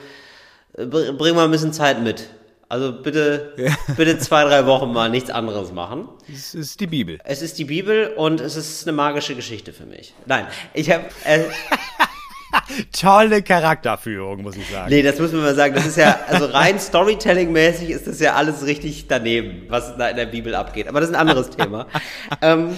äh, 0.78 0.86
bring 0.86 1.36
mal 1.36 1.45
ein 1.45 1.51
bisschen 1.51 1.74
Zeit 1.74 2.03
mit. 2.03 2.30
Also 2.70 2.91
bitte, 2.91 3.53
ja. 3.57 3.76
bitte 3.97 4.20
zwei, 4.20 4.43
drei 4.43 4.68
Wochen 4.68 4.93
mal 4.93 5.09
nichts 5.09 5.32
anderes 5.32 5.72
machen. 5.72 6.07
Es 6.32 6.53
ist 6.53 6.80
die 6.80 6.88
Bibel. 6.88 7.20
Es 7.24 7.41
ist 7.41 7.57
die 7.57 7.66
Bibel 7.66 8.14
und 8.16 8.39
es 8.39 8.55
ist 8.55 8.88
eine 8.88 8.95
magische 8.95 9.36
Geschichte 9.36 9.74
für 9.74 9.86
mich. 9.86 10.14
Nein, 10.26 10.45
ich 10.74 10.91
habe. 10.91 11.05
Äh, 11.24 11.45
Tolle 12.91 13.41
Charakterführung, 13.41 14.41
muss 14.41 14.56
ich 14.56 14.70
sagen. 14.70 14.89
Nee, 14.89 15.01
das 15.01 15.20
muss 15.20 15.32
man 15.32 15.41
mal 15.41 15.56
sagen. 15.56 15.76
Das 15.76 15.86
ist 15.86 15.97
ja, 15.97 16.20
also 16.28 16.45
rein 16.45 16.80
Storytelling-mäßig 16.80 17.89
ist 17.89 18.08
das 18.08 18.20
ja 18.20 18.34
alles 18.34 18.66
richtig 18.66 19.08
daneben, 19.08 19.66
was 19.70 19.97
da 19.97 20.10
in 20.10 20.18
der 20.18 20.26
Bibel 20.26 20.56
abgeht. 20.56 20.88
Aber 20.88 20.99
das 20.99 21.10
ist 21.10 21.16
ein 21.16 21.22
anderes 21.22 21.49
Thema. 21.58 21.88
ähm, 22.41 22.76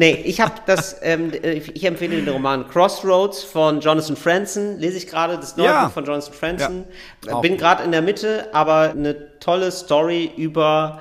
Nee, 0.00 0.22
ich 0.24 0.40
habe 0.40 0.54
das, 0.64 0.96
ähm, 1.02 1.30
ich 1.42 1.84
empfehle 1.84 2.16
den 2.16 2.28
Roman 2.30 2.66
Crossroads 2.66 3.42
von 3.42 3.82
Jonathan 3.82 4.16
Franzen, 4.16 4.78
lese 4.78 4.96
ich 4.96 5.06
gerade, 5.06 5.36
das 5.36 5.58
neue 5.58 5.66
ja. 5.66 5.84
Buch 5.84 5.92
von 5.92 6.06
Jonathan 6.06 6.32
Franzen. 6.32 6.84
Ja. 7.26 7.38
Bin 7.40 7.58
gerade 7.58 7.82
in 7.84 7.92
der 7.92 8.00
Mitte, 8.00 8.48
aber 8.54 8.92
eine 8.92 9.38
tolle 9.40 9.70
Story 9.70 10.32
über 10.38 11.00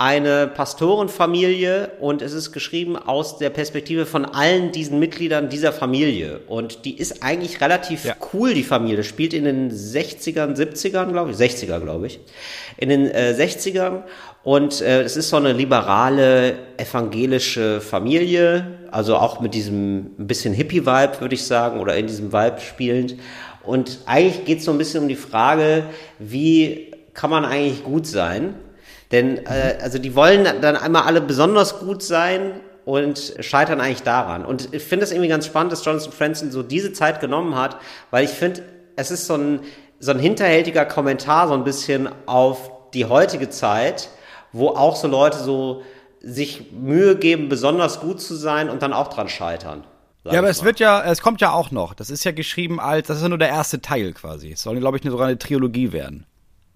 eine 0.00 0.46
Pastorenfamilie 0.46 1.90
und 2.00 2.22
es 2.22 2.32
ist 2.32 2.52
geschrieben 2.52 2.96
aus 2.96 3.36
der 3.36 3.50
Perspektive 3.50 4.06
von 4.06 4.24
allen 4.24 4.72
diesen 4.72 4.98
Mitgliedern 4.98 5.50
dieser 5.50 5.74
Familie. 5.74 6.40
Und 6.48 6.86
die 6.86 6.96
ist 6.96 7.22
eigentlich 7.22 7.60
relativ 7.60 8.06
ja. 8.06 8.16
cool, 8.32 8.54
die 8.54 8.62
Familie. 8.62 9.04
Spielt 9.04 9.34
in 9.34 9.44
den 9.44 9.70
60ern, 9.70 10.56
70ern, 10.56 11.12
glaube 11.12 11.32
ich, 11.32 11.36
60er, 11.36 11.80
glaube 11.80 12.06
ich. 12.06 12.18
In 12.78 12.88
den 12.88 13.10
äh, 13.10 13.34
60ern. 13.38 14.04
Und 14.42 14.80
äh, 14.80 15.02
es 15.02 15.18
ist 15.18 15.28
so 15.28 15.36
eine 15.36 15.52
liberale, 15.52 16.54
evangelische 16.78 17.82
Familie, 17.82 18.78
also 18.90 19.16
auch 19.16 19.40
mit 19.40 19.52
diesem 19.52 20.12
ein 20.18 20.26
bisschen 20.26 20.54
Hippie-Vibe, 20.54 21.20
würde 21.20 21.34
ich 21.34 21.44
sagen, 21.44 21.78
oder 21.78 21.94
in 21.94 22.06
diesem 22.06 22.32
Vibe 22.32 22.60
spielend. 22.66 23.16
Und 23.64 23.98
eigentlich 24.06 24.46
geht 24.46 24.58
es 24.60 24.64
so 24.64 24.70
ein 24.70 24.78
bisschen 24.78 25.02
um 25.02 25.08
die 25.08 25.14
Frage, 25.14 25.84
wie 26.18 26.90
kann 27.12 27.28
man 27.28 27.44
eigentlich 27.44 27.84
gut 27.84 28.06
sein? 28.06 28.54
Denn 29.12 29.38
äh, 29.46 29.78
also 29.82 29.98
die 29.98 30.14
wollen 30.14 30.44
dann 30.60 30.76
einmal 30.76 31.02
alle 31.02 31.20
besonders 31.20 31.80
gut 31.80 32.02
sein 32.02 32.60
und 32.84 33.34
scheitern 33.40 33.80
eigentlich 33.80 34.02
daran. 34.02 34.44
Und 34.44 34.72
ich 34.72 34.82
finde 34.82 35.04
es 35.04 35.12
irgendwie 35.12 35.28
ganz 35.28 35.46
spannend, 35.46 35.72
dass 35.72 35.84
Jonathan 35.84 36.12
Franzen 36.12 36.50
so 36.50 36.62
diese 36.62 36.92
Zeit 36.92 37.20
genommen 37.20 37.56
hat, 37.56 37.76
weil 38.10 38.24
ich 38.24 38.30
finde, 38.30 38.62
es 38.96 39.10
ist 39.10 39.26
so 39.26 39.34
ein, 39.34 39.60
so 39.98 40.12
ein 40.12 40.18
hinterhältiger 40.18 40.84
Kommentar 40.84 41.48
so 41.48 41.54
ein 41.54 41.64
bisschen 41.64 42.08
auf 42.26 42.70
die 42.94 43.04
heutige 43.04 43.50
Zeit, 43.50 44.08
wo 44.52 44.68
auch 44.68 44.96
so 44.96 45.08
Leute 45.08 45.38
so 45.38 45.82
sich 46.20 46.72
Mühe 46.72 47.16
geben, 47.16 47.48
besonders 47.48 48.00
gut 48.00 48.20
zu 48.20 48.34
sein 48.34 48.68
und 48.68 48.82
dann 48.82 48.92
auch 48.92 49.08
dran 49.08 49.28
scheitern. 49.28 49.84
Ja, 50.24 50.38
aber 50.40 50.50
es 50.50 50.64
wird 50.64 50.80
ja, 50.80 51.02
es 51.02 51.22
kommt 51.22 51.40
ja 51.40 51.52
auch 51.52 51.70
noch. 51.70 51.94
Das 51.94 52.10
ist 52.10 52.24
ja 52.24 52.32
geschrieben 52.32 52.78
als, 52.78 53.06
das 53.06 53.18
ist 53.18 53.22
ja 53.22 53.30
nur 53.30 53.38
der 53.38 53.48
erste 53.48 53.80
Teil 53.80 54.12
quasi. 54.12 54.52
Es 54.52 54.62
soll, 54.62 54.78
glaube 54.78 54.98
ich, 54.98 55.02
sogar 55.02 55.28
eine 55.28 55.38
Trilogie 55.38 55.92
werden. 55.92 56.26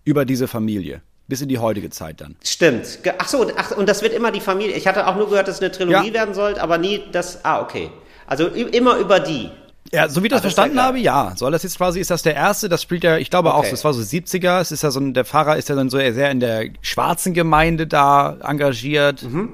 Über 0.05 0.25
diese 0.25 0.49
Familie. 0.49 1.03
Bis 1.27 1.41
in 1.41 1.49
die 1.49 1.59
heutige 1.59 1.89
Zeit 1.91 2.21
dann. 2.21 2.37
Stimmt. 2.45 2.99
Ach 3.19 3.29
so, 3.29 3.51
ach, 3.57 3.71
und 3.77 3.89
das 3.89 4.03
wird 4.03 4.13
immer 4.13 4.31
die 4.31 4.41
Familie. 4.41 4.77
Ich 4.77 4.87
hatte 4.87 5.07
auch 5.07 5.17
nur 5.17 5.31
gehört, 5.31 5.49
dass 5.49 5.57
es 5.57 5.63
eine 5.63 5.73
Trilogie 5.73 6.09
ja. 6.09 6.15
werden 6.15 6.35
soll, 6.35 6.59
aber 6.59 6.77
nie 6.77 7.03
das. 7.13 7.45
Ah, 7.45 7.61
okay. 7.61 7.91
Also 8.27 8.49
immer 8.49 8.99
über 8.99 9.21
die. 9.21 9.51
Ja, 9.93 10.09
so 10.09 10.23
wie 10.23 10.27
ich 10.27 10.31
das, 10.33 10.43
das 10.43 10.53
verstanden 10.53 10.83
habe, 10.83 10.99
ja. 10.99 11.33
Soll 11.37 11.53
das 11.53 11.63
jetzt 11.63 11.77
quasi, 11.77 12.01
ist 12.01 12.11
das 12.11 12.23
der 12.23 12.35
erste? 12.35 12.69
Das 12.69 12.83
spielt 12.83 13.05
ja, 13.05 13.17
ich 13.17 13.31
glaube 13.31 13.51
okay. 13.51 13.59
auch, 13.59 13.71
das 13.71 13.85
war 13.85 13.95
so 13.95 14.03
70er. 14.03 14.61
Es 14.61 14.73
ist 14.73 14.83
ja 14.83 14.91
so 14.91 15.01
ein, 15.01 15.15
der 15.15 15.25
Pfarrer 15.25 15.57
ist 15.57 15.69
ja 15.69 15.75
dann 15.75 15.89
so 15.89 15.99
sehr 15.99 16.31
in 16.31 16.41
der 16.41 16.71
schwarzen 16.83 17.33
Gemeinde 17.33 17.87
da 17.87 18.37
engagiert. 18.43 19.23
Mhm. 19.23 19.53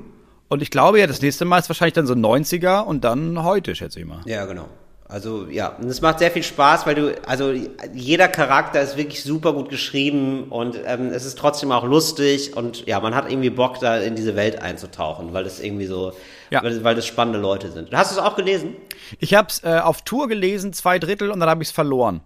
Und 0.48 0.62
ich 0.62 0.70
glaube 0.70 0.98
ja, 0.98 1.06
das 1.06 1.22
nächste 1.22 1.44
Mal 1.44 1.58
ist 1.58 1.68
wahrscheinlich 1.68 1.94
dann 1.94 2.06
so 2.06 2.14
90er 2.14 2.80
und 2.80 3.04
dann 3.04 3.42
heute, 3.44 3.76
schätze 3.76 4.00
ich 4.00 4.06
mal. 4.06 4.20
Ja, 4.24 4.46
genau. 4.46 4.68
Also 5.10 5.48
ja, 5.50 5.70
und 5.70 5.88
es 5.88 6.00
macht 6.00 6.20
sehr 6.20 6.30
viel 6.30 6.44
Spaß, 6.44 6.86
weil 6.86 6.94
du, 6.94 7.20
also 7.26 7.52
jeder 7.92 8.28
Charakter 8.28 8.80
ist 8.80 8.96
wirklich 8.96 9.24
super 9.24 9.52
gut 9.52 9.68
geschrieben 9.68 10.44
und 10.50 10.78
ähm, 10.86 11.08
es 11.08 11.24
ist 11.24 11.36
trotzdem 11.36 11.72
auch 11.72 11.82
lustig 11.82 12.56
und 12.56 12.86
ja, 12.86 13.00
man 13.00 13.16
hat 13.16 13.28
irgendwie 13.28 13.50
Bock, 13.50 13.80
da 13.80 13.96
in 13.96 14.14
diese 14.14 14.36
Welt 14.36 14.62
einzutauchen, 14.62 15.32
weil 15.32 15.42
das 15.42 15.58
irgendwie 15.58 15.86
so, 15.86 16.12
ja. 16.50 16.62
weil, 16.62 16.84
weil 16.84 16.94
das 16.94 17.06
spannende 17.06 17.40
Leute 17.40 17.72
sind. 17.72 17.92
Hast 17.92 18.12
du 18.12 18.20
es 18.20 18.24
auch 18.24 18.36
gelesen? 18.36 18.76
Ich 19.18 19.34
habe 19.34 19.48
es 19.48 19.64
äh, 19.64 19.80
auf 19.82 20.02
Tour 20.02 20.28
gelesen, 20.28 20.72
zwei 20.72 21.00
Drittel, 21.00 21.32
und 21.32 21.40
dann 21.40 21.50
habe 21.50 21.64
ich 21.64 21.70
es 21.70 21.74
verloren. 21.74 22.20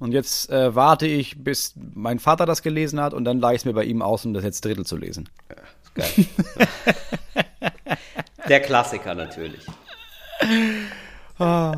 Und 0.00 0.10
jetzt 0.10 0.50
äh, 0.50 0.74
warte 0.74 1.06
ich, 1.06 1.44
bis 1.44 1.74
mein 1.94 2.18
Vater 2.18 2.44
das 2.44 2.62
gelesen 2.62 3.00
hat 3.00 3.14
und 3.14 3.24
dann 3.24 3.38
leih 3.38 3.54
ich 3.54 3.60
es 3.60 3.64
mir 3.64 3.72
bei 3.72 3.84
ihm 3.84 4.02
aus, 4.02 4.26
um 4.26 4.34
das 4.34 4.42
jetzt 4.42 4.64
Drittel 4.64 4.84
zu 4.84 4.96
lesen. 4.96 5.28
Ja, 5.48 5.56
geil. 5.94 6.26
Der 8.48 8.60
Klassiker 8.60 9.14
natürlich. 9.14 9.64
Ah. 11.38 11.76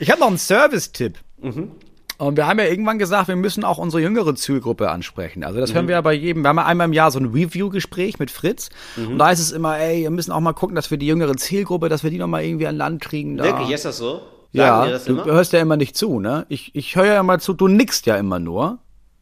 Ich 0.00 0.10
habe 0.10 0.20
noch 0.20 0.28
einen 0.28 0.38
Service-Tipp. 0.38 1.18
Mhm. 1.40 1.70
Und 2.18 2.36
wir 2.36 2.46
haben 2.46 2.58
ja 2.58 2.66
irgendwann 2.66 2.98
gesagt, 2.98 3.28
wir 3.28 3.36
müssen 3.36 3.64
auch 3.64 3.78
unsere 3.78 4.02
jüngere 4.02 4.34
Zielgruppe 4.34 4.90
ansprechen. 4.90 5.42
Also 5.42 5.58
das 5.58 5.70
mhm. 5.70 5.74
hören 5.76 5.88
wir 5.88 5.94
ja 5.94 6.00
bei 6.00 6.12
jedem. 6.12 6.42
Wir 6.42 6.48
haben 6.48 6.58
ja 6.58 6.66
einmal 6.66 6.86
im 6.86 6.92
Jahr 6.92 7.10
so 7.10 7.18
ein 7.18 7.26
Review-Gespräch 7.26 8.18
mit 8.18 8.30
Fritz. 8.30 8.68
Mhm. 8.96 9.12
Und 9.12 9.18
da 9.18 9.30
ist 9.30 9.40
es 9.40 9.52
immer, 9.52 9.78
ey, 9.78 10.02
wir 10.02 10.10
müssen 10.10 10.32
auch 10.32 10.40
mal 10.40 10.52
gucken, 10.52 10.74
dass 10.74 10.90
wir 10.90 10.98
die 10.98 11.06
jüngere 11.06 11.36
Zielgruppe, 11.36 11.88
dass 11.88 12.02
wir 12.02 12.10
die 12.10 12.18
noch 12.18 12.26
mal 12.26 12.44
irgendwie 12.44 12.66
an 12.66 12.76
Land 12.76 13.00
kriegen. 13.00 13.36
Da. 13.38 13.44
Wirklich, 13.44 13.70
ist 13.70 13.84
das 13.84 13.98
so? 13.98 14.12
Sagen 14.12 14.24
ja, 14.52 14.86
das 14.86 15.04
du 15.04 15.24
hörst 15.24 15.52
ja 15.52 15.60
immer 15.60 15.76
nicht 15.76 15.96
zu, 15.96 16.18
ne? 16.18 16.44
Ich, 16.48 16.74
ich 16.74 16.96
höre 16.96 17.06
ja 17.06 17.20
immer 17.20 17.38
zu, 17.38 17.52
du 17.52 17.68
nickst 17.68 18.04
ja 18.06 18.16
immer 18.16 18.38
nur. 18.38 18.78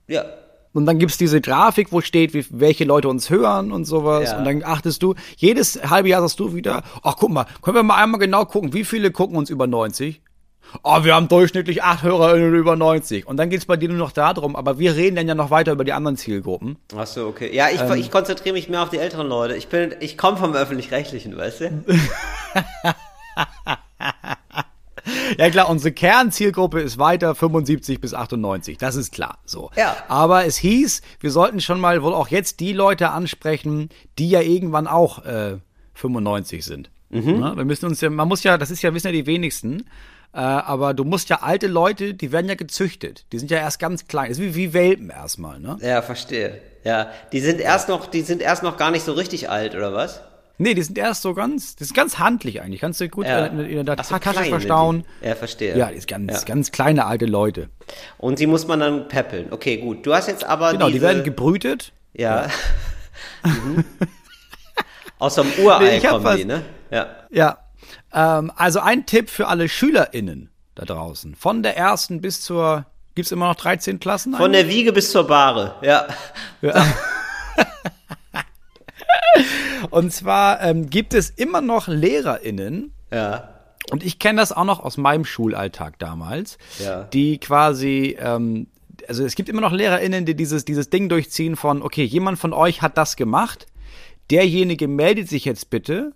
Ja. 0.07 0.24
Und 0.72 0.87
dann 0.87 0.99
gibt's 0.99 1.18
diese 1.18 1.41
Grafik, 1.41 1.93
wo 1.93 2.01
steht, 2.01 2.35
wie, 2.35 2.45
welche 2.51 2.85
Leute 2.85 3.09
uns 3.09 3.31
hören 3.31 3.70
und 3.70 3.85
sowas. 3.85 4.31
Ja. 4.31 4.39
Und 4.39 4.45
dann 4.45 4.62
achtest 4.64 5.03
du, 5.03 5.14
jedes 5.37 5.81
halbe 5.89 6.09
Jahr 6.09 6.20
sagst 6.22 6.41
du 6.41 6.55
wieder, 6.55 6.83
ach 7.03 7.16
guck 7.18 7.31
mal, 7.31 7.47
können 7.62 7.76
wir 7.76 7.83
mal 7.83 7.97
einmal 7.97 8.18
genau 8.18 8.45
gucken, 8.45 8.72
wie 8.72 8.85
viele 8.85 9.11
gucken 9.11 9.37
uns 9.37 9.51
über 9.51 9.66
90? 9.66 10.20
Oh, 10.83 11.05
wir 11.05 11.14
haben 11.14 11.29
durchschnittlich 11.29 11.83
acht 11.83 12.03
HörerInnen 12.03 12.55
über 12.55 12.77
90. 12.77 13.27
Und 13.27 13.37
dann 13.37 13.51
geht's 13.51 13.66
bei 13.66 13.77
dir 13.77 13.89
nur 13.89 13.99
noch 13.99 14.12
darum, 14.12 14.57
aber 14.57 14.79
wir 14.79 14.97
reden 14.97 15.16
dann 15.16 15.29
ja 15.29 15.35
noch 15.35 15.51
weiter 15.51 15.73
über 15.73 15.85
die 15.85 15.93
anderen 15.93 16.16
Zielgruppen. 16.16 16.79
Ach 16.97 17.07
so, 17.07 17.27
okay. 17.27 17.55
Ja, 17.55 17.69
ich, 17.69 17.81
ähm, 17.81 17.93
ich 17.95 18.11
konzentriere 18.11 18.55
mich 18.55 18.69
mehr 18.69 18.83
auf 18.83 18.91
die 18.91 18.99
älteren 18.99 19.29
Leute. 19.29 19.55
Ich 19.57 19.69
bin, 19.69 19.95
ich 20.01 20.19
komme 20.19 20.37
vom 20.37 20.55
Öffentlich-Rechtlichen, 20.55 21.37
weißt 21.37 21.61
du? 21.61 21.85
ja 25.39 25.51
klar, 25.51 25.69
unsere 25.69 25.93
Kernzielgruppe 25.93 26.81
ist 26.81 26.99
weiter 26.99 27.35
75 27.35 28.01
bis 28.01 28.14
98, 28.14 28.79
das 28.79 28.97
ist 28.97 29.12
klar. 29.12 29.39
So. 29.45 29.71
Ja. 29.77 29.97
Aber 30.09 30.45
es 30.45 30.57
hieß, 30.57 31.03
wir 31.21 31.31
sollten 31.31 31.61
schon 31.61 31.81
mal 31.81 32.03
wohl 32.03 32.14
auch 32.14 32.29
jetzt 32.29 32.61
die 32.61 32.73
Leute 32.73 33.11
ansprechen, 33.11 33.91
die 34.19 34.31
ja 34.31 34.41
irgendwann 34.41 34.87
auch 34.87 35.25
äh, 35.25 35.59
95 35.95 36.64
sind. 36.64 36.91
Mhm. 37.11 37.41
Ja, 37.41 37.57
wir 37.57 37.64
müssen 37.64 37.87
uns 37.87 38.01
ja, 38.01 38.11
man 38.11 38.29
muss 38.29 38.43
ja, 38.43 38.59
das 38.59 38.71
ist 38.71 38.83
ja, 38.83 38.93
wissen 38.95 39.09
ja 39.09 39.12
die 39.12 39.27
wenigsten, 39.27 39.85
äh, 40.39 40.41
aber 40.41 40.95
du 40.95 41.03
musst 41.03 41.30
ja 41.30 41.41
alte 41.43 41.66
Leute, 41.66 42.14
die 42.14 42.30
werden 42.30 42.49
ja 42.49 42.55
gezüchtet. 42.55 43.24
Die 43.32 43.41
sind 43.41 43.51
ja 43.51 43.59
erst 43.59 43.80
ganz 43.80 44.07
klein. 44.07 44.28
Das 44.28 44.39
ist 44.39 44.45
wie, 44.45 44.55
wie 44.55 44.72
Welpen 44.72 45.11
erstmal, 45.11 45.59
ne? 45.59 45.78
Ja, 45.80 46.01
verstehe. 46.01 46.61
Ja, 46.84 47.11
die 47.32 47.41
sind 47.41 47.61
erst 47.61 47.89
noch, 47.89 48.07
die 48.07 48.20
sind 48.20 48.41
erst 48.41 48.62
noch 48.62 48.76
gar 48.76 48.93
nicht 48.93 49.05
so 49.05 49.14
richtig 49.14 49.51
alt, 49.51 49.74
oder 49.74 49.93
was? 49.95 50.20
Nee, 50.57 50.74
die 50.74 50.82
sind 50.82 50.97
erst 50.97 51.22
so 51.22 51.34
ganz, 51.34 51.74
das 51.74 51.89
ist 51.89 51.95
ganz 51.95 52.20
handlich 52.20 52.62
eigentlich. 52.62 52.80
Kannst 52.80 53.01
du 53.01 53.09
gut 53.09 53.26
ja. 53.26 53.47
in, 53.47 53.59
in, 53.59 53.84
der 53.84 53.97
so, 54.01 54.16
Tasche 54.16 54.45
verstauen. 54.45 55.05
Ja, 55.22 55.34
verstehe. 55.34 55.76
Ja, 55.76 55.91
die 55.91 55.97
ist 55.97 56.07
ganz, 56.07 56.32
ja. 56.32 56.41
ganz 56.45 56.70
kleine 56.70 57.07
alte 57.07 57.26
Leute. 57.26 57.68
Und 58.16 58.39
die 58.39 58.47
muss 58.47 58.68
man 58.68 58.78
dann 58.78 59.09
peppeln. 59.09 59.49
Okay, 59.51 59.78
gut. 59.78 60.07
Du 60.07 60.14
hast 60.14 60.28
jetzt 60.28 60.45
aber 60.45 60.70
Genau, 60.70 60.86
diese... 60.86 60.99
die 60.99 61.03
werden 61.03 61.24
gebrütet. 61.24 61.93
Ja. 62.12 62.43
ja. 62.43 62.49
mhm. 63.51 63.84
Aus 65.18 65.34
dem 65.34 65.51
Urei 65.59 65.99
nee, 65.99 66.07
kommen 66.07 66.22
was, 66.22 66.36
die, 66.36 66.45
ne? 66.45 66.62
Ja. 66.93 67.09
Ja. 67.30 67.59
Ähm, 68.12 68.53
also 68.57 68.80
ein 68.80 69.07
Tipp 69.07 69.30
für 69.30 69.49
alle 69.49 69.68
SchülerInnen 69.68 70.51
da 70.74 70.84
draußen. 70.84 71.34
Von 71.34 71.62
der 71.62 71.76
ersten 71.76 72.20
bis 72.20 72.41
zur, 72.41 72.86
gibt's 73.14 73.32
immer 73.32 73.49
noch 73.49 73.57
13 73.57 74.01
Klassen? 74.01 74.34
Von 74.34 74.53
der 74.53 74.68
Wiege 74.68 74.93
bis 74.93 75.11
zur 75.11 75.26
Bahre, 75.26 75.74
ja. 75.82 76.07
ja. 76.62 76.86
Und 79.91 80.12
zwar 80.12 80.61
ähm, 80.62 80.91
gibt 80.91 81.14
es 81.14 81.30
immer 81.30 81.61
noch 81.61 81.89
LehrerInnen. 81.89 82.93
Ja. 83.12 83.55
Und 83.91 84.05
ich 84.05 84.18
kenne 84.18 84.41
das 84.41 84.53
auch 84.53 84.64
noch 84.64 84.80
aus 84.80 84.97
meinem 84.97 85.24
Schulalltag 85.24 85.99
damals, 85.99 86.59
ja. 86.78 87.05
die 87.05 87.39
quasi 87.39 88.18
ähm, 88.20 88.66
also 89.07 89.24
es 89.24 89.34
gibt 89.34 89.49
immer 89.49 89.61
noch 89.61 89.72
LehrerInnen, 89.72 90.26
die 90.26 90.34
dieses, 90.34 90.64
dieses 90.64 90.91
Ding 90.91 91.09
durchziehen 91.09 91.57
von, 91.57 91.82
okay, 91.82 92.05
jemand 92.05 92.39
von 92.39 92.53
euch 92.53 92.82
hat 92.82 92.99
das 92.99 93.16
gemacht, 93.16 93.66
derjenige 94.30 94.89
meldet 94.89 95.28
sich 95.28 95.45
jetzt 95.45 95.70
bitte 95.70 96.12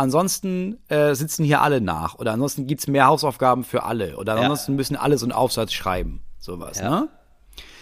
Ansonsten 0.00 0.78
äh, 0.88 1.14
sitzen 1.14 1.44
hier 1.44 1.60
alle 1.60 1.82
nach. 1.82 2.14
Oder 2.14 2.32
ansonsten 2.32 2.66
gibt's 2.66 2.86
mehr 2.86 3.06
Hausaufgaben 3.06 3.64
für 3.64 3.82
alle. 3.82 4.16
Oder 4.16 4.34
ja. 4.34 4.40
ansonsten 4.40 4.74
müssen 4.74 4.96
alle 4.96 5.18
so 5.18 5.26
einen 5.26 5.32
Aufsatz 5.32 5.74
schreiben. 5.74 6.22
Sowas, 6.38 6.78
ja. 6.78 6.88
ne? 6.88 7.08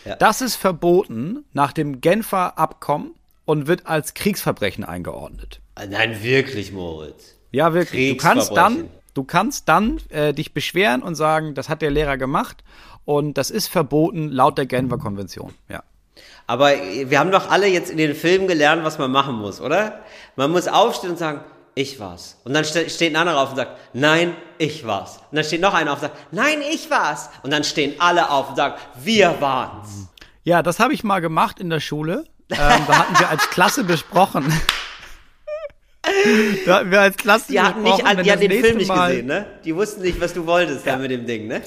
Ja. 0.04 0.16
Das 0.16 0.40
ist 0.40 0.56
verboten 0.56 1.44
nach 1.52 1.72
dem 1.72 2.00
Genfer 2.00 2.58
Abkommen 2.58 3.14
und 3.44 3.68
wird 3.68 3.86
als 3.86 4.14
Kriegsverbrechen 4.14 4.82
eingeordnet. 4.82 5.60
Ah, 5.76 5.86
Nein, 5.86 6.20
wirklich, 6.20 6.72
Moritz. 6.72 7.36
Ja, 7.52 7.72
wirklich. 7.72 8.16
Du 8.16 8.16
kannst 8.16 8.50
dann, 8.56 8.90
du 9.14 9.22
kannst 9.22 9.68
dann 9.68 10.00
äh, 10.08 10.34
dich 10.34 10.52
beschweren 10.52 11.04
und 11.04 11.14
sagen, 11.14 11.54
das 11.54 11.68
hat 11.68 11.82
der 11.82 11.92
Lehrer 11.92 12.16
gemacht 12.16 12.64
und 13.04 13.38
das 13.38 13.52
ist 13.52 13.68
verboten 13.68 14.28
laut 14.28 14.58
der 14.58 14.66
Genfer 14.66 14.98
Konvention. 14.98 15.54
Ja. 15.68 15.84
Aber 16.48 16.72
wir 16.72 17.20
haben 17.20 17.30
doch 17.30 17.48
alle 17.48 17.68
jetzt 17.68 17.92
in 17.92 17.96
den 17.96 18.16
Filmen 18.16 18.48
gelernt, 18.48 18.82
was 18.82 18.98
man 18.98 19.12
machen 19.12 19.36
muss, 19.36 19.60
oder? 19.60 20.00
Man 20.34 20.50
muss 20.50 20.66
aufstehen 20.66 21.10
und 21.10 21.18
sagen, 21.18 21.42
ich 21.78 22.00
war's. 22.00 22.36
Und 22.42 22.54
dann 22.54 22.64
ste 22.64 22.90
steht 22.90 23.12
ein 23.12 23.16
anderer 23.16 23.40
auf 23.40 23.50
und 23.50 23.56
sagt, 23.56 23.78
nein, 23.92 24.34
ich 24.58 24.84
war's. 24.84 25.20
Und 25.30 25.36
dann 25.36 25.44
steht 25.44 25.60
noch 25.60 25.74
einer 25.74 25.92
auf 25.92 25.98
und 25.98 26.08
sagt, 26.08 26.32
nein, 26.32 26.58
ich 26.72 26.90
war's. 26.90 27.30
Und 27.44 27.52
dann 27.52 27.62
stehen 27.62 27.94
alle 28.00 28.30
auf 28.30 28.50
und 28.50 28.56
sagen, 28.56 28.74
wir 29.00 29.36
waren's. 29.38 30.08
Ja, 30.42 30.62
das 30.62 30.80
habe 30.80 30.92
ich 30.92 31.04
mal 31.04 31.20
gemacht 31.20 31.60
in 31.60 31.70
der 31.70 31.78
Schule. 31.78 32.24
Ähm, 32.50 32.58
da 32.58 32.98
hatten 32.98 33.18
wir 33.18 33.28
als 33.28 33.48
Klasse 33.50 33.84
besprochen. 33.84 34.52
da 36.66 36.78
hatten 36.78 36.90
wir 36.90 37.00
als 37.00 37.16
Klasse 37.16 37.52
Die 37.52 37.60
hatten 37.60 37.82
nicht, 37.82 37.92
besprochen, 37.96 38.16
wenn 38.16 38.24
die 38.24 38.32
hatten 38.32 38.48
den 38.48 38.64
Film 38.64 38.76
nicht 38.78 38.88
Mal, 38.88 39.10
gesehen, 39.10 39.26
ne? 39.26 39.46
Die 39.64 39.76
wussten 39.76 40.02
nicht, 40.02 40.20
was 40.20 40.32
du 40.34 40.46
wolltest 40.46 40.84
da 40.84 40.96
mit 40.96 41.12
dem 41.12 41.26
Ding, 41.26 41.46
ne? 41.46 41.62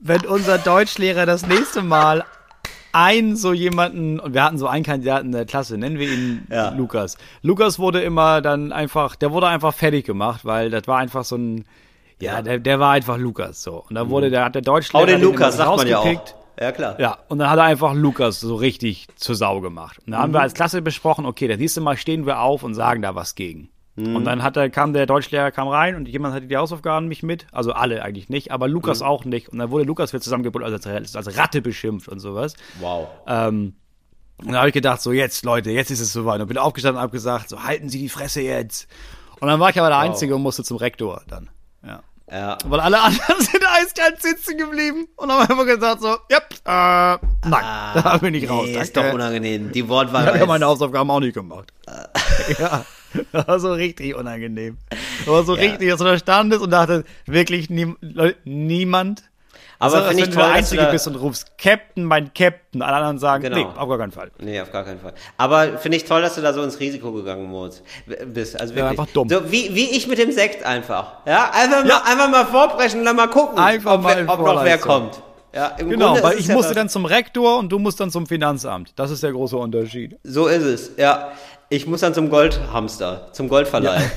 Wenn 0.00 0.26
unser 0.26 0.58
Deutschlehrer 0.58 1.24
das 1.24 1.46
nächste 1.46 1.80
Mal 1.80 2.26
ein 2.94 3.36
so 3.36 3.52
jemanden, 3.52 4.20
und 4.20 4.34
wir 4.34 4.44
hatten 4.44 4.58
so 4.58 4.66
einen 4.66 4.84
Kandidaten 4.84 5.26
in 5.26 5.32
der 5.32 5.46
Klasse, 5.46 5.76
nennen 5.76 5.98
wir 5.98 6.08
ihn 6.12 6.46
Ja. 6.50 6.70
Lukas. 6.70 7.18
Lukas 7.42 7.78
wurde 7.78 8.02
immer 8.02 8.40
dann 8.40 8.72
einfach, 8.72 9.16
der 9.16 9.32
wurde 9.32 9.48
einfach 9.48 9.74
fertig 9.74 10.06
gemacht, 10.06 10.44
weil 10.44 10.70
das 10.70 10.86
war 10.86 10.98
einfach 10.98 11.24
so 11.24 11.36
ein, 11.36 11.64
ja, 12.20 12.40
der, 12.42 12.58
der 12.58 12.80
war 12.80 12.92
einfach 12.92 13.18
Lukas 13.18 13.62
so. 13.62 13.84
Und 13.88 13.96
dann 13.96 14.10
wurde 14.10 14.30
der, 14.30 14.44
hat 14.44 14.54
der 14.54 14.62
Deutschlehrer 14.62 15.02
Hau 15.02 15.06
den 15.06 15.20
immer 15.20 15.32
Lukas, 15.32 15.56
sagt 15.56 15.76
man 15.76 15.86
ja 15.88 15.98
auch. 15.98 16.34
Ja, 16.60 16.70
klar. 16.70 17.00
Ja, 17.00 17.18
und 17.28 17.38
dann 17.38 17.50
hat 17.50 17.58
er 17.58 17.64
einfach 17.64 17.94
Lukas 17.94 18.38
so 18.40 18.54
richtig 18.54 19.08
zur 19.16 19.34
Sau 19.34 19.60
gemacht. 19.60 19.98
Und 20.06 20.12
dann 20.12 20.20
haben 20.20 20.32
wir 20.32 20.40
als 20.40 20.54
Klasse 20.54 20.82
besprochen, 20.82 21.26
okay, 21.26 21.48
das 21.48 21.58
nächste 21.58 21.80
Mal 21.80 21.96
stehen 21.96 22.26
wir 22.26 22.40
auf 22.40 22.62
und 22.62 22.74
sagen 22.74 23.02
da 23.02 23.16
was 23.16 23.34
gegen. 23.34 23.70
Und 23.96 24.24
dann 24.24 24.42
hat 24.42 24.56
er, 24.56 24.70
kam 24.70 24.92
der 24.92 25.06
Deutschlehrer 25.06 25.52
kam 25.52 25.68
rein 25.68 25.94
und 25.94 26.08
jemand 26.08 26.34
hatte 26.34 26.46
die 26.46 26.56
Hausaufgaben 26.56 27.06
nicht 27.06 27.22
mit. 27.22 27.46
Also 27.52 27.72
alle 27.72 28.02
eigentlich 28.02 28.28
nicht, 28.28 28.50
aber 28.50 28.66
Lukas 28.66 29.02
auch 29.02 29.24
nicht. 29.24 29.50
Und 29.50 29.58
dann 29.60 29.70
wurde 29.70 29.84
Lukas 29.84 30.12
wieder 30.12 30.20
zusammengebunden 30.20 30.72
als, 30.72 31.14
als 31.14 31.38
Ratte 31.38 31.62
beschimpft 31.62 32.08
und 32.08 32.18
sowas. 32.18 32.54
Wow. 32.80 33.06
Ähm, 33.28 33.74
und 34.38 34.52
da 34.52 34.58
habe 34.58 34.68
ich 34.68 34.74
gedacht, 34.74 35.00
so 35.00 35.12
jetzt, 35.12 35.44
Leute, 35.44 35.70
jetzt 35.70 35.92
ist 35.92 36.00
es 36.00 36.12
soweit. 36.12 36.40
Und 36.40 36.48
bin 36.48 36.58
aufgestanden 36.58 36.96
und 36.96 37.02
habe 37.02 37.12
gesagt, 37.12 37.48
so 37.48 37.62
halten 37.62 37.88
Sie 37.88 38.00
die 38.00 38.08
Fresse 38.08 38.40
jetzt. 38.40 38.88
Und 39.40 39.46
dann 39.46 39.60
war 39.60 39.70
ich 39.70 39.78
aber 39.78 39.88
der 39.88 39.98
Einzige 39.98 40.34
und 40.34 40.42
musste 40.42 40.64
zum 40.64 40.76
Rektor 40.76 41.22
dann. 41.28 41.50
Ja. 41.86 42.00
Ja. 42.30 42.58
Weil 42.64 42.80
alle 42.80 43.00
anderen 43.00 43.38
sind 43.38 43.62
eiskalt 43.64 44.20
sitzen 44.22 44.56
geblieben 44.56 45.06
und 45.16 45.30
haben 45.30 45.42
einfach 45.42 45.66
gesagt 45.66 46.00
so, 46.00 46.16
ja, 46.30 46.38
äh, 46.38 47.18
nein, 47.48 48.02
da 48.02 48.18
bin 48.20 48.34
ich 48.34 48.48
raus. 48.48 48.64
Ah, 48.64 48.72
Nee, 48.72 48.82
ist 48.82 48.96
doch 48.96 49.12
unangenehm. 49.12 49.72
Die 49.72 49.88
Wortwahl 49.88 50.22
Ich 50.22 50.28
habe 50.28 50.38
ja 50.38 50.46
meine 50.46 50.66
Hausaufgaben 50.66 51.10
auch 51.10 51.20
nicht 51.20 51.34
gemacht. 51.34 51.72
ja, 52.58 52.84
das 53.32 53.46
war 53.48 53.60
so 53.60 53.72
richtig 53.72 54.14
unangenehm. 54.14 54.76
Das 55.18 55.28
war 55.28 55.44
so 55.44 55.52
richtig, 55.54 55.88
dass 55.88 55.98
du 55.98 56.04
da 56.04 56.18
standest 56.18 56.62
und 56.62 56.70
dachte, 56.70 57.04
wirklich 57.26 57.70
nie, 57.70 57.94
niemand. 58.44 59.22
Aber 59.80 59.96
Also, 59.96 60.08
finde 60.08 60.22
ich 60.22 60.28
wenn 60.28 60.34
toll, 60.34 60.42
du 60.44 60.48
der 60.48 60.56
Einzige 60.56 60.88
bist 60.90 61.06
und 61.08 61.16
rufst, 61.16 61.58
Captain, 61.58 62.04
mein 62.04 62.32
Captain. 62.32 62.80
Alle 62.80 62.96
anderen 62.96 63.18
sagen, 63.18 63.42
Genau. 63.42 63.56
nee, 63.56 63.66
auf 63.76 63.88
gar 63.88 63.98
keinen 63.98 64.12
Fall. 64.12 64.30
Nee, 64.40 64.60
auf 64.60 64.70
gar 64.70 64.84
keinen 64.84 65.00
Fall. 65.00 65.12
Aber 65.36 65.78
finde 65.78 65.96
ich 65.98 66.04
toll, 66.04 66.22
dass 66.22 66.36
du 66.36 66.42
da 66.42 66.52
so 66.52 66.62
ins 66.62 66.78
Risiko 66.80 67.12
gegangen 67.12 67.50
bist. 68.32 68.58
Also 68.58 68.74
wirklich. 68.74 68.90
einfach 68.98 69.12
dumm. 69.12 69.28
So 69.28 69.50
wie, 69.50 69.74
wie 69.74 69.90
ich 69.96 70.06
mit 70.06 70.18
dem 70.18 70.30
Sekt 70.32 70.64
einfach. 70.64 71.14
Ja, 71.26 71.50
einfach 71.52 71.82
mal, 71.82 71.88
Ja. 71.88 72.02
einfach 72.06 72.30
mal 72.30 72.46
vorbrechen 72.46 73.00
und 73.00 73.06
dann 73.06 73.16
mal 73.16 73.26
gucken, 73.28 73.58
Einfach 73.58 73.94
ob, 73.94 74.02
mal 74.02 74.16
wer, 74.16 74.32
ob 74.32 74.46
noch 74.46 74.64
wer 74.64 74.78
kommt. 74.78 75.20
Ja, 75.52 75.68
Genau, 75.78 76.06
Grunde 76.14 76.22
weil 76.24 76.38
ich 76.38 76.48
ja 76.48 76.54
musste 76.54 76.74
dann 76.74 76.88
zum 76.88 77.04
Rektor 77.04 77.58
und 77.58 77.68
du 77.70 77.78
musst 77.78 78.00
dann 78.00 78.10
zum 78.10 78.26
Finanzamt. 78.26 78.92
Das 78.96 79.10
ist 79.12 79.22
der 79.22 79.30
große 79.32 79.56
Unterschied. 79.56 80.16
So 80.24 80.46
ist 80.48 80.62
es, 80.64 80.90
ja. 80.96 81.30
Ich 81.68 81.86
muss 81.86 82.00
dann 82.00 82.14
zum 82.14 82.30
Goldhamster, 82.30 83.28
zum 83.32 83.48
Goldverleih. 83.48 84.10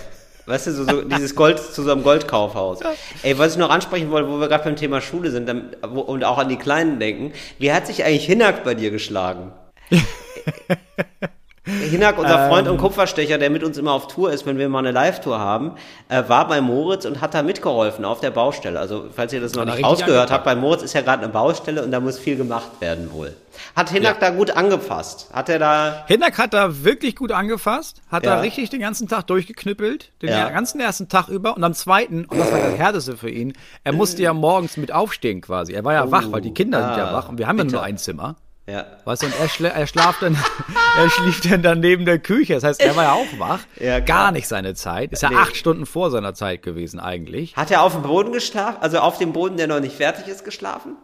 Weißt 0.45 0.67
du, 0.67 0.71
so, 0.71 0.85
so 0.85 1.01
dieses 1.01 1.35
Gold 1.35 1.59
zu 1.59 1.83
so 1.83 1.91
einem 1.91 2.03
Goldkaufhaus. 2.03 2.79
Ey, 3.21 3.37
was 3.37 3.53
ich 3.53 3.57
noch 3.57 3.69
ansprechen 3.69 4.11
wollte, 4.11 4.29
wo 4.29 4.39
wir 4.39 4.47
gerade 4.47 4.63
beim 4.63 4.77
Thema 4.77 5.01
Schule 5.01 5.29
sind 5.29 5.47
dann, 5.47 5.75
wo, 5.85 5.99
und 5.99 6.23
auch 6.23 6.37
an 6.37 6.47
die 6.47 6.55
Kleinen 6.55 6.99
denken, 6.99 7.33
wie 7.59 7.73
hat 7.73 7.85
sich 7.85 8.05
eigentlich 8.05 8.25
Hinak 8.25 8.63
bei 8.63 8.73
dir 8.73 8.89
geschlagen? 8.89 9.51
Hinak, 11.67 12.17
unser 12.17 12.47
Freund 12.47 12.67
Ähm. 12.67 12.73
und 12.73 12.79
Kupferstecher, 12.79 13.37
der 13.37 13.49
mit 13.49 13.63
uns 13.63 13.77
immer 13.77 13.91
auf 13.91 14.07
Tour 14.07 14.31
ist, 14.31 14.45
wenn 14.45 14.57
wir 14.57 14.69
mal 14.69 14.79
eine 14.79 14.91
Live-Tour 14.91 15.37
haben, 15.37 15.71
äh, 16.09 16.23
war 16.27 16.47
bei 16.47 16.61
Moritz 16.61 17.05
und 17.05 17.19
hat 17.21 17.33
da 17.33 17.43
mitgeholfen 17.43 18.05
auf 18.05 18.19
der 18.21 18.31
Baustelle. 18.31 18.79
Also, 18.79 19.05
falls 19.13 19.33
ihr 19.33 19.41
das 19.41 19.53
noch 19.53 19.65
nicht 19.65 19.83
rausgehört 19.83 20.31
habt, 20.31 20.45
bei 20.45 20.55
Moritz 20.55 20.81
ist 20.83 20.93
ja 20.93 21.01
gerade 21.01 21.23
eine 21.23 21.31
Baustelle 21.31 21.83
und 21.83 21.91
da 21.91 21.99
muss 21.99 22.17
viel 22.17 22.37
gemacht 22.37 22.69
werden 22.79 23.11
wohl. 23.11 23.35
Hat 23.75 23.89
Hinak 23.89 24.19
da 24.19 24.29
gut 24.29 24.51
angepasst? 24.51 25.29
Hat 25.33 25.49
er 25.49 25.57
da 25.59 26.03
Hinnack 26.07 26.37
hat 26.37 26.53
da 26.53 26.83
wirklich 26.83 27.15
gut 27.15 27.31
angefasst, 27.31 28.01
hat 28.11 28.23
Ja. 28.23 28.35
da 28.35 28.41
richtig 28.41 28.69
den 28.69 28.79
ganzen 28.79 29.07
Tag 29.07 29.25
durchgeknüppelt, 29.27 30.11
den 30.21 30.29
Ja. 30.29 30.49
ganzen 30.49 30.79
ersten 30.79 31.09
Tag 31.09 31.27
über 31.27 31.55
und 31.57 31.63
am 31.63 31.73
zweiten, 31.73 32.25
und 32.25 32.37
das 32.39 32.51
war 32.51 32.59
das 32.59 32.77
Härteste 32.77 33.17
für 33.17 33.29
ihn, 33.31 33.53
er 33.83 33.93
musste 33.93 34.21
ja 34.21 34.33
morgens 34.33 34.77
mit 34.77 34.91
aufstehen 34.91 35.41
quasi. 35.41 35.73
Er 35.73 35.83
war 35.83 35.93
ja 35.93 36.11
wach, 36.11 36.31
weil 36.31 36.41
die 36.41 36.53
Kinder 36.53 36.83
sind 36.87 36.97
ja 36.97 37.09
ah, 37.09 37.13
wach 37.13 37.29
und 37.29 37.39
wir 37.39 37.47
haben 37.47 37.57
ja 37.57 37.63
nur 37.63 37.81
ein 37.81 37.97
Zimmer. 37.97 38.35
Ja. 38.69 38.85
Weißt 39.05 39.21
du, 39.23 39.27
und 39.27 39.33
er, 39.39 39.47
schla 39.47 39.69
er 39.69 39.87
schlaft 39.87 40.21
dann, 40.21 40.35
er 40.97 41.09
schlief 41.09 41.39
dann 41.41 41.63
dann 41.63 41.79
neben 41.79 42.03
der 42.05 42.19
Küche. 42.19 42.53
Das 42.55 42.63
heißt, 42.63 42.81
er 42.81 42.95
war 42.97 43.03
ja 43.03 43.13
auch 43.13 43.39
wach. 43.39 43.59
Ja. 43.79 43.99
Gar 44.01 44.31
nicht 44.33 44.47
seine 44.47 44.73
Zeit. 44.75 45.13
Ist 45.13 45.21
ja 45.23 45.29
Nee. 45.29 45.37
acht 45.37 45.55
Stunden 45.55 45.85
vor 45.85 46.11
seiner 46.11 46.33
Zeit 46.33 46.63
gewesen 46.63 46.99
eigentlich. 46.99 47.55
Hat 47.55 47.71
er 47.71 47.81
auf 47.81 47.93
dem 47.93 48.01
Boden 48.01 48.33
geschlafen? 48.33 48.77
Also 48.81 48.99
auf 48.99 49.17
dem 49.19 49.31
Boden, 49.31 49.55
der 49.57 49.67
noch 49.67 49.79
nicht 49.79 49.95
fertig 49.95 50.27
ist, 50.27 50.43
geschlafen? 50.43 50.97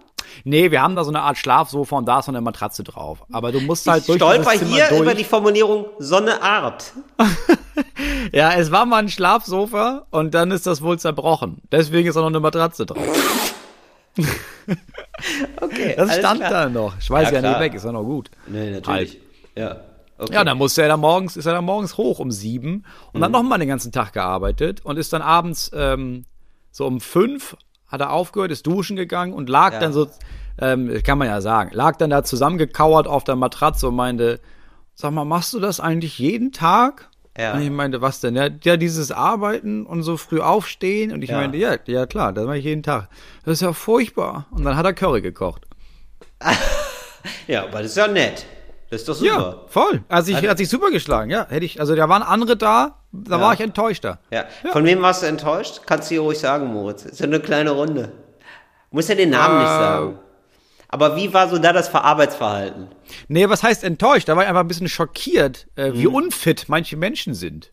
Nee, 0.46 0.72
wir 0.72 0.82
haben 0.82 0.96
da 0.96 1.04
so 1.04 1.12
eine 1.12 1.22
Art 1.22 1.38
Schlafsofa 1.38 1.96
und 1.96 2.06
da 2.06 2.20
ist 2.20 2.26
so 2.26 2.32
eine 2.32 2.42
Matratze 2.42 2.84
drauf. 2.84 3.20
Aber 3.32 3.52
du 3.52 3.60
musst 3.62 3.86
halt 3.88 4.02
ich 4.02 4.08
durch 4.08 4.18
stolper 4.18 4.52
dieses 4.52 4.60
Zimmer 4.68 4.76
hier 4.76 4.88
durch. 4.90 5.02
über 5.02 5.14
die 5.14 5.24
Formulierung 5.24 5.86
so 6.00 6.18
eine 6.18 6.42
Art. 6.42 6.92
Ja, 8.32 8.54
es 8.54 8.72
war 8.72 8.86
mal 8.86 8.98
ein 8.98 9.10
Schlafsofa 9.10 10.06
und 10.12 10.34
dann 10.34 10.52
ist 10.52 10.66
das 10.68 10.82
wohl 10.82 10.98
zerbrochen. 11.00 11.62
Deswegen 11.72 12.08
ist 12.08 12.16
da 12.16 12.22
noch 12.22 12.28
eine 12.28 12.40
Matratze 12.40 12.86
drauf. 12.86 13.00
Okay, 15.62 15.94
Das 15.98 16.16
stand 16.16 16.40
klar. 16.40 16.50
da 16.52 16.70
noch. 16.70 16.94
Ich 17.00 17.10
weiß 17.10 17.32
Ja, 17.32 17.40
ja, 17.40 17.50
nicht 17.52 17.60
weg, 17.60 17.74
ist 17.74 17.86
ja 17.86 17.92
noch 17.92 18.04
gut. 18.04 18.30
Nee, 18.48 18.72
natürlich. 18.72 19.20
Ja. 19.56 19.78
Okay. 20.18 20.34
Ja, 20.34 20.44
dann 20.44 20.58
musste 20.58 20.82
er 20.84 20.88
da 20.90 20.98
morgens, 20.98 21.36
ist 21.38 21.46
er 21.46 21.54
dann 21.54 21.66
morgens 21.66 21.98
hoch 21.98 22.20
um 22.20 22.32
sieben 22.32 22.86
und 23.12 23.20
Mhm. 23.20 23.26
hat 23.26 23.32
noch 23.32 23.44
mal 23.44 23.58
den 23.58 23.68
ganzen 23.68 23.92
Tag 23.92 24.14
gearbeitet 24.14 24.82
und 24.86 24.98
ist 24.98 25.12
dann 25.12 25.22
abends 25.22 25.72
ähm, 25.74 26.26
so 26.72 26.86
um 26.86 27.02
fünf 27.02 27.58
hat 27.88 28.02
er 28.02 28.12
aufgehört, 28.12 28.52
ist 28.52 28.66
duschen 28.66 28.96
gegangen 28.96 29.34
und 29.34 29.50
lag 29.50 29.74
Ja. 29.74 29.80
dann 29.80 29.94
so, 29.94 30.08
ähm, 30.60 30.92
kann 31.04 31.18
man 31.18 31.28
ja 31.28 31.42
sagen, 31.42 31.72
lag 31.74 31.96
dann 31.98 32.10
da 32.10 32.24
zusammengekauert 32.24 33.08
auf 33.08 33.24
der 33.24 33.36
Matratze 33.36 33.88
und 33.90 33.96
meinte, 33.96 34.40
sag 34.96 35.12
mal, 35.12 35.26
machst 35.26 35.54
du 35.54 35.60
das 35.60 35.80
eigentlich 35.80 36.18
jeden 36.20 36.52
Tag? 36.52 37.10
Ja. 37.38 37.54
Und 37.54 37.62
ich 37.62 37.70
meinte, 37.72 38.02
was 38.02 38.20
denn? 38.20 38.36
Ja, 38.36 38.48
ja, 38.64 38.78
dieses 38.78 39.12
Arbeiten 39.12 39.86
und 39.88 40.04
so 40.04 40.18
früh 40.18 40.40
aufstehen. 40.40 41.12
Und 41.12 41.24
ich 41.24 41.32
Ja. 41.32 41.38
meinte, 41.38 41.58
ja, 41.58 41.76
ja 41.86 42.06
klar, 42.06 42.32
das 42.34 42.46
mache 42.46 42.58
ich 42.60 42.66
jeden 42.66 42.84
Tag. 42.84 43.10
Das 43.44 43.54
ist 43.54 43.62
ja 43.62 43.74
furchtbar. 43.74 44.46
Und 44.52 44.64
dann 44.66 44.78
hat 44.78 44.86
er 44.86 44.94
Curry 44.94 45.22
gekocht. 45.22 45.64
ja, 47.48 47.64
aber 47.64 47.80
das 47.82 47.88
ist 47.92 47.98
ja 47.98 48.08
nett. 48.08 48.46
Das 48.90 49.02
ist 49.02 49.10
doch 49.10 49.20
Ja, 49.22 49.34
super. 49.36 49.66
voll. 49.70 50.04
Also 50.08 50.32
ich, 50.32 50.48
hat 50.48 50.58
sich 50.60 50.70
super 50.70 50.92
geschlagen, 50.92 51.32
ja. 51.32 51.48
Hätte 51.50 51.66
ich, 51.66 51.80
also 51.80 51.96
da 51.96 52.08
waren 52.10 52.22
andere 52.22 52.56
da, 52.56 53.00
da 53.12 53.38
Ja. 53.38 53.42
war 53.42 53.54
ich 53.54 53.60
enttäuschter. 53.62 54.20
Ja. 54.30 54.46
Von 54.72 54.86
wem 54.86 55.02
warst 55.02 55.24
du 55.24 55.28
enttäuscht? 55.28 55.82
Kannst 55.88 56.12
du 56.12 56.16
hier 56.16 56.22
ruhig 56.22 56.38
sagen, 56.38 56.68
Moritz. 56.68 57.04
Ist 57.06 57.20
ja 57.20 57.26
eine 57.26 57.40
kleine 57.40 57.72
Runde. 57.72 58.12
Muss 58.92 59.08
ja 59.08 59.16
den 59.16 59.32
Namen 59.32 59.58
nicht 59.60 59.66
Äh. 59.72 59.80
sagen. 59.80 60.20
Aber 60.94 61.16
wie 61.16 61.34
war 61.34 61.50
so 61.50 61.58
da 61.58 61.74
das 61.74 61.94
Arbeitsverhalten? 61.94 62.88
Nee, 63.28 63.50
was 63.50 63.64
heißt 63.64 63.84
enttäuscht? 63.84 64.30
Da 64.30 64.36
war 64.36 64.44
ich 64.44 64.50
einfach 64.50 64.62
ein 64.62 64.68
bisschen 64.68 64.88
schockiert, 64.90 65.68
äh, 65.76 65.92
wie 65.94 66.08
Mhm. 66.08 66.14
unfit 66.16 66.66
manche 66.68 66.96
Menschen 66.98 67.34
sind. 67.34 67.72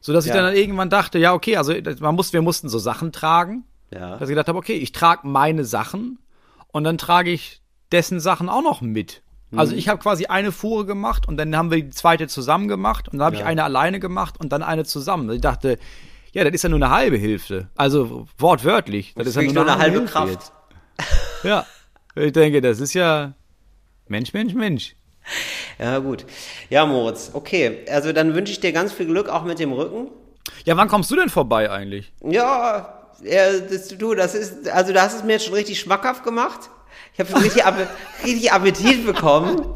So 0.00 0.12
dass 0.12 0.26
ich 0.26 0.34
Ja. 0.34 0.42
dann 0.42 0.54
irgendwann 0.54 0.90
dachte, 0.90 1.18
ja, 1.18 1.32
okay, 1.32 1.56
also 1.56 1.72
das- 1.80 2.00
man 2.00 2.14
muss, 2.14 2.32
wir 2.34 2.42
mussten 2.42 2.68
so 2.68 2.78
Sachen 2.78 3.12
tragen. 3.12 3.64
Ja. 3.90 4.16
Dass 4.18 4.28
ich 4.28 4.34
gedacht 4.34 4.48
habe, 4.48 4.58
okay, 4.58 4.74
ich 4.74 4.92
trage 4.92 5.26
meine 5.26 5.64
Sachen 5.64 6.18
und 6.68 6.84
dann 6.84 6.98
trage 6.98 7.30
ich 7.30 7.62
dessen 7.92 8.20
Sachen 8.20 8.48
auch 8.50 8.62
noch 8.62 8.80
mit. 8.82 9.22
Mhm. 9.50 9.58
Also 9.58 9.74
ich 9.74 9.88
habe 9.88 9.98
quasi 10.00 10.26
eine 10.26 10.52
Fuhre 10.52 10.84
gemacht 10.84 11.26
und 11.26 11.36
dann 11.38 11.56
haben 11.56 11.70
wir 11.70 11.82
die 11.82 11.90
zweite 11.90 12.26
zusammen 12.28 12.68
gemacht 12.68 13.08
und 13.08 13.18
dann 13.18 13.26
habe 13.26 13.36
ich 13.36 13.44
eine 13.44 13.64
alleine 13.64 14.00
gemacht 14.00 14.38
und 14.38 14.52
dann 14.52 14.62
eine 14.62 14.84
zusammen. 14.84 15.30
Ich 15.30 15.40
dachte, 15.40 15.78
ja, 16.32 16.44
das 16.44 16.52
ist 16.52 16.62
ja 16.64 16.68
nur 16.68 16.78
eine 16.82 16.90
halbe 16.90 17.16
Hilfe. 17.16 17.68
Also 17.76 18.26
wortwörtlich. 18.36 19.14
Das 19.16 19.28
ist 19.28 19.36
ja 19.36 19.40
Wirklich 19.42 19.54
nur 19.54 19.62
eine 19.66 19.78
halbe 19.78 19.98
Hilfe 20.00 20.12
Kraft. 20.12 20.28
jetzt. 20.32 20.52
Ja. 21.44 21.64
Ich 22.16 22.32
denke, 22.32 22.60
das 22.60 22.80
ist 22.80 22.94
ja 22.94 23.34
Mensch, 24.06 24.32
Mensch, 24.32 24.54
Mensch. 24.54 24.96
Ja, 25.78 25.98
gut. 25.98 26.24
Ja, 26.70 26.86
Moritz, 26.86 27.30
okay. 27.32 27.84
Also 27.90 28.12
dann 28.12 28.34
wünsche 28.34 28.52
ich 28.52 28.60
dir 28.60 28.72
ganz 28.72 28.92
viel 28.92 29.06
Glück 29.06 29.28
auch 29.28 29.44
mit 29.44 29.58
dem 29.58 29.72
Rücken. 29.72 30.08
Ja, 30.64 30.76
wann 30.76 30.88
kommst 30.88 31.10
du 31.10 31.16
denn 31.16 31.28
vorbei 31.28 31.70
eigentlich? 31.70 32.12
Ja, 32.22 33.08
ja 33.22 33.58
das, 33.58 33.88
du, 33.88 34.14
das 34.14 34.34
ist, 34.34 34.68
also 34.68 34.92
du 34.92 35.00
hast 35.00 35.16
es 35.16 35.24
mir 35.24 35.32
jetzt 35.32 35.46
schon 35.46 35.54
richtig 35.54 35.80
schmackhaft 35.80 36.24
gemacht. 36.24 36.70
Ich 37.14 37.20
habe 37.20 37.30
schon 37.30 37.40
richtig, 37.40 37.64
richtig 38.24 38.52
Appetit 38.52 39.06
bekommen 39.06 39.74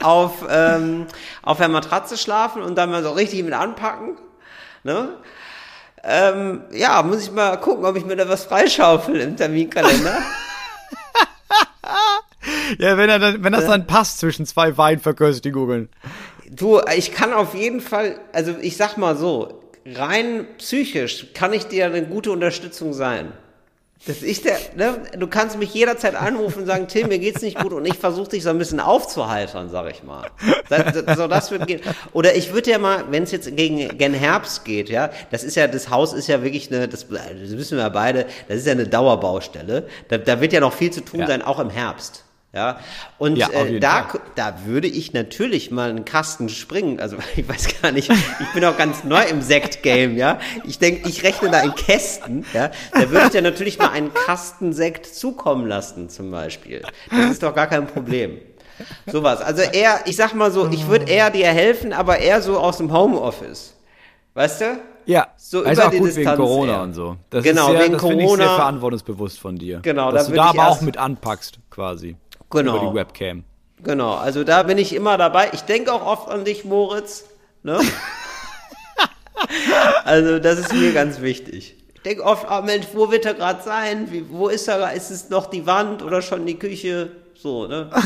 auf, 0.00 0.46
ähm, 0.48 1.06
auf 1.42 1.58
der 1.58 1.68
Matratze 1.68 2.16
schlafen 2.16 2.62
und 2.62 2.76
dann 2.76 2.90
mal 2.90 3.02
so 3.02 3.10
richtig 3.10 3.42
mit 3.42 3.54
anpacken. 3.54 4.18
Ne? 4.82 5.16
Ähm, 6.02 6.62
ja, 6.72 7.02
muss 7.02 7.22
ich 7.22 7.32
mal 7.32 7.56
gucken, 7.58 7.84
ob 7.84 7.96
ich 7.96 8.04
mir 8.04 8.16
da 8.16 8.28
was 8.28 8.44
freischaufel 8.44 9.20
im 9.20 9.36
Terminkalender. 9.36 10.18
Ja, 12.78 12.96
wenn, 12.96 13.10
er 13.10 13.18
dann, 13.18 13.44
wenn 13.44 13.52
das 13.52 13.66
dann 13.66 13.86
passt 13.86 14.18
zwischen 14.18 14.46
zwei 14.46 14.76
Weinverköstigungen. 14.76 15.88
Du, 16.50 16.80
ich 16.96 17.12
kann 17.12 17.32
auf 17.32 17.54
jeden 17.54 17.80
Fall, 17.80 18.18
also 18.32 18.54
ich 18.60 18.76
sag 18.76 18.96
mal 18.96 19.16
so, 19.16 19.60
rein 19.86 20.46
psychisch 20.58 21.28
kann 21.34 21.52
ich 21.52 21.66
dir 21.66 21.86
eine 21.86 22.06
gute 22.06 22.30
Unterstützung 22.30 22.92
sein. 22.92 23.32
Das 24.06 24.22
ist 24.22 24.46
der, 24.46 24.56
ne? 24.76 25.02
Du 25.18 25.26
kannst 25.26 25.58
mich 25.58 25.74
jederzeit 25.74 26.14
anrufen 26.14 26.60
und 26.60 26.66
sagen, 26.66 26.88
Tim, 26.88 27.08
mir 27.08 27.18
geht's 27.18 27.42
nicht 27.42 27.58
gut 27.58 27.74
und 27.74 27.84
ich 27.84 27.98
versuche 27.98 28.30
dich 28.30 28.42
so 28.42 28.48
ein 28.48 28.56
bisschen 28.56 28.80
aufzuheitern, 28.80 29.68
sag 29.68 29.90
ich 29.90 30.02
mal. 30.02 30.26
Das, 30.70 31.04
das, 31.04 31.18
so, 31.18 31.26
das 31.28 31.50
wird 31.50 31.66
gehen. 31.66 31.82
Oder 32.14 32.34
ich 32.34 32.54
würde 32.54 32.70
ja 32.70 32.78
mal, 32.78 33.04
wenn 33.10 33.24
es 33.24 33.30
jetzt 33.30 33.54
gegen 33.56 33.98
gen 33.98 34.14
Herbst 34.14 34.64
geht, 34.64 34.88
ja, 34.88 35.10
das 35.30 35.44
ist 35.44 35.54
ja, 35.54 35.66
das 35.66 35.90
Haus 35.90 36.14
ist 36.14 36.28
ja 36.28 36.42
wirklich 36.42 36.72
eine, 36.72 36.88
das, 36.88 37.06
das 37.08 37.18
wissen 37.58 37.76
wir 37.76 37.84
ja 37.84 37.88
beide, 37.90 38.24
das 38.48 38.58
ist 38.58 38.66
ja 38.66 38.72
eine 38.72 38.86
Dauerbaustelle. 38.86 39.86
Da, 40.08 40.16
da 40.16 40.40
wird 40.40 40.54
ja 40.54 40.60
noch 40.60 40.72
viel 40.72 40.90
zu 40.90 41.02
tun 41.02 41.20
Ja. 41.20 41.26
sein, 41.26 41.42
auch 41.42 41.58
im 41.58 41.68
Herbst. 41.68 42.24
Ja, 42.52 42.80
und 43.18 43.36
Ja, 43.36 43.48
äh, 43.50 43.78
da, 43.78 44.08
Fall. 44.08 44.20
da 44.34 44.54
würde 44.64 44.88
ich 44.88 45.12
natürlich 45.12 45.70
mal 45.70 45.88
einen 45.90 46.04
Kasten 46.04 46.48
springen. 46.48 46.98
Also 46.98 47.16
ich 47.36 47.48
weiß 47.48 47.80
gar 47.80 47.92
nicht, 47.92 48.10
ich 48.10 48.52
bin 48.54 48.64
auch 48.64 48.76
ganz 48.76 49.04
neu 49.04 49.22
im 49.22 49.40
Sekt-Game, 49.40 50.16
ja. 50.16 50.40
Ich 50.64 50.78
denke, 50.80 51.08
ich 51.08 51.22
rechne 51.22 51.50
da 51.50 51.60
in 51.60 51.74
Kästen, 51.76 52.44
ja. 52.52 52.70
Da 52.92 53.08
würde 53.10 53.26
ich 53.26 53.30
dir 53.32 53.42
natürlich 53.42 53.78
mal 53.78 53.90
einen 53.90 54.12
Kasten 54.12 54.72
Sekt 54.72 55.06
zukommen 55.06 55.66
lassen, 55.68 56.08
zum 56.08 56.30
Beispiel. 56.32 56.82
Das 57.10 57.30
ist 57.30 57.42
doch 57.42 57.54
gar 57.54 57.68
kein 57.68 57.86
Problem. 57.86 58.38
Sowas. 59.06 59.40
Also 59.42 59.62
eher, 59.62 60.00
ich 60.06 60.16
sag 60.16 60.34
mal 60.34 60.50
so, 60.50 60.68
ich 60.70 60.88
würde 60.88 61.04
eher 61.04 61.30
dir 61.30 61.46
helfen, 61.48 61.92
aber 61.92 62.18
eher 62.18 62.42
so 62.42 62.58
aus 62.58 62.78
dem 62.78 62.92
Homeoffice. 62.92 63.74
Weißt 64.34 64.60
du? 64.62 64.64
Ja, 65.06 65.28
So 65.36 65.62
ist 65.62 65.72
über 65.72 65.86
auch 65.86 65.90
die 65.90 65.98
gut 65.98 66.08
Distanz 66.08 66.26
wegen 66.28 66.36
Corona 66.48 66.72
eher. 66.74 66.82
und 66.82 66.94
so. 66.94 67.16
Das 67.30 67.44
Genau, 67.44 67.66
ist 67.66 67.72
sehr, 67.72 67.80
wegen 67.82 67.92
das 67.94 68.02
finde 68.02 68.22
ich 68.24 68.28
sehr 68.30 68.36
Corona. 68.38 68.56
verantwortungsbewusst 68.56 69.38
von 69.38 69.56
dir. 69.56 69.80
Genau, 69.82 70.10
dass 70.12 70.24
da 70.26 70.30
du 70.30 70.36
da 70.36 70.44
aber 70.46 70.68
auch 70.68 70.80
mit 70.82 70.96
anpackst, 70.96 71.58
quasi. 71.70 72.16
Genau. 72.50 72.76
Über 72.76 72.90
die 72.90 72.94
Webcam. 72.94 73.44
Genau, 73.82 74.14
also 74.14 74.44
da 74.44 74.62
bin 74.62 74.78
ich 74.78 74.94
immer 74.94 75.16
dabei. 75.16 75.50
Ich 75.52 75.62
denke 75.62 75.92
auch 75.92 76.04
oft 76.04 76.28
an 76.28 76.44
dich, 76.44 76.64
Moritz. 76.64 77.24
Ne? 77.62 77.80
also 80.04 80.38
das 80.38 80.58
ist 80.58 80.74
mir 80.74 80.92
ganz 80.92 81.20
wichtig. 81.20 81.76
Ich 81.94 82.02
denke 82.02 82.24
oft, 82.24 82.46
ah 82.48 82.62
Mensch, 82.62 82.86
wo 82.94 83.10
wird 83.10 83.26
er 83.26 83.34
gerade 83.34 83.62
sein? 83.62 84.08
Wie, 84.10 84.24
wo 84.30 84.48
ist 84.48 84.68
er? 84.68 84.92
Ist 84.92 85.10
es 85.10 85.30
noch 85.30 85.46
die 85.46 85.66
Wand 85.66 86.02
oder 86.02 86.22
schon 86.22 86.46
die 86.46 86.58
Küche? 86.58 87.10
So, 87.34 87.66
ne? 87.66 87.90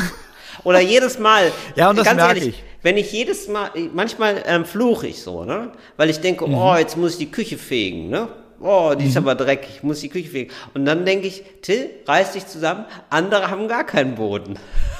Oder 0.63 0.79
jedes 0.79 1.19
Mal. 1.19 1.51
Ja, 1.75 1.89
und 1.89 1.97
das 1.97 2.05
ganz 2.05 2.15
merke 2.15 2.39
ehrlich, 2.39 2.55
ich. 2.55 2.63
Wenn 2.81 2.95
ich 2.95 3.11
jedes 3.11 3.49
Mal, 3.49 3.71
manchmal 3.93 4.41
ähm, 4.45 4.63
fluche 4.63 5.07
ich 5.07 5.21
so, 5.21 5.43
ne? 5.43 5.73
Weil 5.97 6.09
ich 6.09 6.21
denke, 6.21 6.47
Mhm. 6.47 6.53
oh, 6.55 6.75
jetzt 6.77 6.95
muss 6.95 7.13
ich 7.13 7.17
die 7.17 7.31
Küche 7.31 7.57
fegen, 7.57 8.09
ne? 8.09 8.29
Oh, 8.59 8.93
die 8.97 9.07
ist 9.07 9.17
aber 9.17 9.35
dreckig, 9.35 9.69
ich 9.77 9.83
muss 9.83 9.99
die 9.99 10.09
Küche 10.09 10.29
fegen. 10.29 10.51
Und 10.73 10.85
dann 10.85 11.05
denke 11.05 11.27
ich, 11.27 11.43
Till, 11.61 11.89
reiß 12.07 12.33
dich 12.33 12.47
zusammen, 12.47 12.85
andere 13.09 13.49
haben 13.49 13.67
gar 13.67 13.83
keinen 13.83 14.15
Boden. 14.15 14.57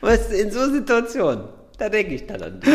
Weißt 0.00 0.30
du, 0.30 0.36
in 0.36 0.50
so 0.50 0.70
Situationen, 0.70 1.44
da 1.78 1.88
denke 1.88 2.14
ich 2.14 2.26
dann 2.26 2.42
an 2.42 2.60
dich. 2.60 2.72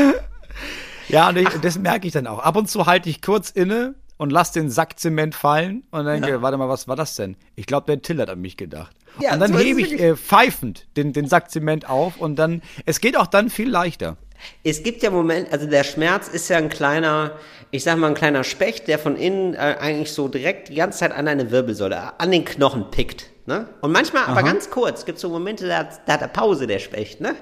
Ja, 1.08 1.30
und 1.30 1.38
ich, 1.38 1.48
das 1.62 1.78
merke 1.80 2.08
ich 2.08 2.14
dann 2.14 2.28
auch. 2.28 2.40
Ab 2.40 2.56
und 2.56 2.70
zu 2.70 2.86
halte 2.86 3.10
ich 3.10 3.22
kurz 3.22 3.50
inne 3.50 3.96
und 4.18 4.32
lass 4.32 4.52
den 4.52 4.70
Sack 4.70 5.00
Zement 5.00 5.34
fallen 5.34 5.84
und 5.92 6.06
denke, 6.06 6.42
warte 6.42 6.58
mal, 6.58 6.70
was 6.70 6.88
war 6.88 6.96
das 6.96 7.16
denn? 7.16 7.36
Ich 7.56 7.66
glaube, 7.66 7.86
der 7.88 8.02
Till 8.02 8.20
hat 8.22 8.30
an 8.30 8.42
mich 8.42 8.58
gedacht. 8.58 8.96
Ja, 9.20 9.34
und 9.34 9.40
dann 9.40 9.54
so 9.54 9.60
hebe 9.60 9.82
ich 9.82 10.00
äh, 10.00 10.16
pfeifend 10.16 10.88
den, 10.98 11.14
den 11.14 11.28
Sack 11.28 11.50
Zement 11.52 11.90
auf 11.90 12.18
und 12.18 12.36
dann, 12.36 12.62
es 12.86 13.00
geht 13.00 13.18
auch 13.18 13.28
dann 13.28 13.50
viel 13.50 13.70
leichter. 13.70 14.18
Es 14.64 14.84
gibt 14.84 15.04
ja 15.04 15.10
Moment, 15.12 15.52
also 15.52 15.66
der 15.68 15.84
Schmerz 15.84 16.28
ist 16.28 16.50
ja 16.50 16.58
ein 16.58 16.70
kleiner, 16.70 17.32
ich 17.72 17.84
sag 17.84 17.98
mal 17.98 18.08
ein 18.08 18.14
kleiner 18.16 18.44
Specht, 18.44 18.88
der 18.88 18.98
von 19.00 19.16
innen 19.16 19.54
äh, 19.54 19.76
eigentlich 19.80 20.14
so 20.14 20.28
direkt 20.28 20.70
die 20.70 20.76
ganze 20.76 21.00
Zeit 21.00 21.12
an 21.12 21.26
deine 21.26 21.52
Wirbelsäule, 21.52 22.20
an 22.20 22.32
den 22.32 22.46
Knochen 22.46 22.90
pickt. 22.92 23.26
Ne? 23.46 23.68
Und 23.82 23.92
manchmal, 23.92 24.26
aber 24.26 24.44
ganz 24.44 24.70
kurz, 24.70 25.06
gibt 25.06 25.18
es 25.18 25.22
so 25.24 25.30
Momente, 25.30 25.68
da, 25.68 25.78
hat- 25.80 26.02
da 26.06 26.14
hat 26.14 26.22
er 26.22 26.28
Pause, 26.28 26.68
der 26.68 26.80
Specht, 26.80 27.20
ne? 27.22 27.36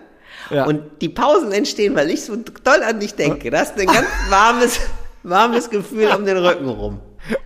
Ja. 0.50 0.66
Und 0.66 1.02
die 1.02 1.10
Pausen 1.10 1.52
entstehen, 1.52 1.95
weil 1.95 2.10
ich 2.10 2.24
so 2.24 2.36
doll 2.36 2.84
an 2.84 3.00
dich 3.00 3.16
denke. 3.16 3.50
Das 3.50 3.72
ist 3.72 3.80
ein 3.80 3.88
ganz 3.88 4.08
warmes, 4.30 4.80
warmes 5.24 5.70
Gefühl 5.70 6.08
um 6.16 6.26
den 6.26 6.38
Rücken 6.38 6.70
rum. 6.70 7.00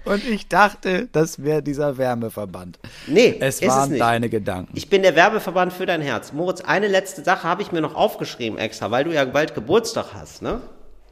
Und 0.06 0.24
ich 0.26 0.48
dachte, 0.48 1.08
das 1.12 1.44
wäre 1.44 1.62
dieser 1.62 1.98
Wärmeverband. 1.98 2.80
Nee, 3.08 3.38
Es 3.40 3.62
waren 3.66 3.94
es 3.94 4.00
deine 4.00 4.30
Gedanken. 4.30 4.72
Ich 4.76 4.90
bin 4.90 5.04
der 5.04 5.16
Werbeverband 5.16 5.74
für 5.74 5.86
dein 5.86 6.02
Herz. 6.02 6.34
Moritz, 6.34 6.62
eine 6.62 6.88
letzte 6.88 7.24
Sache 7.24 7.44
habe 7.44 7.62
ich 7.62 7.72
mir 7.72 7.82
noch 7.82 7.96
aufgeschrieben 7.96 8.58
extra, 8.60 8.92
weil 8.92 9.04
du 9.04 9.14
ja 9.14 9.24
bald 9.26 9.56
Geburtstag 9.56 10.08
hast, 10.14 10.42
ne? 10.42 10.62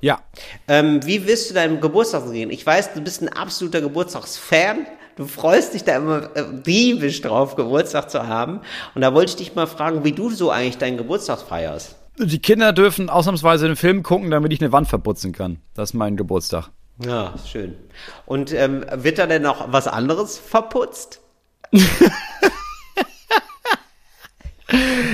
ja. 0.01 0.19
Ähm, 0.67 1.05
wie 1.05 1.27
wirst 1.27 1.49
du 1.49 1.53
deinem 1.53 1.81
Geburtstag 1.81 2.31
gehen? 2.31 2.49
Ich 2.51 2.65
weiß, 2.65 2.93
du 2.93 3.01
bist 3.01 3.21
ein 3.21 3.29
absoluter 3.29 3.81
Geburtstagsfan. 3.81 4.85
Du 5.15 5.25
freust 5.25 5.73
dich 5.73 5.83
da 5.83 5.97
immer 5.97 6.29
äh, 6.35 6.43
diebisch 6.65 7.21
drauf, 7.21 7.55
Geburtstag 7.55 8.09
zu 8.09 8.27
haben. 8.27 8.61
Und 8.95 9.01
da 9.01 9.13
wollte 9.13 9.31
ich 9.31 9.35
dich 9.35 9.55
mal 9.55 9.67
fragen, 9.67 10.03
wie 10.03 10.13
du 10.13 10.29
so 10.29 10.49
eigentlich 10.49 10.77
deinen 10.77 10.97
Geburtstag 10.97 11.39
feierst. 11.39 11.95
Die 12.17 12.39
Kinder 12.39 12.73
dürfen 12.73 13.09
ausnahmsweise 13.09 13.67
den 13.67 13.75
Film 13.75 14.03
gucken, 14.03 14.31
damit 14.31 14.51
ich 14.53 14.61
eine 14.61 14.71
Wand 14.71 14.87
verputzen 14.87 15.31
kann. 15.31 15.59
Das 15.73 15.89
ist 15.89 15.93
mein 15.93 16.17
Geburtstag. 16.17 16.69
Ja, 17.05 17.33
schön. 17.45 17.77
Und 18.25 18.53
ähm, 18.53 18.85
wird 18.91 19.19
da 19.19 19.27
denn 19.27 19.41
noch 19.41 19.71
was 19.71 19.87
anderes 19.87 20.37
verputzt? 20.37 21.21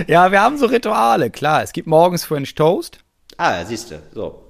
Ja, 0.07 0.31
wir 0.31 0.41
haben 0.41 0.57
so 0.57 0.65
Rituale, 0.65 1.29
klar. 1.29 1.63
Es 1.63 1.71
gibt 1.71 1.87
morgens 1.87 2.25
French 2.25 2.55
Toast. 2.55 2.99
Ah, 3.37 3.63
siehst 3.63 3.91
du, 3.91 4.01
so. 4.13 4.43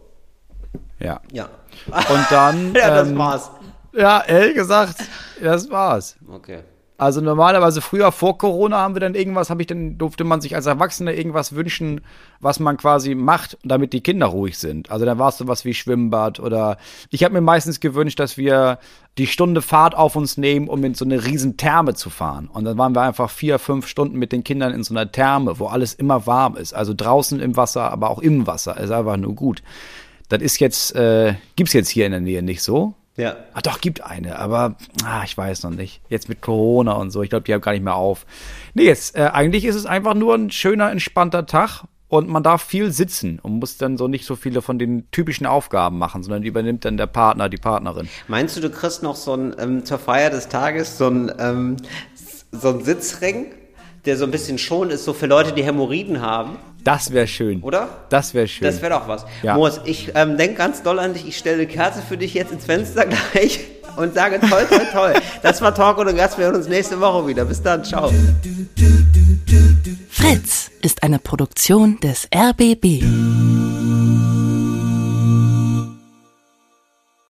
Ja. 0.99 1.21
Ja. 1.31 1.49
Und 1.87 2.25
dann. 2.29 2.73
ja, 2.75 2.89
das 2.89 3.09
ähm, 3.09 3.17
war's. 3.17 3.51
Ja, 3.93 4.23
ehrlich 4.25 4.55
gesagt, 4.55 4.97
das 5.41 5.69
war's. 5.69 6.17
Okay. 6.27 6.63
Also 6.97 7.19
normalerweise 7.19 7.81
früher 7.81 8.13
vor 8.13 8.37
Corona 8.37 8.77
haben 8.77 8.95
wir 8.95 9.01
dann 9.01 9.15
irgendwas, 9.15 9.49
habe 9.49 9.61
ich 9.61 9.67
dann 9.67 9.97
durfte 9.97 10.23
man 10.23 10.39
sich 10.39 10.55
als 10.55 10.65
Erwachsener 10.65 11.13
irgendwas 11.13 11.53
wünschen, 11.53 12.01
was 12.39 12.61
man 12.61 12.77
quasi 12.77 13.15
macht, 13.15 13.57
damit 13.63 13.91
die 13.91 14.01
Kinder 14.01 14.27
ruhig 14.27 14.57
sind. 14.57 14.89
Also 14.89 15.05
dann 15.05 15.19
war 15.19 15.29
es 15.29 15.37
sowas 15.37 15.65
wie 15.65 15.73
Schwimmbad 15.73 16.39
oder 16.39 16.77
ich 17.09 17.25
habe 17.25 17.33
mir 17.33 17.41
meistens 17.41 17.81
gewünscht, 17.81 18.19
dass 18.19 18.37
wir 18.37 18.79
die 19.17 19.27
Stunde 19.27 19.61
Fahrt 19.61 19.95
auf 19.95 20.15
uns 20.15 20.37
nehmen, 20.37 20.69
um 20.69 20.83
in 20.85 20.93
so 20.93 21.03
eine 21.03 21.25
riesen 21.25 21.57
Therme 21.57 21.95
zu 21.95 22.09
fahren. 22.09 22.49
Und 22.51 22.63
dann 22.63 22.77
waren 22.77 22.95
wir 22.95 23.01
einfach 23.01 23.29
vier, 23.29 23.59
fünf 23.59 23.87
Stunden 23.87 24.17
mit 24.17 24.31
den 24.31 24.45
Kindern 24.45 24.73
in 24.73 24.83
so 24.83 24.93
einer 24.93 25.11
Therme, 25.11 25.59
wo 25.59 25.67
alles 25.67 25.93
immer 25.93 26.25
warm 26.27 26.55
ist. 26.55 26.73
Also 26.73 26.93
draußen 26.95 27.41
im 27.41 27.57
Wasser, 27.57 27.91
aber 27.91 28.09
auch 28.09 28.19
im 28.19 28.47
Wasser. 28.47 28.77
Ist 28.77 28.91
einfach 28.91 29.17
nur 29.17 29.33
gut. 29.35 29.63
Das 30.29 30.41
ist 30.41 30.59
jetzt, 30.59 30.95
äh, 30.95 31.35
gibt's 31.55 31.73
jetzt 31.73 31.89
hier 31.89 32.05
in 32.05 32.11
der 32.11 32.21
Nähe 32.21 32.41
nicht 32.41 32.61
so. 32.63 32.93
Ja. 33.17 33.37
Ah, 33.53 33.61
doch, 33.61 33.79
gibt 33.79 34.01
eine, 34.01 34.37
aber 34.39 34.75
ah, 35.05 35.23
ich 35.23 35.37
weiß 35.37 35.63
noch 35.63 35.71
nicht. 35.71 36.01
Jetzt 36.09 36.27
mit 36.27 36.41
Corona 36.41 36.93
und 36.93 37.11
so, 37.11 37.23
ich 37.23 37.29
glaube, 37.29 37.43
die 37.43 37.53
haben 37.53 37.61
gar 37.61 37.71
nicht 37.71 37.83
mehr 37.83 37.95
auf. 37.95 38.25
Nee, 38.73 38.83
jetzt, 38.85 39.15
äh, 39.15 39.29
eigentlich 39.31 39.63
ist 39.65 39.75
es 39.75 39.85
einfach 39.85 40.13
nur 40.15 40.35
ein 40.35 40.51
schöner, 40.51 40.91
entspannter 40.91 41.45
Tag 41.45 41.85
und 42.09 42.27
man 42.27 42.43
darf 42.43 42.61
viel 42.61 42.91
sitzen 42.91 43.39
und 43.41 43.59
muss 43.59 43.77
dann 43.77 43.97
so 43.97 44.07
nicht 44.07 44.25
so 44.25 44.35
viele 44.35 44.61
von 44.61 44.77
den 44.77 45.09
typischen 45.11 45.45
Aufgaben 45.45 45.97
machen, 45.97 46.23
sondern 46.23 46.43
übernimmt 46.43 46.83
dann 46.83 46.97
der 46.97 47.07
Partner, 47.07 47.47
die 47.47 47.57
Partnerin. 47.57 48.09
Meinst 48.27 48.57
du, 48.57 48.61
du 48.61 48.69
kriegst 48.69 49.01
noch 49.01 49.15
so 49.15 49.33
ein, 49.33 49.55
ähm, 49.59 49.85
zur 49.85 49.97
Feier 49.97 50.29
des 50.29 50.49
Tages 50.49 50.97
so 50.97 51.07
ein, 51.07 51.31
ähm, 51.39 51.77
so 52.51 52.69
ein 52.69 52.83
Sitzring, 52.83 53.53
der 54.05 54.17
so 54.17 54.25
ein 54.25 54.31
bisschen 54.31 54.57
schon 54.57 54.89
ist, 54.89 55.05
so 55.05 55.13
für 55.13 55.25
Leute, 55.25 55.53
die 55.53 55.63
Hämorrhoiden 55.63 56.21
haben, 56.21 56.57
Das 56.85 57.11
wäre 57.11 57.27
schön. 57.27 57.61
oder? 57.63 57.89
Das 58.09 58.33
wäre 58.33 58.47
schön. 58.47 58.65
Das 58.65 58.81
wäre 58.81 58.93
doch 58.93 59.07
was. 59.07 59.25
Ja. 59.41 59.55
Moos, 59.55 59.81
ich 59.85 60.11
ähm, 60.15 60.37
denke 60.37 60.55
ganz 60.55 60.83
doll 60.83 60.99
an 60.99 61.13
dich. 61.13 61.27
Ich 61.27 61.37
stelle 61.37 61.57
eine 61.57 61.67
Kerze 61.67 62.01
für 62.01 62.15
dich 62.15 62.33
jetzt 62.35 62.51
ins 62.51 62.65
Fenster 62.65 63.05
gleich 63.33 63.59
und 63.97 64.13
sage 64.13 64.39
toll, 64.39 64.65
toll, 64.69 64.87
toll. 64.93 65.13
Das 65.41 65.61
war 65.61 65.73
Talk 65.73 65.97
und 65.97 66.15
Gast. 66.15 66.37
Wir 66.37 66.45
hören 66.45 66.55
uns 66.55 66.67
nächste 66.67 67.01
Woche 67.01 67.27
wieder. 67.27 67.43
Bis 67.43 67.61
dann. 67.61 67.83
Ciao. 67.83 68.11
Fritz 70.09 70.69
ist 70.81 71.01
eine 71.01 71.17
Produktion 71.17 71.99
des 72.01 72.27
RBB. 72.33 73.03